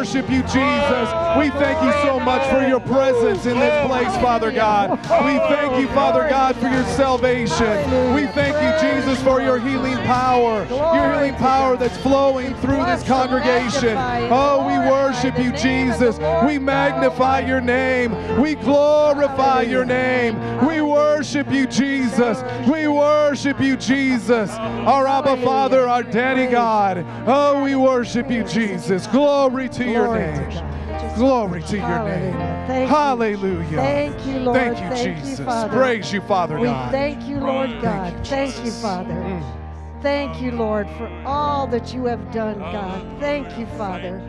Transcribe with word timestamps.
worship 0.00 0.30
you, 0.30 0.40
Jesus. 0.44 1.08
We 1.36 1.50
thank 1.60 1.82
you 1.84 1.92
so 2.08 2.18
much 2.18 2.48
for 2.50 2.66
your 2.66 2.80
presence 2.80 3.44
in 3.44 3.58
this 3.58 3.86
place, 3.86 4.16
Father 4.22 4.50
God. 4.50 4.92
We 4.92 5.36
thank 5.54 5.78
you, 5.78 5.88
Father 5.88 6.26
God, 6.26 6.56
for 6.56 6.68
your 6.68 6.84
salvation. 6.84 8.14
We 8.14 8.26
thank 8.28 8.56
you, 8.56 8.88
Jesus, 8.88 9.22
for 9.22 9.42
your 9.42 9.58
healing 9.58 9.98
power, 9.98 10.64
your 10.70 11.12
healing 11.12 11.34
power 11.34 11.76
that's 11.76 11.98
flowing 11.98 12.54
through 12.56 12.82
this 12.86 13.04
congregation. 13.04 13.94
Oh, 14.30 14.66
we 14.66 14.78
worship 14.90 15.38
you, 15.38 15.52
Jesus. 15.52 16.18
We 16.46 16.58
magnify 16.58 17.40
your 17.40 17.60
name. 17.60 18.40
We 18.40 18.54
glorify 18.54 19.62
your 19.62 19.84
name. 19.84 20.34
We 20.66 20.80
worship 20.80 21.52
you, 21.52 21.66
Jesus. 21.66 22.42
We 22.66 22.88
worship 22.88 23.60
you, 23.60 23.76
Jesus. 23.76 24.50
Our 24.50 25.06
Abba 25.06 25.36
Father, 25.44 25.86
our 25.86 26.02
Daddy 26.02 26.46
God. 26.50 27.04
Oh, 27.26 27.62
we 27.62 27.76
worship 27.76 28.30
you, 28.30 28.44
Jesus. 28.44 29.06
Glory 29.08 29.68
to 29.68 29.89
your 29.90 30.06
Glory 30.06 30.20
to 30.20 30.48
name. 30.48 31.14
Glory 31.16 31.62
to 31.62 31.76
your 31.76 32.04
name. 32.04 32.88
Hallelujah. 32.88 33.76
Thank 33.76 34.26
you, 34.26 34.38
Lord. 34.40 34.76
Thank 34.76 35.06
you, 35.06 35.22
Jesus. 35.22 35.68
Praise 35.70 36.12
you, 36.12 36.20
Father 36.22 36.58
We 36.58 36.66
God. 36.66 36.90
thank 36.92 37.28
you, 37.28 37.40
Lord 37.40 37.80
God. 37.82 38.26
Thank 38.26 38.64
you, 38.64 38.70
Father. 38.70 39.14
Mm. 39.14 40.02
Thank 40.02 40.40
you, 40.40 40.52
Lord, 40.52 40.88
for 40.96 41.10
all 41.26 41.66
that 41.66 41.92
you 41.92 42.06
have 42.06 42.32
done, 42.32 42.58
God. 42.58 43.20
Thank 43.20 43.58
you, 43.58 43.66
Father, 43.76 44.22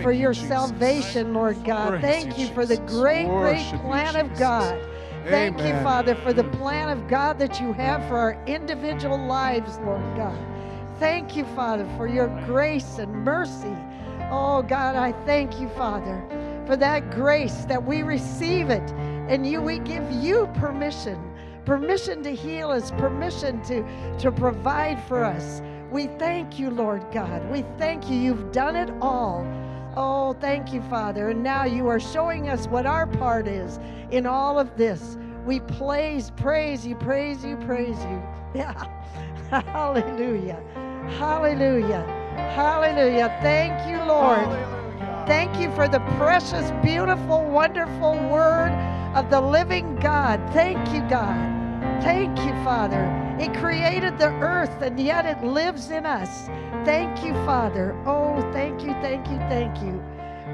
for 0.00 0.12
your 0.12 0.34
salvation, 0.34 1.34
Lord 1.34 1.64
God. 1.64 2.00
Thank 2.00 2.38
you, 2.38 2.46
you 2.46 2.54
for 2.54 2.64
the 2.64 2.76
great, 2.76 3.26
great 3.26 3.66
plan 3.80 4.14
of 4.16 4.32
God. 4.38 4.78
Thank 5.24 5.58
you, 5.58 5.72
Father, 5.82 6.14
for 6.14 6.32
the 6.32 6.44
Mm. 6.44 6.52
plan 6.52 6.88
of 6.88 7.08
God 7.08 7.40
that 7.40 7.60
you 7.60 7.72
have 7.72 8.06
for 8.06 8.16
our 8.16 8.36
individual 8.46 9.18
lives, 9.18 9.80
Lord 9.84 10.04
God. 10.16 10.38
Thank 11.00 11.36
you, 11.36 11.44
Father, 11.56 11.86
for 11.96 12.06
your 12.06 12.28
grace 12.46 12.98
and 12.98 13.12
mercy. 13.24 13.76
Oh, 14.30 14.62
God, 14.62 14.96
I 14.96 15.12
thank 15.24 15.60
you, 15.60 15.68
Father, 15.70 16.20
for 16.66 16.76
that 16.76 17.10
grace 17.12 17.64
that 17.66 17.84
we 17.84 18.02
receive 18.02 18.70
it. 18.70 18.90
And 19.28 19.46
you 19.46 19.60
we 19.60 19.78
give 19.80 20.08
you 20.10 20.48
permission 20.54 21.20
permission 21.66 22.22
to 22.22 22.30
heal 22.32 22.70
us 22.70 22.92
permission 22.92 23.60
to 23.64 23.84
to 24.18 24.30
provide 24.30 25.02
for 25.02 25.24
us. 25.24 25.60
We 25.90 26.06
thank 26.06 26.60
you 26.60 26.70
lord 26.70 27.04
god. 27.12 27.50
We 27.50 27.64
thank 27.76 28.08
you. 28.08 28.16
You've 28.16 28.52
done 28.52 28.76
it 28.76 28.88
all. 29.02 29.44
Oh 29.96 30.34
thank 30.40 30.72
you 30.72 30.80
father. 30.82 31.30
And 31.30 31.42
now 31.42 31.64
you 31.64 31.88
are 31.88 31.98
showing 31.98 32.48
us 32.48 32.68
what 32.68 32.86
our 32.86 33.06
part 33.06 33.48
is 33.48 33.80
in 34.12 34.26
all 34.26 34.60
of 34.60 34.76
this. 34.76 35.18
We 35.44 35.58
praise 35.58 36.30
praise 36.36 36.86
you 36.86 36.94
praise 36.94 37.44
you 37.44 37.56
praise 37.56 37.98
you. 38.04 38.22
Yeah. 38.54 38.86
Hallelujah. 39.50 40.62
Hallelujah 41.18 42.25
hallelujah 42.36 43.36
thank 43.42 43.88
you 43.88 43.98
lord 44.04 44.76
Thank 45.26 45.58
you 45.58 45.72
for 45.72 45.88
the 45.88 45.98
precious, 46.18 46.70
beautiful, 46.84 47.44
wonderful 47.50 48.12
word 48.30 48.70
of 49.16 49.28
the 49.28 49.40
living 49.40 49.96
God. 49.96 50.40
Thank 50.52 50.78
you, 50.94 51.00
God. 51.08 51.34
Thank 52.00 52.38
you, 52.38 52.52
Father. 52.62 53.04
It 53.40 53.52
created 53.54 54.18
the 54.18 54.28
earth 54.28 54.80
and 54.82 55.00
yet 55.00 55.26
it 55.26 55.44
lives 55.44 55.90
in 55.90 56.06
us. 56.06 56.46
Thank 56.84 57.24
you, 57.24 57.32
Father. 57.44 58.00
Oh, 58.06 58.40
thank 58.52 58.82
you, 58.82 58.92
thank 59.02 59.26
you, 59.26 59.38
thank 59.48 59.76
you. 59.82 60.00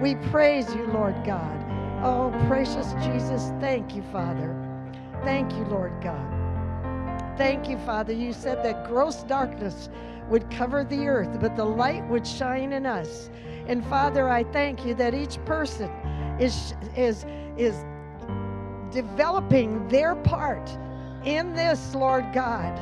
We 0.00 0.14
praise 0.30 0.74
you, 0.74 0.86
Lord 0.86 1.22
God. 1.22 1.58
Oh, 2.02 2.32
precious 2.48 2.94
Jesus, 3.04 3.52
thank 3.60 3.94
you, 3.94 4.02
Father. 4.10 4.56
Thank 5.22 5.52
you, 5.52 5.64
Lord 5.64 5.92
God. 6.00 7.36
Thank 7.36 7.68
you, 7.68 7.76
Father. 7.80 8.14
You 8.14 8.32
said 8.32 8.64
that 8.64 8.88
gross 8.88 9.22
darkness 9.24 9.90
would 10.32 10.50
cover 10.50 10.82
the 10.82 11.06
earth, 11.06 11.38
but 11.38 11.54
the 11.56 11.64
light 11.64 12.02
would 12.08 12.26
shine 12.26 12.72
in 12.72 12.86
us. 12.86 13.28
And 13.66 13.84
Father, 13.84 14.30
I 14.30 14.44
thank 14.44 14.84
you 14.84 14.94
that 14.94 15.14
each 15.14 15.38
person 15.44 15.90
is 16.40 16.74
is 16.96 17.26
is 17.58 17.84
developing 18.90 19.86
their 19.88 20.16
part 20.16 20.70
in 21.24 21.52
this, 21.52 21.94
Lord 21.94 22.24
God, 22.32 22.74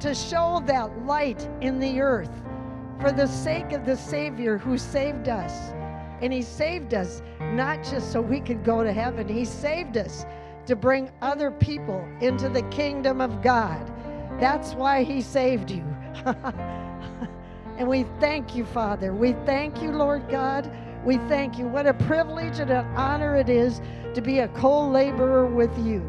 to 0.00 0.14
show 0.14 0.62
that 0.66 1.04
light 1.04 1.48
in 1.60 1.80
the 1.80 2.00
earth 2.00 2.30
for 3.00 3.10
the 3.10 3.26
sake 3.26 3.72
of 3.72 3.84
the 3.84 3.96
Savior 3.96 4.56
who 4.56 4.78
saved 4.78 5.28
us. 5.28 5.72
And 6.22 6.32
He 6.32 6.42
saved 6.42 6.94
us 6.94 7.22
not 7.40 7.82
just 7.82 8.12
so 8.12 8.20
we 8.20 8.38
could 8.38 8.64
go 8.64 8.84
to 8.84 8.92
heaven, 8.92 9.28
He 9.28 9.44
saved 9.44 9.96
us 9.96 10.24
to 10.66 10.76
bring 10.76 11.10
other 11.22 11.50
people 11.50 12.08
into 12.20 12.48
the 12.48 12.62
kingdom 12.70 13.20
of 13.20 13.42
God. 13.42 13.92
That's 14.38 14.74
why 14.74 15.02
He 15.02 15.20
saved 15.20 15.72
you. 15.72 15.84
and 17.78 17.88
we 17.88 18.04
thank 18.20 18.54
you, 18.54 18.64
Father. 18.64 19.12
We 19.14 19.32
thank 19.44 19.82
you, 19.82 19.92
Lord 19.92 20.28
God. 20.28 20.70
We 21.04 21.18
thank 21.28 21.58
you. 21.58 21.66
What 21.66 21.86
a 21.86 21.94
privilege 21.94 22.58
and 22.58 22.70
an 22.70 22.86
honor 22.96 23.36
it 23.36 23.48
is 23.48 23.80
to 24.14 24.22
be 24.22 24.40
a 24.40 24.48
co 24.48 24.88
laborer 24.88 25.46
with 25.46 25.76
you. 25.78 26.02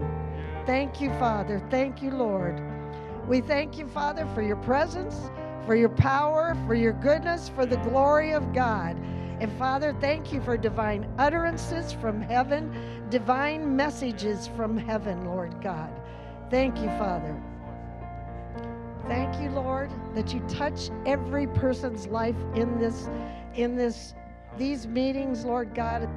Thank 0.66 1.02
you, 1.02 1.10
Father. 1.20 1.62
Thank 1.70 2.02
you, 2.02 2.12
Lord. 2.12 2.62
We 3.28 3.42
thank 3.42 3.78
you, 3.78 3.88
Father, 3.88 4.28
for 4.34 4.42
your 4.42 4.56
presence, 4.58 5.30
for 5.66 5.76
your 5.76 5.90
power, 5.90 6.56
for 6.68 6.76
your 6.76 6.94
goodness, 6.94 7.50
for 7.50 7.66
the 7.66 7.78
glory 7.78 8.32
of 8.32 8.54
God. 8.54 8.96
And 9.40 9.52
Father, 9.58 9.96
thank 10.00 10.32
you 10.32 10.42
for 10.42 10.58
divine 10.58 11.12
utterances 11.18 11.92
from 11.92 12.22
heaven, 12.22 12.72
divine 13.10 13.76
messages 13.76 14.48
from 14.56 14.78
heaven, 14.78 15.26
Lord 15.26 15.62
God. 15.62 15.92
Thank 16.50 16.78
you, 16.78 16.88
Father. 16.98 17.36
Thank 19.08 19.40
you, 19.40 19.52
Lord, 19.52 19.92
that 20.16 20.34
you 20.34 20.40
touch 20.48 20.90
every 21.06 21.46
person's 21.46 22.08
life 22.08 22.36
in 22.56 22.80
this 22.80 23.08
in 23.54 23.76
this 23.76 24.16
these 24.58 24.88
meetings, 24.88 25.46
Lord 25.46 25.76
God. 25.76 26.10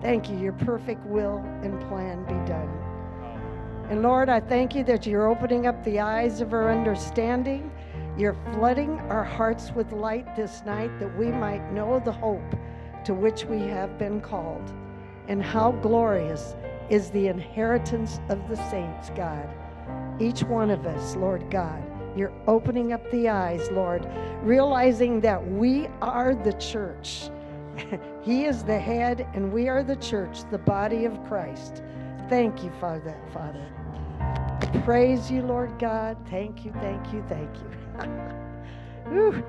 Thank 0.00 0.30
you. 0.30 0.38
Your 0.38 0.52
perfect 0.54 1.04
will 1.04 1.38
and 1.62 1.78
plan 1.88 2.24
be 2.24 2.50
done. 2.50 2.68
And 3.90 4.02
Lord, 4.02 4.28
I 4.28 4.40
thank 4.40 4.74
you 4.74 4.84
that 4.84 5.06
you're 5.06 5.28
opening 5.28 5.66
up 5.66 5.82
the 5.84 6.00
eyes 6.00 6.40
of 6.40 6.52
our 6.52 6.70
understanding. 6.70 7.70
You're 8.18 8.36
flooding 8.52 8.98
our 9.10 9.22
hearts 9.22 9.70
with 9.70 9.92
light 9.92 10.34
this 10.34 10.64
night 10.66 10.90
that 10.98 11.16
we 11.16 11.26
might 11.26 11.72
know 11.72 12.02
the 12.04 12.10
hope 12.10 12.56
to 13.04 13.14
which 13.14 13.44
we 13.44 13.60
have 13.60 13.96
been 13.96 14.20
called. 14.20 14.74
And 15.28 15.40
how 15.40 15.70
glorious 15.70 16.56
is 16.90 17.10
the 17.10 17.28
inheritance 17.28 18.18
of 18.28 18.48
the 18.48 18.56
saints, 18.70 19.10
God. 19.10 19.48
Each 20.18 20.42
one 20.42 20.70
of 20.70 20.84
us, 20.84 21.14
Lord 21.14 21.48
God, 21.48 21.80
you're 22.16 22.32
opening 22.48 22.92
up 22.92 23.08
the 23.12 23.28
eyes, 23.28 23.70
Lord, 23.70 24.04
realizing 24.42 25.20
that 25.20 25.46
we 25.52 25.86
are 26.02 26.34
the 26.34 26.54
church. 26.54 27.30
he 28.22 28.46
is 28.46 28.64
the 28.64 28.80
head, 28.80 29.28
and 29.34 29.52
we 29.52 29.68
are 29.68 29.84
the 29.84 29.94
church, 29.94 30.40
the 30.50 30.58
body 30.58 31.04
of 31.04 31.22
Christ. 31.28 31.84
Thank 32.28 32.64
you, 32.64 32.72
Father. 32.80 33.16
Father. 33.32 33.77
Praise 34.84 35.30
you, 35.30 35.42
Lord 35.42 35.78
God. 35.78 36.16
Thank 36.30 36.64
you, 36.64 36.72
thank 36.80 37.12
you, 37.12 37.22
thank 37.28 37.50
you. 37.56 37.70
Whew. 39.10 39.44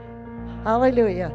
Hallelujah. 0.63 1.33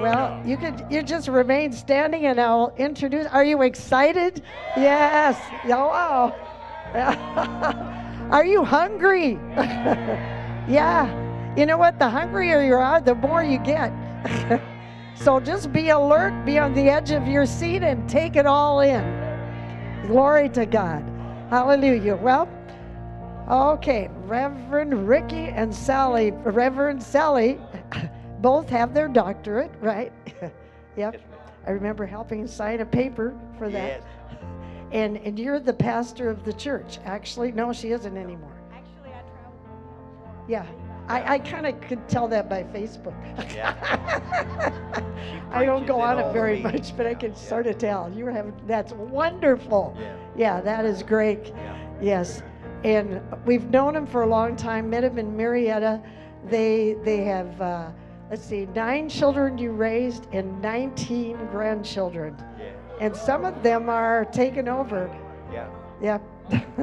Well, 0.00 0.40
you 0.44 0.56
could 0.56 0.86
you 0.90 1.02
just 1.02 1.28
remain 1.28 1.72
standing 1.72 2.26
and 2.26 2.40
I'll 2.40 2.72
introduce. 2.76 3.26
Are 3.26 3.44
you 3.44 3.62
excited? 3.62 4.42
Yes. 4.76 5.36
Wow. 5.66 6.34
are 8.30 8.46
you 8.46 8.64
hungry? 8.64 9.32
yeah. 10.68 11.54
You 11.56 11.66
know 11.66 11.76
what? 11.78 11.98
The 11.98 12.08
hungrier 12.08 12.62
you 12.62 12.74
are, 12.74 13.00
the 13.00 13.14
more 13.14 13.42
you 13.42 13.58
get. 13.58 13.92
so 15.16 15.40
just 15.40 15.72
be 15.72 15.88
alert, 15.88 16.44
be 16.44 16.58
on 16.58 16.74
the 16.74 16.88
edge 16.88 17.10
of 17.10 17.26
your 17.26 17.46
seat, 17.46 17.82
and 17.82 18.08
take 18.08 18.36
it 18.36 18.46
all 18.46 18.80
in. 18.80 19.04
Glory 20.06 20.48
to 20.50 20.64
God. 20.64 21.04
Hallelujah. 21.50 22.14
Well, 22.16 22.48
okay. 23.48 24.10
Reverend 24.24 25.08
Ricky 25.08 25.46
and 25.48 25.74
Sally, 25.74 26.30
Reverend 26.30 27.02
Sally, 27.02 27.58
both 28.40 28.68
have 28.68 28.94
their 28.94 29.08
doctorate, 29.08 29.70
right? 29.80 30.12
yep. 30.96 31.20
I 31.66 31.70
remember 31.70 32.06
helping 32.06 32.46
sign 32.46 32.80
a 32.80 32.86
paper 32.86 33.34
for 33.58 33.68
that. 33.68 34.00
Yes. 34.00 34.02
And 34.90 35.18
and 35.18 35.38
you're 35.38 35.60
the 35.60 35.74
pastor 35.74 36.30
of 36.30 36.44
the 36.46 36.52
church. 36.54 36.98
Actually, 37.04 37.52
no, 37.52 37.74
she 37.74 37.90
isn't 37.90 38.16
anymore. 38.16 38.56
Actually, 38.72 39.10
I 39.10 39.20
traveled. 39.20 40.48
Yeah. 40.48 40.64
I, 41.08 41.34
I 41.34 41.38
kind 41.40 41.66
of 41.66 41.78
could 41.82 42.08
tell 42.08 42.26
that 42.28 42.48
by 42.48 42.62
Facebook. 42.62 43.14
Yeah. 43.54 43.74
I 45.52 45.66
don't 45.66 45.86
go 45.86 46.00
on 46.00 46.18
it 46.18 46.32
very 46.32 46.60
much, 46.62 46.96
but 46.96 47.06
I 47.06 47.12
can 47.12 47.32
Yeah. 47.32 47.36
sort 47.36 47.66
of 47.66 47.76
tell. 47.76 48.10
You're 48.16 48.30
having 48.30 48.54
that's 48.66 48.94
wonderful. 48.94 49.94
Yeah. 50.00 50.16
Yeah, 50.36 50.60
that 50.62 50.86
is 50.86 51.02
great. 51.02 51.48
Yeah. 51.48 51.76
Yes, 52.00 52.42
and 52.84 53.20
we've 53.44 53.68
known 53.70 53.96
him 53.96 54.06
for 54.06 54.22
a 54.22 54.26
long 54.26 54.56
time. 54.56 54.88
Met 54.90 55.04
him 55.04 55.18
in 55.18 55.36
Marietta. 55.36 56.00
They 56.46 56.96
they 57.04 57.18
have 57.24 57.60
uh, 57.60 57.88
let's 58.30 58.44
see, 58.44 58.66
nine 58.74 59.08
children 59.08 59.58
you 59.58 59.72
raised 59.72 60.26
and 60.32 60.60
19 60.62 61.36
grandchildren, 61.50 62.36
Yeah. 62.58 62.70
and 63.00 63.16
some 63.16 63.44
of 63.44 63.62
them 63.62 63.88
are 63.88 64.24
taken 64.26 64.68
over. 64.68 65.10
Yeah. 65.52 65.68
Yep. 66.02 66.22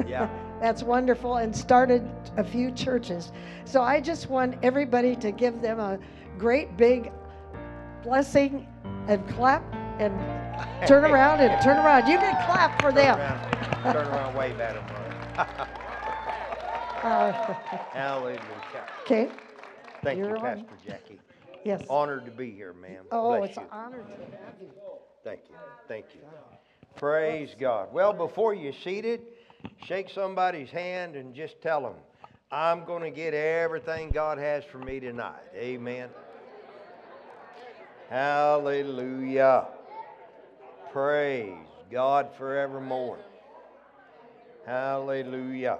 Yeah. 0.06 0.28
That's 0.60 0.82
wonderful 0.82 1.36
and 1.36 1.54
started 1.54 2.02
a 2.38 2.44
few 2.44 2.70
churches. 2.70 3.30
So 3.64 3.82
I 3.82 4.00
just 4.00 4.30
want 4.30 4.56
everybody 4.62 5.14
to 5.16 5.30
give 5.30 5.60
them 5.60 5.78
a 5.80 5.98
great 6.38 6.76
big 6.78 7.12
blessing 8.02 8.66
and 9.08 9.26
clap 9.28 9.62
and 9.98 10.14
turn 10.86 11.04
around 11.10 11.40
and 11.40 11.60
turn 11.62 11.76
around. 11.76 12.06
You 12.08 12.18
can 12.18 12.34
clap 12.46 12.80
for 12.80 12.90
Turn 12.90 12.94
them. 12.94 13.18
around, 13.20 13.92
turn 13.92 14.06
around, 14.08 14.34
wave 14.34 14.60
at 14.60 14.74
them. 14.74 15.68
Hallelujah. 17.06 18.40
okay. 19.02 19.28
Thank 20.02 20.18
you, 20.18 20.26
You're 20.26 20.36
on. 20.38 20.42
Pastor 20.42 20.76
Jackie. 20.86 21.20
Yes. 21.64 21.84
Honored 21.88 22.24
to 22.26 22.30
be 22.30 22.50
here, 22.50 22.72
ma'am. 22.72 23.04
Oh, 23.10 23.38
Bless 23.38 23.50
it's 23.50 23.56
you. 23.56 23.62
an 23.62 23.68
honor 23.72 23.98
to 23.98 24.36
have 24.36 24.54
you. 24.60 24.68
Thank 25.24 25.40
you. 25.48 25.56
Thank 25.88 26.06
you. 26.14 26.20
Praise 26.96 27.50
God. 27.58 27.92
Well, 27.92 28.12
before 28.12 28.54
you're 28.54 28.72
seated, 28.72 29.20
shake 29.84 30.08
somebody's 30.10 30.70
hand 30.70 31.16
and 31.16 31.34
just 31.34 31.60
tell 31.60 31.82
them, 31.82 31.94
I'm 32.50 32.84
going 32.84 33.02
to 33.02 33.10
get 33.10 33.34
everything 33.34 34.10
God 34.10 34.38
has 34.38 34.64
for 34.64 34.78
me 34.78 35.00
tonight. 35.00 35.42
Amen. 35.56 36.08
Hallelujah. 38.10 39.66
Praise 40.92 41.52
God 41.90 42.28
forevermore. 42.38 43.18
Hallelujah. 44.64 45.78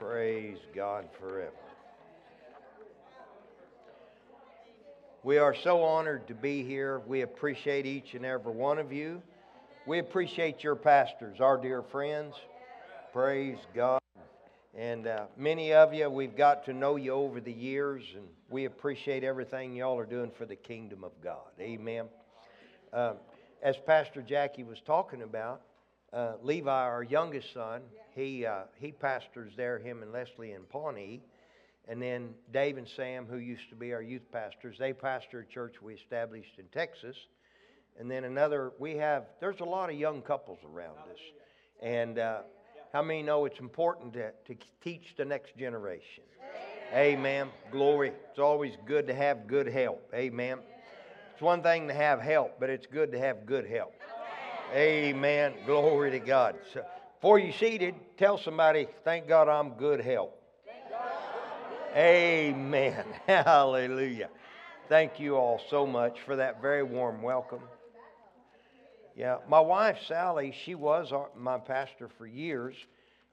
Praise 0.00 0.56
God 0.74 1.04
forever. 1.20 1.52
We 5.22 5.36
are 5.36 5.54
so 5.54 5.82
honored 5.82 6.26
to 6.28 6.34
be 6.34 6.64
here. 6.64 7.00
We 7.06 7.20
appreciate 7.20 7.84
each 7.84 8.14
and 8.14 8.24
every 8.24 8.50
one 8.50 8.78
of 8.78 8.94
you. 8.94 9.20
We 9.86 9.98
appreciate 9.98 10.64
your 10.64 10.74
pastors, 10.74 11.42
our 11.42 11.58
dear 11.58 11.82
friends. 11.82 12.34
Praise 13.12 13.58
God. 13.74 14.00
And 14.74 15.06
uh, 15.06 15.26
many 15.36 15.74
of 15.74 15.92
you, 15.92 16.08
we've 16.08 16.36
got 16.36 16.64
to 16.64 16.72
know 16.72 16.96
you 16.96 17.12
over 17.12 17.38
the 17.38 17.52
years, 17.52 18.02
and 18.16 18.24
we 18.48 18.64
appreciate 18.64 19.22
everything 19.22 19.76
y'all 19.76 19.98
are 19.98 20.06
doing 20.06 20.30
for 20.30 20.46
the 20.46 20.56
kingdom 20.56 21.04
of 21.04 21.12
God. 21.22 21.50
Amen. 21.60 22.06
Um, 22.94 23.16
as 23.62 23.76
Pastor 23.76 24.22
Jackie 24.22 24.64
was 24.64 24.80
talking 24.80 25.20
about, 25.20 25.60
uh, 26.12 26.32
Levi, 26.42 26.70
our 26.70 27.02
youngest 27.02 27.52
son, 27.52 27.82
he, 28.14 28.44
uh, 28.44 28.62
he 28.80 28.92
pastors 28.92 29.52
there, 29.56 29.78
him 29.78 30.02
and 30.02 30.12
Leslie 30.12 30.52
in 30.52 30.62
Pawnee. 30.62 31.20
And 31.88 32.00
then 32.00 32.34
Dave 32.52 32.78
and 32.78 32.86
Sam, 32.88 33.26
who 33.26 33.38
used 33.38 33.68
to 33.70 33.76
be 33.76 33.92
our 33.92 34.02
youth 34.02 34.30
pastors, 34.32 34.76
they 34.78 34.92
pastor 34.92 35.40
a 35.40 35.52
church 35.52 35.82
we 35.82 35.94
established 35.94 36.58
in 36.58 36.66
Texas. 36.66 37.16
And 37.98 38.10
then 38.10 38.24
another, 38.24 38.72
we 38.78 38.96
have, 38.96 39.24
there's 39.40 39.60
a 39.60 39.64
lot 39.64 39.90
of 39.90 39.96
young 39.96 40.22
couples 40.22 40.58
around 40.72 40.98
us. 41.10 41.18
And 41.82 42.18
uh, 42.18 42.40
how 42.92 43.02
many 43.02 43.22
know 43.22 43.44
it's 43.44 43.58
important 43.58 44.12
to, 44.14 44.30
to 44.46 44.56
teach 44.82 45.14
the 45.16 45.24
next 45.24 45.56
generation? 45.56 46.24
Amen. 46.94 47.48
Glory. 47.70 48.12
It's 48.30 48.38
always 48.38 48.72
good 48.86 49.06
to 49.06 49.14
have 49.14 49.46
good 49.46 49.68
help. 49.68 50.10
Amen. 50.14 50.58
It's 51.32 51.42
one 51.42 51.62
thing 51.62 51.88
to 51.88 51.94
have 51.94 52.20
help, 52.20 52.58
but 52.58 52.68
it's 52.68 52.86
good 52.86 53.12
to 53.12 53.18
have 53.18 53.46
good 53.46 53.66
help. 53.66 53.94
Amen. 54.72 55.54
Glory 55.66 56.12
to 56.12 56.20
God. 56.20 56.56
So, 56.72 56.84
before 57.20 57.38
you 57.38 57.52
seated, 57.52 57.94
tell 58.16 58.38
somebody, 58.38 58.86
thank 59.04 59.26
God 59.26 59.48
I'm 59.48 59.70
good 59.70 60.00
help. 60.00 60.40
Amen. 61.94 63.04
Hallelujah. 63.26 64.28
Thank 64.88 65.18
you 65.18 65.36
all 65.36 65.60
so 65.70 65.86
much 65.86 66.18
for 66.24 66.36
that 66.36 66.62
very 66.62 66.84
warm 66.84 67.20
welcome. 67.20 67.60
Yeah, 69.16 69.38
my 69.48 69.60
wife 69.60 69.98
Sally, 70.06 70.54
she 70.64 70.74
was 70.74 71.12
our, 71.12 71.28
my 71.36 71.58
pastor 71.58 72.08
for 72.16 72.26
years, 72.26 72.74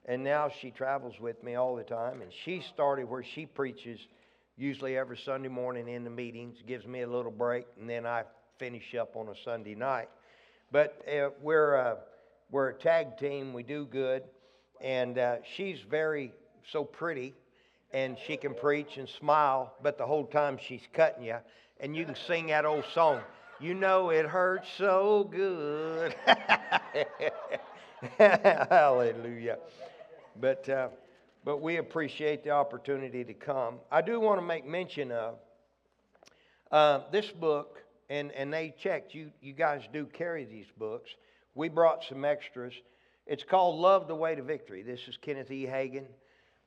and 0.06 0.24
now 0.24 0.50
she 0.60 0.70
travels 0.70 1.14
with 1.20 1.42
me 1.44 1.54
all 1.54 1.76
the 1.76 1.84
time. 1.84 2.20
And 2.20 2.32
she 2.44 2.62
started 2.74 3.08
where 3.08 3.22
she 3.22 3.46
preaches 3.46 4.00
usually 4.56 4.96
every 4.96 5.18
Sunday 5.24 5.48
morning 5.48 5.88
in 5.88 6.02
the 6.02 6.10
meetings, 6.10 6.56
gives 6.66 6.84
me 6.84 7.02
a 7.02 7.06
little 7.06 7.30
break, 7.30 7.64
and 7.80 7.88
then 7.88 8.06
I 8.06 8.24
finish 8.58 8.94
up 8.96 9.14
on 9.14 9.28
a 9.28 9.34
Sunday 9.44 9.76
night. 9.76 10.08
But 10.70 11.02
uh, 11.08 11.30
we're, 11.40 11.76
uh, 11.76 11.94
we're 12.50 12.68
a 12.68 12.74
tag 12.74 13.16
team, 13.18 13.52
we 13.52 13.62
do 13.62 13.86
good, 13.86 14.22
and 14.80 15.18
uh, 15.18 15.36
she's 15.56 15.78
very, 15.80 16.32
so 16.70 16.84
pretty, 16.84 17.34
and 17.92 18.18
she 18.26 18.36
can 18.36 18.54
preach 18.54 18.98
and 18.98 19.08
smile, 19.08 19.74
but 19.82 19.96
the 19.96 20.06
whole 20.06 20.26
time 20.26 20.58
she's 20.62 20.82
cutting 20.92 21.24
you, 21.24 21.36
and 21.80 21.96
you 21.96 22.04
can 22.04 22.16
sing 22.26 22.48
that 22.48 22.66
old 22.66 22.84
song. 22.92 23.20
You 23.60 23.74
know 23.74 24.10
it 24.10 24.26
hurts 24.26 24.68
so 24.76 25.24
good. 25.32 26.14
Hallelujah. 28.18 29.58
But, 30.40 30.68
uh, 30.68 30.88
but 31.44 31.62
we 31.62 31.78
appreciate 31.78 32.44
the 32.44 32.50
opportunity 32.50 33.24
to 33.24 33.34
come. 33.34 33.76
I 33.90 34.02
do 34.02 34.20
want 34.20 34.38
to 34.38 34.46
make 34.46 34.66
mention 34.66 35.10
of 35.10 35.36
uh, 36.70 37.00
this 37.10 37.30
book, 37.30 37.82
and, 38.08 38.32
and 38.32 38.52
they 38.52 38.74
checked. 38.78 39.14
You, 39.14 39.30
you 39.40 39.52
guys 39.52 39.82
do 39.92 40.06
carry 40.06 40.44
these 40.44 40.66
books. 40.78 41.10
We 41.54 41.68
brought 41.68 42.04
some 42.08 42.24
extras. 42.24 42.72
It's 43.26 43.44
called 43.44 43.78
Love 43.78 44.08
the 44.08 44.14
Way 44.14 44.34
to 44.34 44.42
Victory. 44.42 44.82
This 44.82 45.00
is 45.08 45.16
Kenneth 45.16 45.50
E. 45.50 45.66
Hagin. 45.66 46.06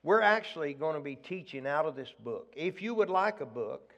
We're 0.04 0.22
actually 0.22 0.74
going 0.74 0.96
to 0.96 1.02
be 1.02 1.16
teaching 1.16 1.68
out 1.68 1.86
of 1.86 1.96
this 1.96 2.14
book. 2.24 2.54
If 2.56 2.82
you 2.82 2.94
would 2.96 3.10
like 3.10 3.42
a 3.42 3.46
book, 3.46 3.94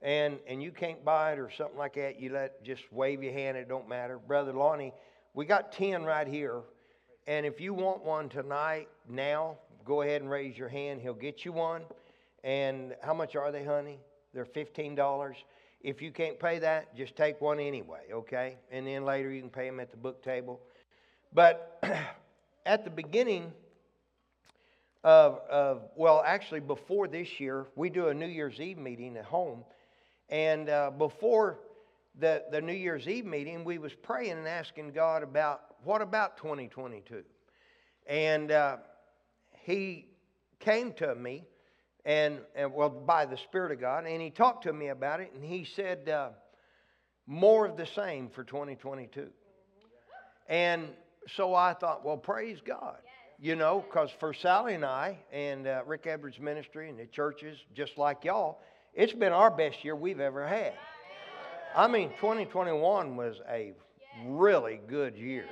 and 0.00 0.38
and 0.46 0.62
you 0.62 0.70
can't 0.70 1.04
buy 1.04 1.32
it 1.32 1.38
or 1.38 1.50
something 1.50 1.76
like 1.76 1.94
that, 1.94 2.20
you 2.20 2.30
let 2.32 2.62
just 2.62 2.82
wave 2.92 3.22
your 3.22 3.32
hand. 3.32 3.56
It 3.56 3.68
don't 3.68 3.88
matter, 3.88 4.18
brother 4.18 4.52
Lonnie. 4.52 4.92
We 5.34 5.44
got 5.44 5.72
ten 5.72 6.04
right 6.04 6.28
here, 6.28 6.60
and 7.26 7.44
if 7.44 7.60
you 7.60 7.74
want 7.74 8.04
one 8.04 8.28
tonight, 8.28 8.88
now 9.08 9.56
go 9.84 10.02
ahead 10.02 10.22
and 10.22 10.30
raise 10.30 10.56
your 10.56 10.68
hand. 10.68 11.00
He'll 11.00 11.14
get 11.14 11.44
you 11.44 11.52
one. 11.52 11.82
And 12.44 12.94
how 13.02 13.12
much 13.12 13.34
are 13.34 13.50
they, 13.50 13.64
honey? 13.64 13.98
They're 14.32 14.44
fifteen 14.44 14.94
dollars. 14.94 15.36
If 15.80 16.02
you 16.02 16.10
can't 16.10 16.38
pay 16.40 16.58
that, 16.58 16.96
just 16.96 17.14
take 17.14 17.40
one 17.40 17.60
anyway, 17.60 18.00
okay? 18.12 18.56
And 18.70 18.86
then 18.86 19.04
later 19.04 19.30
you 19.30 19.40
can 19.40 19.50
pay 19.50 19.66
them 19.66 19.78
at 19.78 19.90
the 19.90 19.96
book 19.96 20.22
table. 20.22 20.60
But 21.32 21.82
at 22.66 22.84
the 22.84 22.90
beginning 22.90 23.52
of, 25.04 25.40
of 25.48 25.82
well, 25.94 26.22
actually 26.26 26.60
before 26.60 27.06
this 27.06 27.38
year, 27.38 27.66
we 27.76 27.90
do 27.90 28.08
a 28.08 28.14
New 28.14 28.26
Year's 28.26 28.60
Eve 28.60 28.78
meeting 28.78 29.16
at 29.16 29.24
home. 29.24 29.64
And 30.28 30.68
uh, 30.68 30.90
before 30.90 31.60
the, 32.18 32.44
the 32.50 32.60
New 32.60 32.72
Year's 32.72 33.06
Eve 33.06 33.24
meeting, 33.24 33.64
we 33.64 33.78
was 33.78 33.94
praying 33.94 34.32
and 34.32 34.48
asking 34.48 34.92
God 34.92 35.22
about 35.22 35.62
what 35.84 36.02
about 36.02 36.36
2022? 36.38 37.22
And 38.06 38.50
uh, 38.50 38.78
he 39.62 40.06
came 40.58 40.92
to 40.94 41.14
me, 41.14 41.44
and, 42.04 42.38
and 42.54 42.72
well, 42.72 42.88
by 42.88 43.26
the 43.26 43.36
Spirit 43.36 43.72
of 43.72 43.80
God, 43.80 44.06
and 44.06 44.22
he 44.22 44.30
talked 44.30 44.64
to 44.64 44.72
me 44.72 44.88
about 44.88 45.20
it, 45.20 45.32
and 45.34 45.44
he 45.44 45.64
said, 45.64 46.08
uh, 46.08 46.30
more 47.26 47.66
of 47.66 47.76
the 47.76 47.86
same 47.86 48.30
for 48.30 48.42
2022. 48.42 49.28
And 50.48 50.88
so 51.36 51.54
I 51.54 51.74
thought, 51.74 52.04
well, 52.04 52.16
praise 52.16 52.58
God. 52.64 52.96
You 53.40 53.54
know, 53.54 53.84
because 53.86 54.10
for 54.18 54.34
Sally 54.34 54.74
and 54.74 54.84
I 54.84 55.18
and 55.32 55.68
uh, 55.68 55.82
Rick 55.86 56.06
Edwards 56.08 56.40
Ministry 56.40 56.88
and 56.88 56.98
the 56.98 57.06
churches, 57.06 57.56
just 57.76 57.96
like 57.96 58.24
y'all, 58.24 58.58
it's 58.94 59.12
been 59.12 59.32
our 59.32 59.50
best 59.50 59.84
year 59.84 59.94
we've 59.94 60.18
ever 60.18 60.44
had. 60.44 60.72
I 61.76 61.86
mean, 61.86 62.08
2021 62.16 63.14
was 63.14 63.36
a 63.48 63.74
really 64.26 64.80
good 64.88 65.16
year. 65.16 65.46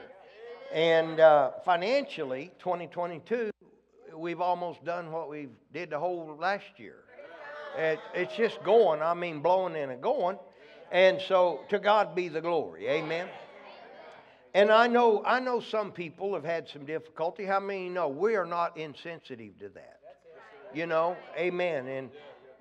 And 0.73 1.21
uh, 1.21 1.53
financially, 1.65 2.51
2022, 2.59 3.51
we've 4.27 4.41
almost 4.41 4.85
done 4.85 5.13
what 5.13 5.31
we 5.31 5.47
did 5.73 5.91
the 5.91 5.99
whole 6.01 6.37
last 6.41 6.65
year. 6.79 6.97
It, 7.79 8.01
it's 8.13 8.35
just 8.35 8.61
going, 8.65 9.01
I 9.01 9.15
mean, 9.15 9.39
blowing 9.39 9.77
in 9.77 9.91
and 9.91 10.03
going. 10.03 10.37
And 10.91 11.21
so 11.29 11.61
to 11.69 11.79
God 11.79 12.17
be 12.17 12.27
the 12.27 12.41
glory. 12.41 12.89
Amen. 12.89 13.29
And 14.53 14.73
I 14.73 14.89
know, 14.89 15.23
I 15.25 15.39
know 15.39 15.61
some 15.61 15.93
people 15.93 16.35
have 16.35 16.43
had 16.43 16.69
some 16.69 16.85
difficulty. 16.85 17.45
How 17.45 17.61
many 17.61 17.89
know 17.89 18.09
we 18.09 18.35
are 18.35 18.47
not 18.47 18.77
insensitive 18.77 19.61
to 19.61 19.69
that? 19.69 20.01
You 20.75 20.87
know, 20.87 21.17
amen. 21.39 21.87
And 21.87 22.11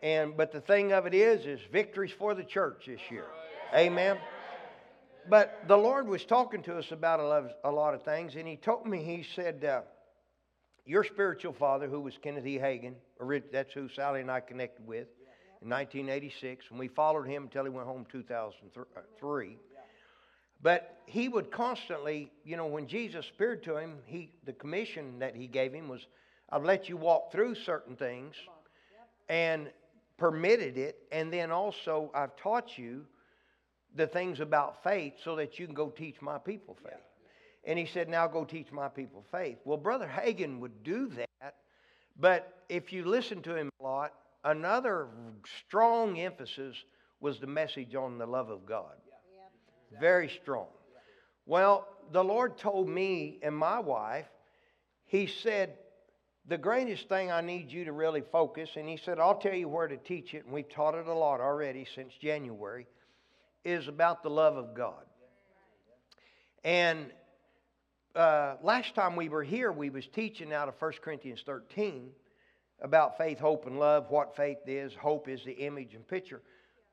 and 0.04 0.38
but 0.38 0.52
the 0.52 0.62
thing 0.62 0.92
of 0.92 1.08
it 1.08 1.16
is, 1.16 1.48
is 1.48 1.60
victories 1.72 2.12
for 2.12 2.36
the 2.36 2.44
church 2.44 2.84
this 2.86 3.02
year. 3.10 3.26
Amen. 3.74 4.20
But 5.28 5.64
the 5.68 5.78
Lord 5.78 6.08
was 6.08 6.26
talking 6.26 6.62
to 6.64 6.78
us 6.78 6.92
about 6.92 7.20
a 7.20 7.28
lot, 7.28 7.46
a 7.64 7.72
lot 7.72 7.96
of 7.96 8.04
things, 8.04 8.36
and 8.36 8.48
He 8.48 8.56
told 8.56 8.86
me, 8.86 9.04
He 9.04 9.26
said, 9.36 9.66
uh, 9.66 9.82
Your 10.86 11.04
spiritual 11.04 11.54
father, 11.54 11.88
who 11.88 12.00
was 12.00 12.18
Kenneth 12.22 12.46
E. 12.46 12.60
Hagin, 12.60 12.94
that's 13.52 13.74
who 13.74 13.90
Sally 13.90 14.22
and 14.22 14.30
I 14.30 14.40
connected 14.40 14.86
with 14.86 15.08
in 15.62 15.70
1986, 15.70 16.66
and 16.70 16.78
we 16.78 16.88
followed 16.88 17.28
him 17.28 17.44
until 17.44 17.64
he 17.64 17.72
went 17.72 17.88
home 17.88 18.06
2003. 18.12 19.58
But 20.62 20.98
he 21.06 21.28
would 21.28 21.52
constantly, 21.52 22.32
you 22.44 22.56
know, 22.56 22.68
when 22.68 22.88
Jesus 22.88 23.30
appeared 23.30 23.64
to 23.64 23.78
him, 23.78 23.98
he 24.06 24.32
the 24.46 24.54
commission 24.54 25.20
that 25.20 25.36
he 25.36 25.48
gave 25.48 25.74
him 25.74 25.90
was, 25.90 26.06
"I've 26.50 26.64
let 26.64 26.88
you 26.88 26.98
walk 26.98 27.32
through 27.32 27.56
certain 27.56 27.96
things, 27.96 28.36
and 29.28 29.72
permitted 30.18 30.78
it, 30.78 31.04
and 31.12 31.34
then 31.34 31.52
also 31.52 32.12
I've 32.14 32.36
taught 32.38 32.78
you 32.78 33.06
the 33.96 34.08
things 34.08 34.40
about 34.40 34.84
faith 34.84 35.14
so 35.24 35.36
that 35.36 35.58
you 35.60 35.66
can 35.66 35.76
go 35.76 35.90
teach 35.90 36.22
my 36.22 36.38
people 36.38 36.76
faith. 36.76 36.94
And 37.66 37.80
he 37.80 37.86
said, 37.86 38.10
Now 38.10 38.28
go 38.28 38.46
teach 38.46 38.72
my 38.72 38.88
people 38.88 39.26
faith. 39.32 39.58
Well, 39.66 39.78
Brother 39.78 40.08
Hagin 40.08 40.60
would 40.60 40.84
do 40.84 41.08
that, 41.08 41.56
but 42.20 42.64
if 42.70 42.94
you 42.94 43.06
listen 43.06 43.42
to 43.44 43.56
him 43.56 43.70
a 43.80 43.84
lot, 43.84 44.14
another 44.44 45.08
strong 45.66 46.20
emphasis 46.20 46.76
was 47.20 47.40
the 47.40 47.48
message 47.48 47.96
on 47.96 48.18
the 48.18 48.26
love 48.26 48.50
of 48.50 48.66
God. 48.66 48.96
Very 50.00 50.30
strong. 50.30 50.68
Well, 51.46 51.88
the 52.12 52.24
Lord 52.24 52.58
told 52.58 52.88
me 52.88 53.40
and 53.42 53.56
my 53.56 53.80
wife, 53.80 54.28
He 55.06 55.28
said, 55.28 55.78
the 56.48 56.58
greatest 56.58 57.10
thing 57.10 57.32
I 57.32 57.42
need 57.42 57.72
you 57.72 57.86
to 57.86 57.92
really 57.92 58.22
focus, 58.32 58.70
and 58.76 58.88
He 58.88 58.98
said, 58.98 59.20
I'll 59.20 59.40
tell 59.40 59.54
you 59.54 59.68
where 59.68 59.88
to 59.88 59.98
teach 59.98 60.34
it, 60.34 60.46
and 60.46 60.54
we've 60.54 60.70
taught 60.70 60.94
it 60.94 61.08
a 61.08 61.14
lot 61.14 61.42
already 61.42 61.86
since 61.96 62.14
January, 62.22 62.86
is 63.64 63.88
about 63.88 64.22
the 64.22 64.30
love 64.30 64.56
of 64.58 64.76
God. 64.76 65.06
And 66.64 67.12
uh, 68.16 68.56
last 68.62 68.96
time 68.96 69.16
we 69.16 69.30
were 69.30 69.44
here, 69.44 69.72
we 69.72 69.90
was 69.90 70.08
teaching 70.08 70.54
out 70.54 70.68
of 70.68 70.76
1 70.80 70.94
Corinthians 71.02 71.44
13 71.46 72.10
about 72.82 73.18
faith, 73.18 73.40
hope, 73.40 73.66
and 73.66 73.80
love, 73.80 74.08
what 74.10 74.36
faith 74.36 74.60
is. 74.68 74.94
Hope 74.94 75.28
is 75.28 75.44
the 75.44 75.54
image 75.54 75.94
and 75.96 76.08
picture. 76.08 76.42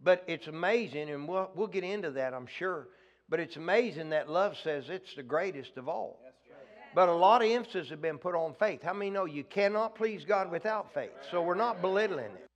But 0.02 0.24
it's 0.26 0.48
amazing, 0.48 1.10
and 1.10 1.28
we'll, 1.28 1.50
we'll 1.54 1.68
get 1.68 1.84
into 1.84 2.10
that, 2.12 2.34
I'm 2.34 2.46
sure. 2.46 2.88
But 3.28 3.40
it's 3.40 3.56
amazing 3.56 4.10
that 4.10 4.28
love 4.28 4.56
says 4.62 4.86
it's 4.88 5.14
the 5.14 5.22
greatest 5.22 5.76
of 5.76 5.88
all. 5.88 6.18
But 6.94 7.08
a 7.08 7.12
lot 7.12 7.42
of 7.42 7.50
emphasis 7.50 7.88
has 7.88 7.98
been 7.98 8.18
put 8.18 8.34
on 8.34 8.54
faith. 8.58 8.82
How 8.82 8.92
many 8.92 9.10
know 9.10 9.24
you 9.24 9.44
cannot 9.44 9.94
please 9.94 10.24
God 10.24 10.50
without 10.50 10.92
faith? 10.92 11.12
So 11.30 11.40
we're 11.40 11.54
not 11.54 11.80
belittling 11.80 12.26
it. 12.26 12.50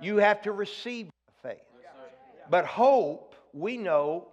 You 0.00 0.16
have 0.18 0.40
to 0.42 0.52
receive 0.52 1.10
faith. 1.42 1.58
But 2.48 2.64
hope, 2.64 3.34
we 3.52 3.76
know, 3.76 4.28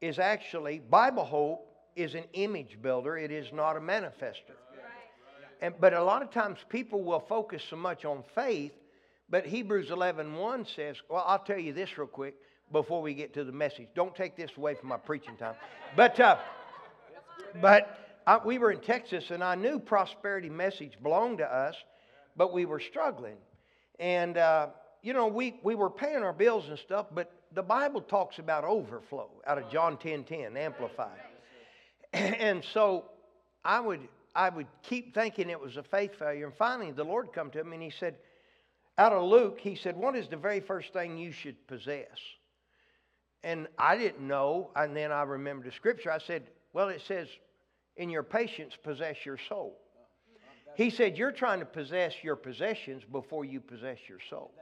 is 0.00 0.18
actually, 0.18 0.80
Bible 0.90 1.24
hope 1.24 1.69
is 1.96 2.14
an 2.14 2.24
image 2.32 2.78
builder, 2.82 3.16
it 3.16 3.30
is 3.30 3.46
not 3.52 3.76
a 3.76 3.80
manifester. 3.80 4.56
And, 5.62 5.74
but 5.78 5.92
a 5.92 6.02
lot 6.02 6.22
of 6.22 6.30
times 6.30 6.58
people 6.68 7.02
will 7.02 7.24
focus 7.28 7.62
so 7.68 7.76
much 7.76 8.04
on 8.04 8.24
faith, 8.34 8.72
but 9.28 9.44
Hebrews 9.44 9.90
11 9.90 10.34
1 10.34 10.66
says, 10.74 10.96
well, 11.08 11.24
I'll 11.26 11.38
tell 11.38 11.58
you 11.58 11.72
this 11.72 11.98
real 11.98 12.06
quick 12.06 12.34
before 12.72 13.02
we 13.02 13.14
get 13.14 13.34
to 13.34 13.44
the 13.44 13.52
message. 13.52 13.88
Don't 13.94 14.14
take 14.14 14.36
this 14.36 14.50
away 14.56 14.74
from 14.74 14.88
my 14.88 14.96
preaching 14.96 15.36
time. 15.36 15.54
But, 15.96 16.18
uh, 16.18 16.38
but 17.60 17.98
I, 18.26 18.38
we 18.38 18.58
were 18.58 18.72
in 18.72 18.80
Texas, 18.80 19.24
and 19.30 19.42
I 19.44 19.54
knew 19.54 19.78
prosperity 19.78 20.48
message 20.48 20.92
belonged 21.02 21.38
to 21.38 21.52
us, 21.52 21.74
but 22.36 22.52
we 22.52 22.64
were 22.64 22.80
struggling. 22.80 23.36
And, 23.98 24.38
uh, 24.38 24.68
you 25.02 25.12
know, 25.12 25.26
we, 25.26 25.58
we 25.62 25.74
were 25.74 25.90
paying 25.90 26.22
our 26.22 26.32
bills 26.32 26.64
and 26.68 26.78
stuff, 26.78 27.06
but 27.14 27.32
the 27.54 27.62
Bible 27.62 28.00
talks 28.00 28.38
about 28.38 28.64
overflow 28.64 29.28
out 29.46 29.58
of 29.58 29.70
John 29.70 29.98
10 29.98 30.24
10, 30.24 30.56
amplified. 30.56 31.18
And 32.12 32.64
so 32.72 33.04
I 33.64 33.80
would, 33.80 34.00
I 34.34 34.48
would 34.48 34.66
keep 34.82 35.14
thinking 35.14 35.50
it 35.50 35.60
was 35.60 35.76
a 35.76 35.82
faith 35.82 36.18
failure. 36.18 36.46
And 36.46 36.54
finally, 36.56 36.90
the 36.92 37.04
Lord 37.04 37.32
come 37.32 37.50
to 37.50 37.62
me 37.64 37.74
and 37.74 37.82
he 37.82 37.90
said, 37.90 38.16
out 39.00 39.14
of 39.14 39.22
Luke, 39.24 39.58
he 39.58 39.76
said, 39.76 39.96
What 39.96 40.14
is 40.14 40.28
the 40.28 40.36
very 40.36 40.60
first 40.60 40.92
thing 40.92 41.16
you 41.16 41.32
should 41.32 41.66
possess? 41.66 42.18
And 43.42 43.66
I 43.78 43.96
didn't 43.96 44.20
know. 44.20 44.70
And 44.76 44.94
then 44.94 45.10
I 45.10 45.22
remembered 45.22 45.66
the 45.66 45.74
scripture. 45.74 46.12
I 46.12 46.18
said, 46.18 46.42
Well, 46.74 46.90
it 46.90 47.00
says, 47.08 47.26
In 47.96 48.10
your 48.10 48.22
patience, 48.22 48.74
possess 48.84 49.16
your 49.24 49.38
soul. 49.48 49.78
He 50.76 50.90
said, 50.90 51.16
You're 51.16 51.32
trying 51.32 51.60
to 51.60 51.64
possess 51.64 52.12
your 52.22 52.36
possessions 52.36 53.02
before 53.10 53.46
you 53.46 53.60
possess 53.60 53.96
your 54.06 54.18
soul. 54.28 54.52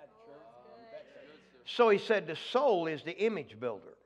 So 1.64 1.88
he 1.88 1.98
said, 1.98 2.28
The 2.28 2.38
soul 2.52 2.86
is 2.86 3.02
the 3.02 3.18
image 3.18 3.58
builder. 3.58 3.97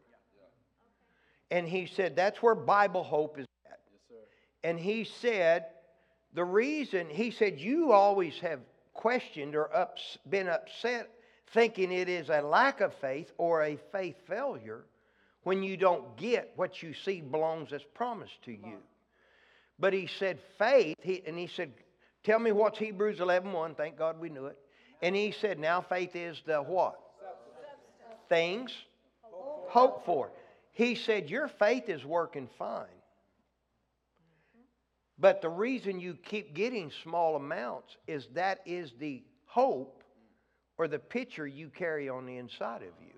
And 1.52 1.68
he 1.68 1.86
said, 1.86 2.16
That's 2.16 2.42
where 2.42 2.54
Bible 2.54 3.04
hope 3.04 3.38
is 3.38 3.46
at. 3.66 3.78
and 4.64 4.80
he 4.80 5.04
said, 5.04 5.66
The 6.32 6.44
reason, 6.44 7.10
he 7.10 7.30
said, 7.30 7.60
You 7.60 7.92
always 7.92 8.38
have 8.40 8.60
questioned 8.94 9.54
or 9.54 9.74
ups, 9.74 10.18
been 10.28 10.48
upset 10.48 11.10
thinking 11.52 11.92
it 11.92 12.08
is 12.08 12.30
a 12.30 12.40
lack 12.40 12.80
of 12.80 12.94
faith 12.94 13.30
or 13.36 13.62
a 13.62 13.76
faith 13.92 14.16
failure 14.26 14.86
when 15.42 15.62
you 15.62 15.76
don't 15.76 16.16
get 16.16 16.50
what 16.56 16.82
you 16.82 16.94
see 16.94 17.20
belongs 17.20 17.72
as 17.72 17.82
promised 17.94 18.42
to 18.44 18.52
you. 18.52 18.78
But 19.78 19.92
he 19.92 20.06
said, 20.06 20.38
faith, 20.58 20.96
he, 21.02 21.22
and 21.26 21.38
he 21.38 21.46
said, 21.46 21.72
Tell 22.24 22.38
me 22.38 22.52
what's 22.52 22.78
Hebrews 22.78 23.20
11 23.20 23.52
1. 23.52 23.74
Thank 23.74 23.98
God 23.98 24.20
we 24.20 24.30
knew 24.30 24.46
it. 24.46 24.56
And 25.02 25.14
he 25.14 25.32
said, 25.32 25.58
Now 25.58 25.82
faith 25.82 26.14
is 26.14 26.40
the 26.46 26.62
what? 26.62 26.98
Things 28.28 28.72
hope 29.68 30.06
for. 30.06 30.30
He 30.72 30.94
said, 30.94 31.30
Your 31.30 31.48
faith 31.48 31.88
is 31.88 32.04
working 32.04 32.48
fine. 32.58 32.86
But 35.18 35.40
the 35.42 35.48
reason 35.48 36.00
you 36.00 36.14
keep 36.14 36.54
getting 36.54 36.90
small 37.02 37.36
amounts 37.36 37.96
is 38.06 38.26
that 38.34 38.60
is 38.66 38.92
the 38.98 39.22
hope 39.44 40.02
or 40.78 40.88
the 40.88 40.98
picture 40.98 41.46
you 41.46 41.68
carry 41.68 42.08
on 42.08 42.26
the 42.26 42.38
inside 42.38 42.82
of 42.82 42.92
you. 43.00 43.12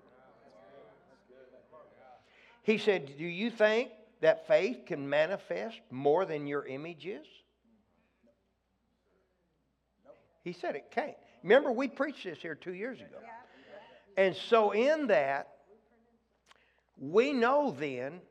He 2.61 2.77
said, 2.77 3.17
Do 3.17 3.25
you 3.25 3.49
think 3.49 3.89
that 4.21 4.47
faith 4.47 4.85
can 4.85 5.09
manifest 5.09 5.79
more 5.89 6.25
than 6.25 6.47
your 6.47 6.65
image 6.65 7.05
is? 7.05 7.25
He 10.43 10.53
said 10.53 10.75
it 10.75 10.91
can't. 10.91 11.15
Remember, 11.41 11.71
we 11.71 11.87
preached 11.87 12.23
this 12.23 12.39
here 12.39 12.55
two 12.55 12.73
years 12.73 12.99
ago. 12.99 13.17
And 14.17 14.35
so, 14.35 14.71
in 14.71 15.07
that, 15.07 15.54
we 16.97 17.33
know 17.33 17.75
then 17.77 18.21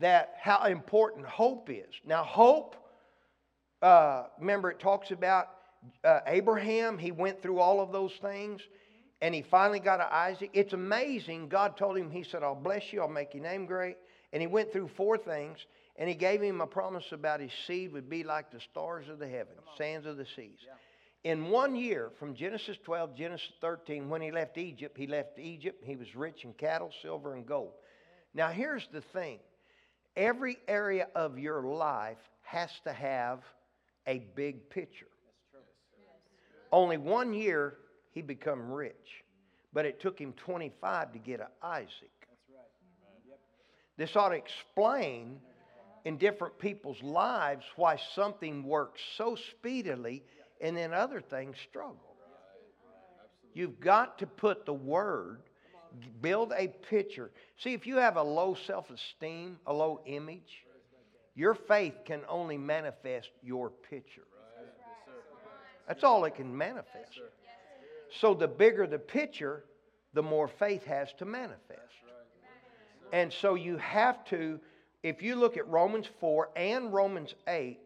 that 0.00 0.34
how 0.40 0.64
important 0.64 1.26
hope 1.26 1.70
is. 1.70 1.94
Now, 2.04 2.22
hope, 2.22 2.76
uh, 3.82 4.24
remember, 4.38 4.70
it 4.70 4.78
talks 4.78 5.10
about 5.10 5.48
uh, 6.04 6.20
Abraham. 6.26 6.98
He 6.98 7.12
went 7.12 7.42
through 7.42 7.58
all 7.58 7.80
of 7.80 7.92
those 7.92 8.12
things 8.20 8.60
and 9.22 9.34
he 9.34 9.42
finally 9.42 9.80
got 9.80 9.96
to 9.96 10.14
Isaac. 10.14 10.50
It's 10.52 10.74
amazing. 10.74 11.48
God 11.48 11.76
told 11.76 11.96
him, 11.96 12.10
He 12.10 12.22
said, 12.22 12.42
I'll 12.42 12.54
bless 12.54 12.92
you, 12.92 13.00
I'll 13.00 13.08
make 13.08 13.34
your 13.34 13.42
name 13.42 13.66
great. 13.66 13.96
And 14.32 14.42
he 14.42 14.46
went 14.46 14.72
through 14.72 14.88
four 14.96 15.16
things 15.16 15.58
and 15.96 16.08
he 16.08 16.14
gave 16.14 16.42
him 16.42 16.60
a 16.60 16.66
promise 16.66 17.12
about 17.12 17.40
his 17.40 17.52
seed 17.66 17.92
would 17.92 18.10
be 18.10 18.22
like 18.22 18.50
the 18.50 18.60
stars 18.60 19.08
of 19.08 19.18
the 19.18 19.28
heavens, 19.28 19.60
sands 19.78 20.06
of 20.06 20.18
the 20.18 20.26
seas. 20.36 20.58
In 21.24 21.48
one 21.48 21.74
year, 21.74 22.10
from 22.18 22.34
Genesis 22.34 22.76
12, 22.84 23.16
Genesis 23.16 23.50
13, 23.60 24.08
when 24.08 24.20
he 24.20 24.30
left 24.30 24.58
Egypt, 24.58 24.96
he 24.96 25.06
left 25.06 25.38
Egypt. 25.38 25.82
He 25.84 25.96
was 25.96 26.14
rich 26.14 26.44
in 26.44 26.52
cattle, 26.52 26.92
silver, 27.02 27.34
and 27.34 27.46
gold. 27.46 27.72
Now, 28.36 28.48
here's 28.48 28.86
the 28.92 29.00
thing 29.00 29.38
every 30.14 30.58
area 30.68 31.08
of 31.14 31.38
your 31.38 31.62
life 31.62 32.18
has 32.42 32.70
to 32.84 32.92
have 32.92 33.40
a 34.06 34.18
big 34.34 34.68
picture. 34.68 35.06
Only 36.70 36.98
one 36.98 37.32
year 37.32 37.78
he 38.12 38.20
become 38.20 38.70
rich, 38.70 39.24
but 39.72 39.86
it 39.86 40.00
took 40.00 40.18
him 40.18 40.34
25 40.34 41.14
to 41.14 41.18
get 41.18 41.40
a 41.40 41.48
Isaac. 41.62 42.10
This 43.96 44.14
ought 44.14 44.28
to 44.28 44.36
explain 44.36 45.40
in 46.04 46.18
different 46.18 46.58
people's 46.58 47.02
lives 47.02 47.64
why 47.76 47.98
something 48.14 48.62
works 48.64 49.00
so 49.16 49.36
speedily 49.50 50.22
and 50.60 50.76
then 50.76 50.92
other 50.92 51.22
things 51.22 51.56
struggle. 51.70 52.16
You've 53.54 53.80
got 53.80 54.18
to 54.18 54.26
put 54.26 54.66
the 54.66 54.74
word, 54.74 55.40
build 56.20 56.52
a 56.56 56.68
picture. 56.68 57.30
See, 57.58 57.72
if 57.72 57.86
you 57.86 57.96
have 57.96 58.16
a 58.16 58.22
low 58.22 58.54
self 58.54 58.90
esteem, 58.90 59.58
a 59.66 59.72
low 59.72 60.00
image, 60.06 60.64
your 61.34 61.54
faith 61.54 61.94
can 62.04 62.20
only 62.28 62.56
manifest 62.56 63.30
your 63.42 63.70
picture. 63.70 64.22
That's 65.86 66.02
all 66.02 66.24
it 66.24 66.34
can 66.34 66.56
manifest. 66.56 67.20
So 68.20 68.34
the 68.34 68.48
bigger 68.48 68.86
the 68.86 68.98
picture, 68.98 69.64
the 70.14 70.22
more 70.22 70.48
faith 70.48 70.84
has 70.84 71.12
to 71.18 71.24
manifest. 71.24 71.80
And 73.12 73.32
so 73.32 73.54
you 73.54 73.76
have 73.76 74.24
to, 74.26 74.58
if 75.02 75.22
you 75.22 75.36
look 75.36 75.56
at 75.56 75.68
Romans 75.68 76.08
4 76.20 76.50
and 76.56 76.92
Romans 76.92 77.34
8, 77.46 77.78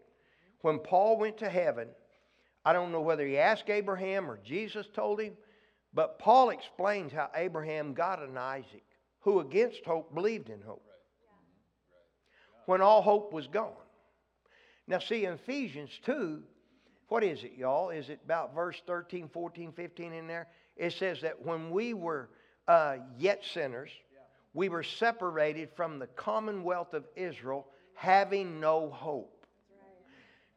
when 0.62 0.78
Paul 0.78 1.18
went 1.18 1.38
to 1.38 1.48
heaven, 1.48 1.88
I 2.64 2.72
don't 2.72 2.92
know 2.92 3.00
whether 3.00 3.26
he 3.26 3.38
asked 3.38 3.68
Abraham 3.68 4.30
or 4.30 4.38
Jesus 4.44 4.86
told 4.94 5.20
him, 5.20 5.34
but 5.92 6.18
Paul 6.18 6.50
explains 6.50 7.12
how 7.12 7.30
Abraham 7.34 7.94
got 7.94 8.22
an 8.22 8.36
Isaac, 8.36 8.84
who 9.20 9.40
against 9.40 9.84
hope 9.84 10.14
believed 10.14 10.48
in 10.48 10.60
hope. 10.62 10.84
When 12.66 12.80
all 12.80 13.02
hope 13.02 13.32
was 13.32 13.46
gone. 13.48 13.72
Now, 14.86 14.98
see, 14.98 15.24
in 15.24 15.34
Ephesians 15.34 15.90
2, 16.04 16.42
what 17.08 17.24
is 17.24 17.42
it, 17.42 17.52
y'all? 17.56 17.90
Is 17.90 18.08
it 18.08 18.20
about 18.24 18.54
verse 18.54 18.80
13, 18.86 19.28
14, 19.28 19.72
15 19.72 20.12
in 20.12 20.26
there? 20.28 20.46
It 20.76 20.92
says 20.92 21.20
that 21.22 21.44
when 21.44 21.70
we 21.70 21.92
were 21.92 22.30
uh, 22.68 22.98
yet 23.18 23.44
sinners, 23.44 23.90
we 24.54 24.68
were 24.68 24.82
separated 24.82 25.70
from 25.74 25.98
the 25.98 26.06
commonwealth 26.06 26.94
of 26.94 27.04
Israel, 27.16 27.66
having 27.94 28.60
no 28.60 28.90
hope. 28.90 29.46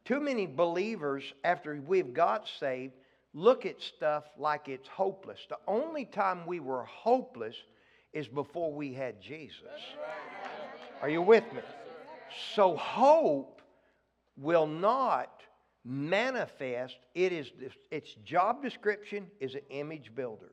Too 0.05 0.19
many 0.19 0.45
believers, 0.45 1.23
after 1.43 1.79
we've 1.85 2.13
got 2.13 2.47
saved, 2.59 2.93
look 3.33 3.65
at 3.65 3.81
stuff 3.81 4.25
like 4.37 4.67
it's 4.67 4.87
hopeless. 4.87 5.39
The 5.49 5.57
only 5.67 6.05
time 6.05 6.45
we 6.45 6.59
were 6.59 6.83
hopeless 6.83 7.55
is 8.13 8.27
before 8.27 8.71
we 8.71 8.93
had 8.93 9.21
Jesus. 9.21 9.81
Are 11.01 11.09
you 11.09 11.21
with 11.21 11.43
me? 11.53 11.61
So 12.55 12.75
hope 12.75 13.61
will 14.37 14.67
not 14.67 15.41
manifest. 15.83 16.97
It 17.13 17.33
is 17.33 17.51
its 17.91 18.13
job 18.23 18.61
description 18.63 19.27
is 19.39 19.55
an 19.55 19.61
image 19.69 20.13
builder. 20.15 20.51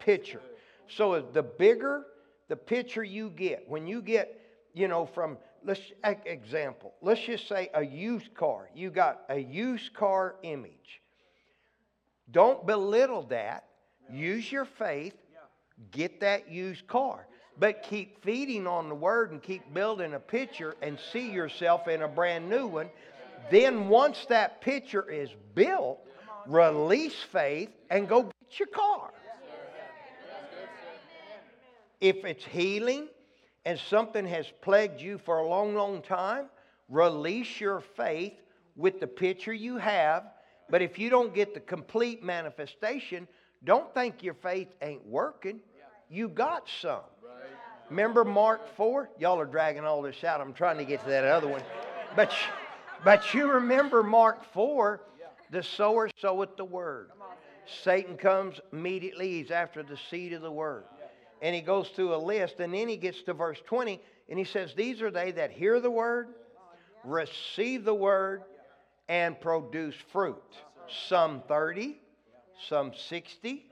Picture. 0.00 0.42
So 0.88 1.20
the 1.32 1.42
bigger 1.42 2.06
the 2.48 2.56
picture 2.56 3.02
you 3.02 3.30
get, 3.30 3.64
when 3.66 3.86
you 3.86 4.02
get, 4.02 4.38
you 4.74 4.88
know, 4.88 5.06
from 5.06 5.38
let's 5.64 5.80
example, 6.04 6.92
let's 7.00 7.22
just 7.22 7.48
say 7.48 7.70
a 7.72 7.82
used 7.82 8.34
car. 8.34 8.68
You 8.74 8.90
got 8.90 9.22
a 9.30 9.38
used 9.38 9.94
car 9.94 10.34
image. 10.42 11.01
Don't 12.32 12.66
belittle 12.66 13.22
that. 13.24 13.64
Use 14.10 14.50
your 14.50 14.64
faith. 14.64 15.14
Get 15.90 16.20
that 16.20 16.50
used 16.50 16.86
car. 16.86 17.26
But 17.58 17.82
keep 17.82 18.24
feeding 18.24 18.66
on 18.66 18.88
the 18.88 18.94
word 18.94 19.30
and 19.30 19.42
keep 19.42 19.74
building 19.74 20.14
a 20.14 20.20
picture 20.20 20.74
and 20.80 20.98
see 21.12 21.30
yourself 21.30 21.86
in 21.86 22.02
a 22.02 22.08
brand 22.08 22.48
new 22.48 22.66
one. 22.66 22.88
Then, 23.50 23.88
once 23.88 24.24
that 24.28 24.60
picture 24.60 25.08
is 25.10 25.28
built, 25.54 25.98
release 26.46 27.16
faith 27.30 27.70
and 27.90 28.08
go 28.08 28.22
get 28.22 28.58
your 28.58 28.68
car. 28.68 29.10
If 32.00 32.24
it's 32.24 32.44
healing 32.44 33.08
and 33.64 33.78
something 33.78 34.26
has 34.26 34.46
plagued 34.62 35.00
you 35.00 35.18
for 35.18 35.38
a 35.38 35.46
long, 35.46 35.74
long 35.74 36.02
time, 36.02 36.46
release 36.88 37.60
your 37.60 37.80
faith 37.80 38.34
with 38.74 38.98
the 38.98 39.06
picture 39.06 39.52
you 39.52 39.76
have. 39.76 40.24
But 40.72 40.80
if 40.80 40.98
you 40.98 41.10
don't 41.10 41.34
get 41.34 41.52
the 41.52 41.60
complete 41.60 42.24
manifestation, 42.24 43.28
don't 43.62 43.92
think 43.92 44.22
your 44.22 44.32
faith 44.32 44.68
ain't 44.80 45.06
working. 45.06 45.60
You 46.08 46.30
got 46.30 46.66
some. 46.80 47.02
Remember 47.90 48.24
Mark 48.24 48.74
4? 48.74 49.10
Y'all 49.18 49.38
are 49.38 49.44
dragging 49.44 49.84
all 49.84 50.00
this 50.00 50.24
out. 50.24 50.40
I'm 50.40 50.54
trying 50.54 50.78
to 50.78 50.86
get 50.86 51.02
to 51.02 51.10
that 51.10 51.24
other 51.24 51.46
one. 51.46 51.60
But, 52.16 52.32
but 53.04 53.34
you 53.34 53.52
remember 53.52 54.02
Mark 54.02 54.50
4? 54.54 55.02
The 55.50 55.62
sower 55.62 56.08
soweth 56.18 56.56
the 56.56 56.64
word. 56.64 57.10
Satan 57.84 58.16
comes 58.16 58.58
immediately. 58.72 59.42
He's 59.42 59.50
after 59.50 59.82
the 59.82 59.98
seed 60.08 60.32
of 60.32 60.40
the 60.40 60.50
word. 60.50 60.84
And 61.42 61.54
he 61.54 61.60
goes 61.60 61.88
through 61.88 62.14
a 62.14 62.16
list. 62.16 62.60
And 62.60 62.72
then 62.72 62.88
he 62.88 62.96
gets 62.96 63.20
to 63.24 63.34
verse 63.34 63.58
20. 63.66 64.00
And 64.30 64.38
he 64.38 64.46
says, 64.46 64.72
These 64.74 65.02
are 65.02 65.10
they 65.10 65.32
that 65.32 65.50
hear 65.50 65.80
the 65.80 65.90
word, 65.90 66.28
receive 67.04 67.84
the 67.84 67.94
word, 67.94 68.44
and 69.08 69.40
produce 69.40 69.94
fruit. 70.12 70.42
Some 71.08 71.42
30, 71.48 72.00
some 72.68 72.92
60, 72.94 73.66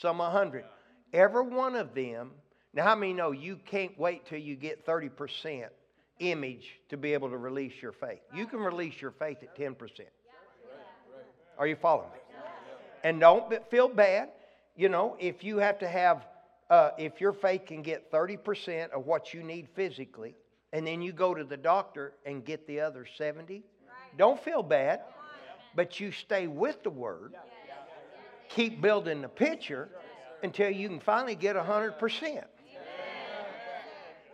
some 0.00 0.18
100. 0.18 0.64
Every 1.12 1.42
one 1.42 1.74
of 1.74 1.94
them 1.94 2.30
now, 2.72 2.84
how 2.84 2.94
many 2.94 3.12
know 3.12 3.32
you 3.32 3.56
can't 3.56 3.98
wait 3.98 4.26
till 4.26 4.38
you 4.38 4.54
get 4.54 4.86
30% 4.86 5.66
image 6.20 6.78
to 6.88 6.96
be 6.96 7.12
able 7.14 7.28
to 7.30 7.36
release 7.36 7.72
your 7.82 7.92
faith? 7.92 8.20
You 8.34 8.46
can 8.46 8.60
release 8.60 9.00
your 9.00 9.10
faith 9.10 9.38
at 9.42 9.56
10%. 9.56 9.76
Are 11.58 11.66
you 11.66 11.76
following 11.76 12.10
me? 12.12 12.18
And 13.02 13.18
don't 13.18 13.52
feel 13.70 13.88
bad. 13.88 14.28
You 14.76 14.88
know, 14.88 15.16
if 15.18 15.42
you 15.42 15.58
have 15.58 15.78
to 15.80 15.88
have, 15.88 16.26
uh, 16.70 16.90
if 16.96 17.20
your 17.20 17.32
faith 17.32 17.66
can 17.66 17.82
get 17.82 18.10
30% 18.12 18.90
of 18.90 19.04
what 19.04 19.34
you 19.34 19.42
need 19.42 19.68
physically, 19.74 20.36
and 20.72 20.86
then 20.86 21.02
you 21.02 21.12
go 21.12 21.34
to 21.34 21.42
the 21.42 21.56
doctor 21.56 22.12
and 22.24 22.44
get 22.44 22.66
the 22.68 22.80
other 22.80 23.04
70, 23.18 23.64
don't 24.16 24.42
feel 24.42 24.62
bad. 24.62 25.00
But 25.74 26.00
you 26.00 26.10
stay 26.10 26.48
with 26.48 26.82
the 26.82 26.90
word, 26.90 27.34
keep 28.48 28.80
building 28.80 29.22
the 29.22 29.28
picture 29.28 29.88
until 30.42 30.70
you 30.70 30.88
can 30.88 31.00
finally 31.00 31.36
get 31.36 31.54
100%. 31.56 32.44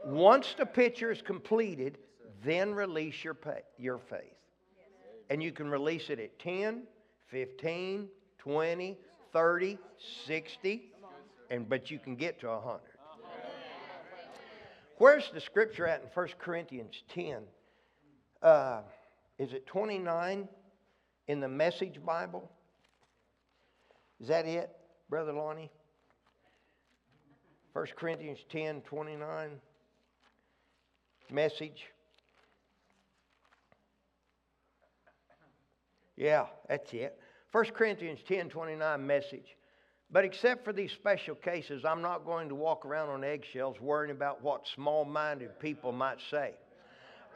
Once 0.06 0.54
the 0.56 0.64
picture 0.64 1.10
is 1.10 1.20
completed, 1.20 1.98
then 2.44 2.72
release 2.72 3.24
your, 3.24 3.34
pay, 3.34 3.62
your 3.76 3.98
faith. 3.98 4.22
And 5.28 5.42
you 5.42 5.50
can 5.50 5.68
release 5.68 6.10
it 6.10 6.20
at 6.20 6.38
10, 6.38 6.84
15, 7.26 8.08
20, 8.38 8.98
30, 9.32 9.78
60, 10.26 10.92
and, 11.50 11.68
but 11.68 11.90
you 11.90 11.98
can 11.98 12.14
get 12.14 12.40
to 12.40 12.46
100. 12.46 12.80
Where's 14.98 15.30
the 15.34 15.40
scripture 15.40 15.86
at 15.86 16.02
in 16.02 16.08
1 16.14 16.28
Corinthians 16.38 17.02
10? 17.12 17.42
Uh, 18.40 18.80
is 19.38 19.52
it 19.52 19.66
29 19.66 20.48
in 21.28 21.40
the 21.40 21.48
Message 21.48 22.00
Bible? 22.04 22.50
Is 24.20 24.28
that 24.28 24.46
it, 24.46 24.70
Brother 25.10 25.32
Lonnie? 25.32 25.70
1 27.72 27.86
Corinthians 27.96 28.38
10 28.50 28.80
29 28.82 29.50
message. 31.30 31.84
Yeah, 36.16 36.46
that's 36.68 36.90
it. 36.94 37.18
1 37.52 37.64
Corinthians 37.74 38.20
10 38.26 38.48
29 38.48 39.06
message. 39.06 39.56
But 40.10 40.24
except 40.24 40.64
for 40.64 40.72
these 40.72 40.92
special 40.92 41.34
cases, 41.34 41.84
I'm 41.84 42.00
not 42.00 42.24
going 42.24 42.48
to 42.48 42.54
walk 42.54 42.86
around 42.86 43.10
on 43.10 43.24
eggshells 43.24 43.78
worrying 43.80 44.14
about 44.14 44.42
what 44.42 44.66
small 44.74 45.04
minded 45.04 45.58
people 45.60 45.92
might 45.92 46.18
say. 46.30 46.54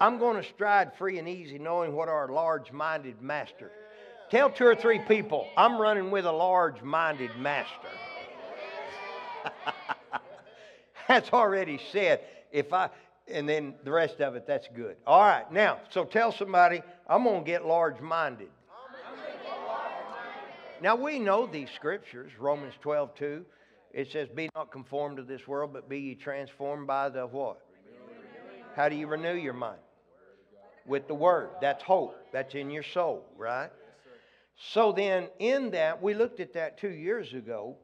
I'm 0.00 0.18
going 0.18 0.42
to 0.42 0.48
stride 0.48 0.92
free 0.96 1.18
and 1.18 1.28
easy 1.28 1.58
knowing 1.58 1.92
what 1.92 2.08
our 2.08 2.28
large 2.28 2.72
minded 2.72 3.20
master. 3.20 3.70
Tell 4.30 4.50
two 4.50 4.64
or 4.64 4.74
three 4.74 5.00
people, 5.00 5.46
I'm 5.56 5.80
running 5.80 6.10
with 6.10 6.24
a 6.24 6.32
large 6.32 6.82
minded 6.82 7.36
master. 7.36 7.88
That's 11.08 11.30
already 11.32 11.80
said. 11.92 12.20
If 12.52 12.72
I 12.72 12.90
and 13.32 13.48
then 13.48 13.74
the 13.84 13.92
rest 13.92 14.20
of 14.20 14.34
it, 14.34 14.46
that's 14.46 14.68
good. 14.74 14.96
All 15.06 15.20
right, 15.20 15.50
now, 15.52 15.78
so 15.90 16.04
tell 16.04 16.32
somebody, 16.32 16.82
I'm 17.08 17.24
going 17.24 17.44
to 17.44 17.46
get 17.46 17.64
large 17.64 18.00
minded. 18.00 18.48
Now, 20.82 20.96
we 20.96 21.18
know 21.18 21.46
these 21.46 21.68
scriptures, 21.76 22.32
Romans 22.38 22.74
12, 22.80 23.14
2. 23.14 23.44
It 23.92 24.10
says, 24.10 24.28
Be 24.28 24.48
not 24.54 24.72
conformed 24.72 25.18
to 25.18 25.22
this 25.22 25.46
world, 25.46 25.72
but 25.72 25.88
be 25.88 25.98
ye 25.98 26.14
transformed 26.14 26.86
by 26.86 27.08
the 27.08 27.26
what? 27.26 27.60
How 28.74 28.88
do 28.88 28.96
you 28.96 29.06
renew 29.06 29.34
your 29.34 29.52
mind? 29.52 29.80
With 30.86 31.08
the 31.08 31.14
word. 31.14 31.50
That's 31.60 31.82
hope. 31.82 32.16
That's 32.32 32.54
in 32.54 32.70
your 32.70 32.82
soul, 32.82 33.24
right? 33.36 33.70
So 34.56 34.92
then, 34.92 35.28
in 35.38 35.70
that, 35.70 36.02
we 36.02 36.14
looked 36.14 36.40
at 36.40 36.52
that 36.54 36.78
two 36.78 36.90
years 36.90 37.32
ago 37.32 37.76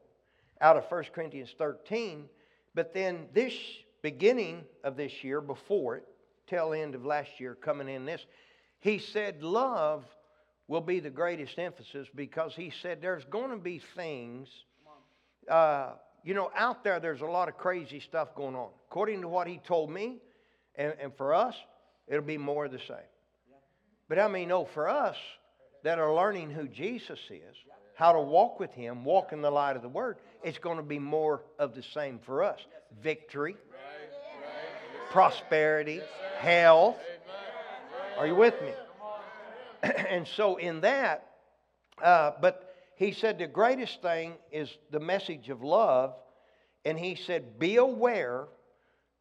out 0.61 0.77
of 0.77 0.85
1 0.91 1.05
Corinthians 1.15 1.55
13. 1.57 2.29
But 2.75 2.93
then 2.93 3.27
this 3.33 3.55
beginning 4.03 4.65
of 4.85 4.97
this 4.97 5.25
year, 5.25 5.41
before 5.41 5.97
it, 5.97 6.05
tail 6.47 6.73
end 6.73 6.95
of 6.95 7.05
last 7.05 7.41
year, 7.41 7.55
coming 7.55 7.89
in 7.89 8.05
this, 8.05 8.25
he 8.81 8.99
said 8.99 9.43
love 9.43 10.05
will 10.69 10.81
be 10.81 11.01
the 11.01 11.11
greatest 11.11 11.59
emphasis 11.59 12.09
because 12.15 12.55
he 12.55 12.71
said 12.83 13.01
there's 13.01 13.25
going 13.25 13.51
to 13.51 13.57
be 13.57 13.81
things, 13.95 14.49
uh, 15.49 15.93
you 16.25 16.35
know, 16.35 16.51
out 16.57 16.85
there, 16.85 17.01
there's 17.01 17.21
a 17.21 17.27
lot 17.27 17.49
of 17.49 17.57
crazy 17.57 18.01
stuff 18.01 18.35
going 18.35 18.55
on. 18.55 18.69
According 18.91 19.23
to 19.23 19.29
what 19.29 19.47
he 19.47 19.59
told 19.59 19.91
me, 19.91 20.19
and, 20.75 20.93
and 21.01 21.17
for 21.17 21.33
us, 21.33 21.55
it'll 22.07 22.25
be 22.25 22.39
more 22.39 22.67
of 22.67 22.73
the 22.73 22.79
same. 22.79 22.97
But 24.09 24.19
I 24.19 24.29
mean, 24.29 24.49
no, 24.49 24.65
for 24.65 24.89
us 24.89 25.17
that 25.83 25.99
are 25.99 26.15
learning 26.15 26.51
who 26.51 26.69
Jesus 26.69 27.19
is, 27.31 27.57
how 27.95 28.13
to 28.13 28.21
walk 28.21 28.61
with 28.61 28.73
him, 28.73 29.05
walk 29.05 29.33
in 29.33 29.43
the 29.43 29.51
light 29.51 29.77
of 29.77 29.83
the 29.83 29.89
word, 29.89 30.19
it's 30.45 30.59
going 30.59 30.77
to 30.77 30.83
be 30.83 30.99
more 30.99 31.43
of 31.59 31.75
the 31.75 31.83
same 31.83 32.21
for 32.25 32.43
us. 32.43 32.61
Victory, 33.03 33.57
prosperity, 35.11 36.01
health. 36.39 36.97
Are 38.19 38.27
you 38.27 38.35
with 38.35 38.55
me? 38.63 38.73
and 40.09 40.27
so, 40.27 40.57
in 40.57 40.83
that, 40.83 41.31
uh, 42.03 42.33
but 42.41 42.75
he 42.97 43.13
said 43.13 43.39
the 43.39 43.47
greatest 43.47 44.01
thing 44.03 44.35
is 44.51 44.71
the 44.91 45.01
message 45.01 45.49
of 45.51 45.63
love. 45.63 46.15
And 46.85 46.99
he 46.99 47.15
said, 47.15 47.59
be 47.59 47.77
aware 47.77 48.47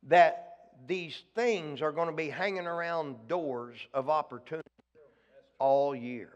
that 0.04 0.45
these 0.88 1.24
things 1.34 1.82
are 1.82 1.92
going 1.92 2.10
to 2.10 2.16
be 2.16 2.30
hanging 2.30 2.68
around 2.68 3.28
doors 3.28 3.78
of 3.94 4.10
opportunity 4.10 4.68
all 5.60 5.96
year. 5.96 6.34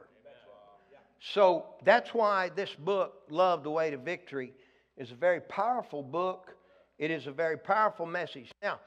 So 1.34 1.65
that's 1.84 2.13
why 2.13 2.49
this 2.56 2.73
book, 2.80 3.23
Love 3.30 3.63
the 3.63 3.69
Way 3.69 3.91
to 3.91 3.97
Victory, 3.97 4.54
is 4.97 5.12
a 5.12 5.15
very 5.15 5.41
powerful 5.41 6.02
book. 6.02 6.56
It 6.97 7.12
is 7.12 7.28
a 7.28 7.32
very 7.32 7.58
powerful 7.58 8.06
message. 8.06 8.49
Now, 8.62 8.80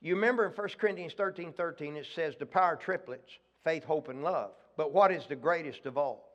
you 0.00 0.14
remember 0.14 0.46
in 0.46 0.52
1 0.52 0.68
Corinthians 0.78 1.14
13 1.16 1.52
13, 1.52 1.96
it 1.96 2.06
says 2.14 2.34
the 2.38 2.46
power 2.46 2.76
triplets 2.76 3.30
faith, 3.64 3.84
hope, 3.84 4.08
and 4.08 4.22
love. 4.22 4.52
But 4.76 4.92
what 4.92 5.10
is 5.10 5.24
the 5.28 5.36
greatest 5.36 5.86
of 5.86 5.98
all? 5.98 6.28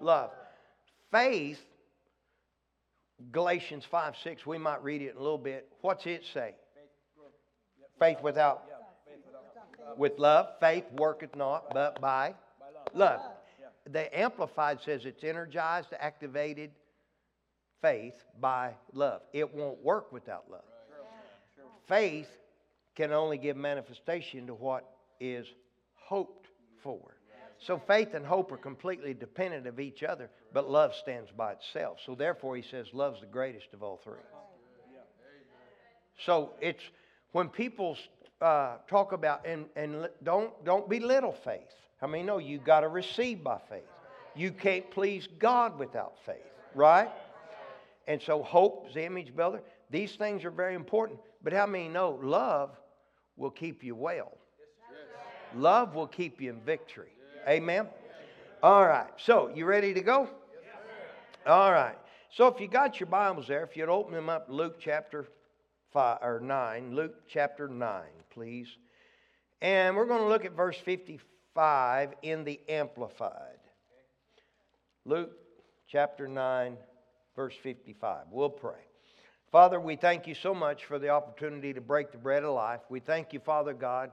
Love. 0.00 0.30
Faith, 1.10 1.60
Galatians 3.32 3.84
5 3.90 4.14
6, 4.22 4.46
we 4.46 4.58
might 4.58 4.82
read 4.82 5.02
it 5.02 5.12
in 5.12 5.16
a 5.16 5.20
little 5.20 5.38
bit. 5.38 5.68
What's 5.80 6.06
it 6.06 6.22
say? 6.32 6.54
Faith 7.98 8.18
without, 8.22 8.64
with 9.96 10.18
love. 10.18 10.48
Faith 10.60 10.84
worketh 10.92 11.34
not, 11.34 11.72
but 11.72 12.00
by 12.00 12.34
love. 12.94 13.20
The 13.90 14.18
Amplified 14.18 14.80
says 14.84 15.04
it's 15.04 15.22
energized, 15.22 15.88
activated 15.98 16.70
faith 17.80 18.14
by 18.40 18.74
love. 18.92 19.22
It 19.32 19.54
won't 19.54 19.82
work 19.82 20.12
without 20.12 20.50
love. 20.50 20.64
faith 21.86 22.28
can 22.96 23.12
only 23.12 23.38
give 23.38 23.56
manifestation 23.56 24.46
to 24.46 24.54
what 24.54 24.84
is 25.20 25.46
hoped 25.94 26.48
for. 26.82 27.16
So 27.58 27.80
faith 27.86 28.14
and 28.14 28.24
hope 28.26 28.52
are 28.52 28.58
completely 28.58 29.14
dependent 29.14 29.66
of 29.66 29.80
each 29.80 30.02
other, 30.02 30.30
but 30.52 30.68
love 30.68 30.94
stands 30.94 31.30
by 31.30 31.52
itself. 31.52 31.98
So 32.04 32.14
therefore, 32.14 32.56
he 32.56 32.62
says 32.62 32.86
love's 32.92 33.20
the 33.20 33.26
greatest 33.26 33.72
of 33.72 33.82
all 33.82 34.00
three. 34.04 34.20
So 36.24 36.52
it's 36.60 36.82
when 37.36 37.50
people 37.50 37.98
uh, 38.40 38.76
talk 38.88 39.12
about 39.12 39.46
and 39.46 39.66
and 39.76 40.08
don't 40.22 40.64
don't 40.64 40.88
belittle 40.88 41.34
faith. 41.44 41.74
I 42.00 42.06
mean, 42.06 42.24
no, 42.24 42.38
you 42.38 42.56
got 42.58 42.80
to 42.80 42.88
receive 42.88 43.44
by 43.44 43.58
faith. 43.68 43.90
You 44.34 44.50
can't 44.52 44.90
please 44.90 45.28
God 45.38 45.78
without 45.78 46.14
faith, 46.24 46.50
right? 46.74 47.10
And 48.08 48.22
so 48.22 48.42
hope 48.42 48.86
is 48.88 48.94
the 48.94 49.04
image 49.04 49.36
builder. 49.36 49.60
These 49.90 50.16
things 50.16 50.46
are 50.46 50.50
very 50.50 50.74
important. 50.74 51.18
But 51.42 51.52
how 51.52 51.66
many 51.66 51.88
know 51.90 52.18
love 52.22 52.70
will 53.36 53.50
keep 53.50 53.84
you 53.84 53.94
well? 53.94 54.32
Love 55.54 55.94
will 55.94 56.06
keep 56.06 56.40
you 56.40 56.48
in 56.48 56.60
victory. 56.60 57.12
Amen. 57.46 57.86
All 58.62 58.86
right. 58.86 59.10
So 59.18 59.50
you 59.54 59.66
ready 59.66 59.92
to 59.92 60.00
go? 60.00 60.30
All 61.46 61.70
right. 61.70 61.98
So 62.30 62.46
if 62.46 62.60
you 62.60 62.68
got 62.68 62.98
your 62.98 63.08
Bibles 63.08 63.46
there, 63.46 63.62
if 63.62 63.76
you'd 63.76 63.90
open 63.90 64.14
them 64.14 64.30
up, 64.30 64.46
Luke 64.48 64.76
chapter 64.80 65.26
five 65.96 66.18
or 66.20 66.40
nine, 66.40 66.94
Luke 66.94 67.22
chapter 67.26 67.68
nine, 67.68 68.12
please. 68.28 68.68
And 69.62 69.96
we're 69.96 70.04
going 70.04 70.20
to 70.20 70.28
look 70.28 70.44
at 70.44 70.52
verse 70.52 70.76
55 70.76 72.12
in 72.20 72.44
the 72.44 72.60
Amplified. 72.68 73.60
Luke 75.06 75.32
chapter 75.88 76.28
9, 76.28 76.76
verse 77.34 77.54
55. 77.62 78.26
We'll 78.30 78.50
pray. 78.50 78.84
Father, 79.50 79.80
we 79.80 79.96
thank 79.96 80.26
you 80.26 80.34
so 80.34 80.54
much 80.54 80.84
for 80.84 80.98
the 80.98 81.08
opportunity 81.08 81.72
to 81.72 81.80
break 81.80 82.12
the 82.12 82.18
bread 82.18 82.44
of 82.44 82.54
life. 82.54 82.82
We 82.90 83.00
thank 83.00 83.32
you, 83.32 83.40
Father 83.40 83.72
God, 83.72 84.10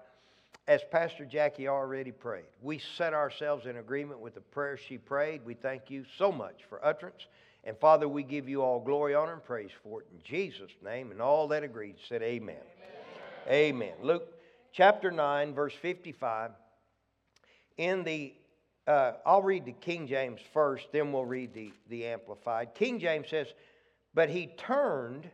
as 0.67 0.81
Pastor 0.91 1.25
Jackie 1.25 1.67
already 1.67 2.11
prayed. 2.11 2.45
We 2.61 2.79
set 2.97 3.13
ourselves 3.13 3.65
in 3.65 3.77
agreement 3.77 4.19
with 4.19 4.35
the 4.35 4.41
prayer 4.41 4.77
she 4.77 4.97
prayed. 4.97 5.41
We 5.45 5.55
thank 5.55 5.89
you 5.89 6.05
so 6.17 6.31
much 6.31 6.61
for 6.69 6.83
utterance. 6.85 7.27
And 7.65 7.77
Father, 7.77 8.07
we 8.07 8.23
give 8.23 8.47
you 8.47 8.61
all 8.61 8.79
glory, 8.79 9.15
honor, 9.15 9.33
and 9.33 9.43
praise 9.43 9.71
for 9.83 10.01
it 10.01 10.07
in 10.11 10.19
Jesus' 10.23 10.71
name. 10.83 11.11
And 11.11 11.21
all 11.21 11.47
that 11.49 11.63
agreed 11.63 11.95
said, 12.07 12.21
Amen. 12.21 12.55
Amen. 13.49 13.75
amen. 13.75 13.93
Luke 14.01 14.27
chapter 14.71 15.11
9, 15.11 15.53
verse 15.53 15.73
55. 15.81 16.51
In 17.77 18.03
the, 18.03 18.33
uh, 18.87 19.13
I'll 19.25 19.41
read 19.41 19.65
the 19.65 19.73
King 19.73 20.07
James 20.07 20.39
first, 20.53 20.87
then 20.91 21.11
we'll 21.11 21.25
read 21.25 21.53
the, 21.53 21.71
the 21.89 22.05
Amplified. 22.05 22.75
King 22.75 22.99
James 22.99 23.27
says, 23.29 23.47
But 24.13 24.29
he 24.29 24.47
turned 24.57 25.29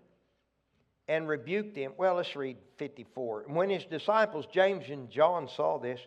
and 1.10 1.28
rebuked 1.28 1.74
them. 1.74 1.92
Well, 1.98 2.16
let's 2.16 2.36
read 2.36 2.56
54. 2.78 3.46
And 3.48 3.56
when 3.56 3.72
his 3.72 3.84
disciples, 3.84 4.46
James 4.54 4.86
and 4.90 5.10
John, 5.10 5.50
saw 5.50 5.80
this, 5.80 6.00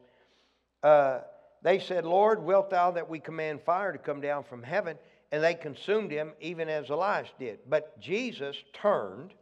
uh, 0.85 1.23
they 1.63 1.81
said, 1.81 2.05
Lord, 2.05 2.43
wilt 2.43 2.71
thou 2.71 2.93
that 2.93 3.11
we 3.11 3.19
command 3.19 3.63
fire 3.67 3.93
to 3.93 3.99
come 3.99 4.21
down 4.21 4.45
from 4.45 4.63
heaven? 4.63 4.97
And 5.33 5.43
they 5.43 5.55
consumed 5.55 6.13
him, 6.13 6.33
even 6.41 6.69
as 6.69 6.89
Elias 6.89 7.29
did. 7.39 7.59
But 7.69 7.99
Jesus 8.01 8.57
turned, 8.73 9.35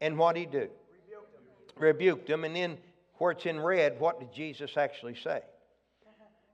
and 0.00 0.18
what 0.18 0.34
did 0.34 0.40
he 0.40 0.46
do? 0.46 0.68
Rebuked 1.76 2.26
them. 2.26 2.42
And 2.42 2.56
then, 2.56 2.78
where 3.18 3.30
it's 3.30 3.46
in 3.46 3.60
red, 3.60 4.00
what 4.00 4.18
did 4.18 4.32
Jesus 4.32 4.76
actually 4.76 5.14
say? 5.22 5.42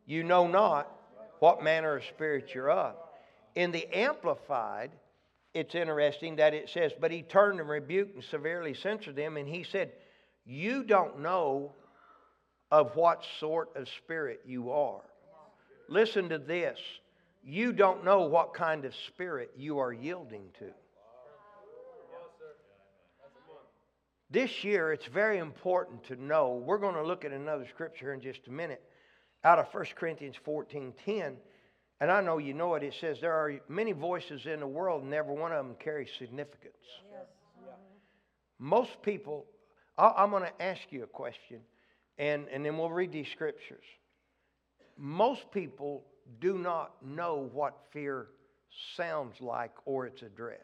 You 0.06 0.22
know 0.22 0.46
not 0.46 0.90
what 1.38 1.64
manner 1.64 1.96
of 1.96 2.04
spirit 2.04 2.50
you're 2.54 2.70
of. 2.70 2.94
In 3.54 3.70
the 3.70 3.86
Amplified, 3.96 4.90
it's 5.54 5.74
interesting 5.74 6.36
that 6.36 6.52
it 6.52 6.68
says, 6.68 6.92
But 7.00 7.12
he 7.12 7.22
turned 7.22 7.60
and 7.60 7.68
rebuked 7.68 8.14
and 8.14 8.24
severely 8.24 8.74
censured 8.74 9.16
them, 9.16 9.36
and 9.36 9.48
he 9.48 9.62
said, 9.62 9.92
You 10.44 10.82
don't 10.82 11.20
know 11.20 11.72
of 12.70 12.96
what 12.96 13.24
sort 13.38 13.70
of 13.76 13.88
spirit 13.88 14.40
you 14.44 14.72
are. 14.72 15.02
Listen 15.88 16.28
to 16.30 16.38
this. 16.38 16.78
You 17.44 17.72
don't 17.72 18.04
know 18.04 18.22
what 18.22 18.54
kind 18.54 18.84
of 18.84 18.94
spirit 19.06 19.52
you 19.56 19.78
are 19.78 19.92
yielding 19.92 20.48
to. 20.58 20.70
This 24.30 24.64
year, 24.64 24.92
it's 24.92 25.06
very 25.06 25.38
important 25.38 26.02
to 26.04 26.16
know. 26.16 26.60
We're 26.66 26.78
going 26.78 26.94
to 26.96 27.06
look 27.06 27.24
at 27.24 27.30
another 27.30 27.66
scripture 27.68 28.12
in 28.12 28.20
just 28.20 28.48
a 28.48 28.50
minute 28.50 28.82
out 29.44 29.58
of 29.58 29.72
1 29.72 29.84
Corinthians 29.94 30.34
14 30.42 30.92
10 31.04 31.36
and 32.00 32.10
I 32.10 32.20
know 32.20 32.38
you 32.38 32.54
know 32.54 32.74
it, 32.74 32.82
it 32.82 32.94
says 33.00 33.18
there 33.20 33.32
are 33.32 33.60
many 33.68 33.92
voices 33.92 34.46
in 34.46 34.60
the 34.60 34.66
world, 34.66 35.02
and 35.02 35.14
every 35.14 35.34
one 35.34 35.52
of 35.52 35.64
them 35.64 35.76
carries 35.78 36.08
significance. 36.18 36.74
Yes. 37.10 37.26
Most 38.58 39.02
people, 39.02 39.46
I'm 39.98 40.30
going 40.30 40.44
to 40.44 40.62
ask 40.62 40.80
you 40.90 41.02
a 41.02 41.06
question, 41.06 41.60
and, 42.18 42.46
and 42.52 42.64
then 42.64 42.78
we'll 42.78 42.90
read 42.90 43.12
these 43.12 43.28
scriptures. 43.28 43.84
Most 44.96 45.50
people 45.50 46.04
do 46.40 46.58
not 46.58 46.92
know 47.04 47.48
what 47.52 47.76
fear 47.92 48.28
sounds 48.96 49.40
like 49.40 49.72
or 49.84 50.06
its 50.06 50.22
address. 50.22 50.60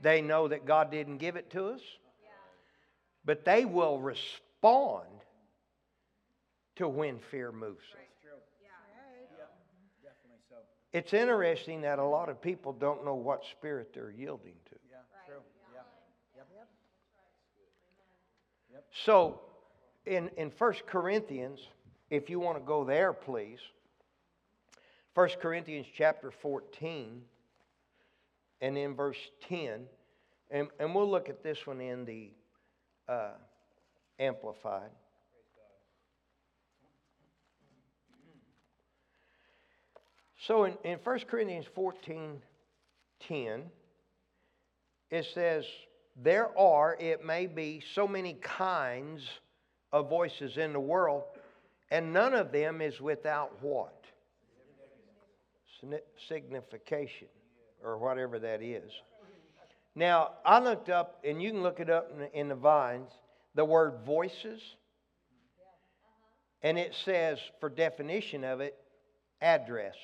They 0.00 0.20
know 0.20 0.48
that 0.48 0.66
God 0.66 0.90
didn't 0.90 1.18
give 1.18 1.36
it 1.36 1.50
to 1.50 1.66
us, 1.68 1.80
but 3.24 3.44
they 3.44 3.64
will 3.64 4.00
respond 4.00 5.06
to 6.76 6.88
when 6.88 7.18
fear 7.30 7.52
moves 7.52 7.84
them. 7.92 8.02
It's 10.92 11.14
interesting 11.14 11.80
that 11.82 11.98
a 11.98 12.04
lot 12.04 12.28
of 12.28 12.40
people 12.40 12.72
don't 12.72 13.04
know 13.04 13.14
what 13.14 13.44
spirit 13.46 13.92
they're 13.94 14.10
yielding 14.10 14.54
to. 14.70 14.76
Yeah, 14.90 14.96
true. 15.26 15.40
Yeah. 15.74 15.80
Yep. 16.36 16.48
Yep. 18.72 18.84
So, 19.04 19.40
in, 20.04 20.30
in 20.36 20.50
1 20.50 20.74
Corinthians, 20.86 21.60
if 22.10 22.28
you 22.28 22.40
want 22.40 22.58
to 22.58 22.64
go 22.64 22.84
there, 22.84 23.12
please. 23.14 23.60
1 25.14 25.28
Corinthians 25.40 25.86
chapter 25.94 26.30
14 26.30 27.22
and 28.60 28.78
in 28.78 28.94
verse 28.94 29.18
10. 29.48 29.84
And, 30.50 30.68
and 30.78 30.94
we'll 30.94 31.10
look 31.10 31.28
at 31.30 31.42
this 31.42 31.66
one 31.66 31.80
in 31.80 32.04
the 32.04 32.30
uh, 33.08 33.32
Amplified. 34.18 34.90
So 40.46 40.64
in, 40.64 40.76
in 40.84 40.98
1 41.02 41.20
Corinthians 41.20 41.66
14 41.74 42.42
10, 43.28 43.62
it 45.10 45.26
says, 45.32 45.64
There 46.20 46.56
are, 46.58 46.96
it 46.98 47.24
may 47.24 47.46
be, 47.46 47.82
so 47.94 48.08
many 48.08 48.34
kinds 48.34 49.22
of 49.92 50.08
voices 50.08 50.56
in 50.56 50.72
the 50.72 50.80
world, 50.80 51.22
and 51.90 52.12
none 52.12 52.34
of 52.34 52.50
them 52.50 52.80
is 52.80 53.00
without 53.00 53.62
what? 53.62 54.04
Signification, 56.28 57.28
or 57.84 57.98
whatever 57.98 58.38
that 58.40 58.62
is. 58.62 58.90
Now, 59.94 60.32
I 60.44 60.58
looked 60.58 60.88
up, 60.88 61.20
and 61.24 61.40
you 61.40 61.50
can 61.50 61.62
look 61.62 61.78
it 61.78 61.90
up 61.90 62.10
in 62.12 62.18
the, 62.18 62.38
in 62.38 62.48
the 62.48 62.54
Vine's, 62.54 63.10
the 63.54 63.64
word 63.64 64.00
voices, 64.04 64.60
and 66.62 66.78
it 66.78 66.94
says, 67.04 67.38
for 67.60 67.68
definition 67.68 68.42
of 68.42 68.60
it, 68.60 68.76
address. 69.40 69.94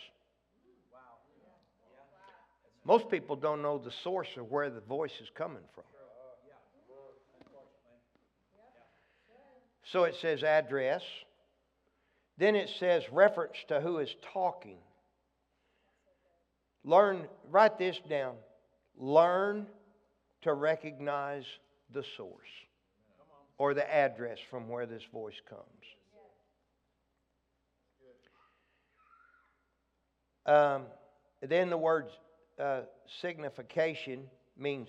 Most 2.88 3.11
people 3.11 3.37
don't 3.37 3.61
know 3.61 3.77
the 3.77 3.92
source 4.03 4.29
of 4.38 4.51
where 4.51 4.70
the 4.70 4.81
voice 4.81 5.12
is 5.20 5.29
coming 5.35 5.62
from. 5.74 5.85
So 9.92 10.05
it 10.05 10.14
says 10.22 10.42
address. 10.42 11.03
Then 12.38 12.57
it 12.57 12.70
says 12.81 13.03
reference 13.12 13.57
to 13.68 13.83
who 13.83 13.98
is 13.98 14.09
talking. 14.33 14.79
Learn, 16.83 17.29
write 17.51 17.79
this 17.79 18.01
down. 18.09 18.37
Learn 18.96 19.66
to 20.42 20.55
recognize 20.55 21.44
the 21.92 22.05
source 22.16 22.48
or 23.59 23.74
the 23.74 23.94
address 23.94 24.38
from 24.51 24.66
where 24.66 24.87
this 24.87 25.03
voice 25.12 25.42
comes. 25.46 25.62
Um, 30.46 30.87
then 31.46 31.68
the 31.68 31.77
words 31.77 32.09
uh, 32.58 32.80
signification 33.20 34.24
means 34.56 34.88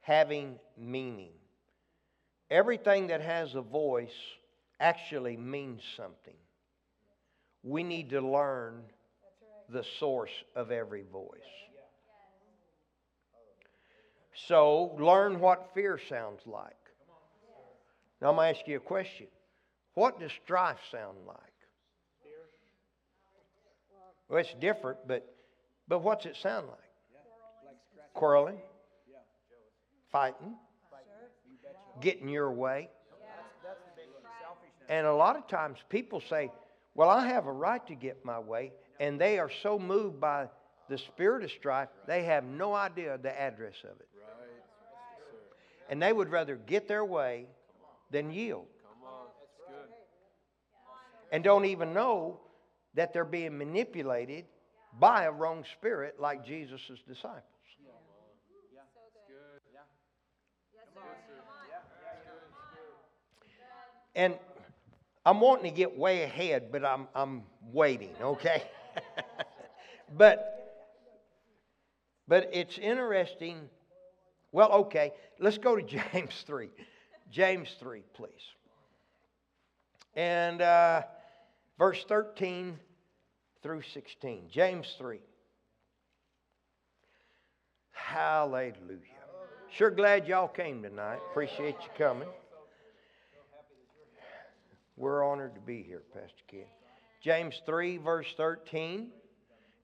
having 0.00 0.58
meaning. 0.76 1.32
Everything 2.50 3.08
that 3.08 3.20
has 3.20 3.54
a 3.54 3.62
voice 3.62 4.14
actually 4.80 5.36
means 5.36 5.82
something. 5.96 6.36
We 7.62 7.82
need 7.82 8.10
to 8.10 8.20
learn 8.20 8.82
the 9.70 9.84
source 9.98 10.30
of 10.54 10.70
every 10.70 11.04
voice. 11.10 11.40
So, 14.46 14.94
learn 14.98 15.40
what 15.40 15.70
fear 15.74 15.98
sounds 16.08 16.40
like. 16.44 16.74
Now, 18.20 18.30
I'm 18.30 18.36
going 18.36 18.52
to 18.52 18.58
ask 18.58 18.68
you 18.68 18.76
a 18.76 18.80
question. 18.80 19.26
What 19.94 20.18
does 20.18 20.32
strife 20.44 20.78
sound 20.90 21.18
like? 21.26 21.38
Well, 24.28 24.40
it's 24.40 24.54
different, 24.60 24.98
but, 25.06 25.34
but 25.86 26.00
what's 26.00 26.26
it 26.26 26.36
sound 26.36 26.66
like? 26.66 26.83
Quarreling? 28.14 28.58
Fighting? 30.10 30.54
getting 32.00 32.28
your 32.28 32.50
way. 32.52 32.88
And 34.88 35.06
a 35.06 35.14
lot 35.14 35.36
of 35.36 35.48
times 35.48 35.78
people 35.88 36.22
say, 36.28 36.52
Well, 36.94 37.08
I 37.08 37.26
have 37.28 37.46
a 37.46 37.52
right 37.52 37.84
to 37.86 37.94
get 37.94 38.24
my 38.24 38.38
way. 38.38 38.72
And 39.00 39.20
they 39.20 39.38
are 39.38 39.50
so 39.62 39.78
moved 39.78 40.20
by 40.20 40.48
the 40.88 40.98
spirit 40.98 41.42
of 41.42 41.50
strife, 41.50 41.88
they 42.06 42.24
have 42.24 42.44
no 42.44 42.74
idea 42.74 43.18
the 43.18 43.40
address 43.40 43.76
of 43.84 43.98
it. 43.98 44.08
And 45.88 46.00
they 46.00 46.12
would 46.12 46.30
rather 46.30 46.56
get 46.56 46.88
their 46.88 47.04
way 47.04 47.46
than 48.10 48.30
yield. 48.30 48.66
And 51.32 51.42
don't 51.42 51.64
even 51.64 51.92
know 51.92 52.40
that 52.94 53.12
they're 53.12 53.24
being 53.24 53.58
manipulated 53.58 54.44
by 55.00 55.24
a 55.24 55.32
wrong 55.32 55.64
spirit 55.78 56.20
like 56.20 56.44
Jesus' 56.44 56.80
disciples. 57.08 57.53
And 64.14 64.34
I'm 65.26 65.40
wanting 65.40 65.70
to 65.70 65.76
get 65.76 65.96
way 65.98 66.22
ahead, 66.22 66.70
but 66.70 66.84
I'm, 66.84 67.08
I'm 67.14 67.42
waiting, 67.72 68.14
okay? 68.20 68.62
but, 70.16 70.98
but 72.28 72.50
it's 72.52 72.78
interesting. 72.78 73.68
Well, 74.52 74.70
okay, 74.72 75.12
let's 75.40 75.58
go 75.58 75.76
to 75.76 75.82
James 76.12 76.44
3. 76.46 76.68
James 77.30 77.74
3, 77.80 78.02
please. 78.14 78.32
And 80.14 80.62
uh, 80.62 81.02
verse 81.78 82.04
13 82.06 82.78
through 83.62 83.82
16. 83.82 84.44
James 84.50 84.94
3. 84.98 85.18
Hallelujah. 87.92 89.00
Sure 89.72 89.90
glad 89.90 90.28
y'all 90.28 90.46
came 90.46 90.82
tonight. 90.82 91.18
Appreciate 91.30 91.76
you 91.80 91.88
coming. 91.98 92.28
We're 94.96 95.24
honored 95.24 95.54
to 95.54 95.60
be 95.60 95.82
here, 95.82 96.02
Pastor 96.12 96.42
Ken. 96.48 96.66
James 97.20 97.60
3, 97.66 97.98
verse 97.98 98.32
13. 98.36 99.08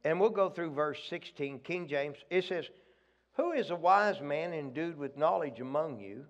And 0.05 0.21
we'll 0.21 0.31
go 0.31 0.49
through 0.49 0.73
verse 0.73 0.99
16, 1.09 1.61
King 1.61 1.89
James. 1.89 2.17
It 2.31 2.45
says, 2.45 2.67
Who 3.37 3.53
is 3.53 3.71
a 3.71 3.77
wise 3.77 4.21
man 4.21 4.53
endued 4.53 4.97
with 4.97 5.17
knowledge 5.17 5.61
among 5.61 5.99
you? 6.01 6.25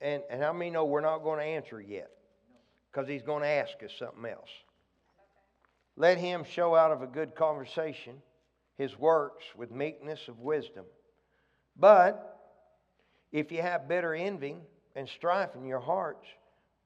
And, 0.00 0.22
and 0.30 0.42
how 0.42 0.52
many 0.52 0.70
know 0.70 0.84
we're 0.84 1.00
not 1.00 1.18
going 1.18 1.38
to 1.38 1.44
answer 1.44 1.80
yet? 1.80 2.10
Because 2.90 3.08
he's 3.08 3.22
going 3.22 3.42
to 3.42 3.48
ask 3.48 3.74
us 3.84 3.92
something 3.98 4.24
else. 4.24 4.50
Let 5.96 6.18
him 6.18 6.44
show 6.44 6.74
out 6.74 6.90
of 6.90 7.02
a 7.02 7.06
good 7.06 7.34
conversation 7.34 8.14
his 8.76 8.98
works 8.98 9.44
with 9.56 9.70
meekness 9.70 10.26
of 10.26 10.40
wisdom. 10.40 10.84
But 11.76 12.40
if 13.30 13.52
you 13.52 13.62
have 13.62 13.88
bitter 13.88 14.14
envy 14.14 14.56
and 14.96 15.08
strife 15.08 15.50
in 15.54 15.64
your 15.64 15.80
hearts, 15.80 16.26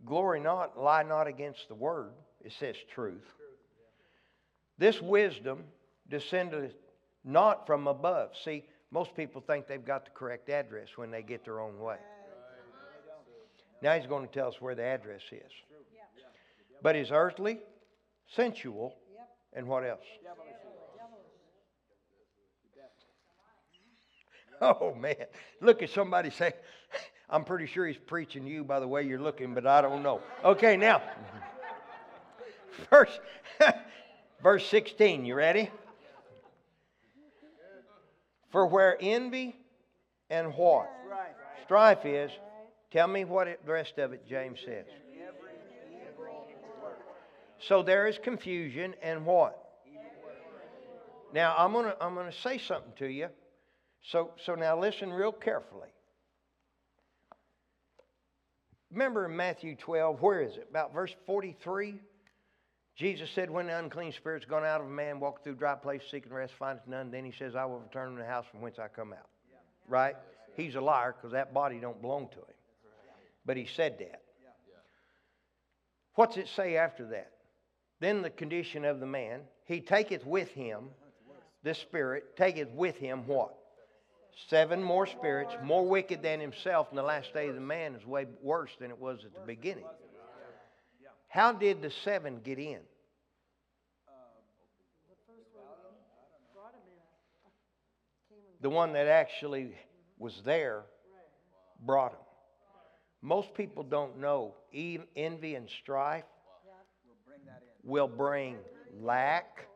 glory 0.04 0.40
not, 0.40 0.78
lie 0.78 1.02
not 1.02 1.26
against 1.26 1.68
the 1.68 1.74
word. 1.74 2.12
It 2.44 2.52
says 2.58 2.76
truth. 2.94 3.24
This 4.78 5.00
wisdom 5.02 5.64
descended 6.08 6.74
not 7.24 7.66
from 7.66 7.86
above. 7.86 8.30
See, 8.44 8.64
most 8.90 9.14
people 9.14 9.42
think 9.46 9.66
they've 9.66 9.84
got 9.84 10.04
the 10.04 10.10
correct 10.12 10.48
address 10.48 10.88
when 10.96 11.10
they 11.10 11.22
get 11.22 11.44
their 11.44 11.60
own 11.60 11.78
way. 11.78 11.96
Now 13.82 13.94
he's 13.94 14.06
going 14.06 14.26
to 14.26 14.32
tell 14.32 14.48
us 14.48 14.60
where 14.60 14.74
the 14.74 14.84
address 14.84 15.22
is. 15.30 15.52
But 16.82 16.96
is 16.96 17.10
earthly, 17.10 17.58
sensual, 18.34 18.94
and 19.52 19.66
what 19.66 19.84
else? 19.84 20.00
Oh 24.60 24.92
man, 24.92 25.14
look 25.60 25.84
at 25.84 25.90
somebody 25.90 26.30
say, 26.30 26.52
I'm 27.30 27.44
pretty 27.44 27.66
sure 27.66 27.86
he's 27.86 27.98
preaching 27.98 28.46
you 28.46 28.64
by 28.64 28.80
the 28.80 28.88
way 28.88 29.02
you're 29.02 29.20
looking, 29.20 29.54
but 29.54 29.66
I 29.66 29.82
don't 29.82 30.02
know. 30.02 30.20
Okay, 30.44 30.76
now, 30.76 31.02
verse, 32.90 33.20
verse 34.42 34.66
16, 34.66 35.24
you 35.24 35.34
ready? 35.34 35.70
For 38.50 38.66
where 38.66 38.96
envy 39.00 39.56
and 40.30 40.54
what? 40.54 40.90
Strife 41.64 42.06
is, 42.06 42.30
tell 42.90 43.08
me 43.08 43.26
what 43.26 43.46
it, 43.46 43.64
the 43.66 43.72
rest 43.72 43.98
of 43.98 44.14
it 44.14 44.26
James 44.26 44.58
says. 44.64 44.86
So 47.60 47.82
there 47.82 48.06
is 48.06 48.18
confusion 48.18 48.94
and 49.02 49.26
what? 49.26 49.64
Now 51.34 51.54
I'm 51.58 51.72
gonna 51.72 51.94
I'm 52.00 52.14
gonna 52.14 52.32
say 52.32 52.56
something 52.56 52.92
to 52.98 53.06
you. 53.06 53.28
So 54.02 54.30
so 54.42 54.54
now 54.54 54.78
listen 54.78 55.12
real 55.12 55.32
carefully. 55.32 55.88
Remember 58.90 59.26
in 59.26 59.36
Matthew 59.36 59.76
12, 59.76 60.22
where 60.22 60.40
is 60.40 60.56
it? 60.56 60.66
About 60.70 60.94
verse 60.94 61.14
43. 61.26 61.94
Jesus 62.96 63.30
said, 63.30 63.50
When 63.50 63.66
the 63.66 63.78
unclean 63.78 64.12
spirit's 64.12 64.46
gone 64.46 64.64
out 64.64 64.80
of 64.80 64.86
a 64.86 64.90
man, 64.90 65.20
walk 65.20 65.44
through 65.44 65.56
dry 65.56 65.74
place, 65.74 66.02
seeking 66.10 66.32
rest, 66.32 66.54
findeth 66.58 66.86
none, 66.86 67.10
then 67.10 67.24
he 67.24 67.32
says, 67.32 67.54
I 67.54 67.64
will 67.64 67.78
return 67.78 68.12
to 68.12 68.18
the 68.18 68.26
house 68.26 68.46
from 68.50 68.60
whence 68.60 68.78
I 68.78 68.88
come 68.88 69.12
out. 69.12 69.28
Right? 69.86 70.16
He's 70.56 70.74
a 70.74 70.80
liar 70.80 71.14
because 71.16 71.32
that 71.32 71.54
body 71.54 71.78
don't 71.78 72.00
belong 72.00 72.28
to 72.28 72.38
him. 72.38 72.54
But 73.46 73.56
he 73.56 73.66
said 73.66 73.98
that. 74.00 74.22
What's 76.14 76.36
it 76.36 76.48
say 76.48 76.76
after 76.76 77.06
that? 77.08 77.30
Then 78.00 78.22
the 78.22 78.30
condition 78.30 78.84
of 78.84 79.00
the 79.00 79.06
man, 79.06 79.42
he 79.64 79.80
taketh 79.80 80.26
with 80.26 80.48
him, 80.48 80.88
this 81.62 81.78
spirit, 81.78 82.36
taketh 82.36 82.70
with 82.70 82.96
him 82.96 83.26
what? 83.26 83.57
Seven 84.46 84.82
more 84.82 85.06
spirits, 85.06 85.52
more 85.64 85.84
wicked 85.84 86.22
than 86.22 86.40
himself, 86.40 86.88
and 86.90 86.98
the 86.98 87.02
last 87.02 87.34
day 87.34 87.48
of 87.48 87.54
the 87.54 87.60
man 87.60 87.94
is 87.94 88.06
way 88.06 88.26
worse 88.40 88.70
than 88.78 88.90
it 88.90 88.98
was 88.98 89.24
at 89.24 89.34
the 89.34 89.46
beginning. 89.46 89.84
How 91.28 91.52
did 91.52 91.82
the 91.82 91.90
seven 91.90 92.40
get 92.44 92.58
in? 92.58 92.78
The 98.60 98.70
one 98.70 98.92
that 98.94 99.06
actually 99.06 99.74
was 100.18 100.40
there 100.44 100.84
brought 101.84 102.12
them. 102.12 102.20
Most 103.22 103.54
people 103.54 103.82
don't 103.82 104.18
know 104.20 104.54
envy 105.16 105.54
and 105.56 105.68
strife 105.68 106.24
will 107.84 108.08
bring 108.08 108.56
lack, 109.00 109.66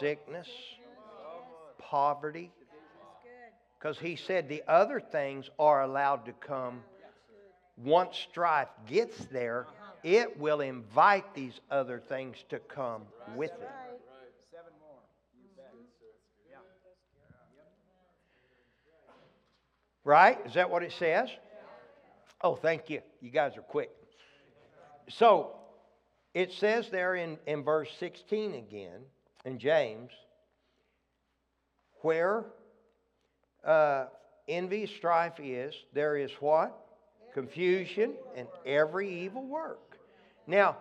sickness, 0.00 0.48
poverty. 1.78 2.52
Because 3.78 3.98
he 3.98 4.16
said 4.16 4.48
the 4.48 4.62
other 4.66 5.00
things 5.00 5.50
are 5.58 5.82
allowed 5.82 6.26
to 6.26 6.32
come. 6.32 6.82
Once 7.76 8.16
strife 8.30 8.68
gets 8.88 9.26
there, 9.26 9.66
it 10.02 10.38
will 10.38 10.60
invite 10.60 11.34
these 11.34 11.60
other 11.70 12.00
things 12.00 12.36
to 12.48 12.58
come 12.58 13.02
with 13.34 13.50
it. 13.50 13.70
Right? 20.04 20.38
Is 20.46 20.54
that 20.54 20.70
what 20.70 20.84
it 20.84 20.92
says? 20.92 21.28
Oh, 22.40 22.54
thank 22.54 22.88
you. 22.88 23.00
You 23.20 23.30
guys 23.30 23.56
are 23.56 23.62
quick. 23.62 23.90
So, 25.08 25.56
it 26.32 26.52
says 26.52 26.88
there 26.90 27.16
in, 27.16 27.38
in 27.46 27.64
verse 27.64 27.88
16 27.98 28.54
again, 28.54 29.00
in 29.44 29.58
James, 29.58 30.10
where 32.02 32.44
uh, 33.66 34.06
envy, 34.48 34.86
strife 34.86 35.38
is, 35.38 35.74
there 35.92 36.16
is 36.16 36.30
what? 36.40 36.76
Confusion 37.34 38.14
and 38.36 38.46
every 38.64 39.22
evil 39.22 39.44
work. 39.44 39.98
Now, 40.46 40.76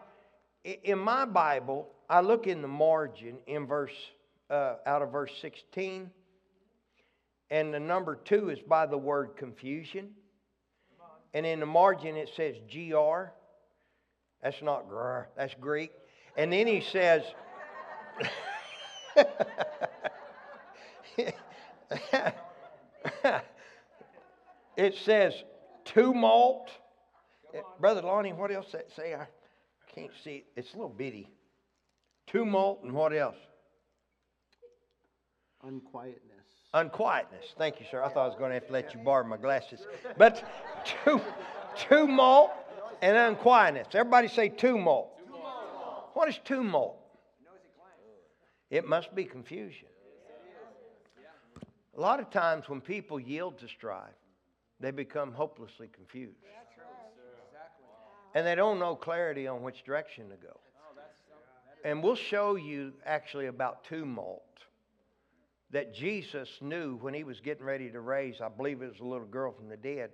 in 0.63 0.99
my 0.99 1.25
Bible, 1.25 1.89
I 2.09 2.21
look 2.21 2.47
in 2.47 2.61
the 2.61 2.67
margin 2.67 3.37
in 3.47 3.65
verse, 3.65 3.91
uh, 4.49 4.75
out 4.85 5.01
of 5.01 5.11
verse 5.11 5.31
16, 5.41 6.09
and 7.49 7.73
the 7.73 7.79
number 7.79 8.15
two 8.15 8.49
is 8.49 8.59
by 8.59 8.85
the 8.85 8.97
word 8.97 9.35
confusion. 9.37 10.11
And 11.33 11.45
in 11.45 11.59
the 11.59 11.65
margin 11.65 12.15
it 12.15 12.29
says 12.35 12.55
GR. 12.71 13.31
That's 14.41 14.61
not 14.61 14.87
gr, 14.87 15.21
that's 15.35 15.53
Greek. 15.59 15.91
And 16.37 16.53
then 16.53 16.67
he 16.67 16.81
says, 16.81 17.23
it 24.77 24.95
says 25.03 25.33
tumult. 25.85 26.69
Brother 27.79 28.01
Lonnie, 28.01 28.33
what 28.33 28.51
else 28.51 28.67
that 28.73 28.87
say? 28.95 29.13
I 29.15 29.27
can't 29.93 30.11
see 30.23 30.37
it. 30.37 30.45
It's 30.55 30.73
a 30.73 30.75
little 30.75 30.89
bitty. 30.89 31.29
Tumult 32.27 32.83
and 32.83 32.91
what 32.91 33.13
else? 33.13 33.37
unquietness. 35.65 36.21
Unquietness. 36.73 37.45
Thank 37.57 37.79
you, 37.79 37.85
sir. 37.89 38.03
I 38.03 38.09
thought 38.09 38.25
I 38.25 38.27
was 38.27 38.35
going 38.35 38.49
to 38.49 38.55
have 38.55 38.67
to 38.67 38.73
let 38.73 38.93
you 38.93 38.99
borrow 38.99 39.25
my 39.25 39.37
glasses. 39.37 39.85
But 40.17 40.43
tu- 40.85 41.21
tumult 41.89 42.51
and 43.01 43.17
unquietness. 43.17 43.87
Everybody 43.93 44.27
say 44.27 44.49
tumult. 44.49 45.11
What 46.13 46.29
is 46.29 46.39
tumult? 46.43 46.97
It 48.69 48.87
must 48.87 49.13
be 49.15 49.25
confusion. 49.25 49.87
A 51.97 52.01
lot 52.01 52.19
of 52.19 52.29
times 52.29 52.67
when 52.67 52.81
people 52.81 53.19
yield 53.19 53.57
to 53.59 53.67
strife, 53.67 54.09
they 54.79 54.91
become 54.91 55.31
hopelessly 55.31 55.87
confused. 55.93 56.35
And 58.33 58.45
they 58.45 58.55
don't 58.55 58.79
know 58.79 58.95
clarity 58.95 59.47
on 59.47 59.61
which 59.61 59.83
direction 59.83 60.29
to 60.29 60.35
go. 60.35 60.59
And 61.85 62.03
we'll 62.03 62.15
show 62.15 62.55
you 62.55 62.93
actually 63.05 63.45
about 63.45 63.85
tumult 63.85 64.41
that 65.71 65.93
Jesus 65.93 66.49
knew 66.61 66.97
when 66.97 67.13
he 67.13 67.23
was 67.23 67.39
getting 67.39 67.65
ready 67.65 67.89
to 67.89 67.99
raise, 67.99 68.41
I 68.41 68.49
believe 68.49 68.81
it 68.81 68.89
was 68.89 68.99
a 68.99 69.05
little 69.05 69.27
girl 69.27 69.51
from 69.51 69.69
the 69.69 69.77
dead, 69.77 70.09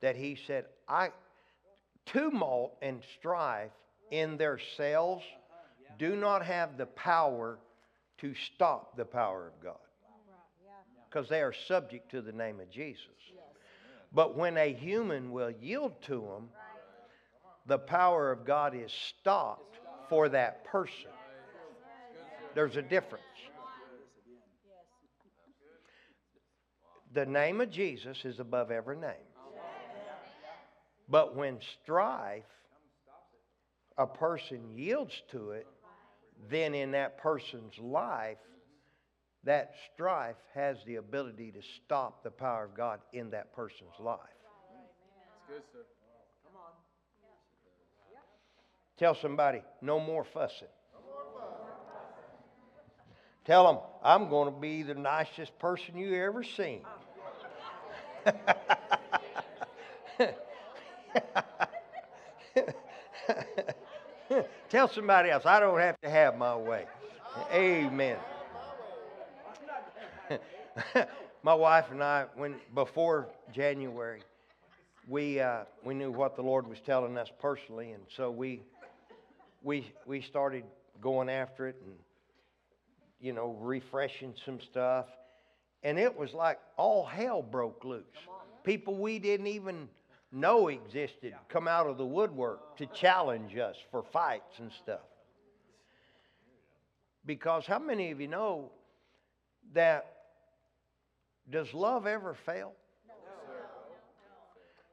that 0.00 0.16
he 0.16 0.36
said, 0.46 0.66
I 0.88 1.10
tumult 2.06 2.76
and 2.82 3.02
strife 3.18 3.70
in 4.10 4.36
their 4.36 4.58
cells 4.76 5.22
do 5.98 6.16
not 6.16 6.44
have 6.44 6.76
the 6.76 6.86
power 6.86 7.58
to 8.18 8.34
stop 8.34 8.96
the 8.96 9.04
power 9.04 9.46
of 9.46 9.62
God. 9.62 9.76
Because 11.18 11.30
they 11.30 11.42
are 11.42 11.52
subject 11.52 12.12
to 12.12 12.22
the 12.22 12.30
name 12.30 12.60
of 12.60 12.70
Jesus. 12.70 13.02
But 14.12 14.36
when 14.36 14.56
a 14.56 14.72
human 14.72 15.32
will 15.32 15.50
yield 15.50 16.00
to 16.02 16.20
them, 16.20 16.48
the 17.66 17.76
power 17.76 18.30
of 18.30 18.44
God 18.44 18.72
is 18.72 18.92
stopped 18.92 19.80
for 20.08 20.28
that 20.28 20.64
person. 20.64 21.10
There's 22.54 22.76
a 22.76 22.82
difference. 22.82 23.24
The 27.12 27.26
name 27.26 27.60
of 27.60 27.68
Jesus 27.72 28.24
is 28.24 28.38
above 28.38 28.70
every 28.70 28.96
name. 28.96 29.26
But 31.08 31.34
when 31.34 31.58
strife, 31.82 32.44
a 33.96 34.06
person 34.06 34.60
yields 34.72 35.20
to 35.32 35.50
it, 35.50 35.66
then 36.48 36.76
in 36.76 36.92
that 36.92 37.18
person's 37.18 37.76
life, 37.80 38.38
that 39.44 39.72
strife 39.94 40.36
has 40.54 40.78
the 40.86 40.96
ability 40.96 41.52
to 41.52 41.60
stop 41.84 42.22
the 42.22 42.30
power 42.30 42.64
of 42.64 42.74
God 42.74 43.00
in 43.12 43.30
that 43.30 43.54
person's 43.54 43.98
life. 44.00 44.18
That's 45.48 45.48
good, 45.48 45.62
sir. 45.72 45.84
Come 46.44 46.56
on. 46.56 46.72
Tell 48.98 49.14
somebody, 49.14 49.62
no 49.80 50.00
more 50.00 50.24
fussing. 50.24 50.68
Tell 53.44 53.66
them, 53.66 53.78
I'm 54.04 54.28
going 54.28 54.52
to 54.52 54.60
be 54.60 54.82
the 54.82 54.94
nicest 54.94 55.58
person 55.58 55.96
you 55.96 56.14
ever 56.16 56.42
seen. 56.44 56.82
Tell 64.68 64.88
somebody 64.88 65.30
else, 65.30 65.46
I 65.46 65.60
don't 65.60 65.80
have 65.80 65.98
to 66.02 66.10
have 66.10 66.36
my 66.36 66.54
way. 66.54 66.84
Amen. 67.50 68.18
my 71.42 71.54
wife 71.54 71.86
and 71.90 72.02
I, 72.02 72.26
when 72.36 72.56
before 72.74 73.28
January, 73.52 74.20
we 75.08 75.40
uh, 75.40 75.64
we 75.84 75.94
knew 75.94 76.10
what 76.10 76.36
the 76.36 76.42
Lord 76.42 76.66
was 76.66 76.78
telling 76.84 77.16
us 77.16 77.28
personally, 77.40 77.92
and 77.92 78.02
so 78.14 78.30
we 78.30 78.60
we 79.62 79.90
we 80.06 80.20
started 80.20 80.64
going 81.00 81.28
after 81.28 81.68
it 81.68 81.76
and 81.84 81.94
you 83.20 83.32
know 83.32 83.56
refreshing 83.60 84.34
some 84.44 84.60
stuff, 84.60 85.06
and 85.82 85.98
it 85.98 86.16
was 86.16 86.34
like 86.34 86.58
all 86.76 87.04
hell 87.04 87.42
broke 87.42 87.84
loose. 87.84 88.04
People 88.64 88.96
we 88.96 89.18
didn't 89.18 89.46
even 89.46 89.88
know 90.30 90.68
existed 90.68 91.34
come 91.48 91.66
out 91.66 91.86
of 91.86 91.96
the 91.96 92.04
woodwork 92.04 92.76
to 92.76 92.86
challenge 92.86 93.56
us 93.56 93.76
for 93.90 94.02
fights 94.02 94.58
and 94.58 94.70
stuff. 94.72 95.00
Because 97.24 97.66
how 97.66 97.78
many 97.78 98.10
of 98.10 98.20
you 98.20 98.28
know 98.28 98.70
that 99.72 100.17
does 101.50 101.72
love 101.72 102.06
ever 102.06 102.34
fail? 102.46 102.72
No. 103.06 103.14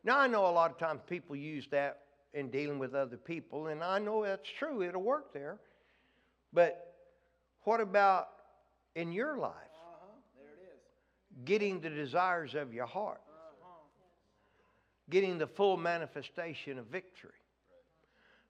Now, 0.03 0.19
I 0.19 0.27
know 0.27 0.47
a 0.47 0.51
lot 0.51 0.71
of 0.71 0.77
times 0.77 1.01
people 1.07 1.35
use 1.35 1.67
that 1.71 2.01
in 2.33 2.49
dealing 2.49 2.79
with 2.79 2.93
other 2.93 3.17
people, 3.17 3.67
and 3.67 3.83
I 3.83 3.97
know 3.99 4.23
that's 4.23 4.49
true, 4.59 4.83
it'll 4.83 5.01
work 5.01 5.33
there. 5.33 5.57
But 6.53 6.93
what 7.61 7.81
about 7.81 8.27
in 8.95 9.11
your 9.11 9.37
life? 9.37 9.53
Getting 11.43 11.81
the 11.81 11.89
desires 11.89 12.55
of 12.55 12.73
your 12.73 12.85
heart, 12.85 13.21
getting 15.09 15.37
the 15.37 15.47
full 15.47 15.75
manifestation 15.75 16.77
of 16.77 16.85
victory, 16.85 17.31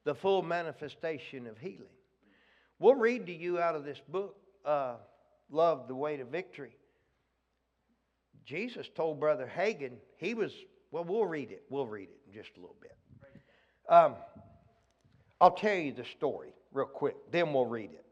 the 0.03 0.13
full 0.13 0.43
manifestation 0.43 1.47
of 1.47 1.57
healing. 1.57 1.87
We'll 2.77 2.95
read 2.95 3.25
to 3.27 3.33
you 3.33 3.59
out 3.59 3.75
of 3.75 3.85
this 3.85 3.99
book, 4.07 4.35
uh, 4.65 4.95
Love 5.49 5.87
the 5.87 5.95
Way 5.95 6.17
to 6.17 6.25
Victory. 6.25 6.75
Jesus 8.45 8.87
told 8.95 9.19
Brother 9.19 9.49
Hagin, 9.53 9.93
he 10.17 10.33
was, 10.33 10.51
well, 10.91 11.03
we'll 11.03 11.25
read 11.25 11.51
it. 11.51 11.63
We'll 11.69 11.87
read 11.87 12.09
it 12.09 12.19
in 12.27 12.33
just 12.33 12.55
a 12.57 12.59
little 12.59 12.75
bit. 12.81 12.95
Um, 13.89 14.15
I'll 15.41 15.55
tell 15.55 15.75
you 15.75 15.93
the 15.93 16.05
story 16.17 16.53
real 16.73 16.85
quick, 16.85 17.15
then 17.31 17.53
we'll 17.53 17.65
read 17.65 17.91
it. 17.91 18.05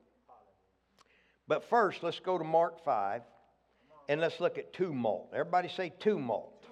But 1.48 1.70
first, 1.70 2.04
let's 2.04 2.20
go 2.20 2.38
to 2.38 2.44
Mark 2.44 2.84
5 2.84 3.22
and 4.10 4.22
let's 4.22 4.40
look 4.40 4.58
at 4.58 4.74
tumult. 4.74 5.30
Everybody 5.34 5.70
say 5.70 5.94
tumult. 6.00 6.66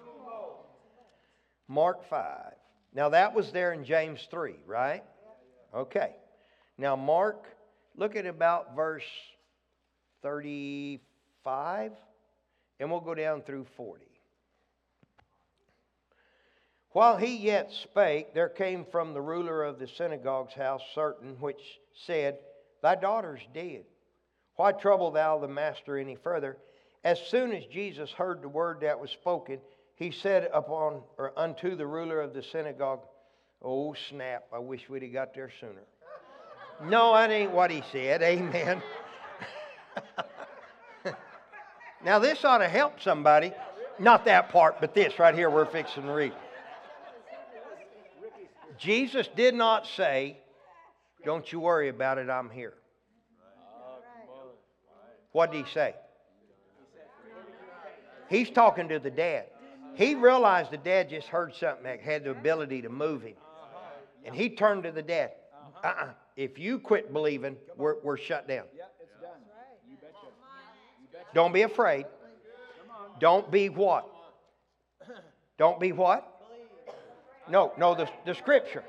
Mark 1.68 2.08
5. 2.08 2.52
Now, 2.94 3.10
that 3.10 3.34
was 3.34 3.50
there 3.52 3.72
in 3.72 3.84
James 3.84 4.26
3, 4.30 4.56
right? 4.66 5.02
Okay. 5.74 6.14
Now, 6.76 6.96
Mark, 6.96 7.46
look 7.96 8.16
at 8.16 8.26
about 8.26 8.76
verse 8.76 9.04
35, 10.22 11.92
and 12.82 12.90
we'll 12.90 13.00
go 13.00 13.14
down 13.14 13.42
through 13.42 13.64
40. 13.76 14.04
While 16.90 17.16
he 17.16 17.36
yet 17.36 17.70
spake, 17.70 18.34
there 18.34 18.48
came 18.48 18.84
from 18.84 19.14
the 19.14 19.20
ruler 19.20 19.62
of 19.62 19.78
the 19.78 19.86
synagogue's 19.86 20.54
house 20.54 20.82
certain 20.92 21.36
which 21.38 21.60
said, 22.06 22.38
Thy 22.82 22.96
daughter's 22.96 23.40
dead. 23.54 23.84
Why 24.56 24.72
trouble 24.72 25.12
thou 25.12 25.38
the 25.38 25.46
master 25.46 25.96
any 25.96 26.16
further? 26.16 26.58
As 27.04 27.20
soon 27.20 27.52
as 27.52 27.64
Jesus 27.66 28.10
heard 28.10 28.42
the 28.42 28.48
word 28.48 28.80
that 28.80 28.98
was 28.98 29.12
spoken, 29.12 29.60
he 29.94 30.10
said 30.10 30.50
upon 30.52 31.02
or 31.18 31.32
unto 31.36 31.76
the 31.76 31.86
ruler 31.86 32.20
of 32.20 32.34
the 32.34 32.42
synagogue, 32.42 33.02
Oh 33.62 33.94
snap, 34.10 34.46
I 34.52 34.58
wish 34.58 34.88
we'd 34.88 35.04
have 35.04 35.12
got 35.12 35.34
there 35.34 35.52
sooner. 35.60 35.72
No, 36.84 37.12
that 37.12 37.30
ain't 37.30 37.52
what 37.52 37.70
he 37.70 37.84
said. 37.92 38.22
Amen. 38.22 38.82
now 42.04 42.18
this 42.18 42.44
ought 42.44 42.58
to 42.58 42.68
help 42.68 43.00
somebody. 43.00 43.52
Not 43.98 44.24
that 44.24 44.50
part, 44.50 44.80
but 44.80 44.94
this 44.94 45.18
right 45.18 45.34
here 45.34 45.50
we're 45.50 45.66
fixing 45.66 46.04
to 46.04 46.12
read. 46.12 46.32
Jesus 48.78 49.28
did 49.36 49.54
not 49.54 49.86
say, 49.86 50.38
Don't 51.24 51.50
you 51.52 51.60
worry 51.60 51.88
about 51.88 52.18
it, 52.18 52.28
I'm 52.28 52.50
here. 52.50 52.74
What 55.32 55.52
did 55.52 55.64
he 55.64 55.72
say? 55.72 55.94
He's 58.28 58.50
talking 58.50 58.88
to 58.88 58.98
the 58.98 59.10
dad. 59.10 59.46
He 59.94 60.14
realized 60.14 60.70
the 60.70 60.78
dad 60.78 61.10
just 61.10 61.28
heard 61.28 61.54
something 61.54 61.84
that 61.84 62.00
had 62.00 62.24
the 62.24 62.30
ability 62.30 62.82
to 62.82 62.88
move 62.88 63.22
him. 63.22 63.34
And 64.24 64.34
he 64.34 64.48
turned 64.50 64.84
to 64.84 64.92
the 64.92 65.02
dad. 65.02 65.32
Uh-uh. 65.84 66.08
If 66.36 66.58
you 66.58 66.78
quit 66.78 67.12
believing, 67.12 67.56
we're, 67.76 67.96
we're 68.02 68.16
shut 68.16 68.48
down. 68.48 68.64
Yeah, 68.74 68.84
it's 69.00 69.12
done. 69.20 69.40
You 69.88 69.96
betcha. 69.96 70.26
You 71.00 71.08
betcha. 71.12 71.21
Don't 71.34 71.52
be 71.52 71.62
afraid. 71.62 72.06
Don't 73.20 73.50
be 73.50 73.68
what? 73.68 74.08
Don't 75.58 75.78
be 75.78 75.92
what? 75.92 76.28
No, 77.48 77.72
no, 77.78 77.94
the, 77.94 78.08
the 78.24 78.34
scripture. 78.34 78.84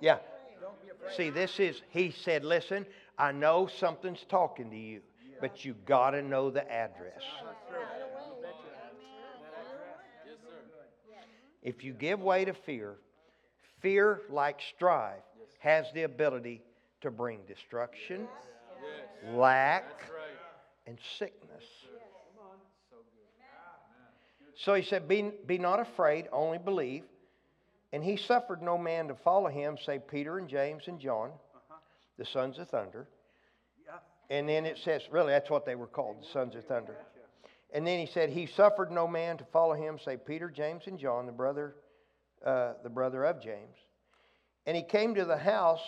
Yeah. 0.00 0.18
See, 1.16 1.30
this 1.30 1.58
is, 1.58 1.82
he 1.90 2.10
said, 2.10 2.44
listen, 2.44 2.86
I 3.18 3.32
know 3.32 3.66
something's 3.66 4.24
talking 4.28 4.70
to 4.70 4.76
you, 4.76 5.00
but 5.40 5.64
you 5.64 5.74
got 5.86 6.10
to 6.10 6.22
know 6.22 6.50
the 6.50 6.70
address. 6.70 7.22
If 11.62 11.84
you 11.84 11.92
give 11.92 12.20
way 12.20 12.44
to 12.44 12.52
fear, 12.52 12.96
fear, 13.80 14.22
like 14.30 14.60
strife, 14.76 15.22
has 15.58 15.86
the 15.92 16.04
ability 16.04 16.62
to 17.00 17.10
bring 17.10 17.40
destruction, 17.46 18.28
lack, 19.34 19.84
and 20.88 20.98
sickness. 21.18 21.64
So 24.56 24.74
he 24.74 24.82
said, 24.82 25.06
be, 25.06 25.30
be 25.46 25.58
not 25.58 25.80
afraid, 25.80 26.26
only 26.32 26.58
believe. 26.58 27.04
And 27.92 28.02
he 28.02 28.16
suffered 28.16 28.62
no 28.62 28.76
man 28.76 29.08
to 29.08 29.14
follow 29.14 29.48
him, 29.48 29.76
save 29.84 30.08
Peter 30.08 30.38
and 30.38 30.48
James 30.48 30.84
and 30.88 30.98
John, 30.98 31.30
the 32.18 32.24
sons 32.24 32.58
of 32.58 32.68
thunder. 32.68 33.06
And 34.30 34.48
then 34.48 34.66
it 34.66 34.78
says, 34.84 35.02
really, 35.10 35.32
that's 35.32 35.48
what 35.48 35.64
they 35.64 35.74
were 35.74 35.86
called, 35.86 36.22
the 36.22 36.26
sons 36.32 36.54
of 36.54 36.64
thunder. 36.64 36.96
And 37.72 37.86
then 37.86 37.98
he 37.98 38.06
said, 38.06 38.30
He 38.30 38.46
suffered 38.46 38.90
no 38.90 39.06
man 39.06 39.36
to 39.38 39.44
follow 39.52 39.74
him, 39.74 39.98
save 40.02 40.24
Peter, 40.26 40.48
James, 40.50 40.84
and 40.86 40.98
John, 40.98 41.26
the 41.26 41.32
brother, 41.32 41.76
uh, 42.44 42.72
the 42.82 42.88
brother 42.88 43.24
of 43.24 43.42
James. 43.42 43.76
And 44.66 44.76
he 44.76 44.82
came 44.82 45.14
to 45.14 45.24
the 45.24 45.36
house 45.36 45.82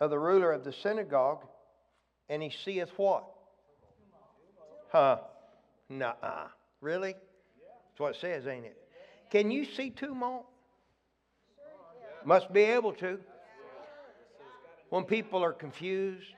of 0.00 0.10
the 0.10 0.18
ruler 0.18 0.50
of 0.50 0.64
the 0.64 0.72
synagogue, 0.72 1.44
and 2.28 2.42
he 2.42 2.50
seeth 2.64 2.90
what? 2.96 3.24
Huh? 4.94 5.16
Nuh-uh. 5.88 6.46
Really? 6.80 7.14
That's 7.14 7.98
what 7.98 8.14
it 8.14 8.20
says, 8.20 8.46
ain't 8.46 8.64
it? 8.64 8.76
Can 9.28 9.50
you 9.50 9.64
see 9.64 9.90
tumult? 9.90 10.46
Must 12.24 12.52
be 12.52 12.60
able 12.60 12.92
to. 12.94 13.18
When 14.90 15.02
people 15.02 15.42
are 15.42 15.52
confused, 15.52 16.28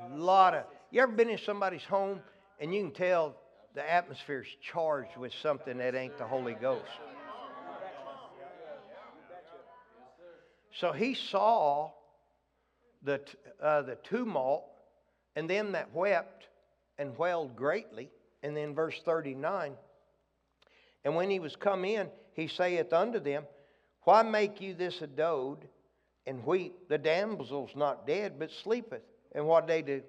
a 0.00 0.16
lot 0.16 0.54
of. 0.54 0.64
You 0.90 1.02
ever 1.02 1.12
been 1.12 1.30
in 1.30 1.38
somebody's 1.38 1.84
home 1.84 2.18
and 2.58 2.74
you 2.74 2.82
can 2.82 2.90
tell 2.90 3.36
the 3.76 3.88
atmosphere's 3.88 4.48
charged 4.72 5.16
with 5.16 5.32
something 5.40 5.78
that 5.78 5.94
ain't 5.94 6.18
the 6.18 6.26
Holy 6.26 6.54
Ghost? 6.54 6.90
So 10.72 10.90
he 10.90 11.14
saw 11.14 11.92
the, 13.04 13.20
uh, 13.62 13.82
the 13.82 13.98
tumult 14.02 14.64
and 15.36 15.48
them 15.48 15.72
that 15.72 15.94
wept 15.94 16.48
and 17.00 17.16
wailed 17.18 17.56
greatly. 17.56 18.10
And 18.44 18.56
then 18.56 18.74
verse 18.74 19.00
39 19.04 19.72
And 21.04 21.16
when 21.16 21.30
he 21.30 21.40
was 21.40 21.56
come 21.56 21.84
in, 21.84 22.08
he 22.34 22.46
saith 22.46 22.92
unto 22.92 23.18
them, 23.18 23.44
Why 24.02 24.22
make 24.22 24.60
you 24.60 24.74
this 24.74 25.00
adode 25.00 25.62
and 26.26 26.44
weep? 26.46 26.88
The 26.88 26.98
damsel's 26.98 27.70
not 27.74 28.06
dead, 28.06 28.38
but 28.38 28.50
sleepeth. 28.62 29.02
And 29.32 29.46
what 29.46 29.66
they 29.66 29.82
do? 29.82 30.02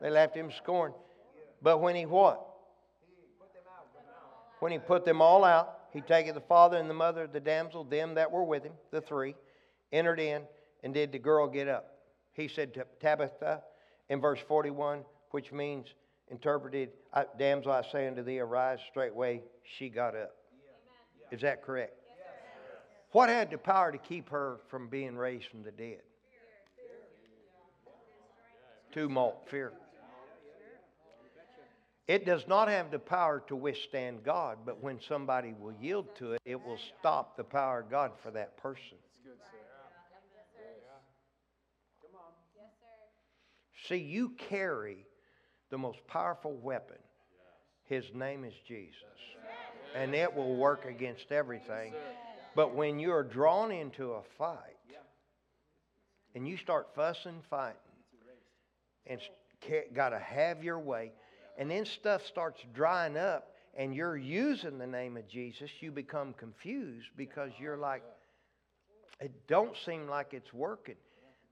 They 0.00 0.10
laughed 0.10 0.36
him 0.36 0.50
scorn. 0.56 0.92
But 1.62 1.78
when 1.78 1.96
he 1.96 2.06
what? 2.06 2.44
When 4.60 4.72
he 4.72 4.78
put 4.78 5.04
them 5.04 5.22
all 5.22 5.44
out, 5.44 5.78
he 5.92 6.00
taketh 6.00 6.34
the 6.34 6.40
father 6.40 6.76
and 6.76 6.90
the 6.90 6.94
mother 6.94 7.24
of 7.24 7.32
the 7.32 7.40
damsel, 7.40 7.84
them 7.84 8.14
that 8.14 8.30
were 8.30 8.44
with 8.44 8.64
him, 8.64 8.72
the 8.90 9.00
three, 9.00 9.34
entered 9.92 10.20
in, 10.20 10.42
and 10.82 10.92
did 10.92 11.12
the 11.12 11.18
girl 11.18 11.48
get 11.48 11.68
up. 11.68 11.98
He 12.32 12.48
said 12.48 12.74
to 12.74 12.86
Tabitha 13.00 13.62
in 14.08 14.20
verse 14.20 14.40
41, 14.46 15.04
which 15.30 15.52
means, 15.52 15.94
interpreted, 16.28 16.92
uh, 17.12 17.24
"I- 17.32 17.36
Damsel, 17.36 17.72
I 17.72 17.82
say 17.82 18.06
unto 18.06 18.22
thee, 18.22 18.38
arise 18.40 18.80
straightway. 18.90 19.42
She 19.62 19.88
got 19.88 20.14
up. 20.14 20.34
Is 21.30 21.40
that 21.42 21.62
correct? 21.62 21.94
What 23.12 23.28
had 23.28 23.50
the 23.50 23.58
power 23.58 23.90
to 23.90 23.98
keep 23.98 24.28
her 24.30 24.60
from 24.68 24.88
being 24.88 25.16
raised 25.16 25.46
from 25.48 25.62
the 25.62 25.70
dead? 25.70 26.02
Tumult, 28.92 29.48
fear. 29.48 29.72
It 32.06 32.24
does 32.24 32.48
not 32.48 32.68
have 32.68 32.90
the 32.90 32.98
power 32.98 33.40
to 33.48 33.56
withstand 33.56 34.24
God, 34.24 34.58
but 34.64 34.82
when 34.82 34.98
somebody 34.98 35.52
will 35.52 35.74
yield 35.74 36.16
to 36.16 36.32
it, 36.32 36.40
it 36.46 36.56
will 36.56 36.78
stop 36.98 37.36
the 37.36 37.44
power 37.44 37.80
of 37.80 37.90
God 37.90 38.12
for 38.22 38.30
that 38.30 38.56
person. 38.56 38.96
See, 43.86 43.96
you 43.96 44.30
carry 44.30 45.06
the 45.70 45.78
most 45.78 45.98
powerful 46.06 46.54
weapon. 46.56 46.96
His 47.84 48.04
name 48.14 48.44
is 48.44 48.54
Jesus. 48.66 48.94
And 49.94 50.14
it 50.14 50.34
will 50.34 50.56
work 50.56 50.84
against 50.84 51.32
everything. 51.32 51.94
But 52.54 52.74
when 52.74 52.98
you're 52.98 53.22
drawn 53.22 53.70
into 53.72 54.12
a 54.12 54.22
fight 54.36 54.58
and 56.34 56.46
you 56.46 56.56
start 56.56 56.88
fussing, 56.94 57.42
fighting, 57.48 57.76
and 59.06 59.20
got 59.94 60.10
to 60.10 60.18
have 60.18 60.62
your 60.62 60.78
way, 60.78 61.12
and 61.56 61.70
then 61.70 61.84
stuff 61.84 62.24
starts 62.26 62.60
drying 62.74 63.16
up 63.16 63.54
and 63.76 63.94
you're 63.94 64.16
using 64.16 64.78
the 64.78 64.86
name 64.86 65.16
of 65.16 65.28
Jesus, 65.28 65.70
you 65.80 65.90
become 65.90 66.34
confused 66.34 67.08
because 67.16 67.50
you're 67.58 67.76
like, 67.76 68.02
it 69.20 69.32
don't 69.48 69.76
seem 69.84 70.08
like 70.08 70.32
it's 70.32 70.52
working. 70.52 70.96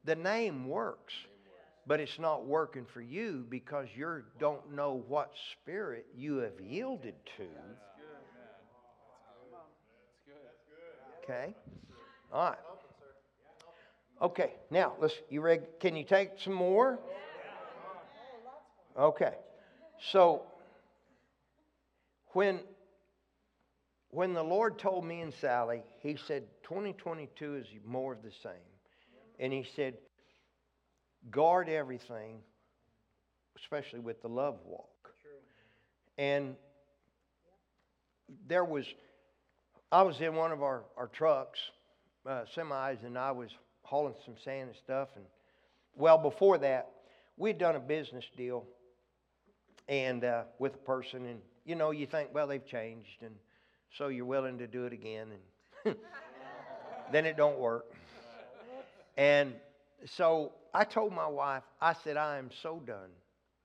The 0.04 0.14
name 0.14 0.68
works, 0.68 1.14
but 1.86 2.00
it's 2.00 2.18
not 2.18 2.46
working 2.46 2.84
for 2.92 3.00
you 3.00 3.46
because 3.48 3.86
you 3.94 4.22
don't 4.40 4.74
know 4.74 5.04
what 5.06 5.30
spirit 5.52 6.06
you 6.16 6.38
have 6.38 6.60
yielded 6.60 7.14
to. 7.36 7.46
Okay? 11.22 11.54
All 12.32 12.50
right. 12.50 12.58
Okay, 14.22 14.52
now 14.70 14.94
let's 15.00 15.14
you 15.28 15.40
ready? 15.42 15.64
Can 15.80 15.94
you 15.94 16.04
take 16.04 16.30
some 16.42 16.54
more? 16.54 16.98
Okay. 18.98 19.34
So 20.10 20.42
when 22.32 22.60
when 24.10 24.32
the 24.32 24.42
Lord 24.42 24.78
told 24.78 25.04
me 25.04 25.20
and 25.20 25.34
Sally, 25.34 25.82
he 26.00 26.16
said 26.16 26.44
2022 26.62 27.56
is 27.56 27.66
more 27.84 28.14
of 28.14 28.22
the 28.22 28.30
same. 28.42 28.52
And 29.38 29.52
he 29.52 29.66
said 29.76 29.94
guard 31.30 31.68
everything, 31.68 32.38
especially 33.56 34.00
with 34.00 34.22
the 34.22 34.28
love 34.28 34.58
walk. 34.64 34.88
And 36.18 36.56
there 38.48 38.64
was, 38.64 38.86
I 39.92 40.02
was 40.02 40.20
in 40.20 40.34
one 40.34 40.52
of 40.52 40.62
our, 40.62 40.84
our 40.96 41.08
trucks, 41.08 41.58
uh, 42.26 42.44
semis, 42.56 43.04
and 43.04 43.18
I 43.18 43.32
was 43.32 43.50
hauling 43.82 44.14
some 44.24 44.34
sand 44.44 44.68
and 44.68 44.76
stuff. 44.76 45.08
And 45.14 45.24
well, 45.94 46.18
before 46.18 46.58
that, 46.58 46.90
we'd 47.36 47.58
done 47.58 47.76
a 47.76 47.80
business 47.80 48.24
deal 48.36 48.64
and 49.88 50.24
uh, 50.24 50.44
with 50.58 50.74
a 50.74 50.78
person, 50.78 51.26
and 51.26 51.40
you 51.64 51.74
know, 51.74 51.90
you 51.90 52.06
think, 52.06 52.30
well, 52.32 52.46
they've 52.46 52.66
changed, 52.66 53.22
and 53.22 53.34
so 53.96 54.08
you're 54.08 54.24
willing 54.24 54.58
to 54.58 54.66
do 54.66 54.84
it 54.84 54.92
again, 54.92 55.28
and 55.84 55.96
then 57.12 57.26
it 57.26 57.36
don't 57.36 57.58
work. 57.58 57.84
And 59.16 59.54
so 60.04 60.52
I 60.76 60.84
told 60.84 61.14
my 61.14 61.26
wife, 61.26 61.62
I 61.80 61.94
said, 61.94 62.18
I 62.18 62.36
am 62.36 62.50
so 62.62 62.82
done 62.86 63.08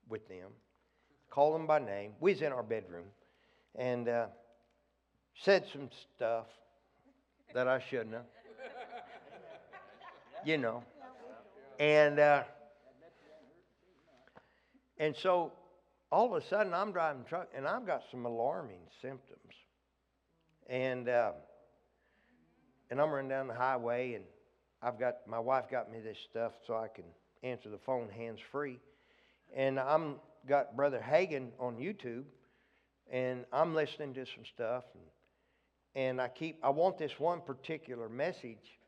with 0.08 0.26
them. 0.28 0.48
Call 1.28 1.52
them 1.52 1.66
by 1.66 1.78
name. 1.78 2.12
We 2.20 2.32
was 2.32 2.40
in 2.40 2.52
our 2.52 2.62
bedroom 2.62 3.04
and 3.74 4.08
uh, 4.08 4.26
said 5.34 5.66
some 5.70 5.90
stuff 6.16 6.46
that 7.52 7.68
I 7.68 7.80
shouldn't 7.80 8.14
have. 8.14 8.24
You 10.46 10.56
know. 10.56 10.84
And 11.78 12.18
uh, 12.18 12.44
and 14.96 15.14
so 15.14 15.52
all 16.10 16.34
of 16.34 16.42
a 16.42 16.46
sudden 16.48 16.72
I'm 16.72 16.92
driving 16.92 17.24
truck 17.24 17.48
and 17.54 17.68
I've 17.68 17.86
got 17.86 18.04
some 18.10 18.24
alarming 18.24 18.80
symptoms. 19.02 19.52
And 20.66 21.10
uh, 21.10 21.32
and 22.90 23.02
I'm 23.02 23.10
running 23.10 23.28
down 23.28 23.48
the 23.48 23.54
highway 23.54 24.14
and 24.14 24.24
I've 24.82 24.98
got 24.98 25.18
my 25.26 25.38
wife 25.38 25.70
got 25.70 25.90
me 25.92 26.00
this 26.00 26.18
stuff 26.30 26.52
so 26.66 26.74
I 26.74 26.88
can 26.88 27.04
answer 27.42 27.68
the 27.68 27.78
phone 27.78 28.08
hands 28.08 28.40
free. 28.50 28.78
And 29.54 29.78
I'm 29.78 30.16
got 30.48 30.76
Brother 30.76 31.00
Hagin 31.00 31.48
on 31.60 31.76
YouTube 31.76 32.24
and 33.10 33.44
I'm 33.52 33.74
listening 33.74 34.14
to 34.14 34.26
some 34.26 34.44
stuff 34.44 34.84
and, 34.94 36.06
and 36.06 36.20
I 36.20 36.28
keep 36.28 36.58
I 36.64 36.70
want 36.70 36.98
this 36.98 37.12
one 37.18 37.40
particular 37.40 38.08
message 38.08 38.78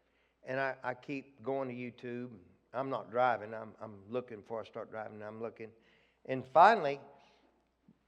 and 0.46 0.58
I, 0.58 0.74
I 0.82 0.94
keep 0.94 1.42
going 1.44 1.68
to 1.68 1.74
YouTube. 1.74 2.30
I'm 2.72 2.90
not 2.90 3.10
driving, 3.10 3.54
I'm 3.54 3.70
I'm 3.80 3.94
looking 4.10 4.38
before 4.38 4.60
I 4.60 4.64
start 4.64 4.90
driving, 4.90 5.22
I'm 5.22 5.40
looking. 5.40 5.68
And 6.26 6.42
finally, 6.52 6.98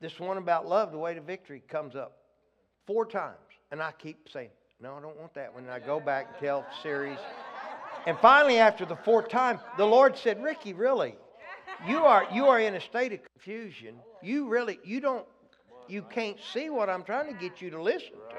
this 0.01 0.19
one 0.19 0.39
about 0.39 0.67
love, 0.67 0.91
the 0.91 0.99
way 0.99 1.15
to 1.15 1.21
victory, 1.21 1.63
comes 1.69 1.95
up 1.95 2.19
four 2.87 3.07
times. 3.07 3.37
And 3.71 3.83
I 3.83 3.93
keep 3.93 4.29
saying, 4.33 4.51
No, 4.81 4.95
I 4.95 5.01
don't 5.01 5.19
want 5.19 5.35
that 5.35 5.53
one. 5.53 5.65
And 5.65 5.73
I 5.73 5.79
go 5.79 6.01
back 6.01 6.29
and 6.33 6.39
tell 6.39 6.67
series. 6.83 7.19
And 8.07 8.17
finally, 8.19 8.59
after 8.59 8.87
the 8.87 8.97
fourth 8.97 9.29
time, 9.29 9.59
the 9.77 9.85
Lord 9.85 10.17
said, 10.17 10.43
Ricky, 10.43 10.73
really, 10.73 11.17
you 11.87 11.99
are 11.99 12.27
you 12.33 12.47
are 12.47 12.61
in 12.61 12.75
a 12.75 12.81
state 12.81 13.13
of 13.13 13.21
confusion. 13.35 13.97
You 14.23 14.49
really 14.49 14.79
you 14.85 15.01
don't 15.01 15.27
you 15.89 16.03
can't 16.03 16.39
see 16.53 16.71
what 16.71 16.89
I'm 16.89 17.03
trying 17.03 17.33
to 17.33 17.39
get 17.39 17.61
you 17.61 17.71
to 17.71 17.83
listen 17.83 18.13
to. 18.13 18.37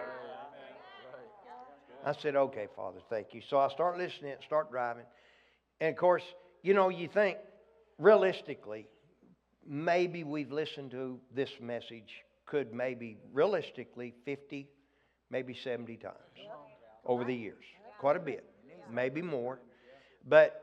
I 2.05 2.13
said, 2.13 2.35
Okay, 2.35 2.67
Father, 2.75 2.99
thank 3.09 3.33
you. 3.33 3.41
So 3.49 3.57
I 3.57 3.69
start 3.69 3.97
listening, 3.97 4.33
start 4.45 4.71
driving. 4.71 5.03
And 5.81 5.91
of 5.91 5.97
course, 5.97 6.23
you 6.63 6.73
know, 6.73 6.89
you 6.89 7.07
think 7.07 7.37
realistically, 7.97 8.87
maybe 9.67 10.23
we've 10.23 10.51
listened 10.51 10.91
to 10.91 11.19
this 11.35 11.49
message, 11.61 12.23
could 12.45 12.73
maybe 12.73 13.17
realistically 13.33 14.13
50, 14.23 14.69
maybe 15.29 15.53
70 15.53 15.97
times 15.97 16.15
over 17.05 17.25
the 17.25 17.35
years. 17.35 17.63
Quite 17.99 18.15
a 18.15 18.21
bit, 18.21 18.45
maybe 18.91 19.21
more. 19.21 19.59
But, 20.27 20.61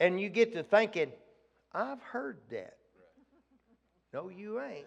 and 0.00 0.20
you 0.20 0.28
get 0.28 0.52
to 0.54 0.62
thinking, 0.62 1.10
I've 1.72 2.00
heard 2.00 2.38
that. 2.50 2.76
No, 4.12 4.28
you 4.28 4.60
ain't. 4.60 4.86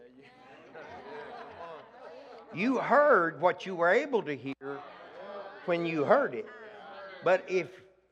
You 2.53 2.77
heard 2.77 3.41
what 3.41 3.65
you 3.65 3.75
were 3.75 3.89
able 3.89 4.23
to 4.23 4.35
hear 4.35 4.79
when 5.65 5.85
you 5.85 6.03
heard 6.03 6.33
it. 6.33 6.45
But 7.23 7.43
if 7.49 7.67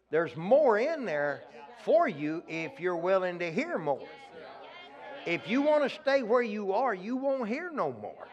there's 0.10 0.36
more 0.36 0.78
in 0.80 1.06
there 1.06 1.44
for 1.84 2.08
you 2.08 2.44
if 2.48 2.80
you're 2.80 2.96
willing 2.96 3.40
to 3.40 3.52
hear 3.52 3.78
more. 3.78 4.08
If 5.26 5.48
you 5.48 5.62
want 5.62 5.84
to 5.84 6.02
stay 6.02 6.24
where 6.24 6.42
you 6.42 6.74
are, 6.74 6.94
you 6.94 7.16
won't 7.16 7.48
hear 7.48 7.72
no 7.72 7.94
more. 7.94 8.28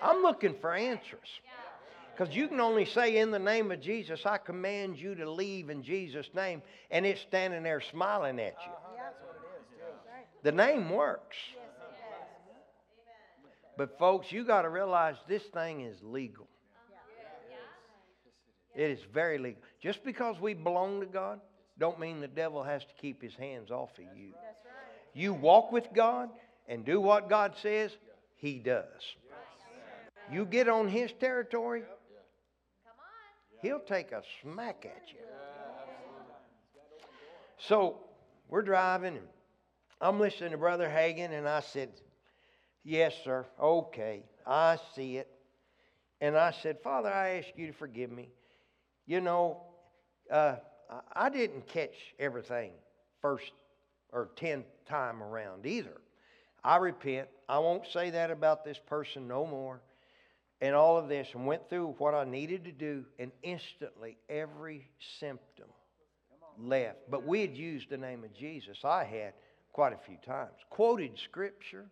I'm 0.00 0.22
looking 0.22 0.54
for 0.60 0.74
answers. 0.74 1.28
Because 2.18 2.34
you 2.34 2.48
can 2.48 2.58
only 2.58 2.84
say, 2.84 3.18
in 3.18 3.30
the 3.30 3.38
name 3.38 3.70
of 3.70 3.80
Jesus, 3.80 4.26
I 4.26 4.38
command 4.38 4.98
you 4.98 5.14
to 5.14 5.30
leave 5.30 5.70
in 5.70 5.84
Jesus' 5.84 6.28
name, 6.34 6.62
and 6.90 7.06
it's 7.06 7.20
standing 7.20 7.62
there 7.62 7.80
smiling 7.80 8.40
at 8.40 8.56
you. 8.66 8.72
The 10.42 10.50
name 10.50 10.90
works. 10.90 11.36
But 13.76 13.96
folks, 14.00 14.32
you 14.32 14.44
got 14.44 14.62
to 14.62 14.68
realize 14.68 15.14
this 15.28 15.44
thing 15.54 15.82
is 15.82 15.96
legal. 16.02 16.48
It 18.74 18.90
is 18.90 19.00
very 19.14 19.38
legal. 19.38 19.62
Just 19.80 20.02
because 20.02 20.40
we 20.40 20.54
belong 20.54 20.98
to 21.00 21.06
God, 21.06 21.40
don't 21.78 22.00
mean 22.00 22.20
the 22.20 22.26
devil 22.26 22.64
has 22.64 22.82
to 22.82 22.92
keep 23.00 23.22
his 23.22 23.34
hands 23.36 23.70
off 23.70 23.90
of 23.96 24.18
you. 24.18 24.32
You 25.14 25.34
walk 25.34 25.70
with 25.70 25.86
God 25.94 26.30
and 26.66 26.84
do 26.84 27.00
what 27.00 27.28
God 27.30 27.54
says, 27.62 27.92
He 28.34 28.58
does. 28.58 28.84
You 30.32 30.44
get 30.44 30.68
on 30.68 30.88
His 30.88 31.10
territory, 31.20 31.84
He'll 33.62 33.80
take 33.80 34.12
a 34.12 34.22
smack 34.42 34.86
at 34.86 35.12
you. 35.12 35.18
So 37.58 37.98
we're 38.48 38.62
driving, 38.62 39.16
and 39.16 39.26
I'm 40.00 40.20
listening 40.20 40.52
to 40.52 40.58
Brother 40.58 40.88
Hagin, 40.88 41.32
and 41.32 41.48
I 41.48 41.60
said, 41.60 41.90
Yes, 42.84 43.14
sir. 43.24 43.44
Okay. 43.60 44.22
I 44.46 44.78
see 44.94 45.18
it. 45.18 45.28
And 46.20 46.36
I 46.36 46.52
said, 46.52 46.78
Father, 46.80 47.10
I 47.10 47.38
ask 47.38 47.48
you 47.56 47.66
to 47.66 47.72
forgive 47.72 48.10
me. 48.10 48.30
You 49.06 49.20
know, 49.20 49.62
uh, 50.30 50.56
I- 51.12 51.28
didn't 51.28 51.66
catch 51.68 52.14
everything 52.18 52.72
first 53.20 53.52
or 54.10 54.30
tenth 54.36 54.64
time 54.86 55.22
around 55.22 55.66
either. 55.66 56.00
I 56.64 56.76
repent. 56.76 57.28
I 57.48 57.58
won't 57.58 57.86
say 57.86 58.10
that 58.10 58.30
about 58.30 58.64
this 58.64 58.78
person 58.78 59.28
no 59.28 59.46
more. 59.46 59.80
And 60.60 60.74
all 60.74 60.98
of 60.98 61.08
this, 61.08 61.28
and 61.34 61.46
went 61.46 61.68
through 61.68 61.94
what 61.98 62.14
I 62.14 62.24
needed 62.24 62.64
to 62.64 62.72
do, 62.72 63.04
and 63.18 63.30
instantly 63.42 64.18
every 64.28 64.88
symptom 65.20 65.68
left. 66.58 66.98
But 67.08 67.24
we 67.24 67.40
had 67.42 67.56
used 67.56 67.90
the 67.90 67.96
name 67.96 68.24
of 68.24 68.34
Jesus. 68.34 68.78
I 68.84 69.04
had 69.04 69.34
quite 69.72 69.92
a 69.92 69.98
few 70.06 70.16
times. 70.26 70.54
Quoted 70.70 71.12
scripture. 71.22 71.86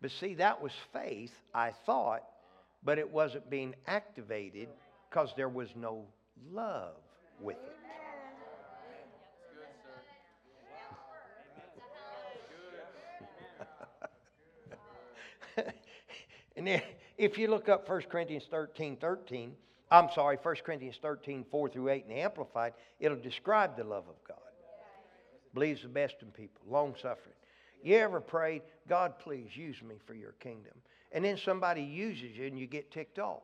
But 0.00 0.10
see, 0.10 0.34
that 0.34 0.60
was 0.60 0.72
faith, 0.92 1.30
I 1.54 1.70
thought, 1.86 2.24
but 2.82 2.98
it 2.98 3.08
wasn't 3.08 3.48
being 3.48 3.76
activated 3.86 4.68
because 5.08 5.32
there 5.36 5.48
was 5.48 5.68
no 5.76 6.04
love 6.50 6.96
with 7.40 7.56
it. 7.56 7.81
And 16.62 16.68
then 16.68 16.82
if 17.18 17.38
you 17.38 17.48
look 17.48 17.68
up 17.68 17.88
1 17.88 18.02
Corinthians 18.02 18.44
13 18.48 18.96
13, 18.96 19.52
I'm 19.90 20.08
sorry, 20.14 20.38
1 20.40 20.54
Corinthians 20.64 20.96
13 21.02 21.44
4 21.50 21.68
through 21.68 21.88
8 21.88 22.04
in 22.08 22.14
the 22.14 22.20
Amplified, 22.20 22.74
it'll 23.00 23.18
describe 23.18 23.76
the 23.76 23.82
love 23.82 24.04
of 24.08 24.14
God. 24.26 24.38
Believes 25.54 25.82
the 25.82 25.88
best 25.88 26.14
in 26.22 26.28
people, 26.28 26.62
long 26.70 26.94
suffering. 26.94 27.34
You 27.82 27.96
ever 27.96 28.20
prayed, 28.20 28.62
God, 28.88 29.18
please 29.18 29.56
use 29.56 29.82
me 29.82 29.96
for 30.06 30.14
your 30.14 30.32
kingdom? 30.38 30.74
And 31.10 31.24
then 31.24 31.36
somebody 31.36 31.82
uses 31.82 32.36
you 32.36 32.46
and 32.46 32.56
you 32.56 32.68
get 32.68 32.92
ticked 32.92 33.18
off. 33.18 33.42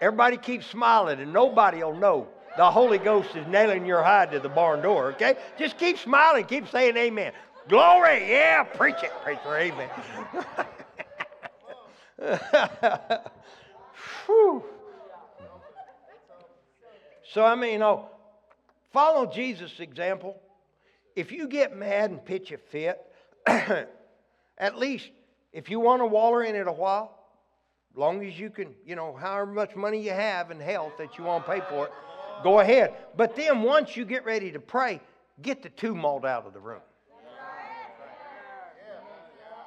Everybody 0.01 0.37
keeps 0.37 0.67
smiling 0.67 1.21
and 1.21 1.33
nobody 1.33 1.79
will 1.85 1.95
know 1.95 2.27
the 2.57 2.71
Holy 2.71 2.99
Ghost 2.99 3.35
is 3.37 3.47
nailing 3.47 3.87
your 3.87 4.03
hide 4.03 4.31
to 4.33 4.41
the 4.41 4.49
barn 4.49 4.83
door, 4.83 5.13
okay? 5.13 5.37
Just 5.59 5.79
keep 5.79 5.99
smiling, 5.99 6.45
keep 6.45 6.69
saying 6.69 6.97
amen. 6.97 7.33
Glory, 7.69 8.31
yeah, 8.31 8.63
preach 8.63 9.03
it, 9.03 9.13
preacher, 9.23 9.57
amen. 9.57 9.91
So, 17.37 17.45
I 17.45 17.55
mean, 17.55 17.73
you 17.73 17.79
know, 17.79 18.09
follow 18.95 19.27
Jesus' 19.27 19.79
example. 19.79 20.41
If 21.15 21.31
you 21.33 21.47
get 21.49 21.77
mad 21.77 22.09
and 22.09 22.25
pitch 22.25 22.51
a 22.51 22.57
fit, 22.57 22.99
at 23.47 24.79
least 24.79 25.11
if 25.53 25.69
you 25.69 25.79
want 25.79 26.01
to 26.01 26.07
waller 26.07 26.45
in 26.45 26.57
it 26.57 26.67
a 26.67 26.73
while, 26.73 27.15
long 27.95 28.25
as 28.25 28.39
you 28.39 28.49
can, 28.49 28.75
you 28.87 28.97
know, 28.97 29.15
however 29.15 29.53
much 29.53 29.77
money 29.77 30.03
you 30.03 30.13
have 30.13 30.51
and 30.51 30.63
health 30.63 30.95
that 30.97 31.19
you 31.19 31.25
want 31.25 31.45
to 31.45 31.53
pay 31.53 31.61
for 31.69 31.89
it, 31.89 31.93
go 32.43 32.61
ahead. 32.61 32.95
But 33.17 33.37
then 33.37 33.63
once 33.63 33.97
you 33.97 34.05
get 34.05 34.25
ready 34.25 34.51
to 34.53 34.61
pray, 34.61 35.01
get 35.43 35.63
the 35.63 35.71
tumult 35.71 36.25
out 36.25 36.47
of 36.47 36.53
the 36.53 36.61
room. 36.61 36.81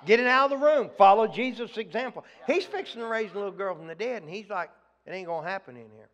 Get 0.06 0.20
it 0.20 0.28
out 0.28 0.52
of 0.52 0.60
the 0.60 0.66
room. 0.66 0.90
Follow 0.98 1.28
Jesus' 1.28 1.78
example. 1.78 2.24
He's 2.48 2.66
fixing 2.66 3.02
to 3.02 3.08
raise 3.08 3.32
a 3.32 3.36
little 3.36 3.52
girl 3.52 3.76
from 3.76 3.88
the 3.88 3.96
dead, 3.96 4.22
and 4.24 4.32
he's 4.32 4.50
like, 4.50 4.70
it 5.06 5.12
ain't 5.12 5.28
going 5.28 5.44
to 5.44 5.50
happen 5.50 5.76
in 5.76 5.90
here. 5.92 6.10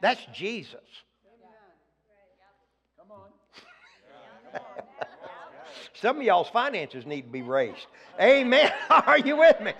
That's 0.00 0.20
Jesus. 0.34 0.80
Some 5.94 6.18
of 6.18 6.22
y'all's 6.22 6.48
finances 6.48 7.06
need 7.06 7.22
to 7.22 7.28
be 7.28 7.42
raised. 7.42 7.86
Amen. 8.20 8.70
Are 8.90 9.18
you 9.18 9.36
with 9.36 9.60
me? 9.60 9.72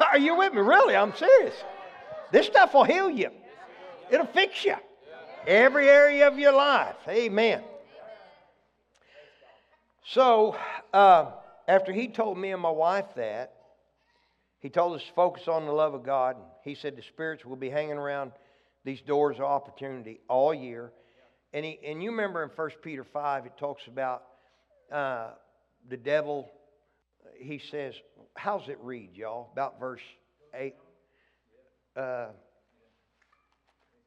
Are 0.00 0.18
you 0.18 0.36
with 0.36 0.52
me? 0.52 0.60
Really, 0.60 0.96
I'm 0.96 1.14
serious. 1.14 1.54
This 2.32 2.46
stuff 2.46 2.74
will 2.74 2.84
heal 2.84 3.10
you. 3.10 3.30
It'll 4.10 4.26
fix 4.26 4.64
you. 4.64 4.76
Every 5.46 5.88
area 5.88 6.28
of 6.28 6.38
your 6.38 6.52
life. 6.52 6.96
Amen. 7.08 7.62
So, 10.06 10.56
uh, 10.92 11.30
after 11.68 11.92
he 11.92 12.08
told 12.08 12.36
me 12.36 12.52
and 12.52 12.60
my 12.60 12.70
wife 12.70 13.14
that, 13.16 13.54
he 14.58 14.68
told 14.68 14.96
us 14.96 15.04
to 15.04 15.12
focus 15.12 15.48
on 15.48 15.64
the 15.64 15.72
love 15.72 15.94
of 15.94 16.04
God. 16.04 16.36
He 16.64 16.74
said 16.74 16.96
the 16.96 17.02
spirits 17.02 17.44
will 17.44 17.56
be 17.56 17.70
hanging 17.70 17.96
around 17.96 18.32
these 18.84 19.00
doors 19.00 19.36
of 19.36 19.44
opportunity 19.44 20.20
all 20.28 20.52
year. 20.52 20.92
And, 21.52 21.64
he, 21.64 21.78
and 21.84 22.02
you 22.02 22.10
remember 22.10 22.42
in 22.42 22.50
1 22.50 22.70
Peter 22.82 23.04
5, 23.04 23.46
it 23.46 23.52
talks 23.58 23.86
about 23.86 24.24
uh, 24.92 25.30
the 25.88 25.96
devil. 25.96 26.50
He 27.38 27.58
says, 27.58 27.94
how's 28.36 28.68
it 28.68 28.78
read, 28.82 29.10
y'all? 29.14 29.50
About 29.52 29.80
verse 29.80 30.02
8. 30.54 30.74
Uh, 31.96 32.26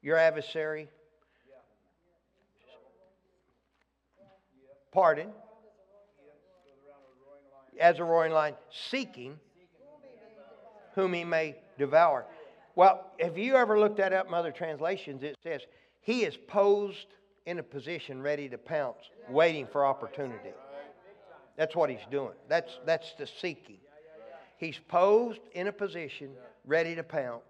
your 0.03 0.17
adversary. 0.17 0.89
Pardon. 4.91 5.29
As 7.79 7.97
a 7.97 8.03
roaring 8.03 8.33
lion, 8.33 8.53
seeking 8.91 9.39
whom 10.93 11.13
he 11.13 11.23
may 11.23 11.55
devour. 11.79 12.25
Well, 12.75 13.11
have 13.19 13.37
you 13.37 13.55
ever 13.55 13.79
looked 13.79 13.97
that 13.97 14.13
up 14.13 14.27
in 14.27 14.33
other 14.35 14.51
translations? 14.51 15.23
It 15.23 15.35
says, 15.41 15.61
He 16.01 16.23
is 16.23 16.37
posed 16.47 17.07
in 17.47 17.57
a 17.57 17.63
position 17.63 18.21
ready 18.21 18.47
to 18.49 18.57
pounce, 18.59 19.09
waiting 19.29 19.65
for 19.65 19.85
opportunity. 19.85 20.51
That's 21.57 21.75
what 21.75 21.89
he's 21.89 22.05
doing. 22.11 22.33
That's, 22.47 22.79
that's 22.85 23.13
the 23.17 23.27
seeking. 23.27 23.77
He's 24.57 24.79
posed 24.87 25.41
in 25.53 25.67
a 25.67 25.71
position 25.71 26.31
ready 26.65 26.95
to 26.95 27.03
pounce. 27.03 27.43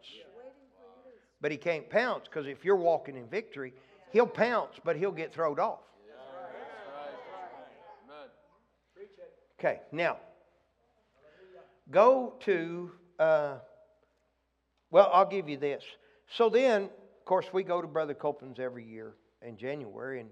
But 1.44 1.52
he 1.52 1.58
can't 1.58 1.90
pounce 1.90 2.24
because 2.24 2.48
if 2.48 2.64
you're 2.64 2.78
walking 2.78 3.18
in 3.18 3.28
victory, 3.28 3.74
he'll 4.14 4.26
pounce, 4.26 4.76
but 4.82 4.96
he'll 4.96 5.12
get 5.12 5.34
thrown 5.34 5.60
off. 5.60 5.82
Okay, 9.60 9.82
now, 9.92 10.18
go 11.92 12.36
to, 12.46 12.92
uh, 13.20 13.56
well, 14.90 15.10
I'll 15.12 15.28
give 15.28 15.50
you 15.50 15.58
this. 15.58 15.84
So 16.30 16.48
then, 16.48 16.84
of 16.84 17.26
course, 17.26 17.48
we 17.52 17.64
go 17.64 17.82
to 17.82 17.90
Brother 17.90 18.14
Copeland's 18.14 18.62
every 18.62 18.86
year 18.86 19.14
in 19.42 19.58
January. 19.58 20.22
And 20.22 20.30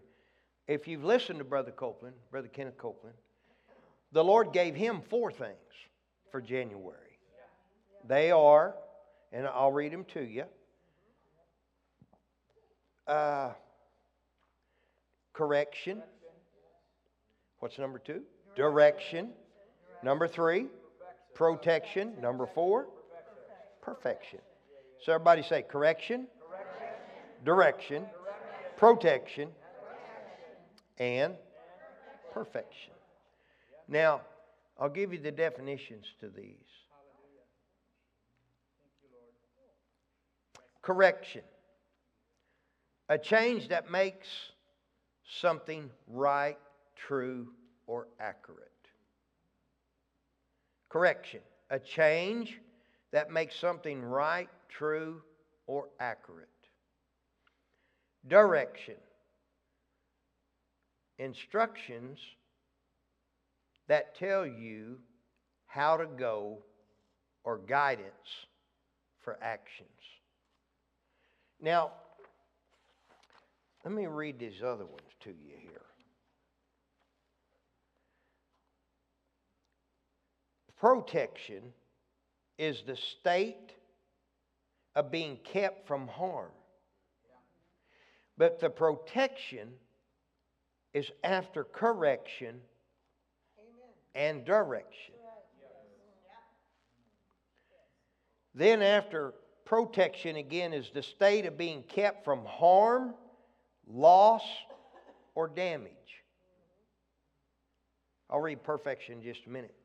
if 0.69 0.87
you've 0.87 1.03
listened 1.03 1.39
to 1.39 1.45
Brother 1.45 1.71
Copeland, 1.71 2.15
Brother 2.31 2.47
Kenneth 2.47 2.77
Copeland, 2.77 3.17
the 4.13 4.23
Lord 4.23 4.53
gave 4.53 4.75
him 4.75 5.01
four 5.09 5.29
things 5.29 5.57
for 6.31 6.39
January. 6.39 7.17
They 8.07 8.31
are, 8.31 8.75
and 9.33 9.45
I'll 9.45 9.73
read 9.73 9.91
them 9.91 10.05
to 10.13 10.21
you 10.21 10.45
uh, 13.07 13.51
correction. 15.33 16.01
What's 17.59 17.77
number 17.77 17.99
two? 17.99 18.21
Direction. 18.55 19.29
Number 20.03 20.27
three, 20.27 20.67
protection. 21.35 22.13
Number 22.21 22.47
four, 22.47 22.87
perfection. 23.81 24.39
So 25.03 25.13
everybody 25.13 25.43
say 25.43 25.61
correction, 25.63 26.27
direction, 27.43 28.05
protection, 28.77 29.49
and 30.97 31.33
perfection. 32.33 32.93
Now, 33.87 34.21
I'll 34.79 34.89
give 34.89 35.13
you 35.13 35.19
the 35.19 35.31
definitions 35.31 36.05
to 36.19 36.29
these. 36.29 36.55
Correction. 40.81 41.41
A 43.11 43.17
change 43.17 43.67
that 43.67 43.91
makes 43.91 44.29
something 45.41 45.89
right, 46.07 46.57
true, 46.95 47.49
or 47.85 48.07
accurate. 48.21 48.71
Correction. 50.87 51.41
A 51.69 51.77
change 51.77 52.61
that 53.11 53.29
makes 53.29 53.53
something 53.59 54.01
right, 54.01 54.47
true, 54.69 55.21
or 55.67 55.89
accurate. 55.99 56.47
Direction. 58.29 58.95
Instructions 61.19 62.17
that 63.89 64.15
tell 64.15 64.47
you 64.47 64.99
how 65.67 65.97
to 65.97 66.05
go 66.05 66.59
or 67.43 67.57
guidance 67.57 68.47
for 69.19 69.37
actions. 69.41 69.89
Now, 71.59 71.91
let 73.83 73.93
me 73.93 74.05
read 74.05 74.39
these 74.39 74.61
other 74.63 74.85
ones 74.85 75.01
to 75.21 75.29
you 75.29 75.55
here. 75.59 75.81
Protection 80.79 81.61
is 82.57 82.83
the 82.85 82.95
state 82.95 83.75
of 84.95 85.11
being 85.11 85.37
kept 85.43 85.87
from 85.87 86.07
harm. 86.07 86.51
But 88.37 88.59
the 88.59 88.69
protection 88.69 89.69
is 90.93 91.11
after 91.23 91.63
correction 91.63 92.61
and 94.15 94.43
direction. 94.43 95.15
Then, 98.53 98.81
after 98.81 99.33
protection, 99.63 100.35
again, 100.35 100.73
is 100.73 100.89
the 100.93 101.03
state 101.03 101.45
of 101.45 101.57
being 101.57 101.83
kept 101.83 102.25
from 102.25 102.43
harm, 102.45 103.13
loss, 103.93 104.43
or 105.35 105.47
damage. 105.47 105.91
I'll 108.29 108.39
read 108.39 108.63
perfection 108.63 109.15
in 109.15 109.23
just 109.23 109.45
a 109.45 109.49
minute. 109.49 109.75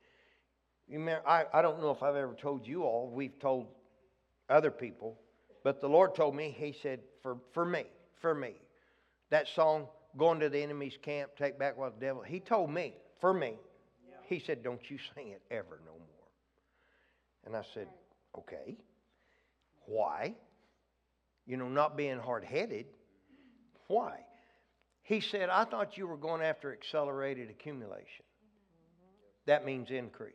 You 0.89 0.99
remember, 0.99 1.27
I, 1.29 1.45
I 1.53 1.63
don't 1.63 1.81
know 1.81 1.91
if 1.91 2.03
I've 2.03 2.15
ever 2.15 2.35
told 2.35 2.67
you 2.67 2.85
all, 2.85 3.11
we've 3.13 3.39
told 3.41 3.67
other 4.49 4.71
people, 4.71 5.19
but 5.65 5.81
the 5.81 5.89
Lord 5.89 6.15
told 6.15 6.37
me, 6.37 6.55
He 6.57 6.75
said, 6.81 7.01
for, 7.23 7.39
for 7.53 7.65
me, 7.65 7.85
for 8.21 8.35
me, 8.35 8.55
that 9.31 9.47
song, 9.55 9.87
Going 10.17 10.41
to 10.41 10.49
the 10.49 10.63
Enemy's 10.63 10.97
Camp, 11.03 11.33
Take 11.37 11.59
Back 11.59 11.77
What 11.77 12.01
the 12.01 12.07
Devil, 12.07 12.23
He 12.23 12.41
told 12.41 12.71
me, 12.71 12.95
for 13.21 13.35
me, 13.35 13.55
He 14.27 14.39
said, 14.39 14.63
Don't 14.63 14.81
you 14.89 14.99
sing 15.15 15.29
it 15.29 15.43
ever 15.51 15.81
no 15.85 15.93
more. 15.93 16.29
And 17.45 17.57
I 17.57 17.63
said, 17.75 17.89
Okay. 18.39 18.77
Why? 19.87 20.35
You 21.47 21.57
know, 21.57 21.69
not 21.69 21.97
being 21.97 22.19
hard 22.19 22.45
headed. 22.45 22.87
Why? 23.89 24.19
He 25.03 25.21
said, 25.21 25.49
I 25.49 25.65
thought 25.65 25.97
you 25.97 26.07
were 26.09 26.17
going 26.17 26.43
after 26.43 26.73
accelerated 26.73 27.49
accumulation. 27.51 28.25
That 29.47 29.65
means 29.65 29.91
increase. 29.91 30.35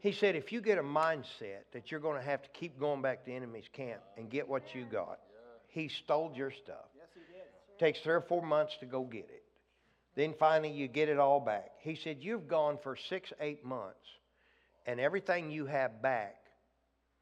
He 0.00 0.12
said, 0.12 0.34
if 0.34 0.50
you 0.50 0.60
get 0.60 0.78
a 0.78 0.82
mindset 0.82 1.64
that 1.72 1.90
you're 1.90 2.00
going 2.00 2.16
to 2.16 2.24
have 2.24 2.42
to 2.42 2.48
keep 2.50 2.80
going 2.80 3.02
back 3.02 3.20
to 3.20 3.30
the 3.30 3.36
enemy's 3.36 3.68
camp 3.72 4.00
and 4.16 4.30
get 4.30 4.48
what 4.48 4.74
you 4.74 4.84
got, 4.90 5.18
he 5.68 5.88
stole 5.88 6.32
your 6.34 6.50
stuff. 6.50 6.88
Takes 7.78 8.00
three 8.00 8.14
or 8.14 8.22
four 8.22 8.42
months 8.42 8.76
to 8.80 8.86
go 8.86 9.02
get 9.02 9.28
it. 9.30 9.44
Then 10.16 10.34
finally 10.38 10.72
you 10.72 10.88
get 10.88 11.08
it 11.08 11.18
all 11.18 11.38
back. 11.38 11.70
He 11.80 11.94
said, 11.94 12.18
You've 12.20 12.48
gone 12.48 12.78
for 12.82 12.96
six, 12.96 13.32
eight 13.40 13.64
months, 13.64 14.06
and 14.86 14.98
everything 14.98 15.50
you 15.50 15.66
have 15.66 16.02
back 16.02 16.36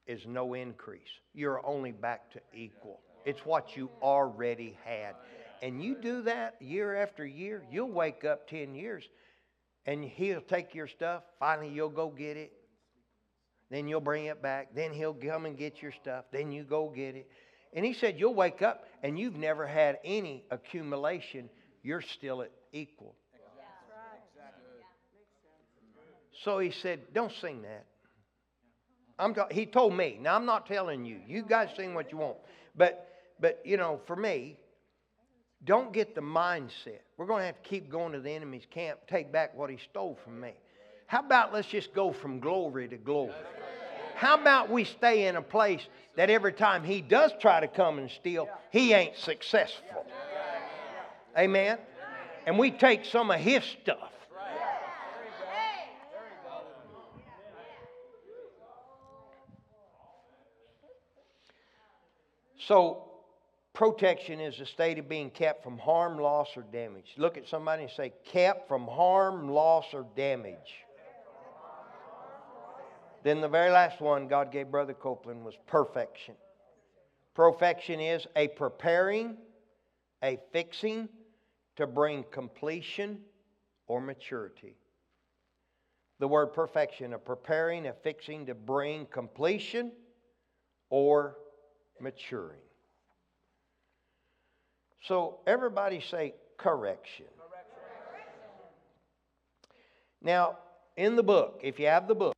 is 0.07 0.23
no 0.27 0.55
increase. 0.55 1.03
You're 1.35 1.65
only 1.67 1.93
back 1.93 2.33
to 2.33 2.41
equal. 2.55 3.01
It's 3.29 3.45
what 3.45 3.77
you 3.77 3.91
already 4.01 4.79
had. 4.87 5.15
And 5.61 5.83
you 5.83 5.97
do 6.01 6.23
that 6.23 6.55
year 6.63 6.97
after 6.97 7.27
year, 7.27 7.63
you'll 7.71 7.93
wake 7.93 8.25
up 8.25 8.49
10 8.49 8.75
years 8.75 9.05
and 9.85 10.03
he'll 10.03 10.41
take 10.41 10.75
your 10.75 10.87
stuff. 10.87 11.25
Finally, 11.39 11.69
you'll 11.69 11.91
go 11.91 12.09
get 12.09 12.39
it. 12.39 12.55
Then 13.71 13.87
you'll 13.87 14.01
bring 14.01 14.25
it 14.25 14.41
back. 14.41 14.69
Then 14.75 14.95
he'll 14.95 15.13
come 15.13 15.45
and 15.45 15.59
get 15.59 15.83
your 15.83 15.93
stuff. 15.93 16.25
Then 16.33 16.53
you 16.53 16.63
go 16.63 16.89
get 16.89 17.17
it. 17.17 17.29
And 17.75 17.85
he 17.85 17.93
said, 17.93 18.19
You'll 18.19 18.33
wake 18.35 18.63
up 18.63 18.85
and 19.03 19.19
you've 19.19 19.37
never 19.37 19.67
had 19.67 19.99
any 20.07 20.45
accumulation. 20.51 21.51
You're 21.83 22.01
still 22.01 22.41
at 22.41 22.51
equal. 22.73 23.15
So 26.45 26.61
he 26.61 26.71
said, 26.71 27.01
Don't 27.13 27.33
sing 27.43 27.61
that. 27.61 27.85
I'm 29.19 29.35
he 29.51 29.67
told 29.67 29.93
me. 29.93 30.17
Now 30.19 30.35
I'm 30.35 30.47
not 30.47 30.65
telling 30.67 31.05
you. 31.05 31.21
You 31.27 31.43
guys 31.43 31.69
sing 31.77 31.93
what 31.93 32.11
you 32.11 32.17
want. 32.17 32.39
But 32.75 33.05
but 33.41 33.61
you 33.65 33.77
know, 33.77 34.01
for 34.07 34.17
me, 34.17 34.57
don't 35.65 35.93
get 35.93 36.15
the 36.15 36.21
mindset. 36.21 37.01
We're 37.17 37.27
going 37.27 37.41
to 37.41 37.47
have 37.47 37.63
to 37.63 37.69
keep 37.69 37.91
going 37.91 38.13
to 38.13 38.21
the 38.21 38.31
enemy's 38.31 38.67
camp, 38.71 39.01
take 39.09 39.33
back 39.33 39.57
what 39.57 39.71
he 39.71 39.79
stole 39.91 40.19
from 40.25 40.41
me. 40.41 40.53
How 41.07 41.21
about 41.21 41.53
let's 41.53 41.69
just 41.69 41.95
go 41.95 42.13
from 42.13 42.39
glory 42.39 42.87
to 42.89 42.97
glory? 42.97 43.33
How 44.15 44.35
about 44.35 44.71
we 44.71 44.85
stay 44.85 45.27
in 45.27 45.37
a 45.37 45.43
place 45.43 45.87
that 46.17 46.29
every 46.29 46.53
time 46.53 46.85
he 46.85 47.01
does 47.01 47.33
try 47.41 47.61
to 47.61 47.69
come 47.69 47.99
and 47.99 48.11
steal, 48.11 48.49
he 48.71 48.93
ain't 48.93 49.17
successful? 49.17 50.05
Amen? 51.37 51.79
And 52.47 52.59
we 52.59 52.71
take 52.71 53.05
some 53.05 53.31
of 53.31 53.39
his 53.39 53.63
stuff. 53.65 54.11
So, 62.59 63.08
protection 63.79 64.41
is 64.41 64.59
a 64.59 64.67
state 64.67 64.99
of 64.99 65.09
being 65.09 65.31
kept 65.31 65.63
from 65.63 65.79
harm, 65.79 66.19
loss, 66.19 66.49
or 66.57 66.65
damage. 66.73 67.15
Look 67.17 67.39
at 67.39 67.47
somebody 67.47 67.85
and 67.85 67.93
say, 67.93 68.13
kept 68.25 68.67
from 68.67 68.89
harm, 68.89 69.49
loss, 69.49 69.85
or 69.93 70.05
damage. 70.17 70.75
Then 73.23 73.41
the 73.41 73.47
very 73.47 73.71
last 73.71 74.01
one 74.01 74.27
God 74.27 74.51
gave 74.51 74.73
Brother 74.73 74.95
Copeland 74.95 75.45
was 75.45 75.55
perfection. 75.69 76.35
Perfection 77.37 78.01
is 78.01 78.27
a 78.35 78.49
preparing, 78.49 79.37
a 80.25 80.41
fixing 80.53 81.09
to 81.77 81.87
bring 81.87 82.25
completion 82.33 83.21
or 83.87 84.01
maturity. 84.01 84.75
The 86.19 86.27
word 86.27 86.49
perfection, 86.49 87.13
a 87.13 87.19
preparing, 87.19 87.87
a 87.87 87.93
fixing 87.93 88.47
to 88.47 88.57
bring 88.57 89.07
completion 89.07 89.93
or 90.91 91.37
maturing. 92.01 92.59
So 95.07 95.39
everybody 95.47 96.01
say 96.01 96.35
correction. 96.57 97.27
Now, 100.21 100.59
in 100.97 101.15
the 101.15 101.23
book, 101.23 101.61
if 101.63 101.79
you 101.79 101.87
have 101.87 102.09
the 102.09 102.15
book, 102.15 102.35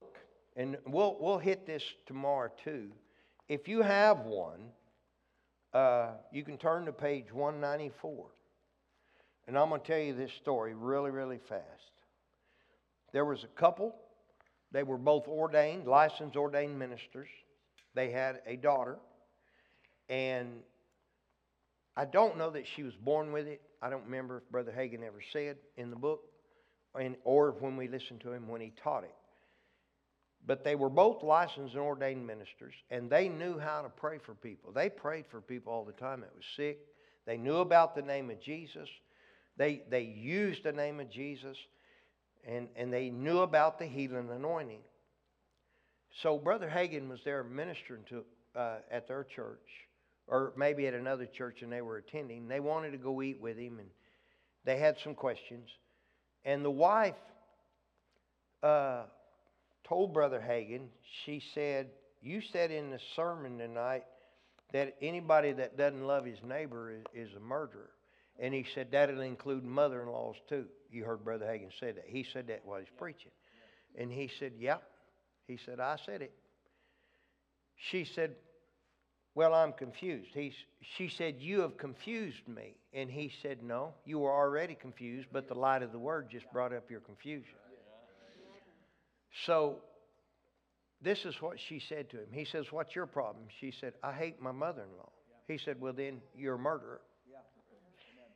and 0.57 0.77
we'll, 0.87 1.17
we'll 1.19 1.39
hit 1.39 1.67
this 1.67 1.83
tomorrow 2.07 2.51
too. 2.63 2.91
If 3.49 3.69
you 3.69 3.83
have 3.83 4.21
one, 4.21 4.61
uh, 5.73 6.11
you 6.31 6.45
can 6.45 6.59
turn 6.59 6.85
to 6.85 6.93
page 6.93 7.33
194. 7.33 8.27
And 9.47 9.59
I'm 9.59 9.71
going 9.71 9.81
to 9.81 9.87
tell 9.87 9.99
you 9.99 10.15
this 10.15 10.33
story 10.41 10.75
really, 10.75 11.11
really 11.11 11.41
fast. 11.49 11.65
There 13.13 13.25
was 13.25 13.43
a 13.43 13.61
couple, 13.61 13.97
they 14.73 14.83
were 14.83 14.99
both 14.99 15.27
ordained, 15.27 15.87
licensed 15.87 16.37
ordained 16.37 16.79
ministers. 16.79 17.29
They 17.95 18.11
had 18.11 18.41
a 18.47 18.57
daughter, 18.57 18.99
and 20.09 20.61
I 22.01 22.07
don't 22.07 22.39
know 22.39 22.49
that 22.49 22.67
she 22.67 22.83
was 22.83 22.95
born 22.95 23.31
with 23.31 23.47
it. 23.47 23.61
I 23.83 23.91
don't 23.91 24.05
remember 24.05 24.39
if 24.39 24.51
Brother 24.51 24.73
Hagin 24.73 25.03
ever 25.03 25.21
said 25.35 25.59
in 25.77 25.91
the 25.91 25.97
book, 25.97 26.23
and, 26.99 27.15
or 27.25 27.55
when 27.61 27.77
we 27.77 27.89
listened 27.89 28.23
to 28.23 28.33
him 28.33 28.49
when 28.49 28.63
he 28.63 28.73
taught 28.83 29.05
it. 29.05 29.15
But 30.47 30.65
they 30.65 30.77
were 30.77 30.89
both 30.89 31.23
licensed 31.23 31.75
and 31.75 31.83
ordained 31.83 32.27
ministers, 32.27 32.73
and 32.91 33.11
they 33.11 33.29
knew 33.29 33.59
how 33.59 33.83
to 33.83 33.91
pray 33.91 34.17
for 34.17 34.35
people. 34.35 34.73
They 34.73 34.89
prayed 34.89 35.27
for 35.31 35.43
people 35.43 35.75
all 35.75 35.85
the 35.85 35.93
time 35.93 36.23
that 36.23 36.35
was 36.35 36.47
sick. 36.57 36.79
They 37.27 37.37
knew 37.37 37.57
about 37.57 37.95
the 37.95 38.01
name 38.01 38.31
of 38.31 38.41
Jesus. 38.41 38.89
They, 39.59 39.83
they 39.91 40.05
used 40.05 40.65
the 40.65 40.73
name 40.73 41.01
of 41.01 41.11
Jesus, 41.11 41.59
and, 42.49 42.69
and 42.77 42.91
they 42.91 43.11
knew 43.11 43.41
about 43.41 43.79
the 43.79 43.85
healing 43.85 44.31
anointing. 44.31 44.81
So 46.23 46.39
Brother 46.39 46.73
Hagin 46.75 47.11
was 47.11 47.21
there 47.27 47.45
ministering 47.45 48.05
to, 48.09 48.25
uh, 48.59 48.77
at 48.91 49.07
their 49.07 49.25
church, 49.25 49.69
or 50.31 50.53
maybe 50.57 50.87
at 50.87 50.95
another 50.95 51.27
church, 51.27 51.63
and 51.63 51.73
they 51.73 51.83
were 51.83 51.97
attending. 51.97 52.47
They 52.47 52.61
wanted 52.61 52.93
to 52.93 52.99
go 52.99 53.21
eat 53.21 53.41
with 53.41 53.59
him, 53.59 53.81
and 53.81 53.89
they 54.65 54.79
had 54.79 54.97
some 55.03 55.15
questions. 55.15 55.69
And 56.45 56.65
the 56.65 56.71
wife 56.71 57.17
uh, 58.63 59.03
told 59.87 60.15
Brother 60.15 60.41
Hagin, 60.41 60.87
she 61.25 61.43
said, 61.53 61.89
You 62.23 62.41
said 62.53 62.71
in 62.71 62.91
the 62.91 63.01
sermon 63.17 63.59
tonight 63.59 64.05
that 64.73 64.95
anybody 65.03 65.53
that 65.53 65.77
doesn't 65.77 66.07
love 66.07 66.25
his 66.25 66.39
neighbor 66.47 66.93
is, 66.93 67.03
is 67.13 67.35
a 67.37 67.41
murderer. 67.41 67.91
And 68.39 68.55
he 68.55 68.65
said 68.73 68.89
that'll 68.93 69.21
include 69.21 69.65
mother 69.65 70.01
in 70.03 70.09
laws 70.09 70.37
too. 70.49 70.67
You 70.93 71.05
heard 71.05 71.25
Brother 71.25 71.47
Hagin 71.47 71.71
say 71.81 71.91
that. 71.91 72.05
He 72.07 72.25
said 72.33 72.47
that 72.47 72.61
while 72.65 72.79
he's 72.79 72.89
preaching. 72.97 73.33
And 73.99 74.13
he 74.13 74.31
said, 74.39 74.53
Yep. 74.59 74.83
He 75.49 75.59
said, 75.67 75.81
I 75.81 75.97
said 76.07 76.23
it. 76.23 76.33
She 77.77 78.05
said, 78.05 78.37
Well, 79.35 79.55
I'm 79.55 79.73
confused. 79.73 80.31
He's, 80.35 80.55
she 80.97 81.09
said, 81.09 81.37
You 81.39 81.61
have 81.61 81.77
confused 81.77 82.47
me. 82.49 82.75
And 82.93 83.11
he 83.11 83.31
said, 83.43 83.63
No, 83.63 83.95
you 84.05 84.19
were 84.19 84.33
already 84.33 84.75
confused, 84.75 85.29
but 85.33 85.49
the 85.49 85.55
light 85.55 85.83
of 85.83 85.93
the 85.93 85.99
word 85.99 86.29
just 86.31 86.51
brought 86.53 86.73
up 86.73 86.91
your 86.91 87.01
confusion. 87.01 87.55
So 89.47 89.77
this 91.01 91.25
is 91.25 91.41
what 91.41 91.59
she 91.61 91.79
said 91.79 92.11
to 92.11 92.17
him. 92.19 92.27
He 92.33 92.45
says, 92.45 92.67
What's 92.71 92.95
your 92.95 93.07
problem? 93.07 93.45
She 93.61 93.73
said, 93.81 93.95
I 94.03 94.13
hate 94.13 94.43
my 94.43 94.53
mother 94.53 94.83
in 94.83 94.97
law. 94.99 95.11
He 95.47 95.59
said, 95.59 95.81
Well, 95.81 95.93
then 95.93 96.21
you're 96.35 96.57
a 96.57 96.59
murderer. 96.59 97.01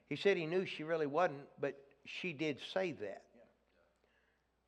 He 0.09 0.17
said 0.17 0.37
he 0.37 0.47
knew 0.47 0.65
she 0.65 0.85
really 0.85 1.07
wasn't, 1.07 1.41
but 1.61 1.77
she 2.05 2.33
did 2.33 2.59
say 2.73 2.93
that. 2.93 3.23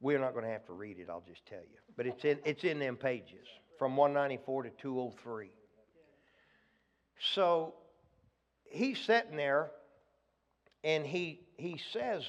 We're 0.01 0.18
not 0.18 0.33
going 0.33 0.45
to 0.45 0.51
have 0.51 0.66
to 0.66 0.72
read 0.72 0.99
it, 0.99 1.09
I'll 1.09 1.24
just 1.27 1.47
tell 1.47 1.61
you. 1.61 1.79
But 1.97 2.07
it's 2.07 2.24
in, 2.24 2.39
it's 2.45 2.64
in 2.64 2.79
them 2.79 2.97
pages 2.97 3.47
from 3.79 3.97
194 3.97 4.64
to 4.64 4.70
203. 4.70 5.51
So 7.34 7.74
he's 8.70 8.98
sitting 9.00 9.36
there 9.36 9.70
and 10.84 11.06
he, 11.06 11.40
he 11.56 11.80
says, 11.92 12.22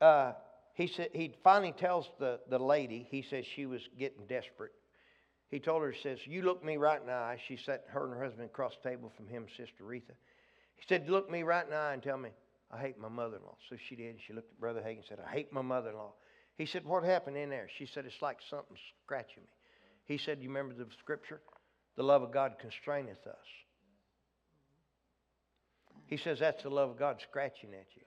uh, 0.00 0.32
he 0.74 0.86
said 0.86 1.08
he 1.12 1.34
finally 1.42 1.72
tells 1.72 2.06
the, 2.18 2.40
the 2.50 2.58
lady, 2.58 3.06
he 3.10 3.22
says 3.22 3.44
she 3.54 3.66
was 3.66 3.80
getting 3.98 4.26
desperate. 4.26 4.72
He 5.48 5.60
told 5.60 5.82
her, 5.82 5.90
he 5.90 6.00
says, 6.02 6.18
You 6.26 6.42
look 6.42 6.64
me 6.64 6.76
right 6.76 7.00
in 7.00 7.06
the 7.06 7.12
eye. 7.12 7.38
She 7.46 7.56
sat 7.56 7.84
her 7.88 8.04
and 8.04 8.14
her 8.14 8.24
husband 8.24 8.46
across 8.46 8.72
the 8.82 8.90
table 8.90 9.12
from 9.16 9.28
him, 9.28 9.46
Sister 9.56 9.84
Retha. 9.84 10.14
He 10.76 10.84
said, 10.88 11.08
Look 11.08 11.30
me 11.30 11.44
right 11.44 11.64
in 11.64 11.70
the 11.70 11.76
eye 11.76 11.94
and 11.94 12.02
tell 12.02 12.18
me, 12.18 12.30
I 12.70 12.78
hate 12.78 12.98
my 12.98 13.08
mother 13.08 13.36
in 13.36 13.42
law. 13.42 13.56
So 13.70 13.76
she 13.88 13.94
did. 13.94 14.16
She 14.26 14.32
looked 14.32 14.52
at 14.52 14.60
Brother 14.60 14.80
Hagin 14.80 14.96
and 14.96 15.04
said, 15.08 15.18
I 15.26 15.32
hate 15.32 15.52
my 15.52 15.62
mother 15.62 15.90
in 15.90 15.96
law. 15.96 16.14
He 16.58 16.66
said, 16.66 16.84
What 16.84 17.04
happened 17.04 17.36
in 17.36 17.48
there? 17.48 17.68
She 17.78 17.86
said, 17.86 18.06
It's 18.06 18.20
like 18.20 18.38
something 18.50 18.76
scratching 19.04 19.42
me. 19.42 19.48
He 20.04 20.18
said, 20.18 20.38
You 20.40 20.48
remember 20.48 20.74
the 20.74 20.86
scripture? 20.98 21.40
The 21.96 22.02
love 22.02 22.22
of 22.22 22.32
God 22.32 22.56
constraineth 22.60 23.26
us. 23.26 23.46
He 26.06 26.16
says, 26.16 26.38
That's 26.38 26.62
the 26.62 26.70
love 26.70 26.90
of 26.90 26.98
God 26.98 27.16
scratching 27.28 27.70
at 27.74 27.86
you. 27.94 28.02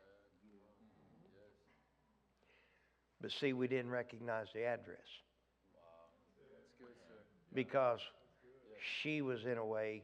But 3.22 3.32
see, 3.32 3.52
we 3.54 3.68
didn't 3.68 3.92
recognize 3.92 4.48
the 4.54 4.64
address. 4.64 4.98
Because 7.54 8.00
she 9.02 9.22
was 9.22 9.40
in 9.46 9.58
a 9.58 9.66
way, 9.66 10.04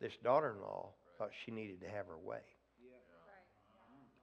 this 0.00 0.12
daughter 0.22 0.54
in 0.56 0.62
law 0.62 0.90
thought 1.18 1.30
she 1.44 1.50
needed 1.50 1.80
to 1.80 1.88
have 1.88 2.06
her 2.06 2.18
way. 2.18 2.38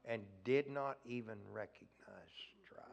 And 0.08 0.22
did 0.44 0.70
not 0.70 0.98
even 1.06 1.36
recognize 1.52 2.32
strife. 2.64 2.86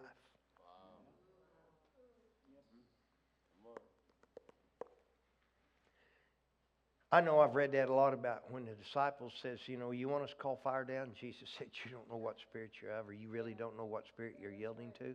I 7.13 7.21
know 7.21 7.41
I've 7.41 7.55
read 7.55 7.73
that 7.73 7.91
a 7.91 7.95
lot 7.95 8.15
about 8.15 8.51
when 8.51 8.65
the 8.65 8.73
disciples 8.73 9.33
says, 9.43 9.59
you 9.67 9.77
know, 9.77 9.91
you 9.91 10.09
want 10.09 10.25
us 10.25 10.31
to 10.31 10.37
call 10.37 10.59
fire 10.65 10.83
down? 10.83 11.09
And 11.09 11.15
Jesus 11.15 11.47
said, 11.59 11.67
you 11.85 11.91
don't 11.91 12.09
know 12.11 12.17
what 12.17 12.37
spirit 12.49 12.71
you're 12.81 12.93
of, 12.93 13.07
or 13.07 13.13
you 13.13 13.29
really 13.29 13.53
don't 13.53 13.77
know 13.77 13.85
what 13.85 14.07
spirit 14.07 14.37
you're 14.41 14.51
yielding 14.51 14.93
to. 14.99 15.15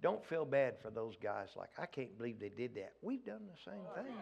Don't 0.00 0.24
feel 0.28 0.44
bad 0.44 0.74
for 0.80 0.90
those 0.90 1.14
guys 1.20 1.48
like, 1.56 1.70
I 1.76 1.86
can't 1.86 2.16
believe 2.16 2.38
they 2.38 2.48
did 2.48 2.76
that. 2.76 2.92
We've 3.02 3.24
done 3.24 3.40
the 3.44 3.70
same 3.70 3.82
thing. 3.96 4.14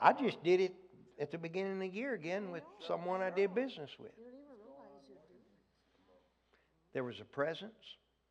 I 0.00 0.12
just 0.12 0.42
did 0.42 0.60
it 0.60 0.74
at 1.20 1.30
the 1.30 1.38
beginning 1.38 1.74
of 1.74 1.78
the 1.78 1.88
year 1.88 2.14
again 2.14 2.50
with 2.50 2.64
someone 2.86 3.22
I 3.22 3.30
did 3.30 3.54
business 3.54 3.90
with. 4.00 4.10
There 6.92 7.04
was 7.04 7.20
a 7.20 7.24
presence, 7.24 7.72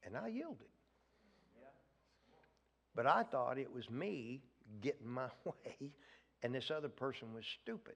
and 0.06 0.18
I 0.18 0.28
yielded. 0.28 0.68
But 2.94 3.08
I 3.08 3.24
thought 3.24 3.58
it 3.58 3.74
was 3.74 3.90
me 3.90 4.42
getting 4.82 5.08
my 5.08 5.30
way, 5.46 5.92
and 6.48 6.56
this 6.56 6.72
other 6.72 6.88
person 6.88 7.34
was 7.34 7.44
stupid. 7.62 7.96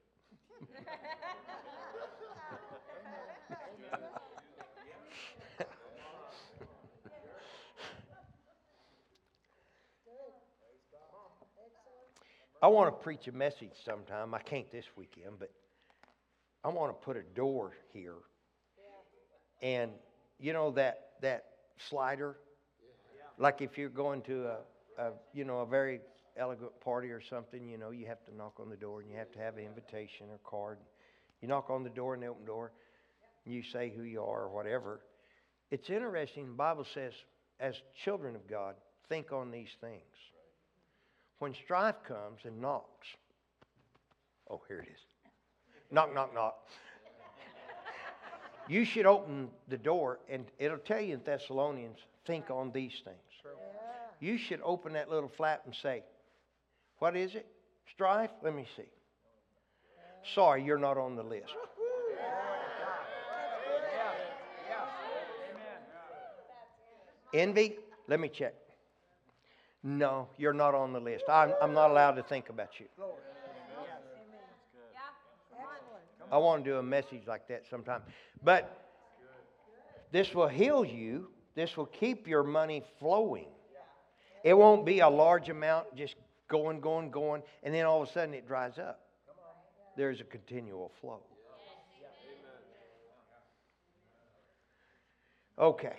I 12.60 12.66
want 12.66 12.94
to 12.94 13.02
preach 13.02 13.26
a 13.26 13.32
message 13.32 13.70
sometime. 13.86 14.34
I 14.34 14.40
can't 14.40 14.70
this 14.70 14.84
weekend, 14.96 15.38
but 15.38 15.50
I 16.62 16.68
want 16.68 16.90
to 16.90 17.02
put 17.02 17.16
a 17.16 17.22
door 17.22 17.72
here. 17.94 18.16
And 19.62 19.92
you 20.38 20.52
know 20.52 20.72
that 20.72 21.12
that 21.22 21.44
slider? 21.88 22.36
Like 23.38 23.62
if 23.62 23.78
you're 23.78 23.88
going 23.88 24.20
to 24.22 24.44
a, 24.44 24.58
a 24.98 25.12
you 25.32 25.46
know 25.46 25.60
a 25.60 25.66
very 25.66 26.00
elegant 26.36 26.78
party 26.80 27.10
or 27.10 27.20
something, 27.20 27.68
you 27.68 27.78
know, 27.78 27.90
you 27.90 28.06
have 28.06 28.24
to 28.24 28.34
knock 28.34 28.58
on 28.60 28.68
the 28.68 28.76
door 28.76 29.00
and 29.00 29.10
you 29.10 29.16
have 29.16 29.30
to 29.32 29.38
have 29.38 29.56
an 29.56 29.64
invitation 29.64 30.26
or 30.30 30.38
card. 30.44 30.78
You 31.40 31.48
knock 31.48 31.70
on 31.70 31.82
the 31.82 31.90
door 31.90 32.14
and 32.14 32.22
they 32.22 32.28
open 32.28 32.42
the 32.42 32.46
door, 32.46 32.72
and 33.44 33.54
you 33.54 33.62
say 33.62 33.92
who 33.94 34.04
you 34.04 34.20
are 34.22 34.42
or 34.42 34.48
whatever. 34.48 35.00
It's 35.70 35.90
interesting, 35.90 36.46
the 36.46 36.52
Bible 36.52 36.86
says, 36.94 37.12
as 37.58 37.74
children 38.04 38.36
of 38.36 38.46
God, 38.46 38.74
think 39.08 39.32
on 39.32 39.50
these 39.50 39.70
things. 39.80 40.02
When 41.38 41.54
strife 41.54 41.96
comes 42.06 42.40
and 42.44 42.60
knocks, 42.60 43.08
oh, 44.48 44.60
here 44.68 44.80
it 44.80 44.88
is. 44.88 45.00
Knock, 45.90 46.14
knock, 46.14 46.34
knock. 46.34 46.54
you 48.68 48.84
should 48.84 49.06
open 49.06 49.48
the 49.68 49.76
door, 49.76 50.20
and 50.28 50.46
it'll 50.58 50.78
tell 50.78 51.00
you 51.00 51.14
in 51.14 51.20
Thessalonians, 51.24 51.98
think 52.26 52.50
on 52.50 52.70
these 52.70 53.02
things. 53.04 53.16
You 54.20 54.38
should 54.38 54.60
open 54.62 54.92
that 54.92 55.10
little 55.10 55.28
flap 55.28 55.62
and 55.66 55.74
say, 55.74 56.04
What 57.02 57.16
is 57.16 57.34
it? 57.34 57.44
Strife? 57.92 58.30
Let 58.44 58.54
me 58.54 58.64
see. 58.76 58.84
Sorry, 60.36 60.62
you're 60.62 60.78
not 60.78 60.96
on 60.96 61.16
the 61.16 61.24
list. 61.24 61.52
Envy? 67.34 67.74
Let 68.06 68.20
me 68.20 68.28
check. 68.28 68.54
No, 69.82 70.28
you're 70.38 70.52
not 70.52 70.76
on 70.76 70.92
the 70.92 71.00
list. 71.00 71.24
I'm, 71.28 71.52
I'm 71.60 71.74
not 71.74 71.90
allowed 71.90 72.12
to 72.12 72.22
think 72.22 72.50
about 72.50 72.78
you. 72.78 72.86
I 76.30 76.38
want 76.38 76.64
to 76.64 76.70
do 76.70 76.76
a 76.76 76.82
message 76.84 77.22
like 77.26 77.48
that 77.48 77.64
sometime. 77.68 78.02
But 78.44 78.80
this 80.12 80.32
will 80.36 80.46
heal 80.46 80.84
you, 80.84 81.30
this 81.56 81.76
will 81.76 81.86
keep 81.86 82.28
your 82.28 82.44
money 82.44 82.84
flowing. 83.00 83.48
It 84.44 84.54
won't 84.54 84.86
be 84.86 85.00
a 85.00 85.08
large 85.08 85.48
amount 85.48 85.96
just 85.96 86.14
going, 86.52 86.80
going, 86.80 87.10
going, 87.10 87.42
and 87.62 87.74
then 87.74 87.86
all 87.86 88.02
of 88.02 88.08
a 88.08 88.12
sudden 88.12 88.34
it 88.34 88.46
dries 88.46 88.78
up. 88.78 89.00
There's 89.96 90.20
a 90.20 90.24
continual 90.24 90.92
flow. 91.00 91.20
Okay. 95.58 95.96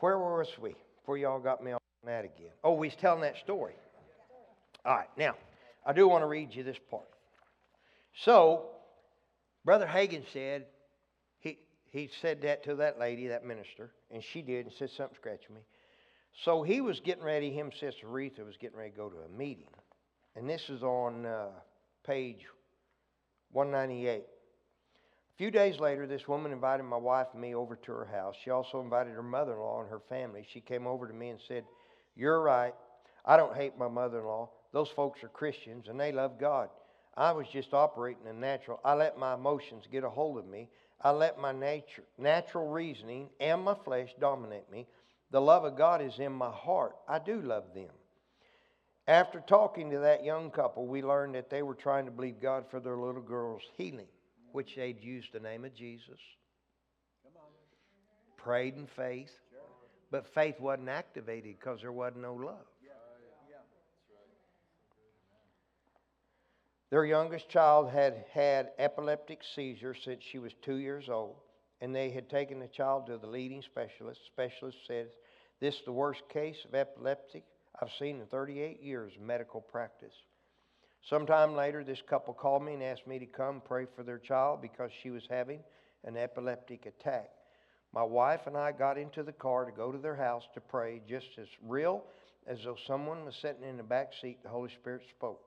Where 0.00 0.18
was 0.18 0.48
we 0.60 0.74
before 0.98 1.16
y'all 1.16 1.38
got 1.38 1.62
me 1.62 1.72
on 1.72 1.78
that 2.04 2.24
again? 2.24 2.50
Oh, 2.64 2.74
was 2.74 2.92
telling 3.00 3.22
that 3.22 3.36
story. 3.38 3.74
All 4.84 4.96
right, 4.96 5.08
now, 5.16 5.34
I 5.86 5.92
do 5.92 6.08
want 6.08 6.22
to 6.22 6.26
read 6.26 6.52
you 6.52 6.64
this 6.64 6.78
part. 6.90 7.04
So, 8.24 8.66
Brother 9.64 9.86
Hagin 9.86 10.24
said, 10.32 10.66
he, 11.38 11.58
he 11.90 12.10
said 12.20 12.42
that 12.42 12.64
to 12.64 12.74
that 12.76 12.98
lady, 12.98 13.28
that 13.28 13.44
minister, 13.44 13.92
and 14.10 14.22
she 14.22 14.42
did, 14.42 14.66
and 14.66 14.74
said 14.76 14.90
something 14.90 15.16
scratching 15.16 15.54
me. 15.54 15.60
So 16.44 16.62
he 16.62 16.80
was 16.80 17.00
getting 17.00 17.22
ready, 17.22 17.52
him, 17.52 17.70
Sister 17.78 18.06
Retha, 18.06 18.44
was 18.44 18.56
getting 18.60 18.78
ready 18.78 18.90
to 18.90 18.96
go 18.96 19.08
to 19.08 19.18
a 19.18 19.38
meeting. 19.38 19.68
And 20.34 20.48
this 20.48 20.68
is 20.70 20.82
on 20.82 21.26
uh, 21.26 21.48
page 22.06 22.46
198. 23.52 24.22
A 24.22 25.36
few 25.38 25.50
days 25.50 25.78
later, 25.78 26.06
this 26.06 26.26
woman 26.26 26.52
invited 26.52 26.84
my 26.84 26.96
wife 26.96 27.28
and 27.32 27.42
me 27.42 27.54
over 27.54 27.76
to 27.76 27.92
her 27.92 28.06
house. 28.06 28.34
She 28.44 28.50
also 28.50 28.80
invited 28.80 29.12
her 29.12 29.22
mother 29.22 29.52
in 29.52 29.58
law 29.58 29.80
and 29.80 29.90
her 29.90 30.00
family. 30.08 30.46
She 30.52 30.60
came 30.60 30.86
over 30.86 31.06
to 31.06 31.14
me 31.14 31.28
and 31.30 31.40
said, 31.46 31.64
You're 32.16 32.40
right. 32.40 32.74
I 33.24 33.36
don't 33.36 33.56
hate 33.56 33.78
my 33.78 33.88
mother 33.88 34.20
in 34.20 34.26
law. 34.26 34.50
Those 34.72 34.88
folks 34.96 35.22
are 35.22 35.28
Christians 35.28 35.86
and 35.88 36.00
they 36.00 36.12
love 36.12 36.40
God. 36.40 36.68
I 37.16 37.32
was 37.32 37.46
just 37.52 37.74
operating 37.74 38.26
in 38.26 38.40
natural. 38.40 38.80
I 38.84 38.94
let 38.94 39.18
my 39.18 39.34
emotions 39.34 39.84
get 39.90 40.04
a 40.04 40.10
hold 40.10 40.38
of 40.38 40.46
me. 40.46 40.68
I 41.00 41.10
let 41.10 41.38
my 41.38 41.52
nature, 41.52 42.04
natural 42.16 42.68
reasoning 42.68 43.28
and 43.40 43.62
my 43.62 43.74
flesh 43.84 44.08
dominate 44.20 44.70
me. 44.70 44.86
The 45.32 45.40
love 45.40 45.64
of 45.64 45.76
God 45.76 46.02
is 46.02 46.18
in 46.18 46.32
my 46.32 46.50
heart. 46.50 46.94
I 47.08 47.18
do 47.18 47.40
love 47.40 47.64
them. 47.74 47.90
After 49.08 49.40
talking 49.40 49.90
to 49.90 49.98
that 50.00 50.24
young 50.24 50.50
couple, 50.50 50.86
we 50.86 51.02
learned 51.02 51.34
that 51.34 51.50
they 51.50 51.62
were 51.62 51.74
trying 51.74 52.04
to 52.04 52.10
believe 52.10 52.40
God 52.40 52.66
for 52.70 52.78
their 52.78 52.96
little 52.96 53.22
girl's 53.22 53.62
healing, 53.76 54.06
which 54.52 54.76
they'd 54.76 55.02
used 55.02 55.32
the 55.32 55.40
name 55.40 55.64
of 55.64 55.74
Jesus. 55.74 56.20
Prayed 58.36 58.76
in 58.76 58.86
faith, 58.86 59.32
but 60.10 60.32
faith 60.34 60.60
wasn't 60.60 60.90
activated 60.90 61.56
because 61.58 61.80
there 61.80 61.92
wasn't 61.92 62.22
no 62.22 62.34
love. 62.34 62.66
Their 66.90 67.06
youngest 67.06 67.48
child 67.48 67.90
had 67.90 68.26
had 68.34 68.72
epileptic 68.78 69.40
seizures 69.54 69.96
since 70.04 70.22
she 70.22 70.38
was 70.38 70.52
two 70.60 70.76
years 70.76 71.08
old, 71.08 71.36
and 71.82 71.92
they 71.94 72.10
had 72.10 72.30
taken 72.30 72.60
the 72.60 72.68
child 72.68 73.06
to 73.08 73.18
the 73.18 73.26
leading 73.26 73.60
specialist. 73.60 74.20
Specialist 74.26 74.78
said, 74.86 75.08
This 75.60 75.74
is 75.74 75.80
the 75.84 75.92
worst 75.92 76.22
case 76.32 76.64
of 76.64 76.76
epileptic 76.76 77.42
I've 77.80 77.90
seen 77.98 78.20
in 78.20 78.26
38 78.26 78.80
years 78.80 79.12
of 79.16 79.22
medical 79.22 79.60
practice. 79.60 80.14
Sometime 81.10 81.56
later, 81.56 81.82
this 81.82 82.00
couple 82.08 82.34
called 82.34 82.62
me 82.62 82.74
and 82.74 82.82
asked 82.84 83.08
me 83.08 83.18
to 83.18 83.26
come 83.26 83.60
pray 83.66 83.86
for 83.96 84.04
their 84.04 84.18
child 84.18 84.62
because 84.62 84.92
she 85.02 85.10
was 85.10 85.24
having 85.28 85.58
an 86.04 86.16
epileptic 86.16 86.86
attack. 86.86 87.30
My 87.92 88.04
wife 88.04 88.42
and 88.46 88.56
I 88.56 88.70
got 88.70 88.96
into 88.96 89.24
the 89.24 89.32
car 89.32 89.64
to 89.64 89.72
go 89.72 89.90
to 89.90 89.98
their 89.98 90.14
house 90.14 90.44
to 90.54 90.60
pray, 90.60 91.02
just 91.08 91.26
as 91.36 91.48
real 91.66 92.04
as 92.46 92.58
though 92.64 92.76
someone 92.86 93.24
was 93.24 93.34
sitting 93.42 93.68
in 93.68 93.76
the 93.76 93.82
back 93.82 94.12
seat. 94.20 94.38
The 94.44 94.48
Holy 94.48 94.70
Spirit 94.70 95.02
spoke. 95.10 95.42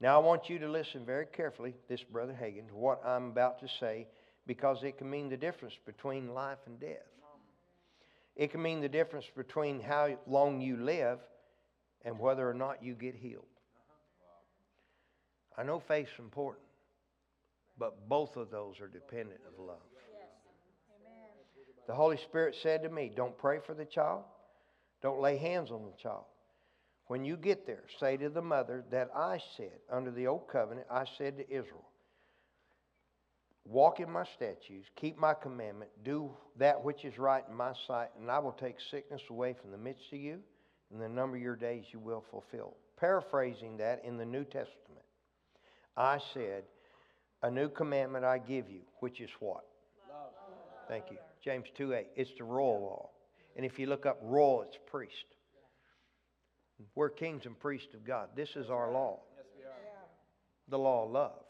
Now, 0.00 0.18
I 0.20 0.24
want 0.24 0.48
you 0.48 0.58
to 0.58 0.68
listen 0.68 1.04
very 1.04 1.26
carefully, 1.26 1.74
this 1.88 2.02
Brother 2.02 2.36
Hagin, 2.38 2.68
to 2.68 2.74
what 2.74 3.04
I'm 3.04 3.26
about 3.26 3.60
to 3.60 3.68
say, 3.80 4.06
because 4.46 4.82
it 4.82 4.98
can 4.98 5.10
mean 5.10 5.28
the 5.28 5.36
difference 5.36 5.74
between 5.84 6.32
life 6.32 6.58
and 6.66 6.78
death. 6.80 7.06
It 8.36 8.50
can 8.50 8.62
mean 8.62 8.80
the 8.80 8.88
difference 8.88 9.26
between 9.34 9.80
how 9.80 10.18
long 10.26 10.60
you 10.60 10.76
live 10.76 11.18
and 12.04 12.18
whether 12.18 12.48
or 12.48 12.54
not 12.54 12.82
you 12.82 12.94
get 12.94 13.14
healed. 13.14 13.44
I 15.56 15.62
know 15.62 15.80
faith's 15.80 16.10
important, 16.18 16.66
but 17.78 18.08
both 18.08 18.36
of 18.36 18.50
those 18.50 18.78
are 18.80 18.88
dependent 18.88 19.40
of 19.46 19.64
love. 19.64 19.78
The 21.86 21.94
Holy 21.94 22.18
Spirit 22.18 22.56
said 22.62 22.82
to 22.82 22.90
me, 22.90 23.10
Don't 23.14 23.36
pray 23.38 23.58
for 23.64 23.72
the 23.72 23.84
child, 23.84 24.24
don't 25.02 25.20
lay 25.20 25.36
hands 25.36 25.70
on 25.70 25.84
the 25.84 26.02
child. 26.02 26.24
When 27.06 27.24
you 27.24 27.36
get 27.36 27.66
there, 27.66 27.84
say 28.00 28.16
to 28.16 28.28
the 28.28 28.42
mother 28.42 28.84
that 28.90 29.10
I 29.14 29.40
said, 29.56 29.78
under 29.90 30.10
the 30.10 30.26
old 30.26 30.48
covenant, 30.48 30.88
I 30.90 31.04
said 31.16 31.38
to 31.38 31.48
Israel, 31.48 31.84
Walk 33.68 33.98
in 33.98 34.10
my 34.10 34.24
statutes, 34.24 34.88
keep 34.94 35.18
my 35.18 35.34
commandment, 35.34 35.90
do 36.04 36.30
that 36.56 36.84
which 36.84 37.04
is 37.04 37.18
right 37.18 37.42
in 37.48 37.56
my 37.56 37.72
sight, 37.88 38.10
and 38.20 38.30
I 38.30 38.38
will 38.38 38.52
take 38.52 38.76
sickness 38.90 39.22
away 39.28 39.54
from 39.60 39.72
the 39.72 39.78
midst 39.78 40.12
of 40.12 40.20
you, 40.20 40.38
and 40.92 41.02
the 41.02 41.08
number 41.08 41.36
of 41.36 41.42
your 41.42 41.56
days 41.56 41.84
you 41.92 41.98
will 41.98 42.24
fulfill. 42.30 42.76
Paraphrasing 42.96 43.76
that 43.78 44.04
in 44.04 44.18
the 44.18 44.24
New 44.24 44.44
Testament, 44.44 45.04
I 45.96 46.20
said, 46.32 46.62
A 47.42 47.50
new 47.50 47.68
commandment 47.68 48.24
I 48.24 48.38
give 48.38 48.70
you, 48.70 48.82
which 49.00 49.20
is 49.20 49.30
what? 49.40 49.64
Love. 50.08 50.30
Thank 50.88 51.10
you. 51.10 51.18
James 51.42 51.66
2 51.76 51.92
8. 51.92 52.06
It's 52.14 52.30
the 52.38 52.44
royal 52.44 52.80
law. 52.80 53.10
And 53.56 53.66
if 53.66 53.78
you 53.78 53.86
look 53.86 54.06
up 54.06 54.18
royal, 54.22 54.62
it's 54.62 54.78
priest. 54.86 55.24
We're 56.94 57.10
kings 57.10 57.46
and 57.46 57.58
priests 57.58 57.94
of 57.94 58.06
God. 58.06 58.28
This 58.36 58.50
is 58.54 58.70
our 58.70 58.92
law. 58.92 59.20
Yes, 59.36 59.46
we 59.56 59.64
are. 59.64 59.70
The 60.68 60.78
law 60.78 61.04
of 61.04 61.10
love. 61.10 61.45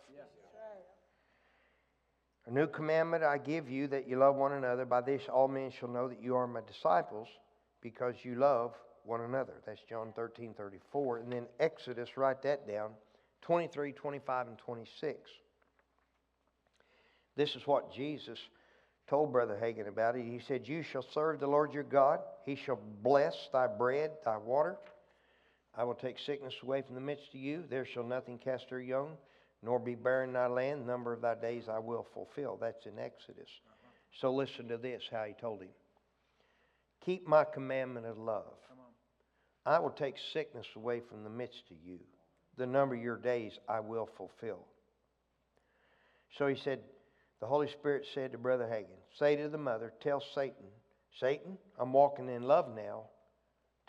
A 2.47 2.51
new 2.51 2.67
commandment 2.67 3.25
I 3.25 3.39
give 3.39 3.69
you 3.69 3.89
that 3.89 4.09
you 4.09 4.19
love 4.19 4.37
one 4.37 4.53
another. 4.53 4.85
By 4.85 5.01
this 5.01 5.23
all 5.33 5.49
men 5.49 5.71
shall 5.71 5.89
know 5.89 6.09
that 6.09 6.23
you 6.23 6.37
are 6.37 6.47
my 6.47 6.61
disciples 6.67 7.29
because 7.81 8.15
you 8.23 8.37
love 8.37 8.73
one 9.05 9.23
another. 9.23 9.55
That's 9.67 9.81
John 9.89 10.13
13, 10.15 10.55
34. 10.55 11.19
And 11.19 11.33
then 11.33 11.47
Exodus, 11.59 12.17
write 12.17 12.43
that 12.43 12.69
down 12.69 12.91
23, 13.43 13.93
25, 13.93 14.47
and 14.49 14.59
26. 14.59 15.19
This 17.37 17.55
is 17.55 17.67
what 17.67 17.93
Jesus 17.93 18.39
told 19.09 19.33
Brother 19.33 19.59
Hagin 19.61 19.89
about 19.89 20.17
it. 20.17 20.25
He 20.25 20.41
said, 20.47 20.67
You 20.67 20.83
shall 20.83 21.05
serve 21.15 21.41
the 21.41 21.47
Lord 21.47 21.73
your 21.73 21.83
God. 21.83 22.21
He 22.45 22.57
shall 22.57 22.81
bless 23.03 23.49
thy 23.53 23.67
bread, 23.67 24.13
thy 24.25 24.37
water. 24.37 24.77
I 25.77 25.85
will 25.85 25.95
take 25.95 26.19
sickness 26.19 26.55
away 26.63 26.83
from 26.83 26.95
the 26.95 27.01
midst 27.01 27.29
of 27.35 27.41
you. 27.41 27.65
There 27.69 27.85
shall 27.85 28.05
nothing 28.05 28.39
cast 28.39 28.71
her 28.71 28.81
young, 28.81 29.13
nor 29.67 29.81
be 29.81 29.97
barren 29.97 30.33
thy 30.33 30.47
land. 30.47 30.87
Number 30.87 31.13
of 31.13 31.21
thy 31.21 31.35
days 31.35 31.65
I 31.69 31.81
will 31.81 32.07
fulfill. 32.15 32.57
That's 32.59 32.87
in 32.87 33.01
Exodus. 33.01 33.51
So 34.21 34.33
listen 34.33 34.69
to 34.69 34.79
this 34.79 35.03
how 35.11 35.25
he 35.25 35.35
told 35.35 35.61
him 35.61 35.71
Keep 37.05 37.27
my 37.27 37.45
commandment 37.45 38.07
of 38.07 38.17
love. 38.17 38.55
I 39.67 39.81
will 39.81 39.91
take 39.91 40.15
sickness 40.33 40.67
away 40.77 41.01
from 41.01 41.25
the 41.25 41.31
midst 41.31 41.65
of 41.73 41.77
you. 41.85 41.99
The 42.57 42.67
number 42.67 42.95
of 42.95 43.03
your 43.03 43.17
days 43.17 43.59
I 43.69 43.81
will 43.81 44.09
fulfill. 44.17 44.61
So 46.39 46.47
he 46.47 46.55
said, 46.55 46.79
the 47.41 47.47
Holy 47.47 47.69
Spirit 47.69 48.07
said 48.15 48.31
to 48.33 48.39
Brother 48.39 48.65
Hagin, 48.65 48.97
Say 49.19 49.35
to 49.35 49.49
the 49.49 49.59
mother, 49.59 49.93
tell 50.01 50.23
Satan, 50.35 50.67
Satan, 51.19 51.59
I'm 51.79 51.93
walking 51.93 52.29
in 52.29 52.45
love 52.45 52.69
now. 52.75 53.07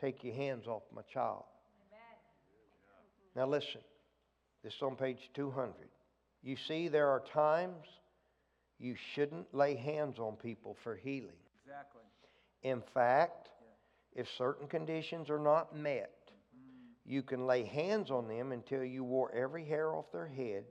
Take 0.01 0.23
your 0.23 0.33
hands 0.33 0.65
off 0.65 0.81
my 0.93 1.03
child. 1.13 1.43
Now 3.35 3.45
listen, 3.45 3.81
this 4.67 4.75
is 4.75 4.81
on 4.81 4.97
page 4.97 5.29
200. 5.33 5.73
You 6.43 6.57
see, 6.67 6.89
there 6.89 7.07
are 7.07 7.23
times 7.33 7.85
you 8.79 8.97
shouldn't 9.15 9.55
lay 9.55 9.77
hands 9.77 10.19
on 10.19 10.35
people 10.35 10.75
for 10.83 10.97
healing. 10.97 11.39
Exactly. 11.63 12.01
In 12.63 12.83
fact, 12.93 13.47
if 14.13 14.27
certain 14.37 14.67
conditions 14.67 15.29
are 15.29 15.39
not 15.39 15.73
met, 15.73 16.11
mm-hmm. 16.27 17.13
you 17.13 17.21
can 17.23 17.47
lay 17.47 17.63
hands 17.63 18.11
on 18.11 18.27
them 18.27 18.51
until 18.51 18.83
you 18.83 19.05
wore 19.05 19.33
every 19.33 19.63
hair 19.63 19.95
off 19.95 20.11
their 20.11 20.27
head, 20.27 20.65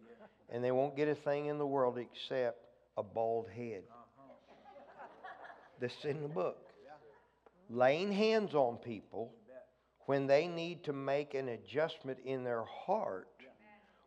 and 0.50 0.62
they 0.62 0.72
won't 0.72 0.94
get 0.94 1.08
a 1.08 1.14
thing 1.14 1.46
in 1.46 1.56
the 1.56 1.66
world 1.66 1.96
except 1.96 2.66
a 2.98 3.02
bald 3.02 3.48
head. 3.48 3.82
Uh-huh. 3.90 4.24
This 5.80 5.92
is 6.00 6.04
in 6.04 6.20
the 6.20 6.28
book. 6.28 6.58
Laying 7.70 8.12
hands 8.12 8.54
on 8.54 8.76
people 8.76 9.32
when 10.04 10.26
they 10.26 10.48
need 10.48 10.84
to 10.84 10.92
make 10.92 11.32
an 11.32 11.48
adjustment 11.48 12.18
in 12.26 12.44
their 12.44 12.64
heart 12.64 13.28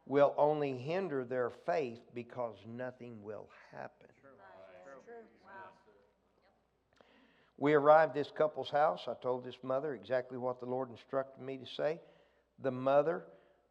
will 0.10 0.34
only 0.38 0.76
hinder 0.76 1.24
their 1.24 1.52
faith 1.66 2.00
because 2.14 2.56
nothing 2.68 3.24
will 3.24 3.48
happen. 3.72 4.08
We 7.58 7.74
arrived 7.74 8.18
at 8.18 8.24
this 8.24 8.34
couple's 8.36 8.70
house. 8.70 9.02
I 9.08 9.14
told 9.22 9.46
this 9.46 9.56
mother 9.64 9.94
exactly 9.94 10.38
what 10.38 10.60
the 10.60 10.66
Lord 10.66 10.90
instructed 10.90 11.44
me 11.44 11.58
to 11.58 11.66
say. 11.78 12.00
The 12.64 12.72
mother 12.72 13.24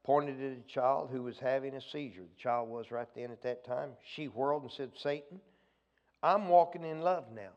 pointed 0.04 0.40
at 0.40 0.58
a 0.58 0.72
child 0.72 1.08
who 1.10 1.22
was 1.22 1.38
having 1.38 1.74
a 1.74 1.80
seizure. 1.80 2.22
The 2.22 2.42
child 2.42 2.68
was 2.68 2.90
right 2.90 3.08
then 3.16 3.30
at 3.30 3.42
that 3.42 3.66
time. 3.66 3.90
She 4.14 4.26
whirled 4.26 4.62
and 4.62 4.72
said, 4.72 4.90
Satan, 5.02 5.40
I'm 6.22 6.48
walking 6.48 6.84
in 6.84 7.00
love 7.00 7.24
now. 7.34 7.50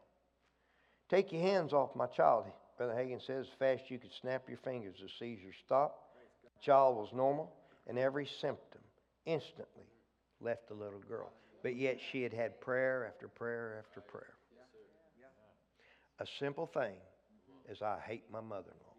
Take 1.10 1.32
your 1.32 1.42
hands 1.42 1.72
off 1.72 1.96
my 1.96 2.08
child. 2.08 2.46
Brother 2.78 2.94
Hagin 2.94 3.20
says, 3.26 3.46
as 3.46 3.58
fast 3.60 3.84
as 3.86 3.92
you 3.92 4.00
could 4.00 4.14
snap 4.22 4.44
your 4.48 4.58
fingers, 4.64 4.96
the 5.02 5.10
seizure 5.20 5.54
stopped. 5.66 6.00
The 6.44 6.66
child 6.66 6.96
was 6.96 7.10
normal, 7.14 7.52
and 7.88 7.98
every 7.98 8.28
symptom 8.40 8.82
instantly 9.26 9.86
left 10.40 10.68
the 10.68 10.74
little 10.74 11.00
girl. 11.00 11.32
But 11.64 11.76
yet 11.76 12.00
she 12.12 12.24
had 12.24 12.34
had 12.34 12.60
prayer 12.60 13.06
after 13.08 13.28
prayer 13.28 13.84
after 13.86 14.02
prayer. 14.02 14.34
A 16.20 16.26
simple 16.40 16.68
thing 16.68 16.96
is 17.70 17.82
I 17.82 18.00
hate 18.06 18.24
my 18.32 18.42
mother 18.42 18.70
in 18.72 18.78
law. 18.86 18.92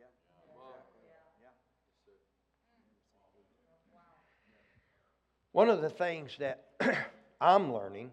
One 5.52 5.68
of 5.68 5.82
the 5.82 5.90
things 5.90 6.30
that 6.38 6.64
I'm 7.40 7.72
learning, 7.72 8.10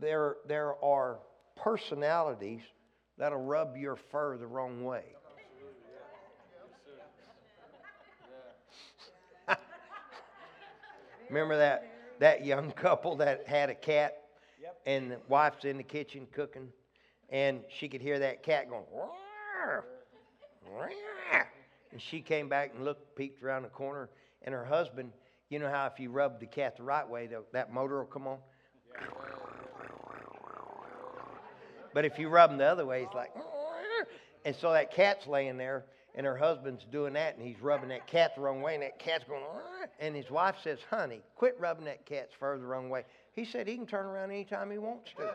there, 0.00 0.36
there 0.48 0.82
are 0.82 1.18
personalities 1.56 2.62
that'll 3.18 3.42
rub 3.42 3.76
your 3.76 3.96
fur 4.10 4.38
the 4.38 4.46
wrong 4.46 4.84
way. 4.84 5.04
Remember 11.28 11.56
that, 11.56 11.88
that 12.20 12.44
young 12.44 12.70
couple 12.76 13.16
that 13.16 13.46
had 13.46 13.70
a 13.70 13.74
cat 13.74 14.18
and 14.86 15.10
the 15.10 15.18
wife's 15.28 15.64
in 15.64 15.76
the 15.76 15.82
kitchen 15.82 16.26
cooking 16.32 16.68
and 17.30 17.62
she 17.68 17.88
could 17.88 18.00
hear 18.00 18.18
that 18.18 18.42
cat 18.42 18.68
going, 18.68 18.84
"Rawr, 18.94 19.82
rawr." 20.70 21.44
and 21.92 22.00
she 22.00 22.20
came 22.20 22.48
back 22.48 22.72
and 22.74 22.84
looked, 22.84 23.16
peeked 23.16 23.42
around 23.42 23.62
the 23.62 23.68
corner, 23.68 24.10
and 24.42 24.54
her 24.54 24.64
husband, 24.64 25.12
you 25.48 25.58
know 25.58 25.70
how 25.70 25.86
if 25.86 25.98
you 25.98 26.10
rub 26.10 26.40
the 26.40 26.46
cat 26.46 26.76
the 26.76 26.82
right 26.82 27.08
way, 27.08 27.26
the, 27.26 27.44
that 27.52 27.72
motor 27.72 27.98
will 27.98 28.04
come 28.04 28.26
on? 28.26 28.38
But 31.92 32.04
if 32.04 32.18
you 32.18 32.28
rub 32.28 32.50
him 32.50 32.58
the 32.58 32.64
other 32.64 32.84
way, 32.84 33.04
he's 33.04 33.14
like, 33.14 33.32
and 34.44 34.54
so 34.56 34.72
that 34.72 34.92
cat's 34.92 35.26
laying 35.26 35.56
there, 35.56 35.84
and 36.14 36.24
her 36.26 36.36
husband's 36.36 36.84
doing 36.92 37.14
that, 37.14 37.36
and 37.36 37.46
he's 37.46 37.60
rubbing 37.60 37.88
that 37.88 38.06
cat 38.06 38.32
the 38.36 38.40
wrong 38.40 38.62
way, 38.62 38.74
and 38.74 38.82
that 38.82 38.98
cat's 38.98 39.24
going, 39.24 39.42
and 39.98 40.14
his 40.14 40.30
wife 40.30 40.54
says, 40.62 40.78
honey, 40.88 41.22
quit 41.36 41.56
rubbing 41.58 41.84
that 41.86 42.06
cat's 42.06 42.32
fur 42.38 42.56
the 42.58 42.64
wrong 42.64 42.88
way. 42.88 43.04
He 43.32 43.44
said 43.44 43.66
he 43.66 43.74
can 43.74 43.86
turn 43.86 44.06
around 44.06 44.30
anytime 44.30 44.70
he 44.70 44.78
wants 44.78 45.10
to. 45.16 45.30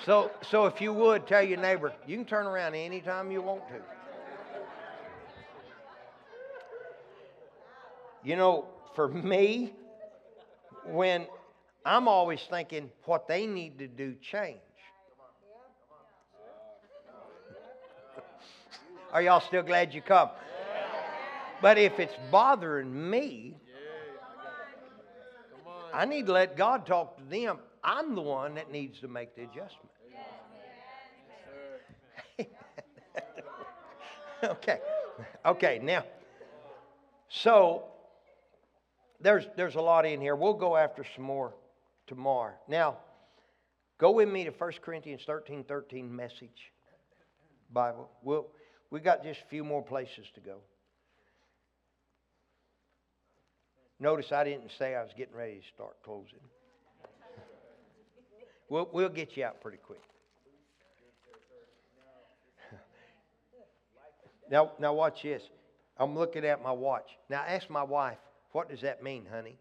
so, 0.06 0.30
so 0.50 0.66
if 0.66 0.80
you 0.80 0.92
would, 0.92 1.26
tell 1.26 1.42
your 1.42 1.58
neighbor, 1.58 1.92
you 2.06 2.16
can 2.16 2.24
turn 2.24 2.46
around 2.46 2.74
anytime 2.74 3.30
you 3.30 3.42
want 3.42 3.62
to. 3.68 3.74
You 8.24 8.36
know, 8.36 8.66
for 8.94 9.08
me, 9.08 9.74
when 10.86 11.26
I'm 11.84 12.08
always 12.08 12.40
thinking 12.48 12.90
what 13.04 13.26
they 13.28 13.46
need 13.46 13.78
to 13.78 13.88
do 13.88 14.14
change. 14.30 14.60
Are 19.12 19.20
y'all 19.22 19.40
still 19.40 19.62
glad 19.62 19.92
you 19.92 20.00
come? 20.00 20.30
But 21.60 21.78
if 21.78 22.00
it's 22.00 22.14
bothering 22.30 23.10
me, 23.10 23.56
I 25.92 26.06
need 26.06 26.26
to 26.26 26.32
let 26.32 26.56
God 26.56 26.86
talk 26.86 27.18
to 27.18 27.24
them. 27.24 27.58
I'm 27.84 28.14
the 28.14 28.22
one 28.22 28.54
that 28.54 28.72
needs 28.72 29.00
to 29.00 29.08
make 29.08 29.36
the 29.36 29.42
adjustment. 29.42 29.90
okay. 34.44 34.78
Okay, 35.44 35.80
now, 35.82 36.04
so 37.28 37.84
there's, 39.20 39.46
there's 39.56 39.74
a 39.74 39.80
lot 39.80 40.06
in 40.06 40.20
here. 40.20 40.34
We'll 40.34 40.54
go 40.54 40.76
after 40.76 41.04
some 41.14 41.24
more 41.24 41.54
tomorrow. 42.06 42.54
Now, 42.66 42.96
go 43.98 44.12
with 44.12 44.28
me 44.28 44.44
to 44.44 44.50
1 44.50 44.72
Corinthians 44.82 45.22
13 45.26 45.64
13 45.64 46.14
message. 46.14 46.72
Bible. 47.70 48.10
We'll, 48.22 48.46
we 48.92 49.00
got 49.00 49.24
just 49.24 49.40
a 49.40 49.46
few 49.46 49.64
more 49.64 49.82
places 49.82 50.26
to 50.34 50.40
go. 50.40 50.58
Notice 53.98 54.30
I 54.32 54.44
didn't 54.44 54.70
say 54.78 54.94
I 54.94 55.02
was 55.02 55.12
getting 55.16 55.34
ready 55.34 55.60
to 55.60 55.66
start 55.74 55.96
closing. 56.04 56.38
We'll, 58.68 58.88
we'll 58.92 59.08
get 59.08 59.34
you 59.36 59.44
out 59.44 59.62
pretty 59.62 59.78
quick. 59.78 60.02
Now, 64.50 64.72
now 64.78 64.92
watch 64.92 65.22
this. 65.22 65.42
I'm 65.96 66.14
looking 66.14 66.44
at 66.44 66.62
my 66.62 66.72
watch. 66.72 67.08
Now 67.30 67.42
ask 67.46 67.70
my 67.70 67.82
wife, 67.82 68.18
what 68.50 68.68
does 68.68 68.82
that 68.82 69.02
mean, 69.02 69.26
honey? 69.30 69.56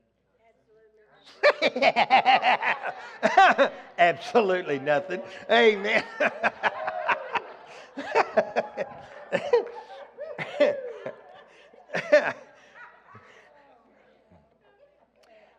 Absolutely 3.97 4.79
nothing. 4.79 5.21
Amen. 5.49 6.03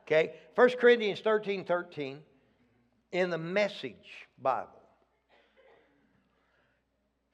okay, 0.05 0.35
1 0.55 0.71
Corinthians 0.81 1.21
13 1.21 1.65
13 1.65 2.19
in 3.13 3.31
the 3.31 3.39
Message 3.39 3.95
Bible. 4.41 4.69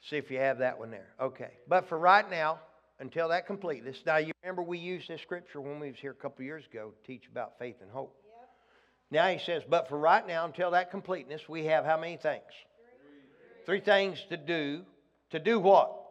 See 0.03 0.17
if 0.17 0.31
you 0.31 0.39
have 0.39 0.59
that 0.59 0.79
one 0.79 0.91
there. 0.91 1.09
Okay. 1.21 1.51
But 1.69 1.89
for 1.89 1.99
right 1.99 2.29
now, 2.31 2.61
until 3.01 3.29
that 3.29 3.47
completeness. 3.47 4.03
Now 4.05 4.17
you 4.17 4.33
remember 4.43 4.63
we 4.63 4.79
used 4.79 5.09
this 5.09 5.21
scripture 5.21 5.61
when 5.61 5.81
we 5.81 5.89
was 5.89 5.99
here 6.01 6.11
a 6.11 6.15
couple 6.15 6.45
years 6.45 6.65
ago 6.71 6.91
to 6.91 7.07
teach 7.07 7.29
about 7.31 7.59
faith 7.59 7.77
and 7.81 7.91
hope. 7.91 8.17
Now 9.11 9.29
he 9.29 9.39
says, 9.39 9.63
but 9.69 9.89
for 9.89 9.99
right 9.99 10.27
now, 10.27 10.45
until 10.45 10.73
that 10.73 10.91
completeness, 10.91 11.49
we 11.49 11.65
have 11.65 11.85
how 11.85 11.99
many 11.99 12.17
things? 12.17 12.43
Three, 13.65 13.79
Three 13.79 13.85
things 13.85 14.25
to 14.29 14.37
do. 14.37 14.83
To 15.31 15.39
do 15.39 15.59
what? 15.61 16.08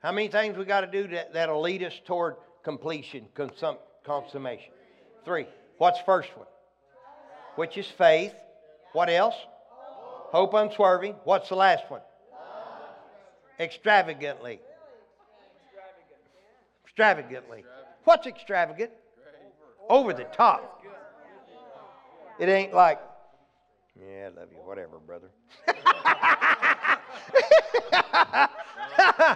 How 0.00 0.12
many 0.12 0.28
things 0.28 0.56
we 0.56 0.64
got 0.64 0.80
to 0.80 0.86
do 0.86 1.08
that, 1.08 1.34
that'll 1.34 1.60
lead 1.60 1.82
us 1.82 1.92
toward 2.06 2.36
completion, 2.64 3.26
consum, 3.34 3.76
consummation? 4.04 4.72
Three. 5.26 5.46
What's 5.76 6.00
first 6.06 6.30
one? 6.36 6.46
Which 7.56 7.76
is 7.76 7.86
faith. 7.98 8.32
What 8.92 9.10
else? 9.10 9.34
Hope 10.32 10.54
unswerving. 10.54 11.16
What's 11.24 11.50
the 11.50 11.54
last 11.54 11.84
one? 11.88 12.00
Extravagantly. 13.58 14.60
Extravagantly. 16.86 17.64
What's 18.04 18.26
extravagant? 18.26 18.90
Over 19.90 20.14
the 20.14 20.24
top. 20.24 20.82
It 22.38 22.48
ain't 22.48 22.72
like, 22.72 22.98
yeah, 24.00 24.30
I 24.34 24.40
love 24.40 24.48
you, 24.50 24.58
whatever, 24.64 24.98
brother. 24.98 25.28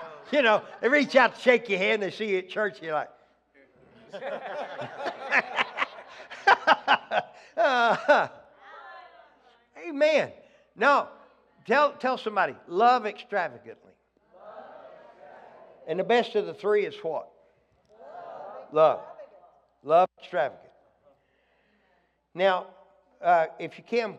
you 0.35 0.43
know, 0.43 0.63
they 0.81 0.89
reach 0.89 1.15
out 1.15 1.37
to 1.37 1.41
shake 1.41 1.69
your 1.69 1.79
hand, 1.79 2.03
they 2.03 2.11
see 2.11 2.29
you 2.29 2.39
at 2.39 2.49
church, 2.49 2.83
you're 2.83 2.93
like, 2.93 3.09
uh, 7.57 8.29
amen. 9.89 10.33
No, 10.77 11.09
tell, 11.67 11.93
tell 11.93 12.19
somebody, 12.19 12.57
love 12.67 13.07
extravagantly. 13.07 13.93
And 15.87 16.01
the 16.01 16.05
best 16.05 16.35
of 16.35 16.47
the 16.47 16.55
three 16.55 16.85
is 16.85 16.95
what? 17.03 17.29
Love. 18.73 19.01
Love 19.85 20.09
extravagant. 20.19 20.61
Now, 22.35 22.67
uh, 23.23 23.47
if 23.61 23.79
you 23.79 23.85
can, 23.87 24.17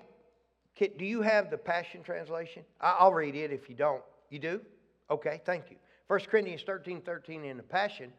can, 0.78 0.90
do 0.98 1.04
you 1.04 1.22
have 1.22 1.50
the 1.52 1.58
Passion 1.58 2.04
Translation? 2.04 2.64
I, 2.80 2.96
I'll 3.00 3.14
read 3.14 3.36
it 3.36 3.52
if 3.52 3.68
you 3.70 3.76
don't. 3.76 4.02
You 4.30 4.40
do? 4.40 4.62
Okay, 5.10 5.42
thank 5.46 5.66
you. 5.70 5.76
1 6.08 6.20
Corinthians 6.30 6.62
13 6.66 7.02
13 7.02 7.46
in 7.46 7.58
the 7.58 7.64
Passion 7.64 8.12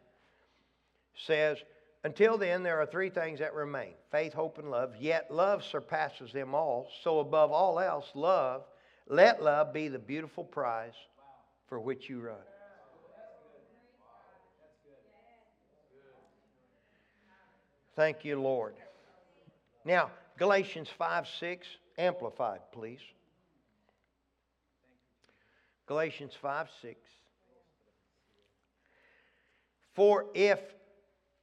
says, 1.14 1.58
Until 2.04 2.36
then, 2.36 2.62
there 2.62 2.80
are 2.80 2.86
three 2.86 3.10
things 3.10 3.38
that 3.38 3.54
remain 3.54 3.92
faith, 4.10 4.32
hope, 4.32 4.58
and 4.58 4.70
love. 4.70 4.94
Yet 4.98 5.30
love 5.30 5.64
surpasses 5.64 6.32
them 6.32 6.54
all. 6.54 6.88
So, 7.02 7.20
above 7.20 7.52
all 7.52 7.78
else, 7.78 8.10
love, 8.14 8.64
let 9.08 9.42
love 9.42 9.72
be 9.72 9.88
the 9.88 9.98
beautiful 9.98 10.44
prize 10.44 10.94
for 11.68 11.78
which 11.80 12.08
you 12.08 12.20
run. 12.20 12.36
Thank 17.94 18.24
you, 18.24 18.38
Lord. 18.40 18.74
Now, 19.84 20.10
Galatians 20.38 20.88
5 20.98 21.26
6, 21.40 21.66
amplified, 21.96 22.60
please. 22.72 23.00
Galatians 25.86 26.32
5 26.42 26.68
6. 26.82 26.96
For 29.96 30.26
if 30.34 30.60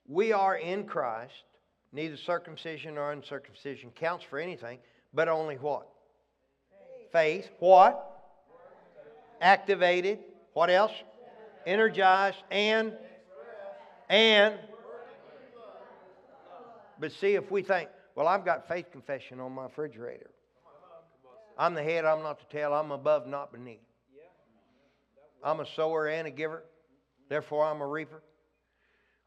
we 0.08 0.32
are 0.32 0.56
in 0.56 0.86
Christ, 0.86 1.34
neither 1.91 2.16
circumcision 2.16 2.95
nor 2.95 3.12
uncircumcision 3.12 3.89
counts 3.91 4.24
for 4.30 4.39
anything, 4.39 4.78
but 5.14 5.28
only 5.28 5.56
what? 5.56 5.88
Faith. 7.12 7.43
Faith. 7.43 7.49
What? 7.60 8.10
Activated. 9.41 10.20
What 10.54 10.70
else? 10.70 10.93
Energized 11.66 12.38
and 12.51 12.93
and 14.10 14.56
but 16.99 17.12
see, 17.12 17.34
if 17.34 17.51
we 17.51 17.64
think, 17.64 17.89
well, 18.16 18.28
I've 18.28 18.45
got 18.45 18.68
faith 18.68 18.91
confession 18.91 19.39
on 19.39 19.51
my 19.51 19.64
refrigerator. 19.64 20.30
I'm 21.58 21.74
the 21.74 21.84
head, 21.84 22.06
I'm 22.06 22.24
not 22.24 22.39
the 22.39 22.45
tail, 22.56 22.74
I'm 22.74 22.91
above, 22.91 23.28
not 23.28 23.51
beneath. 23.51 23.80
I'm 25.43 25.60
a 25.60 25.66
sower 25.76 26.08
and 26.08 26.28
a 26.28 26.32
giver, 26.32 26.64
therefore 27.28 27.66
I'm 27.66 27.82
a 27.82 27.88
reaper. 27.88 28.22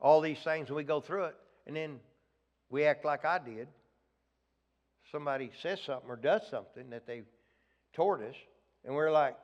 All 0.01 0.21
these 0.21 0.39
things, 0.45 0.69
and 0.69 0.77
we 0.77 0.85
go 0.85 1.01
through 1.01 1.25
it, 1.25 1.37
and 1.67 1.77
then 1.77 2.01
we 2.71 2.85
act 2.85 3.05
like 3.05 3.25
I 3.25 3.39
did. 3.39 3.69
Somebody 5.11 5.51
says 5.63 5.81
something 5.87 6.11
or 6.11 6.17
does 6.17 6.43
something 6.51 6.91
that 6.91 7.07
they 7.07 7.23
toward 7.95 8.23
us, 8.23 8.35
and 8.85 8.95
we're 8.95 9.11
like, 9.11 9.37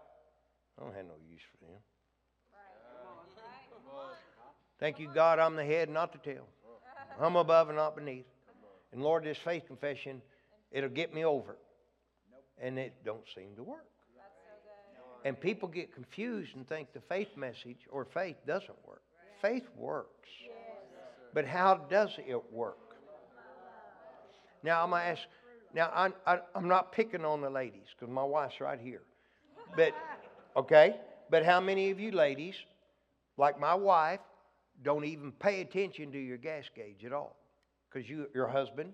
I 0.78 0.82
don't 0.82 0.94
have 0.94 1.06
no 1.06 1.14
use 1.30 1.40
for 1.50 1.66
them. 1.66 1.80
Thank 4.78 4.98
you, 4.98 5.08
God, 5.14 5.38
I'm 5.38 5.54
the 5.54 5.64
head, 5.64 5.88
not 5.88 6.12
the 6.12 6.18
tail. 6.18 6.46
I'm 7.20 7.36
above 7.36 7.68
and 7.68 7.76
not 7.76 7.94
beneath. 7.94 8.26
And 8.92 9.02
Lord, 9.02 9.22
this 9.24 9.38
faith 9.38 9.66
confession, 9.66 10.20
it'll 10.72 10.90
get 10.90 11.14
me 11.14 11.24
over. 11.24 11.56
And 12.60 12.78
it 12.78 12.92
don't 13.04 13.24
seem 13.34 13.54
to 13.56 13.62
work. 13.62 13.86
And 15.24 15.40
people 15.40 15.68
get 15.68 15.94
confused 15.94 16.56
and 16.56 16.68
think 16.68 16.92
the 16.92 17.00
faith 17.00 17.36
message 17.36 17.86
or 17.90 18.04
faith 18.04 18.36
doesn't 18.44 18.76
work. 18.86 19.02
Faith 19.42 19.68
works. 19.76 20.28
But 21.34 21.46
how 21.46 21.74
does 21.90 22.10
it 22.26 22.40
work? 22.52 22.78
Now 24.62 24.84
I'm 24.84 24.90
gonna 24.90 25.02
ask. 25.02 25.22
Now 25.74 25.90
I'm 25.94 26.14
I, 26.26 26.38
I'm 26.54 26.68
not 26.68 26.92
picking 26.92 27.24
on 27.24 27.40
the 27.40 27.50
ladies 27.50 27.88
because 27.98 28.12
my 28.12 28.22
wife's 28.22 28.60
right 28.60 28.78
here. 28.78 29.02
But 29.76 29.92
okay. 30.56 30.96
But 31.28 31.44
how 31.44 31.60
many 31.60 31.90
of 31.90 31.98
you 31.98 32.12
ladies, 32.12 32.54
like 33.36 33.58
my 33.58 33.74
wife, 33.74 34.20
don't 34.82 35.04
even 35.04 35.32
pay 35.32 35.62
attention 35.62 36.12
to 36.12 36.18
your 36.18 36.36
gas 36.36 36.64
gauge 36.74 37.04
at 37.04 37.12
all? 37.12 37.36
Because 37.90 38.08
you, 38.08 38.26
your 38.34 38.46
husband, 38.46 38.92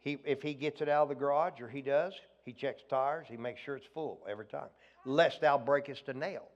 he, 0.00 0.18
if 0.24 0.40
he 0.42 0.54
gets 0.54 0.80
it 0.80 0.88
out 0.88 1.04
of 1.04 1.08
the 1.10 1.14
garage, 1.14 1.60
or 1.60 1.68
he 1.68 1.82
does, 1.82 2.14
he 2.44 2.52
checks 2.52 2.82
tires, 2.88 3.26
he 3.28 3.36
makes 3.36 3.60
sure 3.60 3.76
it's 3.76 3.86
full 3.92 4.20
every 4.28 4.46
time, 4.46 4.68
lest 5.04 5.42
thou 5.42 5.58
breakest 5.58 6.08
a 6.08 6.14
nail. 6.14 6.48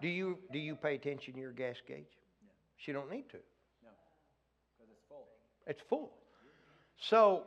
Do 0.00 0.08
you 0.08 0.38
do 0.52 0.58
you 0.58 0.74
pay 0.74 0.94
attention 0.94 1.34
to 1.34 1.40
your 1.40 1.52
gas 1.52 1.76
gauge? 1.86 2.04
No. 2.42 2.50
She 2.76 2.92
don't 2.92 3.10
need 3.10 3.28
to. 3.30 3.38
No, 3.82 3.90
because 4.76 4.90
it's 4.92 5.02
full. 5.08 5.26
It's 5.66 5.82
full. 5.88 6.12
So, 6.98 7.44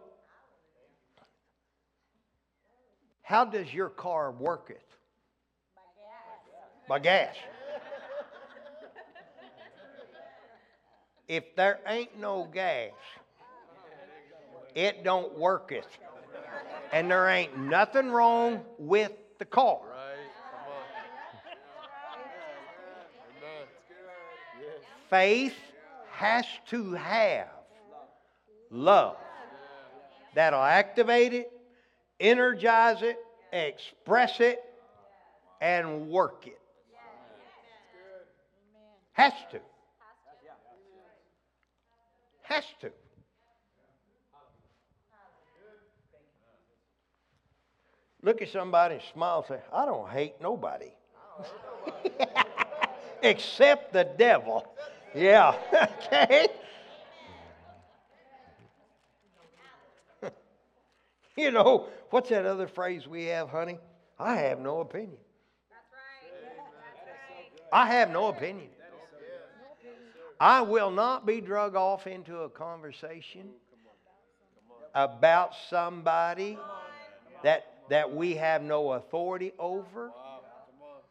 how 3.22 3.46
does 3.46 3.74
your 3.74 3.90
car 3.90 4.32
work 4.32 4.68
it? 4.70 4.82
By 6.88 7.00
gas. 7.00 7.36
By 7.36 7.36
gas. 7.36 7.36
if 11.28 11.56
there 11.56 11.80
ain't 11.88 12.20
no 12.20 12.50
gas, 12.52 12.92
it 14.76 15.04
don't 15.04 15.38
work 15.38 15.72
it. 15.72 15.88
And 16.92 17.12
there 17.12 17.30
ain't 17.30 17.56
nothing 17.58 18.10
wrong 18.10 18.62
with 18.80 19.12
the 19.38 19.46
car. 19.46 19.82
Faith 25.10 25.56
has 26.12 26.46
to 26.68 26.94
have 26.94 27.48
love. 28.70 29.18
That'll 30.36 30.62
activate 30.62 31.34
it, 31.34 31.52
energize 32.20 33.02
it, 33.02 33.18
express 33.52 34.40
it, 34.40 34.64
and 35.62 36.10
work 36.10 36.46
it. 36.46 36.60
Has 39.14 39.34
to. 39.52 39.60
Has 42.44 42.64
to. 42.82 42.92
Look 48.22 48.42
at 48.42 48.50
somebody 48.50 48.96
and 48.96 49.04
smile 49.14 49.46
and 49.50 49.58
say, 49.58 49.64
I 49.74 49.86
don't 49.86 50.10
hate 50.10 50.36
nobody. 50.42 50.92
Except 53.24 53.94
the 53.94 54.04
devil. 54.18 54.66
Yeah, 55.16 55.56
okay? 56.08 56.48
you 61.38 61.52
know, 61.52 61.88
what's 62.10 62.30
that 62.30 62.46
other 62.46 62.68
phrase 62.68 63.08
we 63.08 63.26
have, 63.26 63.50
honey? 63.50 63.80
I 64.20 64.36
have 64.36 64.60
no 64.60 64.82
opinion. 64.82 65.18
That's 65.70 65.86
right. 65.92 67.84
I 67.88 67.88
have 67.88 68.12
no 68.12 68.28
opinion. 68.28 68.70
I 70.40 70.62
will 70.62 70.92
not 70.92 71.26
be 71.26 71.42
drug 71.42 71.76
off 71.76 72.08
into 72.08 72.40
a 72.40 72.50
conversation 72.50 73.50
about 74.96 75.52
somebody 75.70 76.58
that 77.44 77.74
that 77.90 78.14
we 78.14 78.36
have 78.36 78.62
no 78.62 78.94
authority 78.94 79.52
over. 79.60 80.12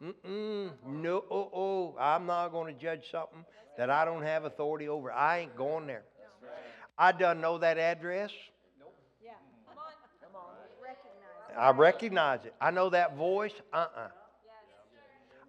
Mm-mm, 0.01 0.71
no, 0.87 1.25
oh, 1.29 1.49
oh, 1.53 1.95
I'm 1.99 2.25
not 2.25 2.49
going 2.49 2.73
to 2.73 2.81
judge 2.81 3.11
something 3.11 3.45
that 3.79 3.89
I 3.89 4.03
don't 4.03 4.23
have 4.23 4.43
authority 4.43 4.89
over. 4.89 5.09
I 5.09 5.39
ain't 5.39 5.55
going 5.55 5.87
there. 5.87 6.03
I 6.97 7.13
done 7.13 7.39
know 7.39 7.59
that 7.59 7.77
address. 7.77 8.29
I 11.57 11.71
recognize 11.71 12.43
it. 12.43 12.53
I 12.59 12.71
know 12.71 12.89
that 12.89 13.15
voice. 13.15 13.53
Uh-uh. 13.71 14.09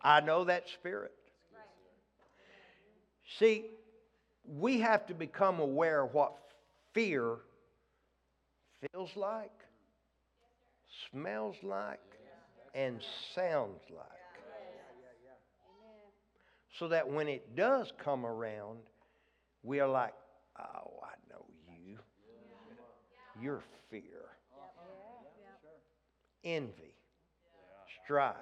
I 0.00 0.20
know 0.20 0.44
that 0.44 0.68
spirit. 0.68 1.10
See, 3.40 3.64
we 4.46 4.78
have 4.78 5.06
to 5.08 5.14
become 5.14 5.58
aware 5.58 6.04
of 6.04 6.14
what 6.14 6.34
fear 6.94 7.34
feels 8.92 9.10
like, 9.16 9.50
smells 11.10 11.56
like, 11.64 11.98
and 12.76 13.00
sounds 13.34 13.80
like. 13.90 14.19
So 16.80 16.88
that 16.88 17.06
when 17.06 17.28
it 17.28 17.54
does 17.56 17.92
come 18.02 18.24
around, 18.24 18.78
we 19.62 19.80
are 19.80 19.88
like, 19.88 20.14
oh, 20.58 21.00
I 21.02 21.12
know 21.28 21.44
you. 21.68 21.98
Your 23.38 23.62
fear. 23.90 24.30
Envy, 26.42 26.94
strife. 28.02 28.34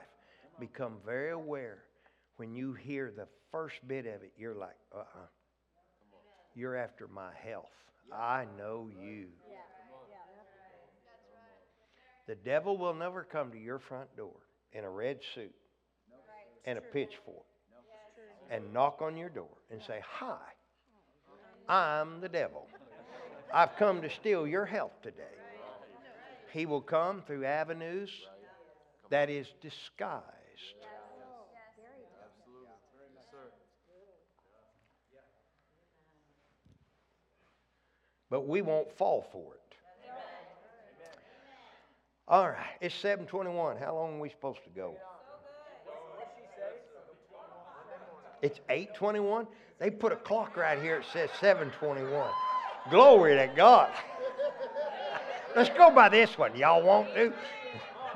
Become 0.61 0.99
very 1.05 1.33
aware. 1.33 1.79
When 2.37 2.55
you 2.55 2.75
hear 2.75 3.11
the 3.11 3.27
first 3.51 3.75
bit 3.89 4.07
of 4.07 4.23
it, 4.23 4.31
you're 4.39 4.55
like, 4.55 4.77
uh 4.95 4.99
uh-uh. 4.99 5.23
uh. 5.23 5.27
You're 6.55 6.77
after 6.77 7.09
my 7.09 7.31
health. 7.45 7.67
I 8.13 8.47
know 8.57 8.89
you. 9.03 9.27
The 12.29 12.37
devil 12.37 12.79
will 12.79 12.95
never 12.95 13.25
come 13.25 13.51
to 13.51 13.59
your 13.59 13.81
front 13.81 14.17
door 14.17 14.37
in 14.73 14.85
a 14.85 14.91
red 14.91 15.19
suit 15.35 15.55
and 16.65 16.79
a 16.79 16.83
pitchfork 16.83 17.45
and 18.51 18.73
knock 18.73 19.01
on 19.03 19.17
your 19.17 19.29
door 19.29 19.57
and 19.71 19.81
say, 19.83 20.01
Hi, 20.05 20.39
I'm 21.69 22.21
the 22.21 22.29
devil. 22.29 22.67
I've 23.53 23.77
come 23.77 24.03
to 24.03 24.11
steal 24.11 24.47
your 24.47 24.67
health 24.67 25.01
today. 25.03 25.23
He 26.53 26.67
will 26.67 26.81
come 26.81 27.23
through 27.27 27.45
avenues 27.45 28.11
that 29.11 29.31
is 29.31 29.47
disguised. 29.63 30.25
But 38.31 38.47
we 38.47 38.61
won't 38.61 38.93
fall 38.93 39.27
for 39.33 39.55
it. 39.55 39.59
All 42.27 42.49
right, 42.49 42.77
it's 42.83 42.95
721. 42.97 43.79
How 43.79 43.95
long 43.95 44.17
are 44.17 44.21
we 44.21 44.29
supposed 44.29 44.63
to 44.65 44.71
go? 44.71 44.95
It's 48.43 48.61
821? 48.69 49.47
They 49.79 49.91
put 49.91 50.13
a 50.13 50.17
clock 50.17 50.57
right 50.57 50.81
here 50.81 50.97
It 50.97 51.05
says 51.13 51.31
721. 51.41 52.31
Glory 52.91 53.37
to 53.37 53.51
God. 53.55 53.91
Let's 55.57 55.71
go 55.71 55.91
by 55.91 56.09
this 56.09 56.39
one. 56.39 56.57
Y'all 56.57 56.83
want 56.83 57.15
to? 57.15 57.33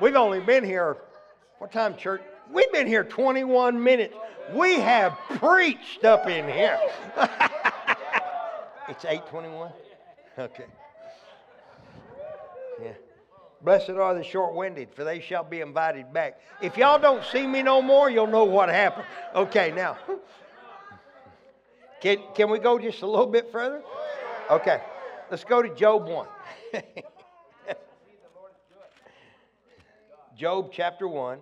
We've 0.00 0.16
only 0.16 0.40
been 0.40 0.64
here, 0.64 0.96
what 1.58 1.72
time, 1.72 1.96
church? 1.96 2.22
We've 2.50 2.70
been 2.72 2.86
here 2.86 3.04
21 3.04 3.82
minutes. 3.82 4.14
We 4.54 4.74
have 4.80 5.16
preached 5.36 6.04
up 6.04 6.28
in 6.28 6.46
here. 6.48 6.78
it's 8.88 9.04
821? 9.04 9.72
Okay. 10.38 10.64
Yeah. 12.82 12.92
Blessed 13.62 13.90
are 13.90 14.14
the 14.14 14.24
short 14.24 14.54
winded, 14.54 14.88
for 14.94 15.04
they 15.04 15.20
shall 15.20 15.44
be 15.44 15.60
invited 15.60 16.12
back. 16.12 16.40
If 16.60 16.76
y'all 16.76 16.98
don't 16.98 17.24
see 17.24 17.46
me 17.46 17.62
no 17.62 17.80
more, 17.80 18.10
you'll 18.10 18.26
know 18.26 18.44
what 18.44 18.68
happened. 18.68 19.06
Okay, 19.34 19.70
now. 19.70 19.96
Can, 22.00 22.18
can 22.34 22.50
we 22.50 22.58
go 22.58 22.78
just 22.80 23.02
a 23.02 23.06
little 23.06 23.28
bit 23.28 23.52
further? 23.52 23.82
Okay. 24.50 24.82
Let's 25.30 25.44
go 25.44 25.62
to 25.62 25.72
Job 25.74 26.08
1. 26.08 26.26
Job 30.36 30.70
chapter 30.72 31.06
1. 31.06 31.38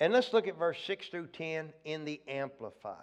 And 0.00 0.12
let's 0.12 0.32
look 0.32 0.48
at 0.48 0.58
verse 0.58 0.78
6 0.86 1.08
through 1.08 1.26
10 1.28 1.72
in 1.84 2.04
the 2.06 2.20
Amplified. 2.26 2.96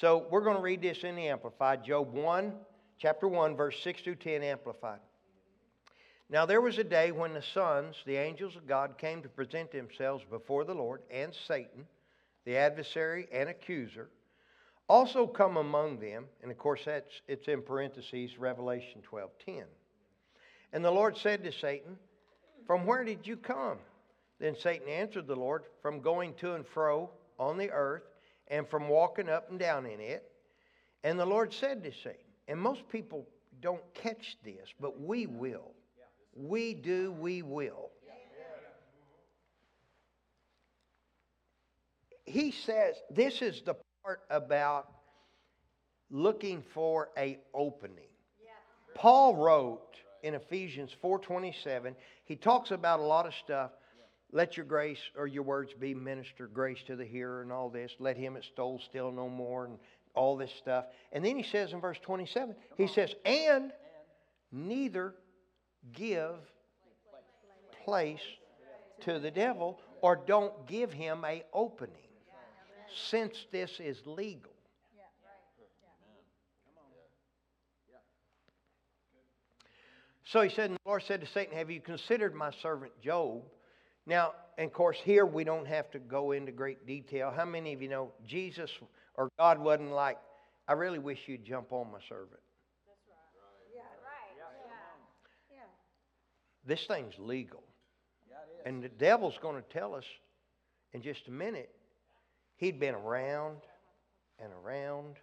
So 0.00 0.26
we're 0.28 0.42
going 0.42 0.56
to 0.56 0.62
read 0.62 0.82
this 0.82 1.04
in 1.04 1.14
the 1.14 1.28
Amplified. 1.28 1.84
Job 1.84 2.12
1 2.12 2.52
chapter 2.98 3.28
1, 3.28 3.56
verse 3.56 3.78
6 3.82 4.02
through 4.02 4.16
10, 4.16 4.42
amplified. 4.42 5.00
Now 6.30 6.46
there 6.46 6.60
was 6.60 6.78
a 6.78 6.84
day 6.84 7.12
when 7.12 7.34
the 7.34 7.42
sons, 7.42 7.96
the 8.06 8.16
angels 8.16 8.56
of 8.56 8.66
God, 8.66 8.96
came 8.98 9.22
to 9.22 9.28
present 9.28 9.70
themselves 9.70 10.24
before 10.28 10.64
the 10.64 10.74
Lord, 10.74 11.02
and 11.10 11.34
Satan, 11.34 11.86
the 12.44 12.56
adversary 12.56 13.28
and 13.32 13.48
accuser, 13.48 14.08
also 14.88 15.26
come 15.26 15.56
among 15.56 15.98
them. 15.98 16.26
And 16.42 16.50
of 16.50 16.58
course, 16.58 16.82
that's 16.84 17.20
it's 17.28 17.48
in 17.48 17.62
parentheses, 17.62 18.38
Revelation 18.38 19.02
12:10. 19.02 19.64
And 20.72 20.84
the 20.84 20.90
Lord 20.90 21.16
said 21.16 21.44
to 21.44 21.52
Satan, 21.52 21.96
From 22.66 22.84
where 22.84 23.04
did 23.04 23.26
you 23.26 23.36
come? 23.36 23.78
Then 24.40 24.56
Satan 24.56 24.88
answered 24.88 25.26
the 25.26 25.36
Lord, 25.36 25.64
From 25.80 26.00
going 26.00 26.34
to 26.34 26.54
and 26.54 26.66
fro 26.66 27.10
on 27.38 27.56
the 27.56 27.70
earth, 27.70 28.02
and 28.48 28.68
from 28.68 28.88
walking 28.88 29.28
up 29.28 29.50
and 29.50 29.58
down 29.58 29.86
in 29.86 30.00
it. 30.00 30.30
And 31.04 31.18
the 31.18 31.26
Lord 31.26 31.52
said 31.52 31.82
to 31.84 31.92
Satan, 31.92 32.23
and 32.48 32.60
most 32.60 32.88
people 32.88 33.26
don't 33.60 33.82
catch 33.94 34.36
this, 34.44 34.72
but 34.80 35.00
we 35.00 35.26
will. 35.26 35.72
We 36.36 36.74
do, 36.74 37.12
we 37.12 37.42
will. 37.42 37.90
He 42.24 42.50
says 42.52 42.96
this 43.10 43.42
is 43.42 43.62
the 43.62 43.76
part 44.02 44.22
about 44.30 44.88
looking 46.10 46.62
for 46.74 47.10
a 47.16 47.38
opening. 47.52 48.08
Paul 48.94 49.36
wrote 49.36 49.96
in 50.22 50.34
Ephesians 50.34 50.94
4:27, 51.02 51.94
he 52.24 52.36
talks 52.36 52.70
about 52.70 53.00
a 53.00 53.02
lot 53.02 53.26
of 53.26 53.34
stuff. 53.34 53.72
Let 54.32 54.56
your 54.56 54.66
grace 54.66 54.98
or 55.16 55.26
your 55.26 55.42
words 55.44 55.74
be 55.74 55.94
minister 55.94 56.48
grace 56.48 56.82
to 56.86 56.96
the 56.96 57.04
hearer 57.04 57.42
and 57.42 57.52
all 57.52 57.68
this. 57.68 57.94
Let 57.98 58.16
him 58.16 58.36
stole 58.42 58.80
steal 58.80 59.12
no 59.12 59.28
more 59.28 59.66
and 59.66 59.78
all 60.14 60.36
this 60.36 60.52
stuff. 60.52 60.86
And 61.12 61.24
then 61.24 61.36
he 61.36 61.42
says 61.42 61.72
in 61.72 61.80
verse 61.80 61.98
27, 62.02 62.54
he 62.76 62.86
says, 62.86 63.14
and 63.24 63.72
neither 64.52 65.14
give 65.92 66.36
place 67.84 68.20
to 69.00 69.18
the 69.18 69.30
devil 69.30 69.78
or 70.00 70.16
don't 70.26 70.66
give 70.66 70.92
him 70.92 71.24
a 71.24 71.42
opening 71.52 71.94
since 73.10 73.46
this 73.50 73.80
is 73.80 73.98
legal. 74.06 74.50
So 80.26 80.40
he 80.40 80.48
said, 80.48 80.70
and 80.70 80.76
the 80.76 80.88
Lord 80.88 81.02
said 81.06 81.20
to 81.20 81.26
Satan, 81.26 81.56
Have 81.56 81.70
you 81.70 81.80
considered 81.80 82.34
my 82.34 82.50
servant 82.62 82.92
Job? 83.00 83.42
Now, 84.06 84.32
and 84.58 84.66
of 84.66 84.72
course, 84.72 84.98
here 85.02 85.26
we 85.26 85.44
don't 85.44 85.66
have 85.66 85.90
to 85.92 85.98
go 85.98 86.32
into 86.32 86.50
great 86.50 86.86
detail. 86.86 87.32
How 87.34 87.44
many 87.44 87.72
of 87.72 87.82
you 87.82 87.88
know 87.88 88.12
Jesus 88.26 88.70
or 89.16 89.30
God 89.38 89.58
wasn't 89.58 89.92
like, 89.92 90.18
I 90.66 90.72
really 90.72 90.98
wish 90.98 91.20
you'd 91.26 91.44
jump 91.44 91.72
on 91.72 91.90
my 91.92 91.98
servant. 92.08 92.40
That's 92.86 93.00
right. 93.08 93.74
Yeah, 93.74 93.80
right. 93.80 94.34
Yeah. 95.50 95.56
yeah. 95.56 95.58
This 96.66 96.86
thing's 96.86 97.14
legal. 97.18 97.62
Yeah, 98.28 98.36
and 98.64 98.82
the 98.82 98.88
devil's 98.88 99.38
going 99.40 99.56
to 99.56 99.68
tell 99.68 99.94
us 99.94 100.04
in 100.92 101.02
just 101.02 101.28
a 101.28 101.30
minute 101.30 101.70
he'd 102.56 102.80
been 102.80 102.94
around 102.94 103.58
and 104.38 104.52
around 104.64 105.16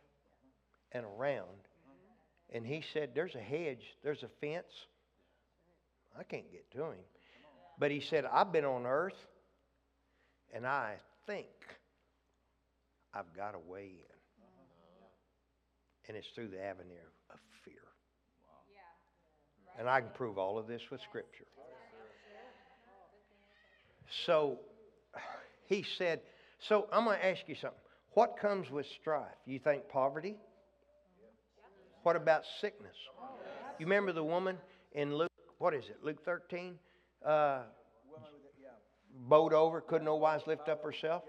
and 0.92 1.06
around. 1.18 1.48
And 2.54 2.66
he 2.66 2.84
said, 2.94 3.12
There's 3.16 3.36
a 3.36 3.42
hedge, 3.42 3.96
there's 4.04 4.24
a 4.24 4.30
fence. 4.42 4.88
I 6.18 6.24
can't 6.24 6.52
get 6.52 6.70
to 6.72 6.86
him. 6.86 6.96
But 7.80 7.92
he 7.92 8.02
said, 8.02 8.26
I've 8.26 8.52
been 8.52 8.66
on 8.66 8.86
earth 8.86 9.16
and 10.54 10.68
I 10.68 10.96
think 11.26 11.48
I've 13.14 13.34
got 13.36 13.56
a 13.56 13.72
way 13.72 13.84
in. 13.84 14.18
And 16.08 16.18
it's 16.18 16.28
through 16.34 16.50
the 16.50 16.62
avenue 16.62 17.08
of 17.30 17.40
fear. 17.64 17.74
And 19.80 19.90
I 19.90 20.02
can 20.02 20.10
prove 20.14 20.38
all 20.38 20.58
of 20.58 20.68
this 20.68 20.82
with 20.92 21.02
Scripture. 21.02 21.46
So 24.26 24.60
he 25.68 25.86
said, 25.98 26.22
So 26.68 26.88
I'm 26.92 27.06
going 27.06 27.18
to 27.20 27.26
ask 27.26 27.42
you 27.48 27.56
something. 27.56 27.80
What 28.14 28.38
comes 28.42 28.70
with 28.70 28.86
strife? 29.00 29.28
You 29.46 29.60
think 29.60 29.88
poverty? 29.88 30.36
What 32.04 32.16
about 32.16 32.44
sickness? 32.60 32.96
You 33.80 33.86
remember 33.86 34.12
the 34.12 34.24
woman 34.24 34.58
in 34.94 35.16
Luke, 35.16 35.32
what 35.60 35.74
is 35.74 35.86
it, 35.86 35.98
Luke 36.04 36.24
13? 36.26 36.76
Uh, 37.26 37.62
bowed 39.30 39.54
over, 39.54 39.82
couldn't 39.82 40.06
no 40.06 40.16
wise 40.16 40.42
lift 40.46 40.68
up 40.68 40.84
herself. 40.84 41.24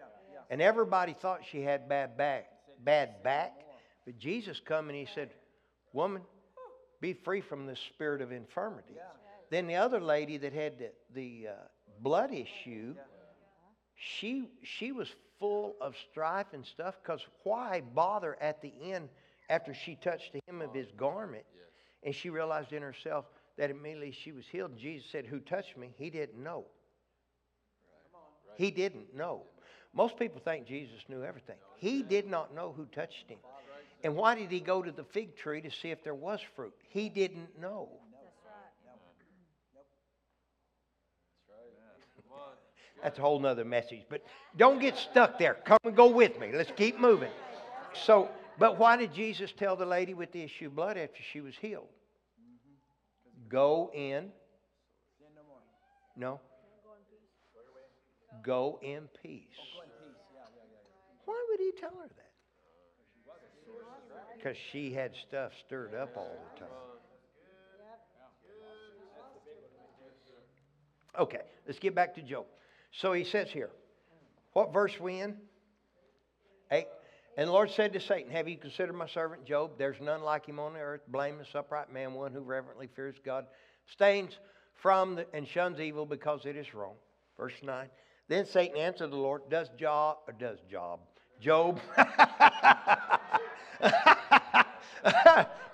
And 0.52 0.60
everybody 0.60 1.14
thought 1.14 1.40
she 1.50 1.62
had 1.62 1.88
bad 1.88 2.18
back, 2.18 2.44
bad 2.84 3.22
back. 3.22 3.54
But 4.04 4.18
Jesus 4.18 4.60
come 4.62 4.90
and 4.90 4.98
he 4.98 5.08
said, 5.14 5.30
Woman, 5.94 6.20
be 7.00 7.14
free 7.14 7.40
from 7.40 7.64
the 7.64 7.74
spirit 7.74 8.20
of 8.20 8.32
infirmity. 8.32 8.92
Then 9.48 9.66
the 9.66 9.76
other 9.76 9.98
lady 9.98 10.36
that 10.36 10.52
had 10.52 10.78
the, 10.78 10.90
the 11.14 11.48
uh, 11.48 11.54
blood 12.02 12.34
issue, 12.34 12.94
she 13.94 14.50
she 14.62 14.92
was 14.92 15.08
full 15.40 15.74
of 15.80 15.94
strife 16.10 16.52
and 16.52 16.66
stuff. 16.66 16.96
Because 17.02 17.22
why 17.44 17.80
bother 17.94 18.36
at 18.38 18.60
the 18.60 18.74
end 18.82 19.08
after 19.48 19.72
she 19.72 19.94
touched 19.94 20.34
the 20.34 20.40
hem 20.46 20.60
of 20.60 20.74
his 20.74 20.88
garment, 20.98 21.44
and 22.02 22.14
she 22.14 22.28
realized 22.28 22.74
in 22.74 22.82
herself 22.82 23.24
that 23.56 23.70
immediately 23.70 24.12
she 24.12 24.32
was 24.32 24.44
healed. 24.52 24.76
Jesus 24.76 25.10
said, 25.10 25.24
"Who 25.24 25.40
touched 25.40 25.78
me?" 25.78 25.94
He 25.96 26.10
didn't 26.10 26.42
know. 26.42 26.66
He 28.56 28.70
didn't 28.70 29.16
know. 29.16 29.44
Most 29.94 30.18
people 30.18 30.40
think 30.42 30.66
Jesus 30.66 31.00
knew 31.08 31.22
everything. 31.22 31.56
He 31.76 32.02
did 32.02 32.28
not 32.28 32.54
know 32.54 32.72
who 32.76 32.86
touched 32.86 33.28
him. 33.28 33.38
And 34.04 34.16
why 34.16 34.34
did 34.34 34.50
he 34.50 34.60
go 34.60 34.82
to 34.82 34.90
the 34.90 35.04
fig 35.04 35.36
tree 35.36 35.60
to 35.60 35.70
see 35.70 35.90
if 35.90 36.02
there 36.02 36.14
was 36.14 36.40
fruit? 36.56 36.72
He 36.88 37.08
didn't 37.08 37.60
know. 37.60 37.88
That's 43.02 43.18
a 43.18 43.22
whole 43.22 43.40
nother 43.40 43.64
message. 43.64 44.02
But 44.08 44.24
don't 44.56 44.80
get 44.80 44.96
stuck 44.96 45.38
there. 45.38 45.54
Come 45.64 45.78
and 45.84 45.96
go 45.96 46.08
with 46.08 46.38
me. 46.38 46.52
Let's 46.54 46.70
keep 46.76 47.00
moving. 47.00 47.32
So, 48.06 48.30
but 48.58 48.78
why 48.78 48.96
did 48.96 49.12
Jesus 49.12 49.52
tell 49.52 49.74
the 49.74 49.86
lady 49.86 50.14
with 50.14 50.30
the 50.30 50.42
issue 50.42 50.66
of 50.66 50.76
blood 50.76 50.96
after 50.96 51.20
she 51.32 51.40
was 51.40 51.54
healed? 51.60 51.88
Go 53.48 53.90
in. 53.92 54.30
No. 56.16 56.40
Go 58.42 58.78
in 58.82 59.08
peace. 59.22 59.42
Why 61.24 61.44
would 61.50 61.60
he 61.60 61.72
tell 61.78 61.90
her 61.90 62.08
that? 62.08 62.32
Because 64.36 64.56
she 64.72 64.92
had 64.92 65.12
stuff 65.14 65.52
stirred 65.64 65.94
up 65.94 66.16
all 66.16 66.36
the 66.54 66.60
time. 66.60 66.68
Okay, 71.18 71.42
let's 71.66 71.78
get 71.78 71.94
back 71.94 72.14
to 72.14 72.22
Job. 72.22 72.46
So 72.90 73.12
he 73.12 73.24
says 73.24 73.50
here, 73.50 73.70
what 74.52 74.72
verse 74.72 74.98
we 74.98 75.20
in? 75.20 75.36
Eight. 76.70 76.86
And 77.36 77.48
the 77.48 77.52
Lord 77.52 77.70
said 77.70 77.92
to 77.94 78.00
Satan, 78.00 78.30
Have 78.32 78.48
you 78.48 78.58
considered 78.58 78.94
my 78.94 79.06
servant 79.06 79.46
Job? 79.46 79.72
There's 79.78 80.00
none 80.00 80.22
like 80.22 80.44
him 80.44 80.58
on 80.58 80.74
the 80.74 80.80
earth, 80.80 81.00
blameless, 81.08 81.48
upright 81.54 81.92
man, 81.92 82.12
one 82.12 82.32
who 82.32 82.40
reverently 82.40 82.88
fears 82.94 83.16
God, 83.24 83.46
abstains 83.86 84.38
from 84.74 85.16
the, 85.16 85.26
and 85.32 85.48
shuns 85.48 85.80
evil 85.80 86.04
because 86.04 86.44
it 86.44 86.56
is 86.56 86.74
wrong. 86.74 86.94
Verse 87.38 87.54
9. 87.62 87.88
Then 88.28 88.44
Satan 88.44 88.76
answered 88.76 89.10
the 89.10 89.16
Lord, 89.16 89.42
Does 89.48 89.70
Job, 89.78 90.18
or 90.26 90.34
does 90.34 90.58
Job, 90.70 91.00
Job, 91.40 91.80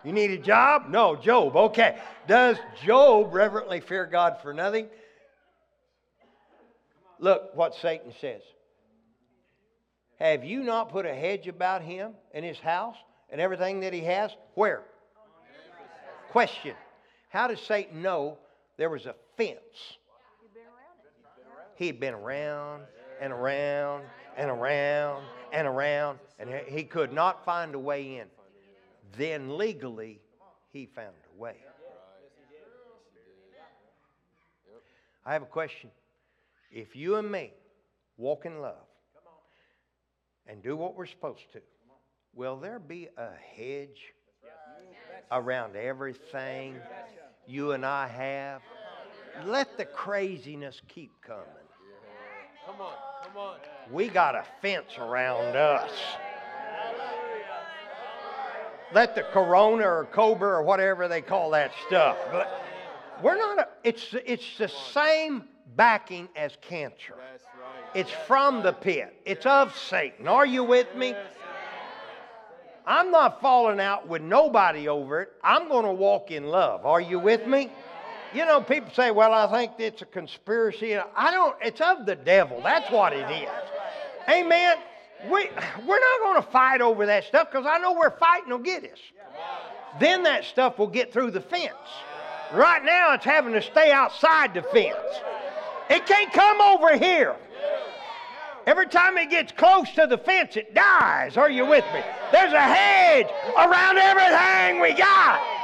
you 0.05 0.13
need 0.13 0.31
a 0.31 0.39
job? 0.39 0.89
No, 0.89 1.17
Job. 1.17 1.57
Okay. 1.57 1.99
Does 2.27 2.57
Job 2.85 3.35
reverently 3.35 3.81
fear 3.81 4.07
God 4.07 4.39
for 4.43 4.55
nothing? 4.55 4.89
Look 7.19 7.55
what 7.55 7.75
Satan 7.75 8.13
says. 8.21 8.43
Have 10.19 10.45
you 10.45 10.63
not 10.63 10.91
put 10.91 11.07
a 11.07 11.15
hedge 11.15 11.47
about 11.47 11.83
him 11.83 12.13
and 12.33 12.45
his 12.45 12.59
house 12.59 12.97
and 13.31 13.41
everything 13.41 13.81
that 13.81 13.93
he 13.93 14.01
has? 14.01 14.31
Where? 14.55 14.83
Question. 16.31 16.75
How 17.31 17.47
does 17.47 17.61
Satan 17.61 18.03
know 18.03 18.39
there 18.77 18.91
was 18.91 19.07
a 19.07 19.15
fence? 19.37 19.59
He'd 21.77 22.01
been 22.01 22.15
around 22.15 22.83
and 23.21 23.33
around 23.33 24.05
and 24.37 24.51
around 24.51 25.25
and 25.53 25.67
around, 25.67 26.19
and 26.39 26.51
he 26.67 26.85
could 26.85 27.13
not 27.13 27.45
find 27.45 27.75
a 27.75 27.79
way 27.79 28.17
in. 28.17 28.27
Then 29.17 29.57
legally, 29.57 30.21
he 30.71 30.87
found 30.87 31.15
a 31.35 31.41
way. 31.41 31.57
I 35.25 35.33
have 35.33 35.43
a 35.43 35.47
question. 35.47 35.91
If 36.71 36.97
you 36.97 37.17
and 37.17 37.31
me 37.31 37.53
walk 38.17 38.47
in 38.47 38.61
love 38.61 38.87
and 40.47 40.63
do 40.63 40.77
what 40.77 40.97
we're 40.97 41.07
supposed 41.07 41.53
to, 41.53 41.61
will 42.35 42.57
there 42.57 42.79
be 42.79 43.09
a 43.17 43.31
hedge 43.57 44.15
around 45.31 45.77
everything 45.77 46.77
you 47.47 47.73
and 47.73 47.85
I 47.85 48.07
have? 48.09 48.63
Let 49.45 49.77
the 49.77 49.85
craziness 49.85 50.81
keep 50.89 51.13
coming. 51.21 51.45
Come 52.67 52.81
on. 52.81 53.08
We 53.91 54.09
got 54.09 54.35
a 54.35 54.45
fence 54.61 54.99
around 54.99 55.57
us. 55.57 55.91
Let 58.93 59.15
the 59.15 59.23
corona 59.23 59.85
or 59.85 60.09
cobra 60.13 60.49
or 60.49 60.63
whatever 60.63 61.09
they 61.09 61.21
call 61.21 61.51
that 61.51 61.73
stuff. 61.87 62.17
But 62.33 62.63
we're 63.23 63.37
not, 63.37 63.59
a, 63.59 63.69
it's, 63.85 64.15
it's 64.25 64.59
the 64.59 64.69
same 64.69 65.45
backing 65.77 66.29
as 66.37 66.57
cancer. 66.63 67.15
It's 67.95 68.11
from 68.27 68.63
the 68.63 68.73
pit, 68.73 69.15
it's 69.25 69.47
of 69.47 69.77
Satan. 69.77 70.29
Are 70.29 70.47
you 70.47 70.65
with 70.65 70.95
me? 70.95 71.15
I'm 72.87 73.11
not 73.11 73.43
falling 73.43 73.81
out 73.81 74.09
with 74.09 74.23
nobody 74.23 74.89
over 74.89 75.21
it. 75.21 75.33
I'm 75.45 75.69
going 75.69 75.85
to 75.85 75.93
walk 75.93 76.31
in 76.31 76.45
love. 76.45 76.87
Are 76.87 77.01
you 77.01 77.19
with 77.19 77.47
me? 77.47 77.71
You 78.35 78.45
know, 78.45 78.61
people 78.61 78.91
say, 78.93 79.11
well, 79.11 79.33
I 79.33 79.51
think 79.51 79.73
it's 79.79 80.03
a 80.03 80.07
conspiracy. 80.07 80.97
I 80.97 81.31
don't, 81.31 81.57
it's 81.63 81.81
of 81.81 82.05
the 82.05 82.15
devil. 82.15 82.61
That's 82.63 82.91
what 82.91 83.13
it 83.13 83.31
is. 83.31 83.49
Amen. 84.29 84.77
We, 85.25 85.49
we're 85.87 85.99
not 85.99 86.21
going 86.23 86.43
to 86.43 86.49
fight 86.51 86.81
over 86.81 87.07
that 87.07 87.25
stuff 87.25 87.51
because 87.51 87.67
I 87.67 87.79
know 87.79 87.93
where 87.93 88.11
fighting 88.11 88.51
will 88.51 88.59
get 88.59 88.85
us. 88.85 88.99
Then 89.99 90.23
that 90.25 90.45
stuff 90.45 90.79
will 90.79 90.87
get 90.87 91.13
through 91.13 91.31
the 91.31 91.41
fence. 91.41 91.73
Right 92.53 92.85
now, 92.85 93.15
it's 93.15 93.25
having 93.25 93.53
to 93.55 93.63
stay 93.63 93.91
outside 93.91 94.55
the 94.55 94.63
fence. 94.63 94.97
It 95.91 96.07
can't 96.07 96.33
come 96.33 96.61
over 96.61 96.97
here. 96.97 97.35
Every 98.67 98.87
time 98.87 99.17
it 99.17 99.31
gets 99.31 99.51
close 99.51 99.91
to 99.93 100.07
the 100.07 100.19
fence, 100.19 100.57
it 100.57 100.75
dies. 100.75 101.39
Are 101.39 101.51
you 101.51 101.65
with 101.65 101.85
me? 101.95 102.03
There's 102.31 102.53
a 102.53 102.61
hedge 102.61 103.27
around 103.57 103.97
everything 103.97 104.83
we 104.83 104.93
got. 104.93 105.58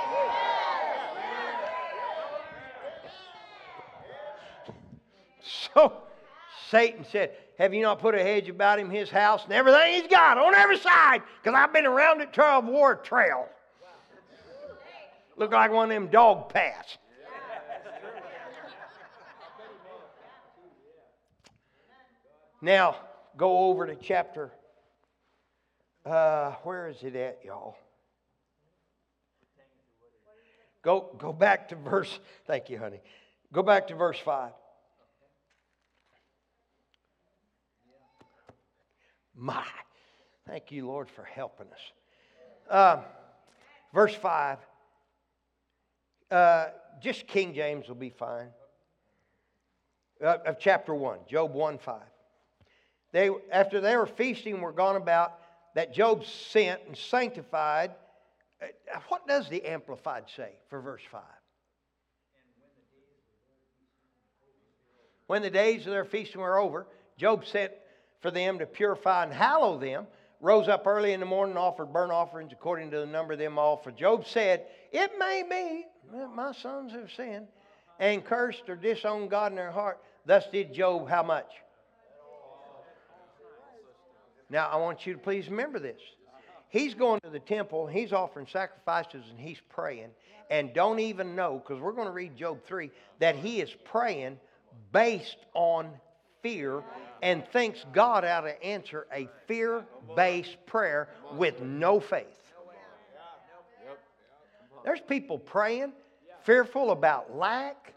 So 5.74 5.92
Satan 6.70 7.04
said, 7.10 7.32
Have 7.58 7.74
you 7.74 7.82
not 7.82 8.00
put 8.00 8.14
a 8.14 8.22
hedge 8.22 8.48
about 8.48 8.78
him, 8.78 8.90
his 8.90 9.10
house, 9.10 9.44
and 9.44 9.52
everything 9.52 9.94
he's 9.94 10.10
got 10.10 10.38
on 10.38 10.54
every 10.54 10.78
side? 10.78 11.22
Because 11.42 11.58
I've 11.58 11.72
been 11.72 11.86
around 11.86 12.20
I've 12.20 12.66
wore 12.66 12.92
a 12.92 12.96
trail. 12.96 13.48
Look 15.36 15.52
like 15.52 15.72
one 15.72 15.90
of 15.90 15.94
them 15.94 16.08
dog 16.08 16.52
paths. 16.52 16.98
Now, 22.62 22.96
go 23.36 23.68
over 23.68 23.86
to 23.86 23.94
chapter. 23.94 24.50
Uh, 26.06 26.52
where 26.62 26.88
is 26.88 27.02
it 27.02 27.14
at, 27.14 27.40
y'all? 27.44 27.76
Go, 30.82 31.14
go 31.18 31.32
back 31.32 31.68
to 31.70 31.76
verse. 31.76 32.20
Thank 32.46 32.70
you, 32.70 32.78
honey. 32.78 33.00
Go 33.52 33.62
back 33.62 33.88
to 33.88 33.94
verse 33.94 34.18
5. 34.18 34.52
My, 39.36 39.64
thank 40.46 40.70
you, 40.70 40.86
Lord, 40.86 41.10
for 41.10 41.24
helping 41.24 41.66
us. 41.66 41.92
Uh, 42.70 43.02
verse 43.92 44.14
5. 44.14 44.58
Uh, 46.30 46.66
just 47.02 47.26
King 47.26 47.54
James 47.54 47.88
will 47.88 47.94
be 47.96 48.10
fine. 48.10 48.48
Uh, 50.24 50.38
of 50.46 50.58
chapter 50.58 50.94
1, 50.94 51.18
Job 51.28 51.52
1 51.52 51.78
5. 51.78 52.00
They, 53.12 53.30
after 53.52 53.80
they 53.80 53.96
were 53.96 54.06
feasting, 54.06 54.60
were 54.60 54.72
gone 54.72 54.96
about, 54.96 55.38
that 55.74 55.92
Job 55.92 56.24
sent 56.24 56.80
and 56.86 56.96
sanctified. 56.96 57.90
Uh, 58.62 58.66
What 59.08 59.26
does 59.26 59.48
the 59.48 59.64
Amplified 59.64 60.24
say 60.36 60.52
for 60.68 60.80
verse 60.80 61.02
5? 61.10 61.20
When 65.26 65.42
the 65.42 65.50
days 65.50 65.86
of 65.86 65.92
their 65.92 66.04
feasting 66.04 66.40
were 66.40 66.58
over, 66.58 66.86
Job 67.16 67.44
sent 67.44 67.72
for 68.24 68.30
them 68.30 68.58
to 68.58 68.64
purify 68.64 69.22
and 69.22 69.34
hallow 69.34 69.78
them, 69.78 70.06
rose 70.40 70.66
up 70.66 70.86
early 70.86 71.12
in 71.12 71.20
the 71.20 71.26
morning 71.26 71.56
and 71.56 71.58
offered 71.58 71.92
burnt 71.92 72.10
offerings 72.10 72.52
according 72.52 72.90
to 72.90 73.00
the 73.00 73.04
number 73.04 73.34
of 73.34 73.38
them 73.38 73.58
all. 73.58 73.76
For 73.76 73.92
Job 73.92 74.26
said, 74.26 74.64
It 74.92 75.10
may 75.18 75.42
be 75.42 75.84
that 76.16 76.34
my 76.34 76.52
sons 76.52 76.92
have 76.92 77.10
sinned 77.14 77.48
and 78.00 78.24
cursed 78.24 78.62
or 78.66 78.76
disowned 78.76 79.28
God 79.28 79.52
in 79.52 79.56
their 79.56 79.70
heart. 79.70 80.00
Thus 80.24 80.44
did 80.50 80.72
Job 80.72 81.06
how 81.06 81.22
much? 81.22 81.50
Now, 84.48 84.70
I 84.70 84.76
want 84.76 85.06
you 85.06 85.12
to 85.12 85.18
please 85.18 85.46
remember 85.50 85.78
this. 85.78 86.00
He's 86.70 86.94
going 86.94 87.20
to 87.24 87.30
the 87.30 87.40
temple, 87.40 87.86
he's 87.86 88.14
offering 88.14 88.46
sacrifices, 88.50 89.24
and 89.28 89.38
he's 89.38 89.60
praying, 89.68 90.08
and 90.48 90.72
don't 90.72 90.98
even 90.98 91.36
know, 91.36 91.62
because 91.62 91.78
we're 91.78 91.92
going 91.92 92.08
to 92.08 92.12
read 92.12 92.38
Job 92.38 92.64
3, 92.64 92.90
that 93.18 93.36
he 93.36 93.60
is 93.60 93.68
praying 93.84 94.38
based 94.92 95.36
on 95.52 95.90
fear 96.44 96.82
and 97.22 97.46
thinks 97.48 97.84
God 97.92 98.24
ought 98.24 98.42
to 98.42 98.62
answer 98.62 99.06
a 99.12 99.28
fear 99.46 99.84
based 100.16 100.56
prayer 100.66 101.08
with 101.34 101.60
no 101.60 102.00
faith. 102.00 102.26
There's 104.84 105.00
people 105.00 105.38
praying, 105.38 105.92
fearful 106.44 106.90
about 106.90 107.34
lack, 107.34 107.94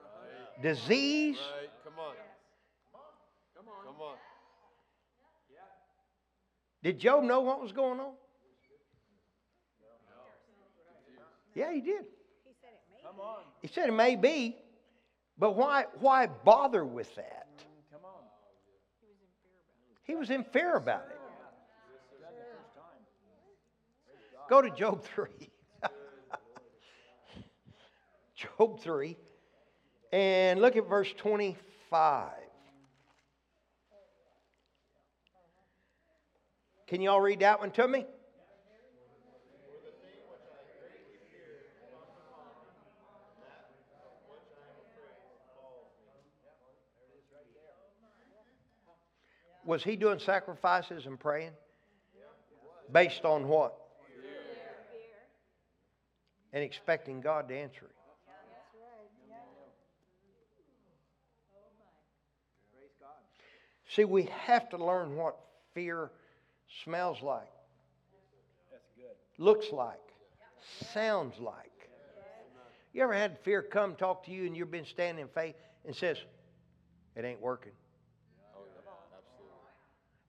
disease. 0.62 1.38
Did 6.84 7.00
Job 7.00 7.24
know 7.24 7.42
what 7.42 7.62
was 7.62 7.74
going 7.74 8.00
on? 8.00 8.14
Yeah, 11.54 11.74
he 11.74 11.82
did. 11.82 12.06
He 12.46 12.54
said 12.62 12.70
it 12.70 12.80
may 12.94 13.02
be. 13.02 13.42
He 13.62 13.68
said 13.68 13.90
it 13.90 13.94
may 13.94 14.16
be, 14.16 14.56
but 15.38 15.56
why, 15.56 15.86
why 16.00 16.28
bother 16.28 16.86
with 16.86 17.14
that? 17.16 17.47
He 20.08 20.16
was 20.16 20.30
in 20.30 20.46
fear 20.46 20.76
about 20.76 21.06
it. 21.10 21.20
Go 24.50 24.62
to 24.62 24.70
Job 24.70 25.04
3. 25.04 25.28
Job 28.36 28.80
3. 28.80 29.18
And 30.14 30.62
look 30.62 30.78
at 30.78 30.88
verse 30.88 31.14
25. 31.18 32.32
Can 36.88 37.02
y'all 37.02 37.20
read 37.20 37.42
that 37.42 37.60
one 37.60 37.72
to 37.72 37.86
me? 37.86 38.06
Was 49.68 49.84
he 49.84 49.98
doing 49.98 50.18
sacrifices 50.18 51.08
and 51.08 51.20
praying? 51.20 51.52
Based 52.90 53.26
on 53.26 53.50
what? 53.50 53.76
And 56.54 56.64
expecting 56.64 57.20
God 57.20 57.50
to 57.50 57.56
answer 57.56 57.84
it. 57.84 57.92
See, 63.90 64.06
we 64.06 64.30
have 64.46 64.70
to 64.70 64.78
learn 64.78 65.18
what 65.18 65.38
fear 65.74 66.12
smells 66.84 67.22
like, 67.22 67.52
looks 69.38 69.74
like, 69.74 70.00
sounds 70.94 71.40
like. 71.40 71.90
You 72.94 73.04
ever 73.04 73.14
had 73.14 73.38
fear 73.40 73.62
come 73.62 73.96
talk 73.96 74.26
to 74.26 74.32
you 74.32 74.46
and 74.46 74.56
you've 74.56 74.72
been 74.72 74.86
standing 74.86 75.24
in 75.24 75.28
faith 75.30 75.56
and 75.86 75.94
says, 75.94 76.18
It 77.18 77.26
ain't 77.26 77.42
working? 77.42 77.74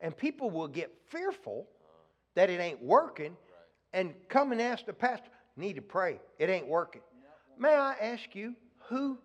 And 0.00 0.16
people 0.16 0.50
will 0.50 0.68
get 0.68 0.92
fearful 1.08 1.66
that 2.34 2.50
it 2.50 2.60
ain't 2.60 2.82
working 2.82 3.36
and 3.92 4.14
come 4.28 4.52
and 4.52 4.60
ask 4.60 4.86
the 4.86 4.92
pastor, 4.92 5.28
need 5.56 5.76
to 5.76 5.82
pray. 5.82 6.20
It 6.38 6.50
ain't 6.50 6.68
working. 6.68 7.00
May 7.58 7.74
I 7.74 7.94
ask 7.94 8.34
you, 8.34 8.54
who 8.88 9.18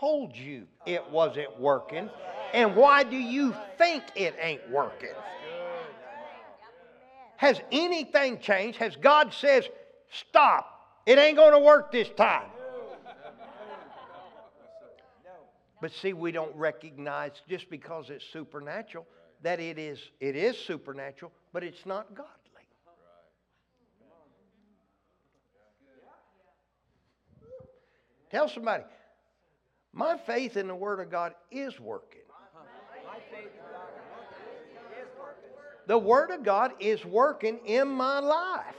told 0.00 0.36
you 0.36 0.66
it 0.86 1.02
wasn't 1.10 1.58
working? 1.60 2.08
And 2.52 2.76
why 2.76 3.02
do 3.02 3.16
you 3.16 3.54
think 3.76 4.02
it 4.14 4.34
ain't 4.40 4.68
working? 4.70 5.10
Has 7.36 7.60
anything 7.72 8.38
changed? 8.38 8.78
Has 8.78 8.96
God 8.96 9.34
says, 9.34 9.68
stop. 10.10 10.70
It 11.04 11.18
ain't 11.18 11.36
going 11.36 11.52
to 11.52 11.58
work 11.58 11.92
this 11.92 12.08
time. 12.16 12.48
But 15.80 15.92
see, 15.92 16.14
we 16.14 16.32
don't 16.32 16.54
recognize 16.56 17.32
just 17.46 17.68
because 17.68 18.08
it's 18.08 18.24
supernatural 18.32 19.06
that 19.44 19.60
it 19.60 19.78
is 19.78 20.00
it 20.20 20.34
is 20.34 20.58
supernatural, 20.58 21.30
but 21.52 21.62
it's 21.62 21.86
not 21.86 22.14
godly. 22.14 22.30
Tell 28.30 28.48
somebody, 28.48 28.82
my 29.92 30.16
faith 30.16 30.56
in 30.56 30.66
the 30.66 30.74
Word 30.74 30.98
of 30.98 31.08
God 31.08 31.34
is 31.52 31.78
working. 31.78 32.22
The 35.86 35.98
Word 35.98 36.30
of 36.30 36.42
God 36.42 36.72
is 36.80 37.04
working 37.04 37.60
in 37.64 37.86
my 37.86 38.18
life. 38.18 38.74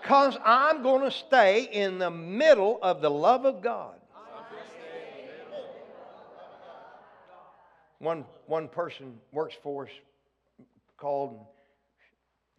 Because 0.00 0.36
I'm 0.44 0.82
going 0.82 1.02
to 1.02 1.10
stay 1.10 1.64
in 1.72 1.98
the 1.98 2.10
middle 2.10 2.78
of 2.82 3.00
the 3.00 3.10
love 3.10 3.44
of 3.44 3.62
God. 3.62 3.99
One, 8.00 8.24
one 8.46 8.68
person 8.68 9.18
works 9.30 9.54
for 9.62 9.84
us 9.84 9.92
called 10.96 11.38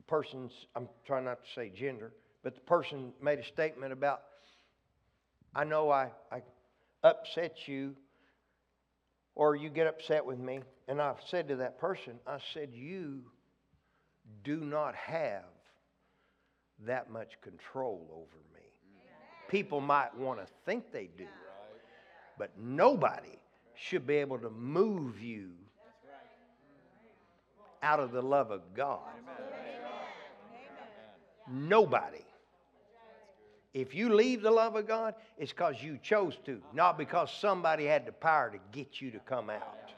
person's 0.07 0.51
I'm 0.75 0.87
trying 1.05 1.25
not 1.25 1.43
to 1.43 1.49
say 1.55 1.71
gender, 1.75 2.13
but 2.43 2.55
the 2.55 2.61
person 2.61 3.11
made 3.21 3.39
a 3.39 3.45
statement 3.45 3.91
about 3.91 4.21
I 5.53 5.63
know 5.63 5.89
I, 5.89 6.11
I 6.31 6.41
upset 7.03 7.67
you 7.67 7.95
or 9.35 9.55
you 9.55 9.69
get 9.69 9.87
upset 9.87 10.25
with 10.25 10.39
me. 10.39 10.61
And 10.87 11.01
I 11.01 11.13
said 11.29 11.47
to 11.49 11.55
that 11.57 11.79
person, 11.79 12.13
I 12.27 12.37
said, 12.53 12.69
You 12.73 13.23
do 14.43 14.57
not 14.57 14.95
have 14.95 15.43
that 16.85 17.09
much 17.09 17.33
control 17.41 18.07
over 18.11 18.37
me. 18.53 18.61
People 19.49 19.81
might 19.81 20.15
want 20.17 20.39
to 20.39 20.45
think 20.65 20.91
they 20.91 21.09
do, 21.17 21.27
but 22.37 22.51
nobody 22.57 23.40
should 23.81 24.05
be 24.05 24.15
able 24.15 24.37
to 24.37 24.49
move 24.51 25.19
you 25.19 25.49
out 27.81 27.99
of 27.99 28.11
the 28.11 28.21
love 28.21 28.51
of 28.51 28.61
God. 28.75 28.99
Nobody. 31.49 32.23
If 33.73 33.95
you 33.95 34.13
leave 34.13 34.43
the 34.43 34.51
love 34.51 34.75
of 34.75 34.87
God, 34.87 35.15
it's 35.37 35.51
because 35.51 35.81
you 35.81 35.97
chose 36.03 36.37
to, 36.45 36.61
not 36.73 36.97
because 36.97 37.31
somebody 37.31 37.85
had 37.85 38.05
the 38.05 38.11
power 38.11 38.51
to 38.51 38.59
get 38.71 39.01
you 39.01 39.09
to 39.11 39.19
come 39.19 39.49
out. 39.49 39.89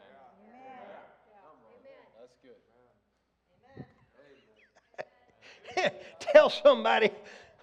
Tell 6.19 6.49
somebody, 6.49 7.09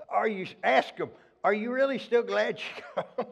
are 0.09 0.29
you, 0.29 0.47
ask 0.63 0.95
them, 0.97 1.09
are 1.43 1.55
you 1.55 1.73
really 1.73 1.99
still 1.99 2.23
glad 2.23 2.59
you 2.59 2.83
come? 2.95 3.27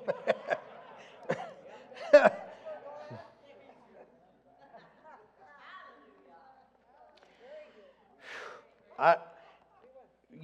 I, 8.98 9.16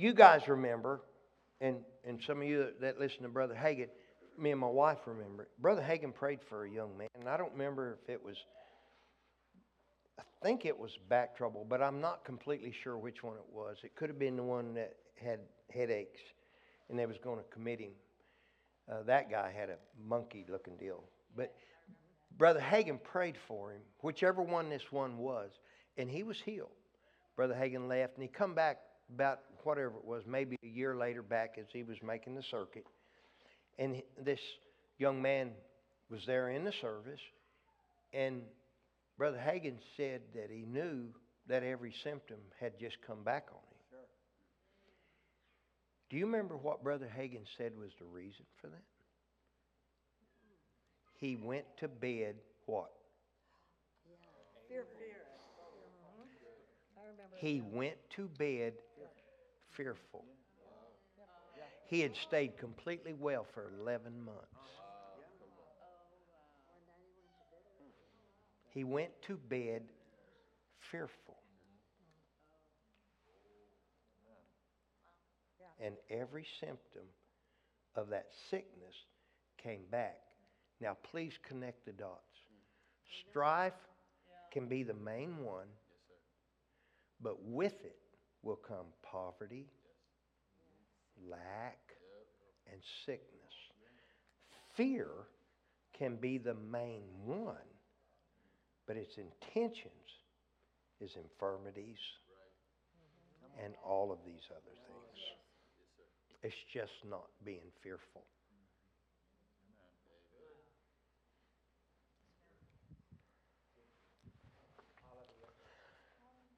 you 0.05 0.13
guys 0.13 0.49
remember, 0.49 1.01
and, 1.63 1.79
and 2.07 2.21
some 2.27 2.43
of 2.43 2.47
you 2.47 2.69
that, 2.83 3.01
listen 3.01 3.23
to 3.23 3.29
Brother 3.31 3.55
Hagin, 3.55 3.89
me 4.39 4.51
and 4.51 4.61
my 4.61 4.69
wife 4.69 4.99
remember. 5.07 5.45
it. 5.45 5.49
Brother 5.59 5.81
Hagin 5.81 6.13
prayed 6.13 6.41
for 6.47 6.67
a 6.67 6.71
young 6.71 6.99
man, 6.99 7.09
and 7.19 7.27
I 7.27 7.39
don't 7.39 7.53
remember 7.53 7.99
if 8.03 8.11
it 8.11 8.23
was, 8.23 8.37
I 10.19 10.23
think 10.43 10.67
it 10.67 10.79
was 10.79 10.99
back 11.09 11.35
trouble, 11.35 11.65
but 11.67 11.81
I'm 11.81 12.03
not 12.03 12.23
completely 12.23 12.71
sure 12.71 12.99
which 12.99 13.23
one 13.23 13.37
it 13.37 13.47
was. 13.51 13.79
It 13.83 13.97
could 13.97 14.11
have 14.11 14.19
been 14.19 14.37
the 14.37 14.43
one 14.43 14.75
that 14.75 14.95
had 15.17 15.41
headaches, 15.73 16.21
and 16.91 16.99
they 16.99 17.07
was 17.07 17.17
going 17.25 17.39
to 17.39 17.45
commit 17.45 17.81
him. 17.81 17.93
Uh, 18.93 19.05
that 19.05 19.31
guy 19.31 19.55
had 19.57 19.71
a 19.71 19.77
monkey-looking 20.07 20.77
deal, 20.77 21.03
but 21.35 21.55
Brother 22.37 22.61
Hagin 22.61 23.03
prayed 23.03 23.37
for 23.49 23.73
him, 23.73 23.81
whichever 24.03 24.43
one 24.43 24.69
this 24.69 24.93
one 24.93 25.17
was, 25.17 25.53
and 25.97 26.11
he 26.11 26.23
was 26.23 26.39
healed. 26.45 26.69
Brother 27.37 27.55
Hagin 27.55 27.89
left, 27.89 28.17
and 28.17 28.23
he 28.23 28.29
come 28.29 28.55
back 28.55 28.81
about 29.15 29.41
whatever 29.65 29.97
it 29.99 30.05
was, 30.05 30.23
maybe 30.27 30.57
a 30.63 30.67
year 30.67 30.97
later 30.97 31.23
back 31.23 31.57
as 31.59 31.67
he 31.73 31.83
was 31.83 31.97
making 32.03 32.35
the 32.35 32.43
circuit. 32.51 32.85
And 33.79 34.03
this 34.23 34.41
young 34.99 35.21
man 35.21 35.51
was 36.11 36.21
there 36.27 36.51
in 36.51 36.65
the 36.65 36.73
service, 36.81 37.21
and 38.13 38.43
Brother 39.19 39.39
Hagin 39.39 39.79
said 39.97 40.23
that 40.35 40.51
he 40.51 40.65
knew 40.65 41.07
that 41.49 41.63
every 41.63 41.95
symptom 42.03 42.39
had 42.61 42.79
just 42.79 42.97
come 43.07 43.23
back 43.25 43.47
on 43.51 43.57
him. 43.57 43.75
Do 46.11 46.17
you 46.17 46.27
remember 46.27 46.57
what 46.57 46.85
Brother 46.85 47.11
Hagin 47.13 47.45
said 47.59 47.73
was 47.79 47.91
the 47.99 48.05
reason 48.05 48.45
for 48.61 48.69
that? 48.69 48.85
He 51.19 51.37
went 51.37 51.65
to 51.81 51.89
bed 51.89 52.37
what? 52.67 52.91
Fear, 54.69 54.85
fear. 54.99 55.17
He 57.37 57.61
went 57.61 57.97
to 58.17 58.29
bed 58.39 58.75
fearful. 59.77 60.25
He 61.87 62.01
had 62.01 62.13
stayed 62.17 62.57
completely 62.59 63.13
well 63.13 63.47
for 63.55 63.71
11 63.81 64.25
months. 64.25 64.41
He 68.71 68.85
went 68.85 69.11
to 69.29 69.37
bed 69.37 69.83
fearful. 70.91 71.37
And 75.81 75.95
every 76.11 76.47
symptom 76.61 77.03
of 77.95 78.09
that 78.11 78.27
sickness 78.51 78.95
came 79.63 79.83
back. 79.91 80.19
Now, 80.81 80.97
please 81.11 81.35
connect 81.47 81.85
the 81.85 81.93
dots. 81.93 82.21
Strife 83.31 83.73
can 84.53 84.67
be 84.67 84.83
the 84.83 84.95
main 84.95 85.45
one, 85.45 85.67
but 87.21 87.43
with 87.45 87.75
it 87.85 87.97
will 88.45 88.57
come 88.57 88.87
poverty, 89.03 89.67
lack, 91.29 91.79
and 92.71 92.81
sickness. 93.07 93.31
Fear 94.75 95.09
can 95.97 96.17
be 96.17 96.39
the 96.39 96.55
main 96.55 97.03
one, 97.25 97.57
but 98.87 98.97
its 98.97 99.17
intentions 99.17 99.93
is 101.01 101.11
infirmities 101.17 101.99
and 103.63 103.75
all 103.85 104.11
of 104.13 104.19
these 104.27 104.43
other 104.51 104.75
things. 104.87 105.21
It's 106.43 106.55
just 106.73 106.93
not 107.09 107.27
being 107.45 107.71
fearful. 107.83 108.23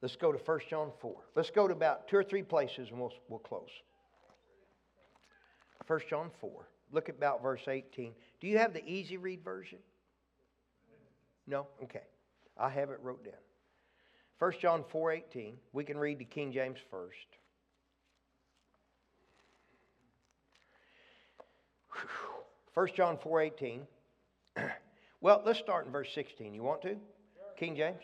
Let's 0.02 0.16
go 0.16 0.32
to 0.32 0.38
1 0.38 0.60
John 0.68 0.90
4. 1.00 1.14
Let's 1.34 1.50
go 1.50 1.66
to 1.66 1.72
about 1.72 2.08
two 2.08 2.16
or 2.16 2.24
three 2.24 2.42
places 2.42 2.88
and 2.90 3.00
we'll, 3.00 3.12
we'll 3.28 3.38
close. 3.38 3.70
1 5.86 6.00
John 6.08 6.30
4. 6.40 6.68
Look 6.92 7.08
at 7.08 7.16
about 7.16 7.42
verse 7.42 7.66
18. 7.66 8.12
Do 8.40 8.46
you 8.46 8.58
have 8.58 8.72
the 8.72 8.84
easy 8.86 9.16
read 9.16 9.42
version? 9.42 9.78
No? 11.46 11.66
Okay. 11.82 12.02
I 12.58 12.68
have 12.70 12.90
it 12.90 12.98
wrote 13.02 13.24
down. 13.24 13.34
1 14.38 14.52
John 14.60 14.84
4:18. 14.92 15.54
We 15.72 15.84
can 15.84 15.96
read 15.96 16.18
the 16.18 16.24
King 16.24 16.52
James 16.52 16.78
first. 16.90 17.38
First 22.74 22.94
John 22.94 23.16
4:18. 23.16 23.86
well, 25.20 25.42
let's 25.46 25.58
start 25.58 25.86
in 25.86 25.92
verse 25.92 26.12
16. 26.14 26.52
You 26.52 26.62
want 26.62 26.82
to? 26.82 26.96
King 27.56 27.74
James? 27.76 28.02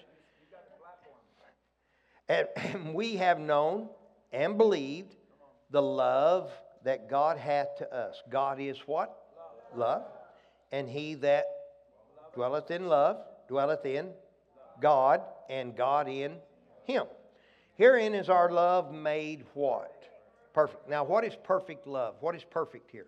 And, 2.28 2.94
we 2.94 3.16
have 3.16 3.38
known 3.38 3.88
and 4.32 4.56
believed 4.56 5.16
the 5.70 5.82
love 5.82 6.50
that 6.84 7.10
God 7.10 7.36
hath 7.36 7.76
to 7.78 7.94
us. 7.94 8.22
God 8.30 8.60
is 8.60 8.78
what? 8.86 9.16
Love. 9.76 10.04
And 10.70 10.88
he 10.88 11.14
that 11.16 11.46
dwelleth 12.34 12.70
in 12.70 12.86
love 12.86 13.18
dwelleth 13.48 13.84
in 13.84 14.08
God, 14.80 15.22
and 15.48 15.76
God 15.76 16.08
in 16.08 16.36
him. 16.84 17.04
Herein 17.76 18.14
is 18.14 18.28
our 18.28 18.50
love 18.50 18.92
made 18.92 19.44
what? 19.54 20.02
Perfect. 20.52 20.88
Now, 20.88 21.04
what 21.04 21.24
is 21.24 21.34
perfect 21.44 21.86
love? 21.86 22.16
What 22.20 22.34
is 22.34 22.44
perfect 22.44 22.90
here? 22.90 23.06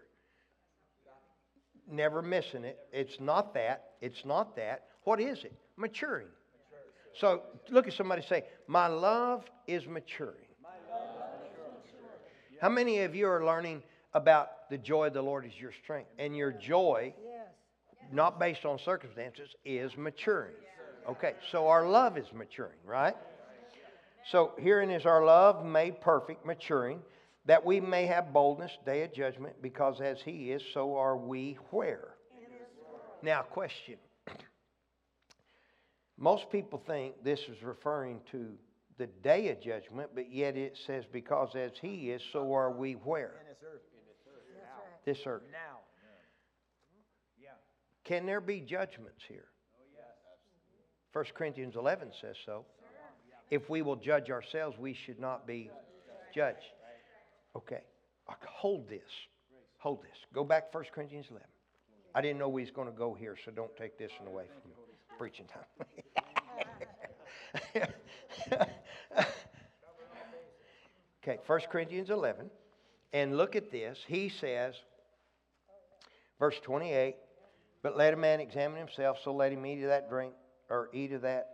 Never 1.90 2.22
missing 2.22 2.64
it. 2.64 2.78
It's 2.92 3.20
not 3.20 3.52
that. 3.54 3.90
It's 4.00 4.24
not 4.24 4.56
that. 4.56 4.84
What 5.02 5.20
is 5.20 5.44
it? 5.44 5.52
Maturing. 5.76 6.28
So 7.18 7.42
look 7.70 7.86
at 7.86 7.92
somebody 7.92 8.22
say, 8.22 8.44
My 8.66 8.86
love 8.86 9.44
is 9.66 9.86
maturing. 9.86 10.46
How 12.60 12.68
many 12.68 13.00
of 13.00 13.14
you 13.14 13.26
are 13.26 13.44
learning 13.44 13.82
about 14.14 14.70
the 14.70 14.78
joy 14.78 15.08
of 15.08 15.12
the 15.12 15.22
Lord 15.22 15.44
is 15.44 15.52
your 15.58 15.72
strength? 15.82 16.08
And 16.18 16.36
your 16.36 16.52
joy, 16.52 17.14
not 18.12 18.38
based 18.38 18.64
on 18.64 18.78
circumstances, 18.78 19.50
is 19.64 19.96
maturing. 19.96 20.54
Okay, 21.08 21.34
so 21.52 21.68
our 21.68 21.86
love 21.86 22.16
is 22.16 22.26
maturing, 22.32 22.78
right? 22.86 23.14
So 24.30 24.52
herein 24.58 24.90
is 24.90 25.04
our 25.04 25.24
love 25.24 25.66
made 25.66 26.00
perfect, 26.00 26.46
maturing, 26.46 27.00
that 27.44 27.64
we 27.64 27.80
may 27.80 28.06
have 28.06 28.32
boldness, 28.32 28.72
day 28.86 29.02
of 29.02 29.12
judgment, 29.12 29.60
because 29.60 30.00
as 30.00 30.22
He 30.22 30.50
is, 30.50 30.62
so 30.72 30.96
are 30.96 31.16
we 31.16 31.58
where? 31.70 32.14
Now, 33.22 33.42
question. 33.42 33.96
Most 36.18 36.50
people 36.50 36.82
think 36.86 37.22
this 37.24 37.40
is 37.40 37.62
referring 37.62 38.20
to 38.30 38.52
the 38.98 39.06
day 39.22 39.48
of 39.48 39.60
judgment, 39.60 40.10
but 40.14 40.32
yet 40.32 40.56
it 40.56 40.78
says, 40.86 41.04
because 41.12 41.56
as 41.56 41.72
He 41.80 42.10
is, 42.10 42.22
so 42.32 42.52
are 42.54 42.70
we 42.70 42.92
where? 42.92 43.34
This 45.04 45.18
earth. 45.26 45.42
Now. 45.50 45.80
Yeah. 47.40 47.48
Can 48.04 48.26
there 48.26 48.40
be 48.40 48.60
judgments 48.60 49.22
here? 49.28 49.46
1 51.12 51.24
Corinthians 51.34 51.76
11 51.76 52.10
says 52.20 52.36
so. 52.44 52.64
If 53.50 53.70
we 53.70 53.82
will 53.82 53.96
judge 53.96 54.30
ourselves, 54.30 54.76
we 54.78 54.94
should 54.94 55.20
not 55.20 55.46
be 55.46 55.70
judged. 56.34 56.58
Okay, 57.56 57.82
hold 58.26 58.88
this. 58.88 59.02
Hold 59.78 60.02
this. 60.02 60.16
Go 60.32 60.42
back 60.44 60.74
1 60.74 60.84
Corinthians 60.92 61.26
11. 61.30 61.46
I 62.14 62.20
didn't 62.20 62.38
know 62.38 62.48
we 62.48 62.62
was 62.62 62.70
going 62.70 62.88
to 62.88 62.96
go 62.96 63.14
here, 63.14 63.36
so 63.44 63.50
don't 63.50 63.74
take 63.76 63.98
this 63.98 64.10
one 64.18 64.28
away 64.28 64.44
from 64.62 64.72
preaching 65.18 65.46
time. 65.46 65.64
okay, 71.22 71.38
1 71.46 71.60
Corinthians 71.70 72.10
11. 72.10 72.50
And 73.12 73.36
look 73.36 73.54
at 73.56 73.70
this. 73.70 73.98
He 74.06 74.28
says, 74.28 74.74
verse 76.38 76.56
28, 76.62 77.16
but 77.82 77.96
let 77.96 78.14
a 78.14 78.16
man 78.16 78.40
examine 78.40 78.78
himself, 78.78 79.18
so 79.22 79.32
let 79.32 79.52
him 79.52 79.64
eat 79.66 79.82
of 79.82 79.88
that 79.88 80.08
drink, 80.08 80.32
or 80.68 80.88
eat 80.92 81.12
of 81.12 81.22
that 81.22 81.48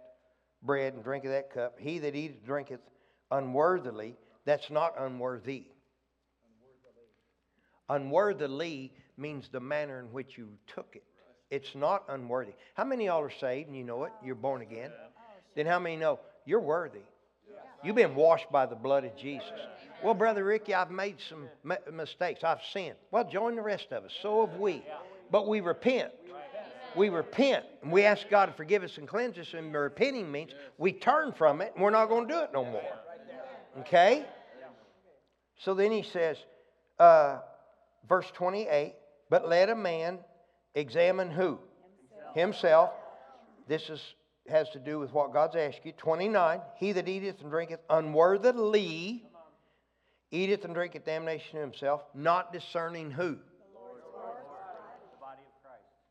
bread 0.62 0.94
and 0.94 1.04
drink 1.04 1.24
of 1.24 1.30
that 1.32 1.52
cup. 1.52 1.76
He 1.78 1.98
that 1.98 2.14
eateth 2.14 2.44
drinketh 2.44 2.80
unworthily, 3.30 4.16
that's 4.44 4.70
not 4.70 4.94
unworthy. 4.98 5.66
Unworthily 7.88 8.92
means 9.16 9.48
the 9.50 9.60
manner 9.60 9.98
in 9.98 10.06
which 10.12 10.38
you 10.38 10.48
took 10.66 10.94
it. 10.94 11.04
It's 11.50 11.74
not 11.74 12.04
unworthy. 12.08 12.52
How 12.74 12.84
many 12.84 13.06
y'all 13.06 13.22
are 13.22 13.30
saved 13.30 13.68
and 13.68 13.76
you 13.76 13.84
know 13.84 14.04
it? 14.04 14.12
You're 14.24 14.36
born 14.36 14.62
again. 14.62 14.92
Then 15.56 15.66
how 15.66 15.78
many 15.78 15.96
know 15.96 16.20
you're 16.44 16.60
worthy? 16.60 17.00
You've 17.82 17.96
been 17.96 18.14
washed 18.14 18.50
by 18.52 18.66
the 18.66 18.76
blood 18.76 19.04
of 19.04 19.16
Jesus. 19.16 19.50
Well, 20.02 20.14
Brother 20.14 20.44
Ricky, 20.44 20.74
I've 20.74 20.90
made 20.90 21.16
some 21.28 21.48
mistakes. 21.92 22.44
I've 22.44 22.60
sinned. 22.72 22.96
Well, 23.10 23.28
join 23.28 23.56
the 23.56 23.62
rest 23.62 23.88
of 23.90 24.04
us. 24.04 24.12
So 24.22 24.46
have 24.46 24.58
we. 24.58 24.84
But 25.30 25.48
we 25.48 25.60
repent. 25.60 26.12
We 26.96 27.08
repent 27.08 27.64
and 27.82 27.92
we 27.92 28.04
ask 28.04 28.28
God 28.28 28.46
to 28.46 28.52
forgive 28.52 28.82
us 28.82 28.98
and 28.98 29.06
cleanse 29.06 29.38
us. 29.38 29.54
And 29.54 29.72
repenting 29.74 30.30
means 30.30 30.52
we 30.78 30.92
turn 30.92 31.32
from 31.32 31.60
it 31.60 31.72
and 31.74 31.82
we're 31.82 31.90
not 31.90 32.08
going 32.08 32.28
to 32.28 32.34
do 32.34 32.40
it 32.40 32.50
no 32.52 32.64
more. 32.64 32.82
Okay? 33.80 34.24
So 35.58 35.74
then 35.74 35.92
he 35.92 36.02
says, 36.02 36.36
uh, 36.98 37.38
verse 38.08 38.26
28, 38.34 38.94
but 39.28 39.48
let 39.48 39.68
a 39.68 39.76
man 39.76 40.18
examine 40.74 41.30
who? 41.30 41.58
Himself. 42.34 42.90
This 43.68 43.88
is, 43.90 44.00
has 44.48 44.68
to 44.70 44.78
do 44.78 44.98
with 44.98 45.12
what 45.12 45.32
God's 45.32 45.56
asked 45.56 45.80
you. 45.84 45.92
29, 45.92 46.60
he 46.76 46.92
that 46.92 47.08
eateth 47.08 47.40
and 47.40 47.50
drinketh 47.50 47.80
unworthily 47.88 49.24
eateth 50.30 50.64
and 50.64 50.74
drinketh 50.74 51.04
damnation 51.04 51.52
to 51.52 51.60
himself, 51.60 52.02
not 52.14 52.52
discerning 52.52 53.10
who? 53.10 53.36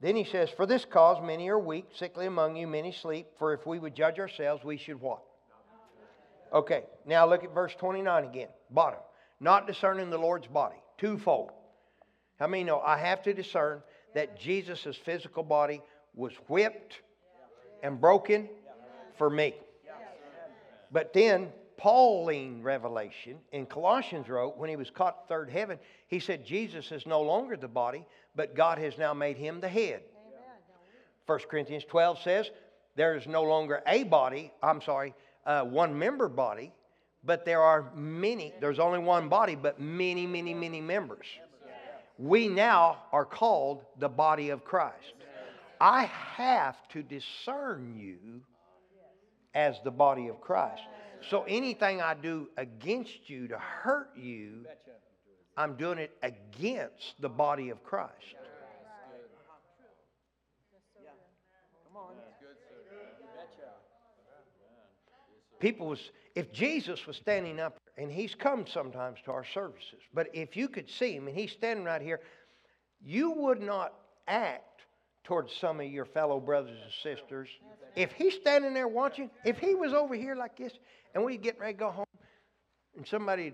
Then 0.02 0.16
he 0.16 0.24
says, 0.24 0.50
For 0.50 0.66
this 0.66 0.86
cause 0.86 1.22
many 1.22 1.50
are 1.50 1.60
weak, 1.60 1.88
sickly 1.94 2.26
among 2.26 2.56
you, 2.56 2.68
many 2.68 2.92
sleep. 2.92 3.28
For 3.38 3.54
if 3.54 3.66
we 3.66 3.80
would 3.80 3.96
judge 3.96 4.18
ourselves, 4.18 4.64
we 4.64 4.78
should 4.78 5.02
what? 5.02 5.22
Okay, 6.54 6.84
now 7.06 7.28
look 7.28 7.44
at 7.44 7.54
verse 7.54 7.76
29 7.76 8.24
again, 8.24 8.48
bottom. 8.72 9.00
Not 9.40 9.68
discerning 9.68 10.10
the 10.10 10.18
Lord's 10.18 10.48
body, 10.48 10.78
twofold. 10.98 11.52
How 12.40 12.48
many 12.48 12.64
know 12.64 12.80
I 12.80 12.98
have 12.98 13.22
to 13.24 13.34
discern 13.34 13.82
that 14.14 14.40
Jesus' 14.40 14.96
physical 14.96 15.44
body 15.44 15.82
was 16.16 16.34
whipped 16.48 17.02
and 17.84 18.00
broken 18.00 18.50
for 19.18 19.30
me? 19.30 19.54
But 20.92 21.14
then, 21.14 21.50
Pauline 21.78 22.62
revelation 22.62 23.38
in 23.52 23.66
Colossians 23.66 24.28
wrote 24.28 24.58
when 24.58 24.70
he 24.70 24.76
was 24.76 24.90
caught 24.90 25.28
third 25.30 25.50
heaven, 25.50 25.80
he 26.08 26.20
said, 26.20 26.46
Jesus 26.46 26.92
is 26.92 27.06
no 27.06 27.22
longer 27.22 27.56
the 27.56 27.68
body, 27.68 28.06
but 28.36 28.56
God 28.56 28.78
has 28.80 28.98
now 28.98 29.14
made 29.14 29.38
him 29.38 29.62
the 29.62 29.70
head. 29.70 30.02
1 31.26 31.40
Corinthians 31.50 31.86
12 31.88 32.22
says, 32.22 32.50
there 32.96 33.16
is 33.16 33.28
no 33.28 33.44
longer 33.44 33.82
a 33.88 34.04
body, 34.04 34.52
I'm 34.62 34.82
sorry, 34.82 35.14
uh, 35.46 35.64
one 35.64 35.98
member 35.98 36.28
body, 36.28 36.74
but 37.24 37.46
there 37.46 37.62
are 37.62 37.92
many, 37.96 38.54
there's 38.60 38.80
only 38.80 39.00
one 39.00 39.30
body, 39.30 39.56
but 39.56 39.80
many, 39.80 40.26
many, 40.26 40.54
many 40.54 40.82
members. 40.82 41.28
We 42.20 42.50
now 42.50 42.98
are 43.14 43.24
called 43.24 43.86
the 43.98 44.10
body 44.10 44.50
of 44.50 44.66
Christ. 44.66 45.14
I 45.80 46.04
have 46.36 46.76
to 46.90 47.02
discern 47.02 47.96
you 47.98 48.42
as 49.56 49.78
the 49.86 49.92
body 49.92 50.28
of 50.28 50.42
Christ. 50.42 50.82
So 51.30 51.46
anything 51.48 52.02
I 52.02 52.16
do 52.16 52.50
against 52.58 53.30
you 53.30 53.48
to 53.48 53.58
hurt 53.58 54.10
you, 54.18 54.66
I'm 55.56 55.76
doing 55.76 55.98
it 55.98 56.12
against 56.22 57.22
the 57.22 57.30
body 57.30 57.70
of 57.70 57.82
Christ. 57.86 58.36
People 65.60 65.88
was 65.88 66.12
if 66.36 66.52
Jesus 66.52 67.06
was 67.06 67.16
standing 67.18 67.60
up 67.60 67.80
and 68.00 68.12
he's 68.12 68.34
come 68.34 68.66
sometimes 68.66 69.20
to 69.26 69.32
our 69.32 69.44
services, 69.44 70.00
but 70.14 70.28
if 70.34 70.56
you 70.56 70.70
could 70.70 70.90
see 70.90 71.14
him 71.14 71.28
and 71.28 71.38
he's 71.38 71.52
standing 71.52 71.84
right 71.84 72.02
here, 72.02 72.22
you 73.04 73.32
would 73.32 73.62
not 73.62 73.94
act 74.28 74.64
towards 75.26 75.54
some 75.54 75.82
of 75.82 75.88
your 75.88 76.06
fellow 76.06 76.40
brothers 76.40 76.78
and 76.82 76.94
sisters. 77.04 77.50
If 77.96 78.14
he's 78.14 78.36
standing 78.36 78.74
there 78.74 78.88
watching, 78.88 79.30
if 79.44 79.58
he 79.58 79.76
was 79.76 79.94
over 79.94 80.16
here 80.16 80.36
like 80.36 80.58
this 80.58 80.74
and 81.14 81.24
we 81.24 81.38
getting 81.38 81.60
ready 81.60 81.74
to 81.74 81.80
go 81.80 81.92
home 81.92 82.06
and 82.96 83.06
somebody 83.06 83.54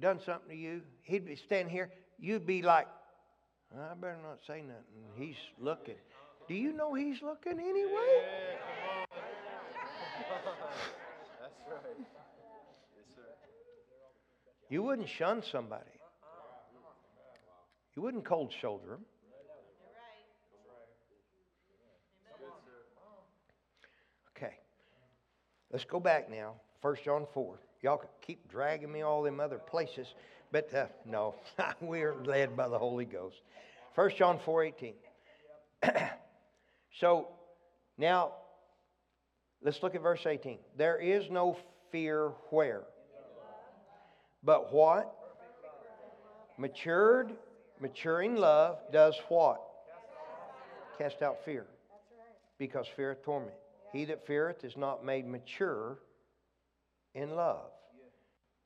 done 0.00 0.20
something 0.24 0.48
to 0.48 0.56
you, 0.56 0.80
he'd 1.02 1.26
be 1.26 1.36
standing 1.36 1.72
here, 1.72 1.90
you'd 2.18 2.46
be 2.46 2.62
like, 2.62 2.88
I 3.78 3.94
better 3.94 4.18
not 4.22 4.38
say 4.46 4.62
nothing. 4.62 4.82
He's 5.16 5.36
looking. 5.58 5.96
Do 6.48 6.54
you 6.54 6.72
know 6.72 6.94
he's 6.94 7.22
looking 7.22 7.58
anyway? 7.60 8.24
That's 11.40 11.54
right. 11.70 12.21
You 14.72 14.82
wouldn't 14.82 15.10
shun 15.10 15.42
somebody. 15.52 15.84
You 17.94 18.00
wouldn't 18.00 18.24
cold 18.24 18.54
shoulder 18.58 18.92
them. 18.92 19.04
Okay. 24.34 24.54
Let's 25.70 25.84
go 25.84 26.00
back 26.00 26.30
now. 26.30 26.54
1 26.80 26.96
John 27.04 27.26
4. 27.34 27.60
Y'all 27.82 28.02
keep 28.22 28.48
dragging 28.48 28.90
me 28.90 29.02
all 29.02 29.22
them 29.22 29.40
other 29.40 29.58
places, 29.58 30.06
but 30.50 30.72
uh, 30.72 30.86
no, 31.04 31.34
we're 31.82 32.14
led 32.24 32.56
by 32.56 32.66
the 32.66 32.78
Holy 32.78 33.04
Ghost. 33.04 33.42
1 33.94 34.12
John 34.16 34.40
4 34.42 34.64
18. 34.64 34.94
so 36.98 37.28
now 37.98 38.32
let's 39.62 39.82
look 39.82 39.94
at 39.94 40.00
verse 40.00 40.24
18. 40.24 40.56
There 40.78 40.96
is 40.96 41.24
no 41.30 41.58
fear 41.90 42.30
where? 42.48 42.84
But 44.42 44.72
what? 44.72 45.14
Matured, 46.58 47.32
maturing 47.80 48.36
love 48.36 48.78
does 48.92 49.14
what? 49.28 49.60
Cast 50.98 51.22
out 51.22 51.44
fear. 51.44 51.66
Because 52.58 52.86
fear 52.96 53.12
is 53.12 53.18
torment. 53.24 53.54
He 53.92 54.04
that 54.06 54.26
feareth 54.26 54.64
is 54.64 54.76
not 54.76 55.04
made 55.04 55.26
mature 55.26 55.98
in 57.14 57.34
love. 57.36 57.70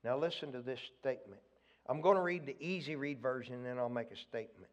Now 0.05 0.19
listen 0.19 0.53
to 0.53 0.61
this 0.61 0.81
statement. 1.01 1.41
I'm 1.89 2.01
going 2.01 2.17
to 2.17 2.23
read 2.23 2.47
the 2.47 2.57
easy 2.61 2.97
read 2.97 3.21
version 3.21 3.55
and 3.55 3.67
then 3.67 3.79
I'll 3.79 3.89
make 3.89 4.11
a 4.11 4.17
statement. 4.17 4.71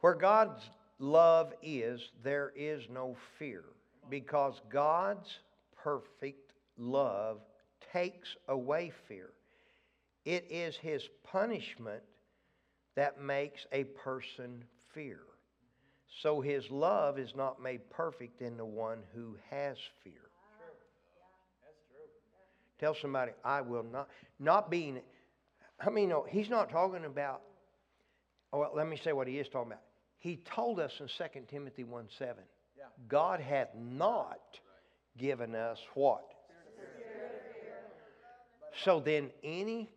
Where 0.00 0.14
God's 0.14 0.62
love 0.98 1.52
is, 1.62 2.00
there 2.22 2.52
is 2.56 2.82
no 2.90 3.16
fear 3.38 3.64
because 4.10 4.60
God's 4.70 5.38
perfect 5.82 6.52
love 6.78 7.38
takes 7.96 8.36
away 8.48 8.92
fear. 9.08 9.30
It 10.24 10.46
is 10.50 10.76
his 10.76 11.02
punishment 11.24 12.02
that 12.94 13.20
makes 13.20 13.66
a 13.72 13.84
person 13.84 14.64
fear. 14.92 15.20
So 16.22 16.40
his 16.40 16.70
love 16.70 17.18
is 17.18 17.34
not 17.34 17.62
made 17.62 17.88
perfect 17.90 18.42
in 18.42 18.56
the 18.56 18.64
one 18.64 18.98
who 19.14 19.36
has 19.50 19.76
fear. 20.02 20.12
That's 21.64 21.78
true. 21.88 22.06
Tell 22.80 22.96
somebody, 23.00 23.32
I 23.44 23.60
will 23.60 23.84
not. 23.84 24.08
Not 24.38 24.70
being, 24.70 25.00
I 25.80 25.90
mean, 25.90 26.08
no, 26.08 26.26
he's 26.28 26.50
not 26.50 26.70
talking 26.70 27.04
about, 27.04 27.42
oh, 28.52 28.66
let 28.74 28.88
me 28.88 28.98
say 29.02 29.12
what 29.12 29.28
he 29.28 29.38
is 29.38 29.48
talking 29.48 29.72
about. 29.72 29.82
He 30.18 30.40
told 30.54 30.80
us 30.80 30.92
in 31.00 31.06
2 31.06 31.40
Timothy 31.48 31.84
1 31.84 32.08
7, 32.18 32.34
God 33.08 33.40
hath 33.40 33.68
not 33.74 34.40
given 35.18 35.54
us 35.54 35.78
what? 35.94 36.35
So 38.84 39.00
then, 39.00 39.30
any 39.42 39.88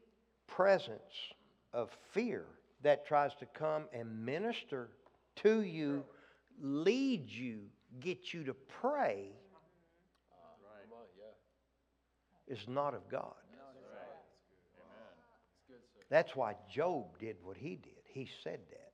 presence 0.47 1.33
of 1.73 1.89
fear 2.11 2.45
that 2.81 3.05
tries 3.05 3.35
to 3.35 3.45
come 3.45 3.83
and 3.93 4.25
minister 4.25 4.89
to 5.37 5.61
you, 5.61 6.03
lead 6.61 7.29
you, 7.29 7.61
get 7.99 8.33
you 8.33 8.43
to 8.45 8.53
pray, 8.53 9.31
Come 10.31 10.93
on, 10.93 11.05
yeah. 11.17 12.55
is 12.55 12.67
not 12.67 12.93
of 12.93 13.07
God. 13.09 13.33
Amen. 14.77 15.07
It's 15.51 15.67
good, 15.67 15.81
sir. 15.93 16.05
That's 16.09 16.35
why 16.35 16.55
Job 16.73 17.19
did 17.19 17.37
what 17.43 17.57
he 17.57 17.75
did. 17.75 18.03
He 18.13 18.29
said 18.43 18.59
that. 18.71 18.88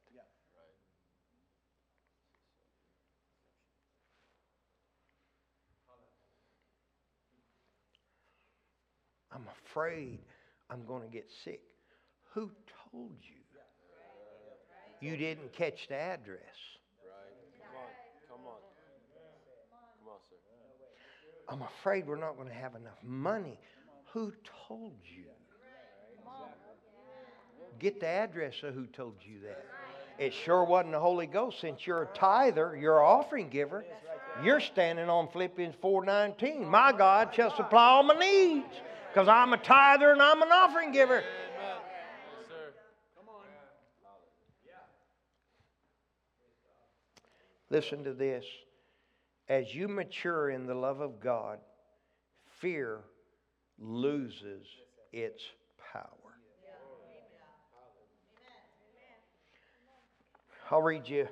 I'm 9.36 9.45
afraid 9.66 10.20
I'm 10.70 10.86
going 10.86 11.02
to 11.02 11.10
get 11.10 11.30
sick. 11.44 11.62
Who 12.34 12.49
told 12.91 13.12
you? 13.22 13.36
You 15.02 15.18
didn't 15.18 15.52
catch 15.52 15.90
the 15.90 15.95
address. 15.95 16.40
I'm 21.48 21.62
afraid 21.62 22.07
we're 22.07 22.16
not 22.16 22.38
going 22.38 22.48
to 22.48 22.56
have 22.56 22.76
enough 22.76 22.98
money. 23.03 23.60
Who 24.14 24.32
told 24.68 24.94
you? 25.03 25.26
Get 27.78 27.99
the 27.99 28.07
address 28.07 28.56
of 28.64 28.74
who 28.74 28.88
told 28.88 29.16
you 29.22 29.41
that. 29.41 29.66
It 30.18 30.34
sure 30.34 30.64
wasn't 30.64 30.94
the 30.94 30.99
Holy 30.99 31.28
Ghost. 31.28 31.60
Since 31.60 31.86
you're 31.86 32.03
a 32.03 32.07
tither, 32.07 32.78
you're 32.80 32.99
an 32.99 33.06
offering 33.06 33.49
giver, 33.49 33.84
you're 34.41 34.62
standing 34.62 35.10
on 35.10 35.28
Philippians 35.28 35.76
4.19. 35.84 36.68
My 36.68 36.94
God 36.94 37.36
shall 37.36 37.53
supply 37.53 37.86
all 37.90 38.03
my 38.03 38.18
needs 38.18 38.82
because 39.15 39.29
I'm 39.29 39.53
a 39.53 39.57
tither 39.57 40.11
and 40.11 40.21
I'm 40.21 40.41
an 40.41 40.49
offering 40.51 40.91
giver. 40.91 41.23
Listen 47.69 48.03
to 48.03 48.13
this. 48.13 48.43
As 49.47 49.73
you 49.73 49.87
mature 49.87 50.49
in 50.49 50.65
the 50.65 50.75
love 50.75 50.99
of 50.99 51.21
God, 51.21 51.59
fear 52.59 53.03
loses 53.79 54.67
its 55.13 55.41
power. 55.93 56.03
I'll 60.69 60.81
read 60.81 61.07
you 61.07 61.29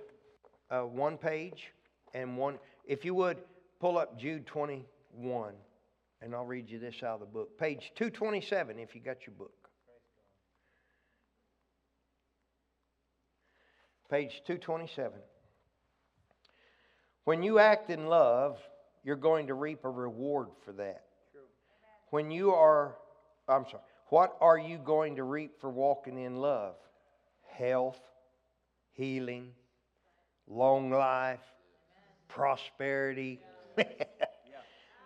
uh, 0.71 0.81
one 0.81 1.17
page 1.17 1.73
and 2.13 2.37
one. 2.37 2.59
If 2.85 3.03
you 3.03 3.13
would, 3.15 3.39
pull 3.81 3.97
up 3.97 4.17
Jude 4.17 4.45
21, 4.45 5.53
and 6.23 6.33
I'll 6.33 6.45
read 6.45 6.69
you 6.69 6.79
this 6.79 7.03
out 7.03 7.15
of 7.15 7.19
the 7.19 7.25
book. 7.25 7.59
Page 7.59 7.91
227, 7.95 8.79
if 8.79 8.95
you 8.95 9.01
got 9.01 9.17
your 9.27 9.35
book. 9.37 9.51
Page 14.09 14.41
227. 14.47 15.19
When 17.25 17.43
you 17.43 17.59
act 17.59 17.89
in 17.89 18.07
love, 18.07 18.57
you're 19.03 19.17
going 19.17 19.47
to 19.47 19.53
reap 19.53 19.83
a 19.83 19.89
reward 19.89 20.47
for 20.63 20.71
that. 20.73 21.03
When 22.09 22.31
you 22.31 22.51
are, 22.51 22.95
I'm 23.49 23.65
sorry, 23.69 23.83
what 24.07 24.37
are 24.39 24.57
you 24.57 24.77
going 24.77 25.17
to 25.17 25.23
reap 25.23 25.59
for 25.59 25.69
walking 25.69 26.17
in 26.17 26.37
love? 26.37 26.75
Health, 27.57 27.99
healing, 28.93 29.51
long 30.47 30.89
life, 30.89 31.41
prosperity. 32.29 33.41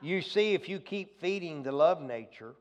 you 0.01 0.21
see, 0.21 0.53
if 0.53 0.69
you 0.69 0.79
keep 0.79 1.19
feeding 1.19 1.63
the 1.63 1.71
love 1.71 2.01
nature 2.01 2.55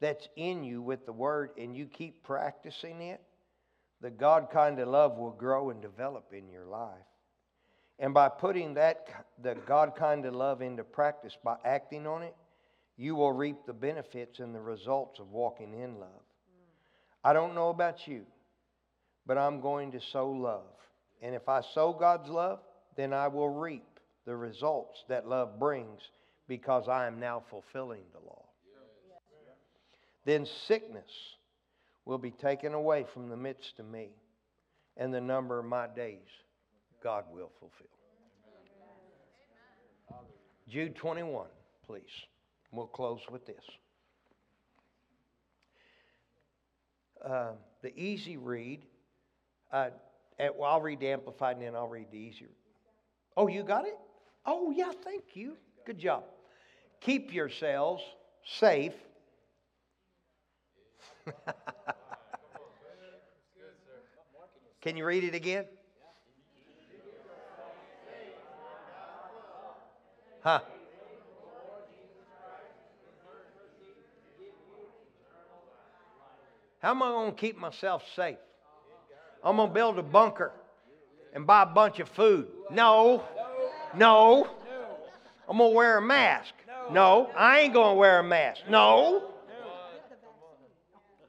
that's 0.00 0.28
in 0.36 0.64
you 0.64 0.82
with 0.82 1.06
the 1.06 1.12
word 1.12 1.50
and 1.58 1.76
you 1.76 1.86
keep 1.86 2.22
practicing 2.24 3.00
it, 3.00 3.20
the 4.00 4.10
God 4.10 4.48
kind 4.52 4.78
of 4.80 4.88
love 4.88 5.16
will 5.16 5.30
grow 5.30 5.70
and 5.70 5.80
develop 5.80 6.32
in 6.32 6.48
your 6.48 6.66
life. 6.66 6.90
And 7.98 8.12
by 8.12 8.28
putting 8.28 8.74
that 8.74 9.06
the 9.40 9.54
God 9.66 9.94
kind 9.96 10.26
of 10.26 10.34
love 10.34 10.62
into 10.62 10.82
practice 10.82 11.36
by 11.42 11.56
acting 11.64 12.06
on 12.06 12.22
it, 12.22 12.34
you 12.96 13.14
will 13.14 13.32
reap 13.32 13.66
the 13.66 13.72
benefits 13.72 14.40
and 14.40 14.54
the 14.54 14.60
results 14.60 15.20
of 15.20 15.30
walking 15.30 15.74
in 15.74 15.98
love. 15.98 16.22
I 17.22 17.32
don't 17.32 17.54
know 17.54 17.70
about 17.70 18.06
you, 18.06 18.26
but 19.26 19.38
I'm 19.38 19.60
going 19.60 19.92
to 19.92 20.00
sow 20.00 20.30
love. 20.30 20.66
And 21.22 21.34
if 21.34 21.48
I 21.48 21.62
sow 21.72 21.92
God's 21.92 22.28
love, 22.28 22.60
then 22.96 23.12
I 23.12 23.28
will 23.28 23.48
reap 23.48 23.86
the 24.26 24.36
results 24.36 25.04
that 25.08 25.28
love 25.28 25.58
brings 25.58 26.00
because 26.48 26.88
I 26.88 27.06
am 27.06 27.18
now 27.18 27.42
fulfilling 27.50 28.02
the 28.12 28.20
law. 28.26 28.44
Then 30.24 30.46
sickness 30.66 31.10
will 32.04 32.18
be 32.18 32.30
taken 32.30 32.74
away 32.74 33.04
from 33.12 33.28
the 33.28 33.36
midst 33.36 33.78
of 33.78 33.86
me, 33.86 34.08
and 34.96 35.12
the 35.12 35.20
number 35.20 35.58
of 35.58 35.64
my 35.64 35.86
days 35.86 36.18
God 37.02 37.24
will 37.32 37.50
fulfill. 37.60 37.86
Jude 40.68 40.96
21, 40.96 41.46
please. 41.86 42.02
We'll 42.72 42.86
close 42.86 43.20
with 43.30 43.46
this. 43.46 43.62
Uh, 47.24 47.52
the 47.82 47.96
easy 47.98 48.36
read, 48.36 48.84
uh, 49.72 49.90
at, 50.38 50.56
well, 50.56 50.70
I'll 50.70 50.80
read 50.80 51.00
the 51.00 51.08
Amplified 51.08 51.56
and 51.56 51.66
then 51.66 51.76
I'll 51.76 51.88
read 51.88 52.08
the 52.10 52.18
easy. 52.18 52.46
Oh, 53.36 53.46
you 53.46 53.62
got 53.62 53.86
it? 53.86 53.96
Oh, 54.46 54.70
yeah, 54.70 54.92
thank 55.04 55.22
you. 55.34 55.56
Good 55.86 55.98
job. 55.98 56.24
Keep 57.04 57.32
yourselves 57.34 58.02
safe. 58.44 58.94
Can 64.80 64.96
you 64.96 65.04
read 65.04 65.24
it 65.24 65.34
again? 65.34 65.66
Huh? 70.42 70.60
How 76.78 76.90
am 76.90 77.02
I 77.02 77.08
going 77.08 77.32
to 77.32 77.36
keep 77.38 77.58
myself 77.58 78.02
safe? 78.16 78.38
I'm 79.42 79.56
going 79.56 79.68
to 79.68 79.74
build 79.74 79.98
a 79.98 80.02
bunker 80.02 80.52
and 81.34 81.46
buy 81.46 81.64
a 81.64 81.66
bunch 81.66 82.00
of 82.00 82.08
food. 82.08 82.46
No. 82.70 83.24
No. 83.94 84.48
I'm 85.46 85.58
going 85.58 85.70
to 85.70 85.76
wear 85.76 85.98
a 85.98 86.02
mask. 86.02 86.53
No. 86.90 87.30
I 87.36 87.60
ain't 87.60 87.74
going 87.74 87.94
to 87.94 87.98
wear 87.98 88.18
a 88.18 88.24
mask. 88.24 88.62
No. 88.68 89.30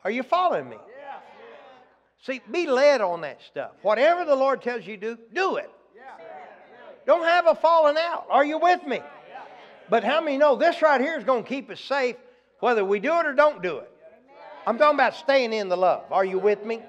Are 0.04 0.12
you 0.12 0.24
following 0.24 0.70
me? 0.70 0.78
See, 2.22 2.42
be 2.52 2.66
led 2.66 3.02
on 3.02 3.22
that 3.22 3.40
stuff. 3.44 3.72
Whatever 3.84 4.26
the 4.26 4.36
Lord 4.36 4.62
tells 4.62 4.86
you 4.86 4.98
to 4.98 5.16
do, 5.16 5.22
do 5.34 5.56
it. 5.58 5.70
Don't 7.06 7.24
have 7.24 7.46
a 7.46 7.54
falling 7.54 7.98
out. 8.00 8.26
Are 8.30 8.44
you 8.44 8.58
with 8.58 8.84
me? 8.84 9.00
But 9.90 10.04
how 10.04 10.22
many 10.22 10.38
know 10.38 10.56
this 10.56 10.82
right 10.82 11.00
here 11.00 11.18
is 11.18 11.24
going 11.24 11.44
to 11.44 11.50
keep 11.50 11.70
us 11.70 11.80
safe 11.80 12.16
whether 12.60 12.84
we 12.84 13.00
do 13.00 13.14
it 13.20 13.28
or 13.28 13.34
don't 13.34 13.62
do 13.62 13.78
it? 13.78 13.92
I'm 14.66 14.80
talking 14.80 14.96
about 14.96 15.16
staying 15.16 15.54
in 15.54 15.70
the 15.70 15.78
love. 15.78 16.12
Are 16.12 16.26
you 16.26 16.40
with 16.40 16.66
me? 16.66 16.82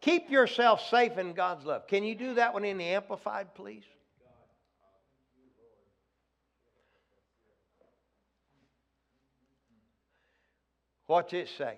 Keep 0.00 0.30
yourself 0.30 0.80
safe 0.88 1.18
in 1.18 1.34
God's 1.34 1.66
love. 1.66 1.86
Can 1.86 2.02
you 2.02 2.14
do 2.14 2.34
that 2.34 2.54
one 2.54 2.64
in 2.64 2.78
the 2.78 2.84
Amplified, 2.84 3.54
please? 3.54 3.84
What's 11.12 11.34
it 11.34 11.50
say? 11.58 11.74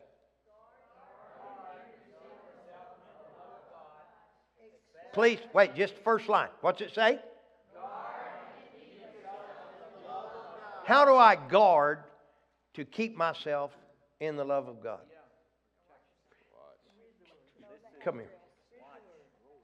Please, 5.13 5.41
wait, 5.53 5.75
just 5.75 5.97
the 5.97 6.03
first 6.03 6.29
line. 6.29 6.51
What's 6.61 6.81
it 6.81 6.95
say? 6.95 7.19
How 10.85 11.05
do 11.05 11.17
I 11.17 11.35
guard 11.35 12.05
to 12.75 12.85
keep 12.85 13.17
myself 13.17 13.73
in 14.21 14.37
the 14.37 14.45
love 14.45 14.69
of 14.69 14.81
God? 14.81 15.01
Come 18.05 18.21
here. 18.21 18.31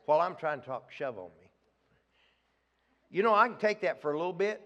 While 0.07 0.21
I'm 0.21 0.35
trying 0.35 0.59
to 0.63 0.67
talk, 0.67 0.91
shove 0.91 1.17
on 1.17 1.31
me. 1.41 1.47
You 3.09 3.23
know, 3.23 3.37
I 3.37 3.47
can 3.47 3.57
take 3.59 3.83
that 3.83 4.03
for 4.03 4.11
a 4.15 4.19
little 4.19 4.33
bit. 4.33 4.61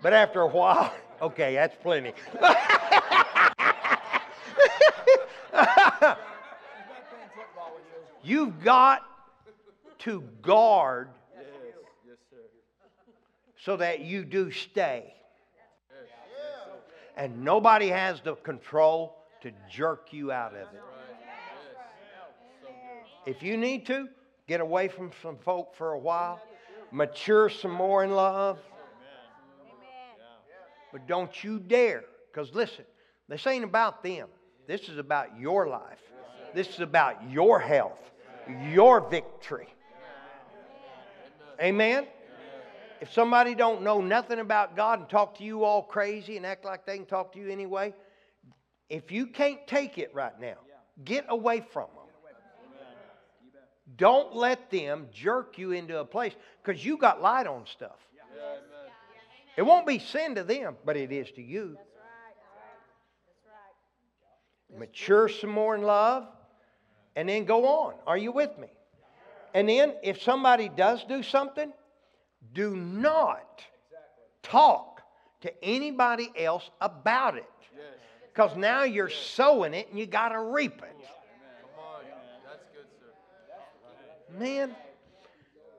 But 0.00 0.12
after 0.12 0.42
a 0.42 0.46
while, 0.46 0.94
okay, 1.22 1.54
that's 1.54 1.76
plenty. 1.82 2.12
You've 8.22 8.62
got 8.62 9.02
to 10.00 10.22
guard 10.42 11.08
so 13.56 13.76
that 13.76 14.00
you 14.00 14.24
do 14.24 14.50
stay. 14.50 15.14
And 17.16 17.42
nobody 17.42 17.88
has 17.88 18.20
the 18.20 18.34
control 18.36 19.16
to 19.42 19.50
jerk 19.70 20.12
you 20.12 20.30
out 20.30 20.52
of 20.52 20.60
it. 20.60 20.68
If 23.26 23.42
you 23.42 23.56
need 23.56 23.86
to, 23.86 24.08
get 24.46 24.60
away 24.60 24.88
from 24.88 25.10
some 25.22 25.36
folk 25.36 25.74
for 25.74 25.92
a 25.92 25.98
while, 25.98 26.40
mature 26.90 27.50
some 27.50 27.72
more 27.72 28.04
in 28.04 28.10
love. 28.10 28.58
But 30.98 31.06
don't 31.06 31.44
you 31.44 31.60
dare, 31.60 32.02
because 32.32 32.52
listen, 32.54 32.84
this 33.28 33.46
ain't 33.46 33.62
about 33.62 34.02
them. 34.02 34.26
This 34.66 34.88
is 34.88 34.98
about 34.98 35.38
your 35.38 35.68
life. 35.68 36.00
This 36.54 36.68
is 36.70 36.80
about 36.80 37.30
your 37.30 37.60
health, 37.60 38.00
your 38.72 39.08
victory. 39.08 39.68
Amen? 41.62 42.08
If 43.00 43.12
somebody 43.12 43.54
don't 43.54 43.82
know 43.82 44.00
nothing 44.00 44.40
about 44.40 44.74
God 44.74 44.98
and 44.98 45.08
talk 45.08 45.38
to 45.38 45.44
you 45.44 45.62
all 45.62 45.84
crazy 45.84 46.36
and 46.36 46.44
act 46.44 46.64
like 46.64 46.84
they 46.84 46.96
can 46.96 47.06
talk 47.06 47.32
to 47.34 47.38
you 47.38 47.48
anyway, 47.48 47.94
if 48.90 49.12
you 49.12 49.28
can't 49.28 49.64
take 49.68 49.98
it 49.98 50.12
right 50.12 50.38
now, 50.40 50.56
get 51.04 51.26
away 51.28 51.64
from 51.72 51.86
them. 51.94 52.06
Don't 53.96 54.34
let 54.34 54.68
them 54.70 55.06
jerk 55.12 55.58
you 55.58 55.70
into 55.70 56.00
a 56.00 56.04
place 56.04 56.32
because 56.60 56.84
you 56.84 56.96
got 56.96 57.22
light 57.22 57.46
on 57.46 57.66
stuff. 57.66 57.98
It 59.58 59.66
won't 59.66 59.88
be 59.88 59.98
sin 59.98 60.36
to 60.36 60.44
them, 60.44 60.76
but 60.84 60.96
it 60.96 61.10
is 61.10 61.32
to 61.32 61.42
you. 61.42 61.76
Mature 64.78 65.28
some 65.28 65.50
more 65.50 65.74
in 65.74 65.82
love 65.82 66.28
and 67.16 67.28
then 67.28 67.44
go 67.44 67.66
on. 67.66 67.94
Are 68.06 68.16
you 68.16 68.30
with 68.30 68.56
me? 68.56 68.68
And 69.54 69.68
then 69.68 69.94
if 70.04 70.22
somebody 70.22 70.68
does 70.68 71.02
do 71.08 71.24
something, 71.24 71.72
do 72.52 72.76
not 72.76 73.64
talk 74.44 75.02
to 75.40 75.52
anybody 75.64 76.30
else 76.36 76.70
about 76.80 77.36
it. 77.36 77.50
Because 78.32 78.56
now 78.56 78.84
you're 78.84 79.10
sowing 79.10 79.74
it 79.74 79.88
and 79.90 79.98
you 79.98 80.06
got 80.06 80.28
to 80.28 80.40
reap 80.40 80.80
it. 80.84 80.96
That's 82.44 82.62
good, 82.72 82.86
sir. 83.00 84.38
Man. 84.38 84.76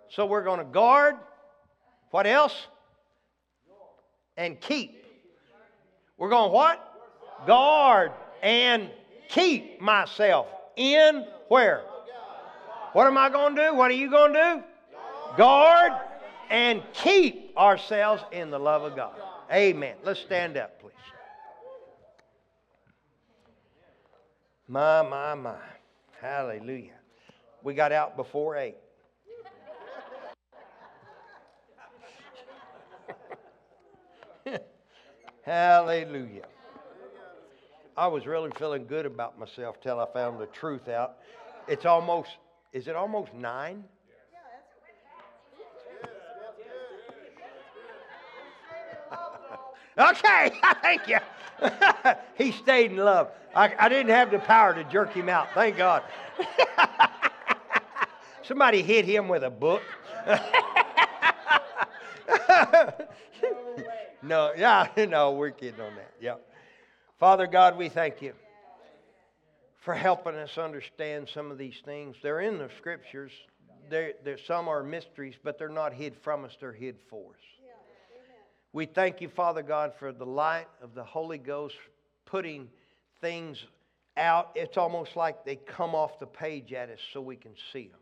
So 0.09 0.25
we're 0.25 0.43
going 0.43 0.59
to 0.59 0.65
guard. 0.65 1.15
What 2.11 2.27
else? 2.27 2.67
And 4.39 4.57
keep. 4.61 5.03
We're 6.17 6.29
going 6.29 6.53
what? 6.53 6.81
Guard 7.45 8.13
and 8.41 8.89
keep 9.27 9.81
myself 9.81 10.47
in 10.77 11.25
where? 11.49 11.83
What 12.93 13.05
am 13.05 13.17
I 13.17 13.29
going 13.29 13.57
to 13.57 13.65
do? 13.67 13.75
What 13.75 13.91
are 13.91 13.95
you 13.95 14.09
going 14.09 14.31
to 14.31 14.63
do? 14.63 14.97
Guard 15.35 15.91
and 16.49 16.81
keep 16.93 17.53
ourselves 17.57 18.23
in 18.31 18.49
the 18.49 18.57
love 18.57 18.83
of 18.83 18.95
God. 18.95 19.13
Amen. 19.51 19.95
Let's 20.05 20.21
stand 20.21 20.55
up, 20.55 20.79
please. 20.79 20.93
My, 24.69 25.01
my, 25.01 25.35
my. 25.35 25.55
Hallelujah. 26.21 26.93
We 27.61 27.73
got 27.73 27.91
out 27.91 28.15
before 28.15 28.55
8. 28.55 28.73
Hallelujah. 35.49 36.45
I 37.97 38.05
was 38.05 38.27
really 38.27 38.51
feeling 38.59 38.85
good 38.85 39.07
about 39.07 39.39
myself 39.39 39.81
till 39.81 39.99
I 39.99 40.05
found 40.13 40.39
the 40.39 40.45
truth 40.45 40.87
out. 40.87 41.17
It's 41.67 41.87
almost, 41.87 42.29
is 42.71 42.87
it 42.87 42.95
almost 42.95 43.33
9? 43.33 43.83
Okay, 49.97 50.51
thank 50.83 51.07
you. 51.07 51.17
he 52.37 52.51
stayed 52.51 52.91
in 52.91 52.97
love. 52.97 53.31
I, 53.55 53.73
I 53.79 53.89
didn't 53.89 54.11
have 54.11 54.29
the 54.29 54.37
power 54.37 54.75
to 54.75 54.83
jerk 54.83 55.13
him 55.13 55.29
out. 55.29 55.47
Thank 55.55 55.77
God. 55.77 56.03
Somebody 58.43 58.83
hit 58.83 59.03
him 59.03 59.27
with 59.27 59.43
a 59.43 59.49
book. 59.49 59.81
No, 64.29 64.51
yeah, 64.55 64.87
no, 65.09 65.31
we're 65.31 65.51
kidding 65.51 65.81
on 65.81 65.95
that. 65.95 66.13
Yeah. 66.21 66.35
Father 67.19 67.47
God, 67.47 67.77
we 67.77 67.89
thank 67.89 68.21
you 68.21 68.33
for 69.81 69.93
helping 69.93 70.35
us 70.35 70.57
understand 70.57 71.27
some 71.33 71.51
of 71.51 71.57
these 71.57 71.81
things. 71.83 72.15
They're 72.21 72.41
in 72.41 72.59
the 72.59 72.69
scriptures. 72.77 73.31
They're, 73.89 74.13
they're, 74.23 74.37
some 74.37 74.67
are 74.67 74.83
mysteries, 74.83 75.33
but 75.43 75.57
they're 75.57 75.67
not 75.67 75.93
hid 75.93 76.15
from 76.23 76.45
us, 76.45 76.55
they're 76.59 76.71
hid 76.71 76.97
for 77.09 77.31
us. 77.31 77.39
We 78.71 78.85
thank 78.85 79.19
you, 79.19 79.29
Father 79.29 79.63
God, 79.63 79.93
for 79.97 80.11
the 80.11 80.25
light 80.25 80.67
of 80.83 80.93
the 80.93 81.03
Holy 81.03 81.39
Ghost 81.39 81.75
putting 82.25 82.67
things 83.19 83.57
out. 84.15 84.51
It's 84.53 84.77
almost 84.77 85.15
like 85.15 85.43
they 85.43 85.55
come 85.55 85.95
off 85.95 86.19
the 86.19 86.27
page 86.27 86.71
at 86.71 86.89
us 86.89 86.99
so 87.11 87.19
we 87.19 87.35
can 87.35 87.53
see 87.73 87.87
them. 87.87 87.99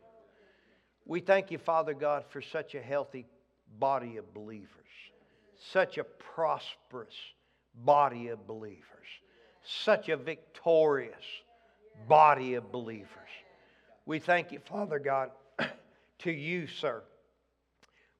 We 1.06 1.20
thank 1.20 1.50
you, 1.50 1.56
Father 1.56 1.94
God, 1.94 2.24
for 2.28 2.42
such 2.42 2.74
a 2.74 2.82
healthy 2.82 3.24
body 3.78 4.18
of 4.18 4.34
believers, 4.34 4.68
such 5.58 5.98
a 5.98 6.04
prosperous 6.04 7.14
body 7.84 8.28
of 8.28 8.46
believers, 8.46 8.84
such 9.64 10.08
a 10.08 10.16
victorious 10.16 11.24
body 12.08 12.54
of 12.54 12.70
believers. 12.72 13.08
We 14.06 14.18
thank 14.18 14.52
you, 14.52 14.60
Father 14.60 14.98
God, 14.98 15.30
to 16.20 16.30
you, 16.30 16.66
sir, 16.66 17.02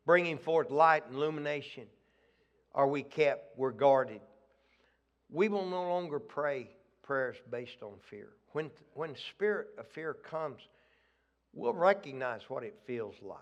bringing 0.04 0.38
forth 0.38 0.70
light 0.70 1.06
and 1.06 1.16
illumination 1.16 1.86
are 2.74 2.86
we 2.86 3.02
kept? 3.02 3.58
We're 3.58 3.72
guarded. 3.72 4.20
We 5.30 5.48
will 5.48 5.66
no 5.66 5.82
longer 5.82 6.20
pray 6.20 6.70
prayers 7.02 7.36
based 7.50 7.82
on 7.82 7.94
fear. 8.08 8.28
When, 8.52 8.70
when 8.94 9.16
spirit 9.16 9.70
of 9.78 9.88
fear 9.88 10.14
comes, 10.14 10.60
we'll 11.52 11.72
recognize 11.72 12.42
what 12.48 12.62
it 12.62 12.78
feels 12.86 13.16
like. 13.20 13.38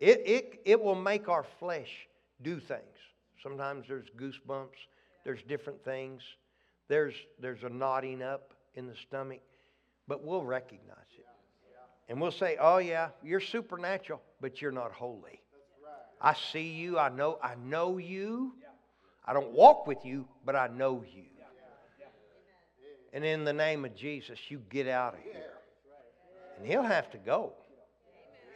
It, 0.00 0.22
it, 0.24 0.60
it 0.64 0.80
will 0.80 0.94
make 0.94 1.28
our 1.28 1.44
flesh 1.58 1.90
do 2.42 2.60
things. 2.60 2.80
Sometimes 3.42 3.86
there's 3.88 4.06
goosebumps, 4.16 4.78
there's 5.24 5.42
different 5.42 5.84
things, 5.84 6.22
there's, 6.88 7.14
there's 7.40 7.62
a 7.62 7.68
knotting 7.68 8.22
up 8.22 8.52
in 8.74 8.86
the 8.86 8.94
stomach, 9.06 9.40
but 10.08 10.24
we'll 10.24 10.44
recognize 10.44 10.96
it. 11.18 11.26
And 12.08 12.20
we'll 12.20 12.32
say, 12.32 12.56
Oh, 12.60 12.78
yeah, 12.78 13.08
you're 13.22 13.40
supernatural, 13.40 14.20
but 14.40 14.60
you're 14.60 14.72
not 14.72 14.92
holy. 14.92 15.40
I 16.20 16.34
see 16.52 16.68
you, 16.68 16.98
I 16.98 17.08
know, 17.08 17.38
I 17.42 17.54
know 17.54 17.98
you. 17.98 18.54
I 19.26 19.32
don't 19.32 19.52
walk 19.52 19.86
with 19.86 20.04
you, 20.04 20.26
but 20.44 20.54
I 20.54 20.68
know 20.68 21.02
you. 21.14 21.24
And 23.14 23.24
in 23.24 23.44
the 23.44 23.52
name 23.52 23.84
of 23.84 23.94
Jesus, 23.94 24.38
you 24.48 24.60
get 24.70 24.88
out 24.88 25.14
of 25.14 25.20
here. 25.20 25.52
And 26.58 26.66
he'll 26.66 26.82
have 26.82 27.10
to 27.12 27.18
go. 27.18 27.52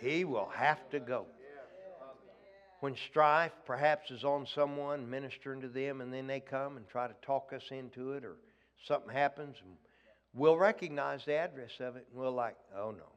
He 0.01 0.25
will 0.25 0.51
have 0.55 0.89
to 0.91 1.01
go. 1.01 1.27
When 2.81 2.95
strife 3.11 3.53
perhaps 3.67 4.11
is 4.11 4.23
on 4.25 4.47
someone, 4.55 5.11
ministering 5.11 5.61
to 5.63 5.69
them, 5.69 6.01
and 6.01 6.13
then 6.13 6.27
they 6.27 6.41
come 6.41 6.77
and 6.77 6.89
try 6.89 7.09
to 7.09 7.15
talk 7.23 7.53
us 7.53 7.63
into 7.71 8.13
it, 8.13 8.25
or 8.25 8.37
something 8.87 9.13
happens, 9.13 9.57
we'll 10.33 10.57
recognize 10.57 11.25
the 11.25 11.35
address 11.35 11.73
of 11.81 11.97
it, 11.97 12.07
and 12.11 12.21
we'll 12.21 12.33
like, 12.33 12.57
oh 12.77 12.93
no. 12.93 13.11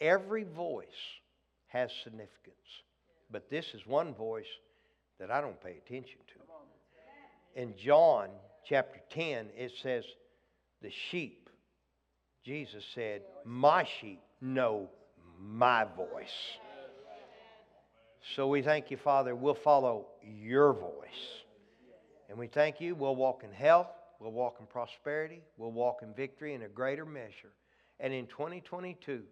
Every 0.00 0.44
voice 0.44 0.86
has 1.68 1.90
significance. 2.02 2.56
But 3.30 3.48
this 3.48 3.66
is 3.74 3.86
one 3.86 4.14
voice 4.14 4.44
that 5.18 5.30
I 5.30 5.40
don't 5.40 5.60
pay 5.62 5.78
attention 5.84 6.18
to. 6.28 7.60
In 7.60 7.74
John 7.82 8.28
chapter 8.68 9.00
10, 9.10 9.48
it 9.56 9.72
says, 9.82 10.04
The 10.82 10.90
sheep, 11.10 11.48
Jesus 12.44 12.84
said, 12.94 13.22
My 13.44 13.86
sheep 14.00 14.20
know 14.40 14.90
my 15.40 15.84
voice. 15.84 16.58
So 18.34 18.48
we 18.48 18.62
thank 18.62 18.90
you, 18.90 18.96
Father. 18.96 19.34
We'll 19.34 19.54
follow 19.54 20.06
your 20.22 20.72
voice. 20.72 21.42
And 22.28 22.38
we 22.38 22.46
thank 22.46 22.80
you. 22.80 22.94
We'll 22.94 23.16
walk 23.16 23.42
in 23.44 23.52
health. 23.52 23.88
We'll 24.18 24.32
walk 24.32 24.56
in 24.60 24.66
prosperity. 24.66 25.42
We'll 25.58 25.72
walk 25.72 26.00
in 26.02 26.14
victory 26.14 26.54
in 26.54 26.62
a 26.62 26.68
greater 26.68 27.04
measure. 27.04 27.52
And 28.00 28.12
in 28.12 28.26
2022, 28.26 29.22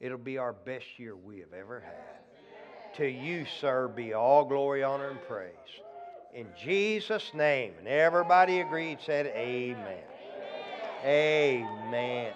it'll 0.00 0.18
be 0.18 0.38
our 0.38 0.52
best 0.52 0.86
year 0.96 1.16
we 1.16 1.38
have 1.40 1.52
ever 1.52 1.80
had. 1.80 2.96
To 2.96 3.06
you, 3.06 3.44
sir, 3.60 3.88
be 3.88 4.14
all 4.14 4.44
glory, 4.44 4.82
honor, 4.82 5.10
and 5.10 5.22
praise. 5.22 5.52
In 6.34 6.46
Jesus' 6.60 7.30
name. 7.34 7.72
And 7.78 7.86
everybody 7.86 8.60
agreed, 8.60 8.98
said, 9.04 9.26
Amen. 9.26 10.02
Amen. 11.04 12.32